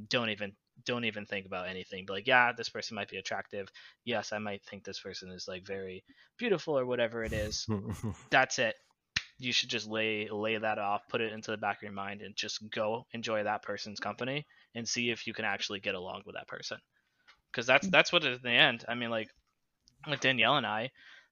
don't 0.09 0.31
even 0.31 0.53
don't 0.85 1.05
even 1.05 1.27
think 1.27 1.47
about 1.47 1.69
anything. 1.69 2.05
But 2.07 2.15
like, 2.15 2.27
yeah, 2.27 2.53
this 2.53 2.69
person 2.69 2.95
might 2.95 3.09
be 3.09 3.17
attractive. 3.17 3.69
Yes, 4.05 4.33
I 4.33 4.39
might 4.39 4.63
think 4.65 4.85
this 4.85 5.01
person 5.01 5.31
is 5.31 5.49
like 5.49 5.67
very 5.67 6.05
beautiful 6.39 6.79
or 6.79 6.87
whatever 6.87 7.25
it 7.25 7.33
is. 7.33 7.67
That's 8.31 8.59
it. 8.59 8.75
You 9.39 9.53
should 9.53 9.69
just 9.69 9.87
lay 9.87 10.29
lay 10.31 10.57
that 10.57 10.79
off, 10.79 11.03
put 11.09 11.21
it 11.21 11.33
into 11.33 11.51
the 11.51 11.57
back 11.57 11.79
of 11.79 11.83
your 11.83 11.93
mind, 11.93 12.23
and 12.23 12.35
just 12.35 12.59
go 12.71 13.07
enjoy 13.13 13.45
that 13.45 13.63
person's 13.63 14.01
company 14.01 14.47
and 14.75 14.89
see 14.89 15.11
if 15.11 15.27
you 15.27 15.35
can 15.35 15.45
actually 15.45 15.81
get 15.81 15.95
along 15.95 16.23
with 16.25 16.37
that 16.37 16.49
person. 16.49 16.79
Because 17.53 17.67
that's 17.67 17.87
hmm. 17.87 17.91
that's 17.91 18.13
what 18.13 18.25
it 18.25 18.33
is 18.33 18.39
in 18.43 18.51
the 18.51 18.57
end. 18.57 18.85
I 18.89 18.95
mean, 18.95 19.11
like 19.11 19.29
with 20.09 20.21
Danielle 20.21 20.57
and 20.57 20.67
I, 20.67 20.85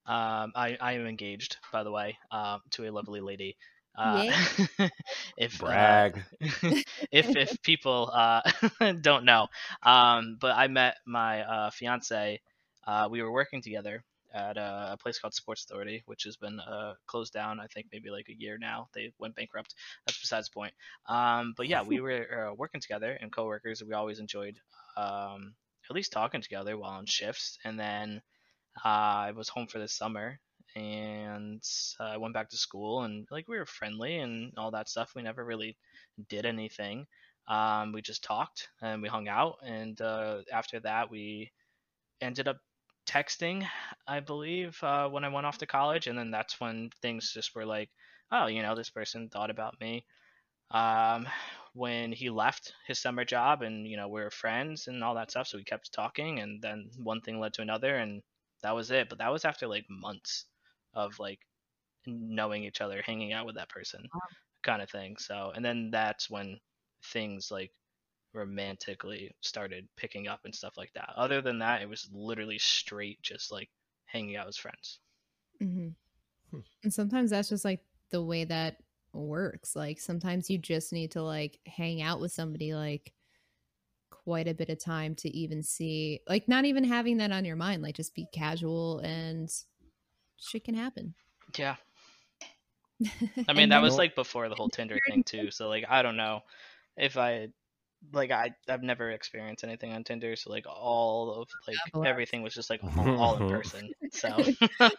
um, 0.07 0.53
I 0.55 0.77
I 0.81 0.93
am 0.93 1.07
engaged, 1.07 1.57
by 1.73 1.83
the 1.83 1.91
way, 1.91 2.19
um, 2.31 2.61
to 2.73 2.89
a 2.89 2.91
lovely 2.93 3.21
lady. 3.21 3.57
Uh, 3.97 4.25
if 5.37 5.63
uh, 5.65 5.99
Brag. 5.99 6.23
if 7.11 7.35
if 7.37 7.63
people 7.63 8.11
uh, 8.13 8.43
don't 9.01 9.25
know. 9.25 9.49
Um, 9.83 10.37
but 10.41 10.57
I 10.57 10.69
met 10.69 10.97
my 11.07 11.43
uh, 11.43 11.71
fiance. 11.71 12.41
Uh, 12.87 13.09
we 13.11 13.23
were 13.23 13.33
working 13.33 13.63
together 13.63 14.03
at 14.35 14.57
a, 14.57 14.91
a 14.93 14.97
place 14.97 15.19
called 15.19 15.35
Sports 15.35 15.65
Authority, 15.65 16.03
which 16.07 16.25
has 16.25 16.37
been 16.37 16.59
uh, 16.61 16.95
closed 17.07 17.33
down. 17.33 17.61
I 17.61 17.67
think 17.67 17.87
maybe 17.93 18.11
like 18.11 18.29
a 18.29 18.35
year 18.35 18.59
now. 18.59 18.89
They 18.95 19.13
went 19.19 19.35
bankrupt. 19.37 19.75
That's 20.07 20.21
besides 20.21 20.49
the 20.49 20.55
point. 20.55 20.75
Um, 21.07 21.55
but 21.57 21.69
yeah, 21.69 21.83
we 21.83 22.01
were 22.01 22.49
uh, 22.51 22.55
working 22.55 22.81
together 22.81 23.17
and 23.21 23.33
coworkers. 23.33 23.83
We 23.83 23.95
always 23.95 24.19
enjoyed 24.19 24.57
um, 24.97 25.55
at 25.89 25.95
least 25.95 26.13
talking 26.13 26.43
together 26.43 26.77
while 26.77 26.91
on 26.93 27.07
shifts. 27.07 27.59
And 27.65 27.79
then 27.79 28.19
uh, 28.19 28.21
I 28.83 29.33
was 29.33 29.49
home 29.49 29.67
for 29.67 29.79
the 29.79 29.89
summer 29.89 30.39
and 30.75 31.63
I 32.01 32.17
went 32.17 32.35
back 32.35 32.51
to 32.51 32.57
school 32.57 33.03
and 33.03 33.27
like 33.31 33.47
we 33.49 33.59
were 33.59 33.67
friendly 33.67 34.19
and 34.19 34.53
all 34.57 34.73
that 34.73 34.89
stuff. 34.89 35.15
We 35.15 35.23
never 35.23 35.45
really 35.45 35.77
did 36.29 36.47
anything. 36.47 37.07
Um, 37.47 37.93
we 37.93 38.03
just 38.03 38.25
talked 38.25 38.69
and 38.81 39.03
we 39.03 39.09
hung 39.09 39.29
out, 39.29 39.57
and 39.65 40.01
uh, 40.01 40.39
after 40.51 40.81
that 40.81 41.11
we 41.11 41.53
ended 42.21 42.49
up 42.49 42.59
texting, 43.07 43.67
I 44.07 44.21
believe, 44.21 44.79
uh, 44.83 45.09
when 45.09 45.25
I 45.25 45.29
went 45.29 45.47
off 45.47 45.59
to 45.59 45.67
college, 45.67 46.07
and 46.07 46.19
then 46.19 46.31
that's 46.31 46.61
when 46.61 46.91
things 47.03 47.33
just 47.33 47.55
were 47.55 47.67
like, 47.67 47.91
oh, 48.33 48.47
you 48.47 48.63
know, 48.63 48.75
this 48.75 48.91
person 48.91 49.29
thought 49.29 49.51
about 49.51 49.79
me. 49.81 50.05
Um, 50.71 51.29
when 51.75 52.13
he 52.13 52.31
left 52.31 52.73
his 52.87 52.99
summer 53.01 53.25
job, 53.25 53.63
and 53.63 53.87
you 53.87 53.97
know, 53.97 54.09
we 54.09 54.23
were 54.23 54.31
friends 54.31 54.89
and 54.89 55.05
all 55.05 55.15
that 55.17 55.31
stuff, 55.31 55.49
so 55.49 55.59
we 55.59 55.65
kept 55.65 55.93
talking, 55.93 56.41
and 56.41 56.63
then 56.63 56.91
one 57.03 57.21
thing 57.21 57.41
led 57.41 57.55
to 57.55 57.63
another, 57.63 57.97
and 57.97 58.23
that 58.65 58.75
was 58.77 58.91
it. 58.93 59.09
But 59.11 59.19
that 59.21 59.33
was 59.33 59.47
after 59.47 59.69
like 59.69 59.87
months 59.91 60.47
of 60.95 61.19
like 61.21 61.41
knowing 62.07 62.65
each 62.65 62.81
other, 62.81 63.03
hanging 63.03 63.33
out 63.33 63.47
with 63.47 63.57
that 63.57 63.69
person, 63.71 64.11
kind 64.63 64.83
of 64.83 64.91
thing. 64.91 65.17
So, 65.19 65.53
and 65.55 65.65
then 65.65 65.91
that's 65.91 66.31
when 66.31 66.61
things 67.05 67.51
like 67.51 67.73
romantically 68.35 69.37
started 69.43 69.89
picking 69.97 70.29
up 70.29 70.43
and 70.45 70.55
stuff 70.55 70.77
like 70.77 70.93
that. 70.95 71.11
Other 71.17 71.43
than 71.43 71.59
that, 71.61 71.83
it 71.83 71.89
was 71.89 72.11
literally 72.13 72.59
straight 72.59 73.23
just 73.23 73.53
like 73.53 73.71
hanging 74.07 74.37
out 74.37 74.49
as 74.49 74.59
friends. 74.59 75.01
hmm 75.61 75.89
Hmm. 76.51 76.61
And 76.85 76.95
sometimes 76.95 77.31
that's 77.31 77.49
just 77.51 77.65
like 77.65 77.85
the 78.11 78.23
way 78.25 78.45
that 78.45 78.83
works. 79.13 79.77
Like 79.77 80.01
sometimes 80.01 80.51
you 80.51 80.59
just 80.59 80.93
need 80.93 81.13
to 81.13 81.23
like 81.23 81.61
hang 81.67 82.03
out 82.03 82.21
with 82.21 82.33
somebody 82.33 82.75
like 82.75 83.15
quite 84.25 84.49
a 84.49 84.55
bit 84.55 84.71
of 84.71 84.83
time 84.83 85.15
to 85.15 85.29
even 85.37 85.63
see 85.63 86.21
like 86.29 86.49
not 86.49 86.65
even 86.65 86.85
having 86.85 87.19
that 87.19 87.31
on 87.31 87.45
your 87.45 87.57
mind. 87.57 87.83
Like 87.83 87.95
just 87.95 88.15
be 88.15 88.27
casual 88.33 88.99
and 89.01 89.51
shit 90.39 90.65
can 90.65 90.75
happen. 90.75 91.15
Yeah. 91.57 91.77
I 93.49 93.53
mean, 93.53 93.69
that 93.69 93.83
was 93.83 93.97
like 93.97 94.15
before 94.15 94.49
the 94.49 94.55
whole 94.55 94.69
Tinder 94.69 94.99
thing 95.09 95.23
too. 95.25 95.51
So 95.51 95.69
like, 95.69 95.85
I 95.89 96.03
don't 96.03 96.17
know 96.17 96.41
if 96.97 97.17
I 97.17 97.49
like 98.13 98.31
I 98.31 98.55
I've 98.69 98.83
never 98.83 99.11
experienced 99.11 99.65
anything 99.65 99.93
on 99.93 100.05
Tinder, 100.05 100.37
so 100.37 100.51
like 100.51 100.67
all 100.67 101.43
of 101.43 101.49
like 101.67 101.77
bless. 101.93 102.09
everything 102.09 102.43
was 102.43 102.55
just 102.55 102.71
like 102.71 102.81
all, 102.97 103.09
all 103.21 103.37
in 103.37 103.49
person. 103.49 103.91
So 104.13 104.37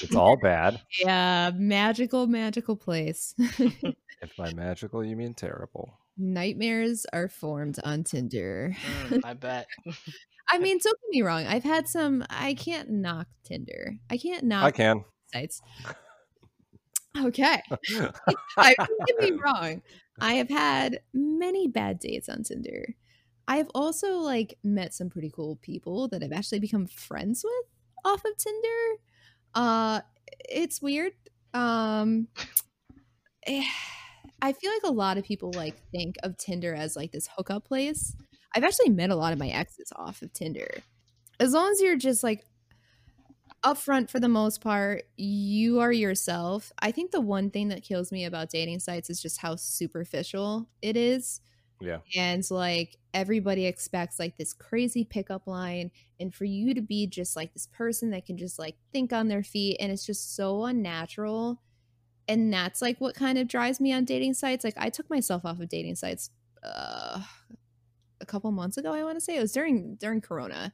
It's 0.00 0.14
all 0.14 0.36
bad. 0.36 0.80
yeah, 0.98 1.50
magical, 1.54 2.26
magical 2.26 2.76
place. 2.76 3.34
If 3.38 4.36
by 4.36 4.52
magical 4.54 5.04
you 5.04 5.16
mean 5.16 5.34
terrible. 5.34 5.98
Nightmares 6.16 7.06
are 7.12 7.28
formed 7.28 7.78
on 7.84 8.04
Tinder. 8.04 8.76
Mm, 9.08 9.20
I 9.24 9.34
bet. 9.34 9.66
I 10.50 10.58
mean, 10.58 10.78
don't 10.82 10.98
get 11.00 11.10
me 11.10 11.22
wrong. 11.22 11.46
I've 11.46 11.64
had 11.64 11.88
some. 11.88 12.24
I 12.28 12.54
can't 12.54 12.90
knock 12.90 13.26
Tinder. 13.44 13.96
I 14.10 14.16
can't 14.18 14.44
knock 14.44 14.64
I 14.64 14.70
can. 14.70 15.04
sites. 15.32 15.62
Okay. 17.18 17.60
I 18.56 18.74
don't 18.74 19.06
get 19.06 19.20
me 19.20 19.32
wrong. 19.32 19.82
I 20.20 20.34
have 20.34 20.48
had 20.48 21.00
many 21.12 21.68
bad 21.68 21.98
dates 21.98 22.28
on 22.28 22.42
Tinder. 22.42 22.94
I've 23.48 23.68
also 23.74 24.18
like 24.18 24.58
met 24.62 24.94
some 24.94 25.10
pretty 25.10 25.30
cool 25.34 25.58
people 25.62 26.08
that 26.08 26.22
I've 26.22 26.32
actually 26.32 26.60
become 26.60 26.86
friends 26.86 27.44
with 27.44 27.66
off 28.04 28.24
of 28.24 28.36
Tinder. 28.36 29.00
Uh 29.54 30.00
it's 30.48 30.80
weird. 30.80 31.12
Um 31.52 32.28
eh, 33.46 33.64
I 34.42 34.52
feel 34.52 34.72
like 34.72 34.82
a 34.84 34.92
lot 34.92 35.18
of 35.18 35.24
people 35.24 35.52
like 35.54 35.76
think 35.92 36.16
of 36.24 36.36
Tinder 36.36 36.74
as 36.74 36.96
like 36.96 37.12
this 37.12 37.28
hookup 37.36 37.64
place. 37.64 38.14
I've 38.54 38.64
actually 38.64 38.90
met 38.90 39.10
a 39.10 39.16
lot 39.16 39.32
of 39.32 39.38
my 39.38 39.48
exes 39.48 39.92
off 39.96 40.20
of 40.20 40.32
Tinder. 40.32 40.82
As 41.40 41.52
long 41.52 41.70
as 41.70 41.80
you're 41.80 41.96
just 41.96 42.22
like 42.22 42.44
upfront 43.64 44.10
for 44.10 44.18
the 44.18 44.28
most 44.28 44.60
part, 44.60 45.04
you 45.16 45.78
are 45.78 45.92
yourself. 45.92 46.72
I 46.80 46.90
think 46.90 47.12
the 47.12 47.20
one 47.20 47.50
thing 47.50 47.68
that 47.68 47.84
kills 47.84 48.10
me 48.10 48.24
about 48.24 48.50
dating 48.50 48.80
sites 48.80 49.08
is 49.08 49.22
just 49.22 49.40
how 49.40 49.54
superficial 49.56 50.68
it 50.82 50.96
is. 50.96 51.40
Yeah. 51.80 51.98
And 52.16 52.44
like 52.50 52.96
everybody 53.14 53.66
expects 53.66 54.18
like 54.18 54.36
this 54.36 54.52
crazy 54.52 55.04
pickup 55.04 55.46
line, 55.46 55.90
and 56.20 56.34
for 56.34 56.44
you 56.44 56.74
to 56.74 56.82
be 56.82 57.06
just 57.06 57.36
like 57.36 57.52
this 57.52 57.68
person 57.68 58.10
that 58.10 58.26
can 58.26 58.36
just 58.36 58.58
like 58.58 58.76
think 58.92 59.12
on 59.12 59.28
their 59.28 59.42
feet, 59.42 59.78
and 59.80 59.90
it's 59.90 60.06
just 60.06 60.34
so 60.36 60.64
unnatural. 60.64 61.60
And 62.28 62.52
that's 62.52 62.80
like 62.80 63.00
what 63.00 63.14
kind 63.14 63.36
of 63.38 63.48
drives 63.48 63.80
me 63.80 63.92
on 63.92 64.04
dating 64.04 64.34
sites. 64.34 64.64
Like 64.64 64.74
I 64.76 64.88
took 64.90 65.10
myself 65.10 65.44
off 65.44 65.58
of 65.60 65.68
dating 65.68 65.96
sites 65.96 66.30
uh, 66.64 67.20
a 68.20 68.26
couple 68.26 68.50
months 68.52 68.76
ago. 68.76 68.92
I 68.92 69.02
want 69.04 69.16
to 69.16 69.20
say 69.20 69.36
it 69.36 69.40
was 69.40 69.52
during 69.52 69.96
during 69.96 70.20
Corona. 70.20 70.72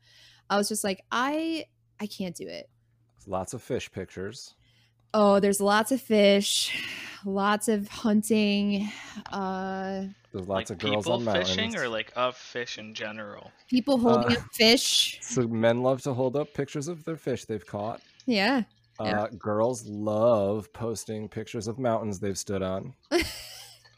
I 0.50 0.56
was 0.56 0.68
just 0.68 0.84
like 0.84 1.02
I 1.10 1.64
I 2.00 2.06
can't 2.06 2.36
do 2.36 2.46
it. 2.46 2.68
Lots 3.26 3.54
of 3.54 3.62
fish 3.62 3.90
pictures. 3.90 4.54
Oh, 5.14 5.40
there's 5.40 5.58
lots 5.58 5.90
of 5.90 6.02
fish, 6.02 6.70
lots 7.24 7.66
of 7.68 7.88
hunting, 7.88 8.90
uh 9.32 10.02
There's 10.32 10.46
like 10.46 10.68
lots 10.68 10.70
of 10.70 10.78
girls 10.78 11.06
people 11.06 11.12
on 11.14 11.24
mountains. 11.24 11.48
fishing 11.48 11.76
or 11.78 11.88
like 11.88 12.12
of 12.14 12.36
fish 12.36 12.76
in 12.76 12.92
general. 12.92 13.50
people 13.68 13.96
holding 13.96 14.36
Uh, 14.36 14.40
up 14.40 14.46
fish. 14.52 15.18
so 15.22 15.48
men 15.48 15.82
love 15.82 16.02
to 16.02 16.12
hold 16.12 16.36
up 16.36 16.52
pictures 16.52 16.88
of 16.88 17.04
their 17.04 17.16
fish 17.16 17.46
they've 17.46 17.64
caught. 17.66 18.02
Yeah. 18.26 18.64
Yeah. 19.00 19.22
Uh, 19.22 19.28
girls 19.38 19.86
love 19.86 20.72
posting 20.72 21.28
pictures 21.28 21.68
of 21.68 21.78
mountains 21.78 22.18
they've 22.18 22.38
stood 22.38 22.62
on. 22.62 22.94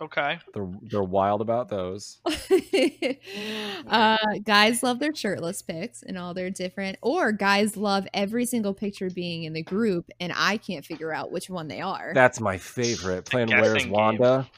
Okay. 0.01 0.39
They're 0.55 0.69
they're 0.83 1.03
wild 1.03 1.43
about 1.43 1.69
those. 1.69 2.21
uh, 3.87 4.17
guys 4.43 4.83
love 4.83 4.99
their 4.99 5.15
shirtless 5.15 5.61
pics 5.61 6.03
and 6.03 6.17
all 6.17 6.33
their 6.33 6.49
different, 6.49 6.97
or 7.03 7.33
guys 7.33 7.77
love 7.77 8.07
every 8.15 8.47
single 8.47 8.73
picture 8.73 9.11
being 9.11 9.45
in 9.45 9.53
the 9.53 9.63
group, 9.63 10.11
and 10.19 10.33
I 10.35 10.57
can't 10.57 10.87
figure 10.87 11.13
out 11.13 11.31
which 11.31 11.51
one 11.51 11.69
they 11.69 11.83
are. 11.83 12.13
That's 12.15 12.41
my 12.41 12.57
favorite. 12.57 13.27
Playing 13.27 13.51
Where's 13.51 13.85
game. 13.85 13.93
Wanda? 13.93 14.49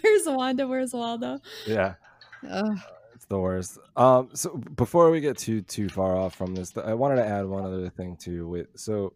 Where's 0.00 0.26
Wanda? 0.26 0.66
Where's 0.66 0.92
Waldo? 0.92 1.38
Yeah. 1.64 1.94
Ugh. 2.50 2.78
The 3.28 3.38
worst. 3.38 3.78
Um, 3.94 4.30
so 4.32 4.56
before 4.56 5.10
we 5.10 5.20
get 5.20 5.36
too 5.36 5.60
too 5.60 5.88
far 5.88 6.16
off 6.16 6.34
from 6.34 6.54
this, 6.54 6.76
I 6.76 6.94
wanted 6.94 7.16
to 7.16 7.26
add 7.26 7.44
one 7.44 7.64
other 7.64 7.90
thing 7.90 8.16
too. 8.16 8.48
With 8.48 8.68
so, 8.74 9.12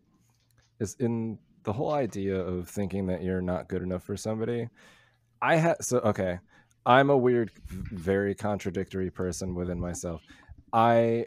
is 0.80 0.96
in 0.98 1.38
the 1.64 1.72
whole 1.72 1.92
idea 1.92 2.36
of 2.36 2.68
thinking 2.68 3.06
that 3.06 3.22
you're 3.22 3.40
not 3.40 3.68
good 3.68 3.82
enough 3.82 4.04
for 4.04 4.16
somebody. 4.16 4.68
I 5.40 5.56
had 5.56 5.82
so 5.82 5.98
okay. 6.00 6.40
I'm 6.84 7.10
a 7.10 7.16
weird, 7.16 7.52
very 7.68 8.34
contradictory 8.34 9.10
person 9.10 9.54
within 9.54 9.80
myself. 9.80 10.20
I 10.72 11.26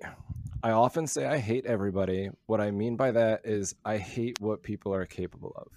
I 0.62 0.72
often 0.72 1.08
say 1.08 1.26
I 1.26 1.38
hate 1.38 1.66
everybody. 1.66 2.30
What 2.48 2.62
I 2.62 2.72
mean 2.72 2.96
by 2.98 3.12
that 3.12 3.42
is 3.46 3.76
I 3.86 3.98
hate 3.98 4.40
what 4.42 4.64
people 4.64 4.94
are 4.94 5.06
capable 5.06 5.54
of. 5.56 5.68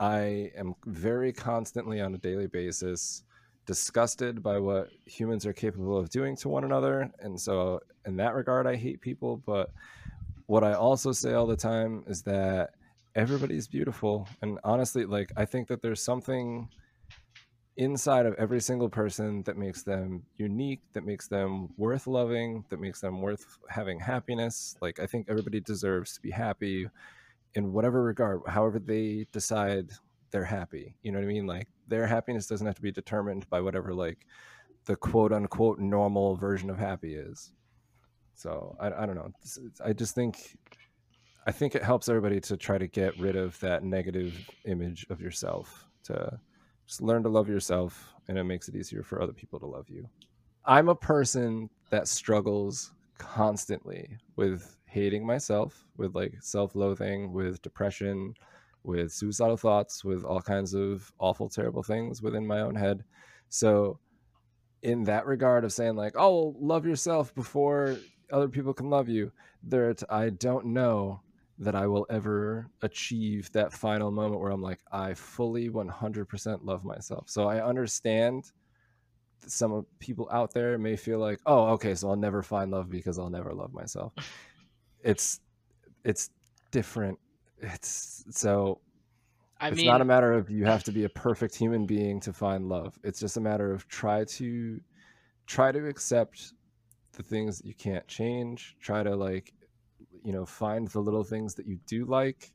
I 0.00 0.50
am 0.56 0.74
very 0.86 1.32
constantly 1.32 2.00
on 2.00 2.14
a 2.14 2.18
daily 2.18 2.46
basis 2.46 3.24
disgusted 3.68 4.42
by 4.42 4.58
what 4.58 4.88
humans 5.04 5.44
are 5.44 5.52
capable 5.52 5.98
of 5.98 6.08
doing 6.08 6.34
to 6.34 6.48
one 6.48 6.64
another. 6.64 7.12
And 7.20 7.38
so, 7.38 7.80
in 8.06 8.16
that 8.16 8.34
regard, 8.34 8.66
I 8.66 8.76
hate 8.76 9.02
people. 9.02 9.36
But 9.36 9.70
what 10.46 10.64
I 10.64 10.72
also 10.72 11.12
say 11.12 11.34
all 11.34 11.46
the 11.46 11.54
time 11.54 12.02
is 12.06 12.22
that 12.22 12.70
everybody's 13.14 13.68
beautiful. 13.68 14.26
And 14.40 14.58
honestly, 14.64 15.04
like, 15.04 15.30
I 15.36 15.44
think 15.44 15.68
that 15.68 15.82
there's 15.82 16.02
something 16.02 16.70
inside 17.76 18.24
of 18.24 18.34
every 18.38 18.60
single 18.60 18.88
person 18.88 19.42
that 19.42 19.58
makes 19.58 19.82
them 19.82 20.22
unique, 20.36 20.80
that 20.94 21.04
makes 21.04 21.28
them 21.28 21.68
worth 21.76 22.06
loving, 22.06 22.64
that 22.70 22.80
makes 22.80 23.02
them 23.02 23.20
worth 23.20 23.58
having 23.68 24.00
happiness. 24.00 24.76
Like, 24.80 24.98
I 24.98 25.04
think 25.04 25.26
everybody 25.28 25.60
deserves 25.60 26.14
to 26.14 26.22
be 26.22 26.30
happy 26.30 26.88
in 27.54 27.72
whatever 27.74 28.02
regard, 28.02 28.40
however 28.46 28.78
they 28.78 29.26
decide 29.30 29.90
they're 30.30 30.44
happy. 30.44 30.94
You 31.02 31.12
know 31.12 31.18
what 31.18 31.24
I 31.24 31.28
mean? 31.28 31.46
Like, 31.46 31.68
their 31.88 32.06
happiness 32.06 32.46
doesn't 32.46 32.66
have 32.66 32.76
to 32.76 32.82
be 32.82 32.92
determined 32.92 33.48
by 33.50 33.60
whatever, 33.60 33.94
like, 33.94 34.26
the 34.84 34.96
quote 34.96 35.32
unquote 35.32 35.78
normal 35.78 36.36
version 36.36 36.70
of 36.70 36.78
happy 36.78 37.14
is. 37.14 37.52
So, 38.34 38.76
I, 38.80 38.86
I 38.86 39.06
don't 39.06 39.16
know. 39.16 39.30
I 39.84 39.92
just 39.92 40.14
think. 40.14 40.56
I 41.46 41.50
think 41.50 41.74
it 41.74 41.82
helps 41.82 42.10
everybody 42.10 42.40
to 42.42 42.58
try 42.58 42.76
to 42.76 42.86
get 42.86 43.18
rid 43.18 43.34
of 43.34 43.58
that 43.60 43.82
negative 43.82 44.34
image 44.66 45.06
of 45.08 45.18
yourself 45.18 45.88
to 46.04 46.38
just 46.88 47.02
learn 47.02 47.22
to 47.22 47.28
love 47.28 47.48
yourself 47.48 48.14
and 48.28 48.38
it 48.38 48.44
makes 48.44 48.68
it 48.68 48.74
easier 48.74 49.02
for 49.02 49.22
other 49.22 49.32
people 49.32 49.60
to 49.60 49.66
love 49.66 49.88
you 49.88 50.08
i'm 50.64 50.88
a 50.88 50.94
person 50.94 51.68
that 51.90 52.08
struggles 52.08 52.92
constantly 53.18 54.16
with 54.36 54.76
hating 54.86 55.24
myself 55.24 55.84
with 55.98 56.14
like 56.14 56.34
self-loathing 56.40 57.32
with 57.32 57.60
depression 57.62 58.32
with 58.82 59.12
suicidal 59.12 59.56
thoughts 59.56 60.04
with 60.04 60.24
all 60.24 60.40
kinds 60.40 60.74
of 60.74 61.12
awful 61.18 61.48
terrible 61.48 61.82
things 61.82 62.22
within 62.22 62.46
my 62.46 62.60
own 62.60 62.74
head 62.74 63.04
so 63.48 63.98
in 64.82 65.04
that 65.04 65.26
regard 65.26 65.64
of 65.64 65.72
saying 65.72 65.96
like 65.96 66.16
oh 66.16 66.54
love 66.58 66.86
yourself 66.86 67.34
before 67.34 67.96
other 68.32 68.48
people 68.48 68.72
can 68.72 68.88
love 68.88 69.08
you 69.08 69.32
there 69.62 69.94
i 70.10 70.30
don't 70.30 70.66
know 70.66 71.20
that 71.58 71.74
I 71.74 71.86
will 71.86 72.06
ever 72.08 72.70
achieve 72.82 73.50
that 73.52 73.72
final 73.72 74.10
moment 74.10 74.40
where 74.40 74.52
I'm 74.52 74.62
like, 74.62 74.78
I 74.92 75.14
fully 75.14 75.68
100% 75.68 76.58
love 76.62 76.84
myself. 76.84 77.28
So 77.28 77.48
I 77.48 77.64
understand 77.64 78.52
some 79.46 79.84
people 79.98 80.28
out 80.32 80.52
there 80.52 80.78
may 80.78 80.94
feel 80.94 81.18
like, 81.18 81.40
oh, 81.46 81.66
okay, 81.70 81.94
so 81.94 82.10
I'll 82.10 82.16
never 82.16 82.42
find 82.42 82.70
love 82.70 82.88
because 82.88 83.18
I'll 83.18 83.30
never 83.30 83.52
love 83.52 83.72
myself. 83.72 84.12
it's 85.02 85.40
it's 86.04 86.30
different. 86.70 87.18
It's 87.60 88.24
so 88.30 88.80
I 89.60 89.68
it's 89.68 89.78
mean, 89.78 89.86
not 89.86 90.00
a 90.00 90.04
matter 90.04 90.32
of 90.32 90.50
you 90.50 90.64
have 90.64 90.84
to 90.84 90.92
be 90.92 91.04
a 91.04 91.08
perfect 91.08 91.54
human 91.54 91.86
being 91.86 92.20
to 92.20 92.32
find 92.32 92.68
love. 92.68 92.98
It's 93.02 93.20
just 93.20 93.36
a 93.36 93.40
matter 93.40 93.72
of 93.72 93.88
try 93.88 94.24
to 94.24 94.80
try 95.46 95.72
to 95.72 95.88
accept 95.88 96.52
the 97.12 97.22
things 97.22 97.58
that 97.58 97.66
you 97.66 97.74
can't 97.74 98.06
change. 98.06 98.76
Try 98.80 99.02
to 99.02 99.16
like 99.16 99.52
you 100.24 100.32
know 100.32 100.46
find 100.46 100.88
the 100.88 101.00
little 101.00 101.24
things 101.24 101.54
that 101.54 101.66
you 101.66 101.78
do 101.86 102.04
like 102.04 102.52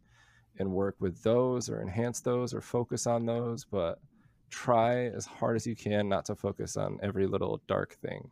and 0.59 0.71
work 0.71 0.95
with 0.99 1.21
those 1.23 1.69
or 1.69 1.81
enhance 1.81 2.21
those 2.21 2.53
or 2.53 2.61
focus 2.61 3.07
on 3.07 3.25
those 3.25 3.65
but 3.65 3.99
try 4.49 5.05
as 5.07 5.25
hard 5.25 5.55
as 5.55 5.65
you 5.65 5.75
can 5.75 6.07
not 6.07 6.25
to 6.25 6.35
focus 6.35 6.77
on 6.77 6.99
every 7.01 7.25
little 7.25 7.61
dark 7.67 7.95
thing 7.95 8.29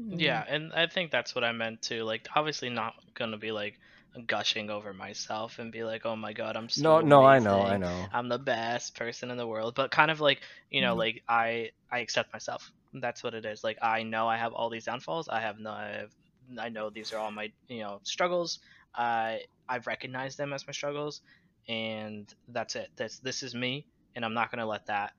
mm-hmm. 0.00 0.18
yeah, 0.18 0.44
and 0.48 0.72
I 0.72 0.86
think 0.86 1.10
that's 1.10 1.34
what 1.34 1.44
I 1.44 1.52
meant 1.52 1.82
too. 1.82 2.04
Like, 2.04 2.26
obviously, 2.34 2.70
not 2.70 2.94
gonna 3.14 3.38
be 3.38 3.52
like 3.52 3.78
gushing 4.26 4.70
over 4.70 4.92
myself 4.92 5.58
and 5.58 5.72
be 5.72 5.84
like, 5.84 6.04
"Oh 6.06 6.16
my 6.16 6.32
god, 6.32 6.56
I'm 6.56 6.68
so 6.68 6.88
no 6.88 7.00
no 7.00 7.24
i 7.24 7.38
know 7.38 7.62
i 7.64 7.76
amazing. 7.76 7.78
know 7.78 8.12
I'm 8.12 8.28
the 8.28 8.38
best 8.38 8.96
person 8.96 9.30
in 9.30 9.36
the 9.38 9.46
world." 9.46 9.74
But 9.74 9.90
kind 9.90 10.10
of 10.10 10.20
like, 10.20 10.42
you 10.70 10.80
know, 10.80 10.94
Mhm. 10.94 10.96
like 10.96 11.22
I 11.28 11.70
I 11.90 11.98
accept 12.00 12.32
myself. 12.32 12.70
That's 12.94 13.22
what 13.24 13.34
it 13.34 13.44
is. 13.46 13.62
Like 13.64 13.78
I 13.82 14.02
know 14.02 14.28
I 14.28 14.36
have 14.36 14.52
all 14.52 14.70
these 14.70 14.84
downfalls. 14.86 15.28
I 15.28 15.40
have 15.40 15.58
no 15.58 15.70
I, 15.70 15.88
have, 15.88 16.12
I 16.58 16.68
know 16.70 16.90
these 16.90 17.12
are 17.12 17.18
all 17.18 17.30
my, 17.32 17.52
you 17.68 17.80
know, 17.80 18.00
struggles. 18.04 18.58
I 18.94 19.42
I've 19.68 19.86
recognized 19.86 20.38
them 20.38 20.52
as 20.52 20.66
my 20.66 20.72
struggles 20.72 21.20
and 21.68 22.28
that's 22.48 22.76
it. 22.76 22.90
That's 22.96 23.18
this 23.20 23.42
is 23.42 23.54
me 23.54 23.86
and 24.14 24.24
I'm 24.24 24.34
not 24.34 24.50
going 24.50 24.60
to 24.60 24.66
let 24.66 24.86
that 24.86 25.12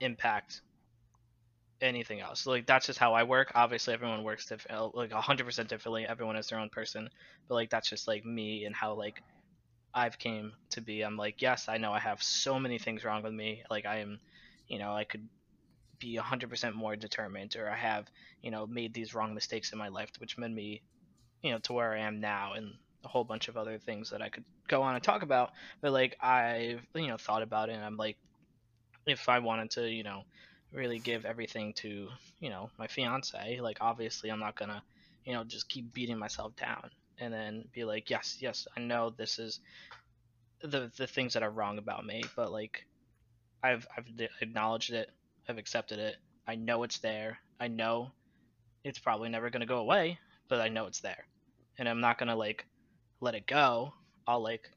impact 0.00 0.62
anything 1.82 2.20
else. 2.20 2.46
Like 2.46 2.66
that's 2.66 2.86
just 2.86 2.98
how 2.98 3.14
I 3.14 3.24
work. 3.24 3.52
Obviously, 3.54 3.94
everyone 3.94 4.22
works 4.24 4.46
different, 4.46 4.78
uh, 4.78 4.88
like 4.94 5.12
hundred 5.12 5.44
percent 5.44 5.68
differently. 5.68 6.06
Everyone 6.06 6.36
is 6.36 6.48
their 6.48 6.58
own 6.58 6.70
person, 6.70 7.08
but 7.48 7.54
like 7.54 7.70
that's 7.70 7.88
just 7.88 8.08
like 8.08 8.24
me 8.24 8.64
and 8.64 8.74
how 8.74 8.94
like 8.94 9.22
I've 9.94 10.18
came 10.18 10.52
to 10.70 10.80
be. 10.80 11.02
I'm 11.02 11.16
like, 11.16 11.42
yes, 11.42 11.68
I 11.68 11.78
know 11.78 11.92
I 11.92 12.00
have 12.00 12.22
so 12.22 12.58
many 12.58 12.78
things 12.78 13.04
wrong 13.04 13.22
with 13.22 13.32
me. 13.32 13.62
Like 13.70 13.86
I 13.86 13.98
am, 13.98 14.20
you 14.68 14.78
know, 14.78 14.94
I 14.94 15.04
could 15.04 15.28
be 15.98 16.16
hundred 16.16 16.50
percent 16.50 16.76
more 16.76 16.96
determined, 16.96 17.56
or 17.56 17.68
I 17.68 17.76
have, 17.76 18.06
you 18.42 18.50
know, 18.50 18.66
made 18.66 18.94
these 18.94 19.14
wrong 19.14 19.34
mistakes 19.34 19.72
in 19.72 19.78
my 19.78 19.88
life, 19.88 20.10
which 20.18 20.38
made 20.38 20.54
me, 20.54 20.82
you 21.42 21.52
know, 21.52 21.58
to 21.60 21.72
where 21.72 21.92
I 21.92 22.00
am 22.00 22.20
now, 22.20 22.54
and 22.54 22.72
a 23.04 23.08
whole 23.08 23.24
bunch 23.24 23.48
of 23.48 23.56
other 23.56 23.78
things 23.78 24.10
that 24.10 24.22
I 24.22 24.28
could 24.28 24.44
go 24.68 24.82
on 24.82 24.94
and 24.94 25.02
talk 25.02 25.22
about. 25.22 25.50
But 25.80 25.92
like 25.92 26.16
I've, 26.22 26.80
you 26.94 27.08
know, 27.08 27.18
thought 27.18 27.42
about 27.42 27.68
it, 27.68 27.74
and 27.74 27.84
I'm 27.84 27.96
like, 27.96 28.16
if 29.06 29.28
I 29.28 29.40
wanted 29.40 29.72
to, 29.72 29.88
you 29.88 30.04
know 30.04 30.22
really 30.72 30.98
give 30.98 31.24
everything 31.24 31.72
to 31.74 32.08
you 32.40 32.50
know 32.50 32.70
my 32.78 32.86
fiance. 32.86 33.60
Like 33.60 33.78
obviously 33.80 34.30
i'm 34.30 34.40
not 34.40 34.56
gonna 34.58 34.82
you 35.24 35.32
know 35.34 35.44
just 35.44 35.68
keep 35.68 35.92
beating 35.92 36.18
myself 36.18 36.54
down 36.56 36.90
and 37.18 37.32
then 37.32 37.64
be 37.74 37.84
like 37.84 38.10
yes 38.10 38.38
yes 38.40 38.66
i 38.76 38.80
know 38.80 39.10
this 39.10 39.38
is 39.38 39.60
the 40.62 40.90
the 40.96 41.06
things 41.06 41.34
that 41.34 41.42
are 41.42 41.50
wrong 41.50 41.78
about 41.78 42.04
me 42.06 42.22
but 42.36 42.52
like 42.52 42.86
i've 43.62 43.86
i've 43.96 44.06
acknowledged 44.40 44.92
it. 44.92 45.10
I've 45.48 45.58
accepted 45.58 45.98
it. 45.98 46.16
I 46.46 46.54
know 46.56 46.84
it's 46.84 46.98
there. 47.00 47.38
I 47.60 47.68
know 47.68 48.12
it's 48.84 48.98
probably 48.98 49.28
never 49.30 49.50
gonna 49.50 49.66
go 49.66 49.78
away 49.78 50.18
but 50.48 50.60
i 50.60 50.68
know 50.68 50.86
it's 50.86 51.00
there. 51.00 51.24
And 51.78 51.88
i'm 51.88 52.00
not 52.00 52.18
gonna 52.18 52.36
like 52.36 52.66
let 53.20 53.34
it 53.34 53.46
go. 53.46 53.92
I'll 54.26 54.42
like 54.42 54.70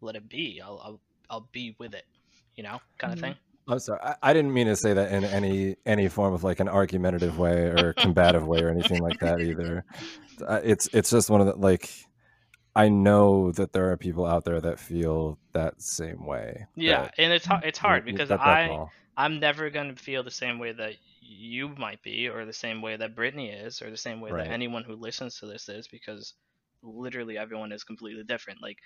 let 0.00 0.16
it 0.16 0.28
be. 0.28 0.60
I'll 0.62 0.80
i'll, 0.84 1.00
I'll 1.30 1.48
be 1.52 1.76
with 1.78 1.94
it 1.94 2.04
you 2.56 2.62
know 2.64 2.80
kind 2.98 3.12
of 3.12 3.18
Mhm. 3.18 3.20
thing 3.20 3.36
i'm 3.68 3.78
sorry 3.78 4.00
I, 4.02 4.14
I 4.22 4.32
didn't 4.32 4.52
mean 4.52 4.66
to 4.66 4.76
say 4.76 4.92
that 4.94 5.12
in 5.12 5.24
any 5.24 5.76
any 5.86 6.08
form 6.08 6.34
of 6.34 6.42
like 6.44 6.60
an 6.60 6.68
argumentative 6.68 7.38
way 7.38 7.66
or 7.66 7.92
combative 7.98 8.46
way 8.46 8.60
or 8.60 8.68
anything 8.70 9.02
like 9.02 9.18
that 9.20 9.40
either 9.40 9.84
Uh, 10.46 10.60
it's 10.64 10.88
it's 10.92 11.10
just 11.10 11.28
one 11.30 11.40
of 11.40 11.46
the 11.46 11.54
like 11.56 11.90
i 12.74 12.88
know 12.88 13.52
that 13.52 13.72
there 13.72 13.90
are 13.90 13.96
people 13.96 14.24
out 14.24 14.44
there 14.44 14.60
that 14.60 14.78
feel 14.78 15.38
that 15.52 15.74
same 15.82 16.24
way 16.24 16.66
yeah 16.76 17.02
that- 17.02 17.14
and 17.18 17.32
it's 17.32 17.44
hard 17.46 17.64
it's 17.64 17.78
hard 17.78 18.04
because 18.04 18.28
that- 18.28 18.40
i. 18.40 18.86
I'm 19.16 19.38
never 19.38 19.68
going 19.68 19.94
to 19.94 20.02
feel 20.02 20.22
the 20.22 20.30
same 20.30 20.58
way 20.58 20.72
that 20.72 20.94
you 21.20 21.68
might 21.76 22.02
be, 22.02 22.28
or 22.28 22.46
the 22.46 22.54
same 22.54 22.80
way 22.80 22.96
that 22.96 23.14
Brittany 23.14 23.50
is, 23.50 23.82
or 23.82 23.90
the 23.90 23.96
same 23.96 24.22
way 24.22 24.30
Right. 24.30 24.44
that 24.46 24.52
anyone 24.52 24.82
who 24.82 24.94
listens 24.94 25.34
to 25.40 25.46
this 25.46 25.68
is, 25.68 25.86
because 25.88 26.32
literally 26.82 27.36
everyone 27.36 27.70
is 27.72 27.84
completely 27.84 28.22
different. 28.24 28.62
Like, 28.62 28.78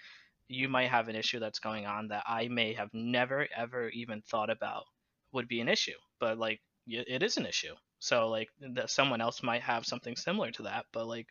you 0.49 0.69
might 0.69 0.91
have 0.91 1.09
an 1.09 1.17
issue 1.17 1.39
that's 1.41 1.59
going 1.59 1.87
on 1.87 2.09
that 2.09 2.25
I 2.27 2.49
may 2.49 2.75
have 2.75 2.91
never, 2.93 3.49
ever 3.57 3.89
even 3.91 4.23
thought 4.23 4.51
about 4.51 4.85
would 5.33 5.49
be 5.49 5.61
an 5.61 5.69
issue, 5.69 5.99
but 6.21 6.39
like, 6.39 6.61
it 6.87 7.23
is 7.23 7.37
an 7.39 7.47
issue. 7.47 7.75
So, 7.99 8.29
like, 8.29 8.51
that 8.75 8.91
someone 8.91 9.21
else 9.23 9.43
might 9.43 9.63
have 9.63 9.87
something 9.87 10.17
similar 10.17 10.51
to 10.53 10.65
that, 10.65 10.87
but 10.93 11.07
like, 11.07 11.29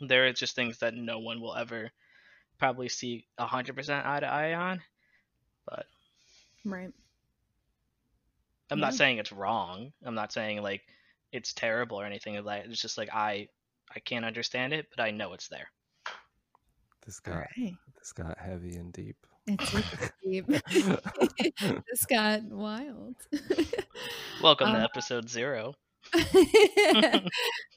there 0.00 0.26
are 0.26 0.32
just 0.32 0.54
things 0.54 0.78
that 0.78 0.94
no 0.94 1.18
one 1.18 1.40
will 1.40 1.54
ever 1.54 1.90
probably 2.58 2.88
see 2.88 3.26
a 3.38 3.46
100% 3.46 4.06
eye 4.06 4.20
to 4.20 4.26
eye 4.26 4.54
on. 4.54 4.82
But 5.66 5.86
right. 6.64 6.92
I'm 8.70 8.78
Yeah. 8.78 8.80
not 8.80 8.94
saying 8.94 9.18
it's 9.18 9.32
wrong. 9.32 9.92
I'm 10.04 10.14
not 10.14 10.32
saying 10.32 10.62
like 10.62 10.82
it's 11.32 11.52
terrible 11.54 12.00
or 12.00 12.04
anything 12.06 12.34
like 12.34 12.44
that. 12.64 12.70
It's 12.70 12.80
just 12.80 12.98
like 12.98 13.10
I 13.12 13.48
I 13.94 14.00
can't 14.00 14.24
understand 14.24 14.72
it, 14.72 14.88
but 14.90 15.02
I 15.02 15.10
know 15.10 15.32
it's 15.34 15.48
there. 15.48 15.70
This 17.04 17.20
got 17.20 17.36
right. 17.36 17.74
this 17.98 18.12
got 18.12 18.36
heavy 18.38 18.76
and 18.76 18.92
deep 18.92 19.16
It's 19.46 19.68
super 19.70 20.12
deep. 20.22 20.46
this 21.90 22.06
got 22.08 22.42
wild. 22.44 23.16
Welcome 24.42 24.72
to 24.72 24.78
Um, 24.78 24.82
episode 24.84 25.28
zero. 25.28 25.74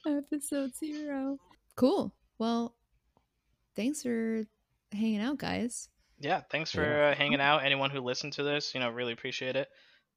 Episode 0.06 0.74
zero. 0.76 1.38
Cool. 1.76 2.12
Well, 2.38 2.74
thanks 3.76 4.02
for 4.02 4.46
hanging 4.92 5.20
out, 5.20 5.38
guys. 5.38 5.88
Yeah, 6.20 6.40
thanks 6.50 6.70
for 6.72 6.82
Yeah. 6.82 7.10
uh, 7.10 7.14
hanging 7.14 7.40
out. 7.40 7.64
Anyone 7.64 7.90
who 7.90 8.00
listened 8.00 8.32
to 8.34 8.42
this, 8.42 8.74
you 8.74 8.80
know, 8.80 8.90
really 8.90 9.12
appreciate 9.12 9.56
it. 9.56 9.68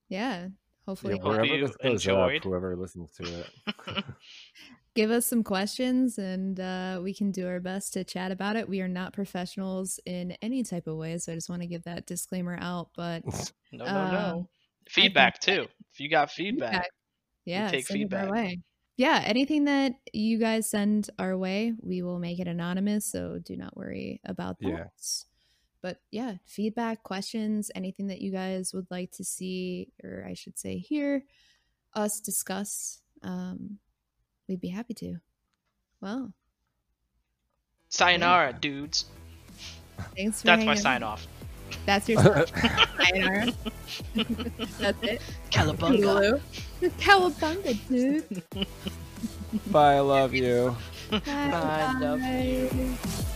Yeah. 0.10 0.48
Hopefully, 0.88 1.16
Yeah, 1.16 1.22
hope 1.22 1.46
you 1.46 1.68
this 1.68 1.76
goes 1.78 1.92
enjoyed. 1.92 2.38
up, 2.38 2.44
whoever 2.44 2.76
listens 2.76 3.12
to 3.12 3.24
it. 3.24 4.04
Give 4.95 5.11
us 5.11 5.26
some 5.26 5.43
questions 5.43 6.18
and 6.18 6.59
uh, 6.59 6.99
we 7.01 7.13
can 7.13 7.31
do 7.31 7.47
our 7.47 7.59
best 7.59 7.93
to 7.93 8.03
chat 8.03 8.31
about 8.31 8.55
it. 8.55 8.68
We 8.68 8.81
are 8.81 8.88
not 8.88 9.13
professionals 9.13 9.99
in 10.05 10.31
any 10.41 10.63
type 10.63 10.88
of 10.88 10.97
way, 10.97 11.18
so 11.18 11.31
I 11.31 11.35
just 11.35 11.49
want 11.49 11.61
to 11.61 11.68
give 11.68 11.84
that 11.84 12.05
disclaimer 12.05 12.57
out. 12.61 12.89
But 12.95 13.23
No, 13.72 13.85
no, 13.85 13.91
um, 13.91 14.11
no. 14.11 14.49
Feedback 14.89 15.39
too. 15.39 15.68
If 15.93 15.99
you 15.99 16.09
got 16.09 16.31
feedback, 16.31 16.72
feedback. 16.72 16.89
yeah, 17.45 17.69
take 17.69 17.88
feedback. 17.88 18.27
our 18.27 18.34
way. 18.34 18.59
Yeah, 18.97 19.22
anything 19.26 19.65
that 19.65 19.93
you 20.13 20.38
guys 20.38 20.69
send 20.69 21.09
our 21.18 21.38
way, 21.38 21.73
we 21.81 22.01
will 22.01 22.19
make 22.19 22.39
it 22.39 22.47
anonymous. 22.47 23.05
So 23.05 23.39
do 23.43 23.55
not 23.55 23.76
worry 23.76 24.19
about 24.26 24.59
that. 24.59 24.68
Yeah. 24.68 24.84
But 25.81 25.97
yeah, 26.11 26.35
feedback, 26.45 27.01
questions, 27.03 27.72
anything 27.73 28.07
that 28.07 28.22
you 28.22 28.31
guys 28.31 28.73
would 28.73 28.88
like 28.91 29.11
to 29.13 29.23
see, 29.23 29.88
or 30.03 30.26
I 30.27 30.34
should 30.34 30.59
say, 30.59 30.77
hear 30.77 31.23
us 31.95 32.19
discuss, 32.19 33.01
um, 33.23 33.80
we'd 34.52 34.61
be 34.61 34.68
happy 34.68 34.94
to. 34.94 35.15
Well, 36.02 36.34
sayonara, 37.90 38.53
dudes. 38.60 39.06
thanks 40.15 40.41
for 40.41 40.48
That's 40.48 40.60
my 40.60 40.72
hanging 40.72 40.82
sign 40.82 41.03
off. 41.03 41.26
That's 41.86 42.10
your 42.10 42.22
sign 42.23 42.38
off. 42.38 42.98
sayonara. 42.99 43.53
That's 44.80 45.03
it. 45.03 45.22
Calabunga. 45.52 46.02
Toodaloo. 46.02 46.41
Cowabunga, 46.99 47.88
dude. 47.88 48.44
Bye, 49.72 49.95
I 49.95 49.99
love 50.02 50.34
you. 50.34 50.76
Bye. 51.10 51.19
Bye, 51.26 51.98
love 51.99 52.19
Bye. 52.19 53.28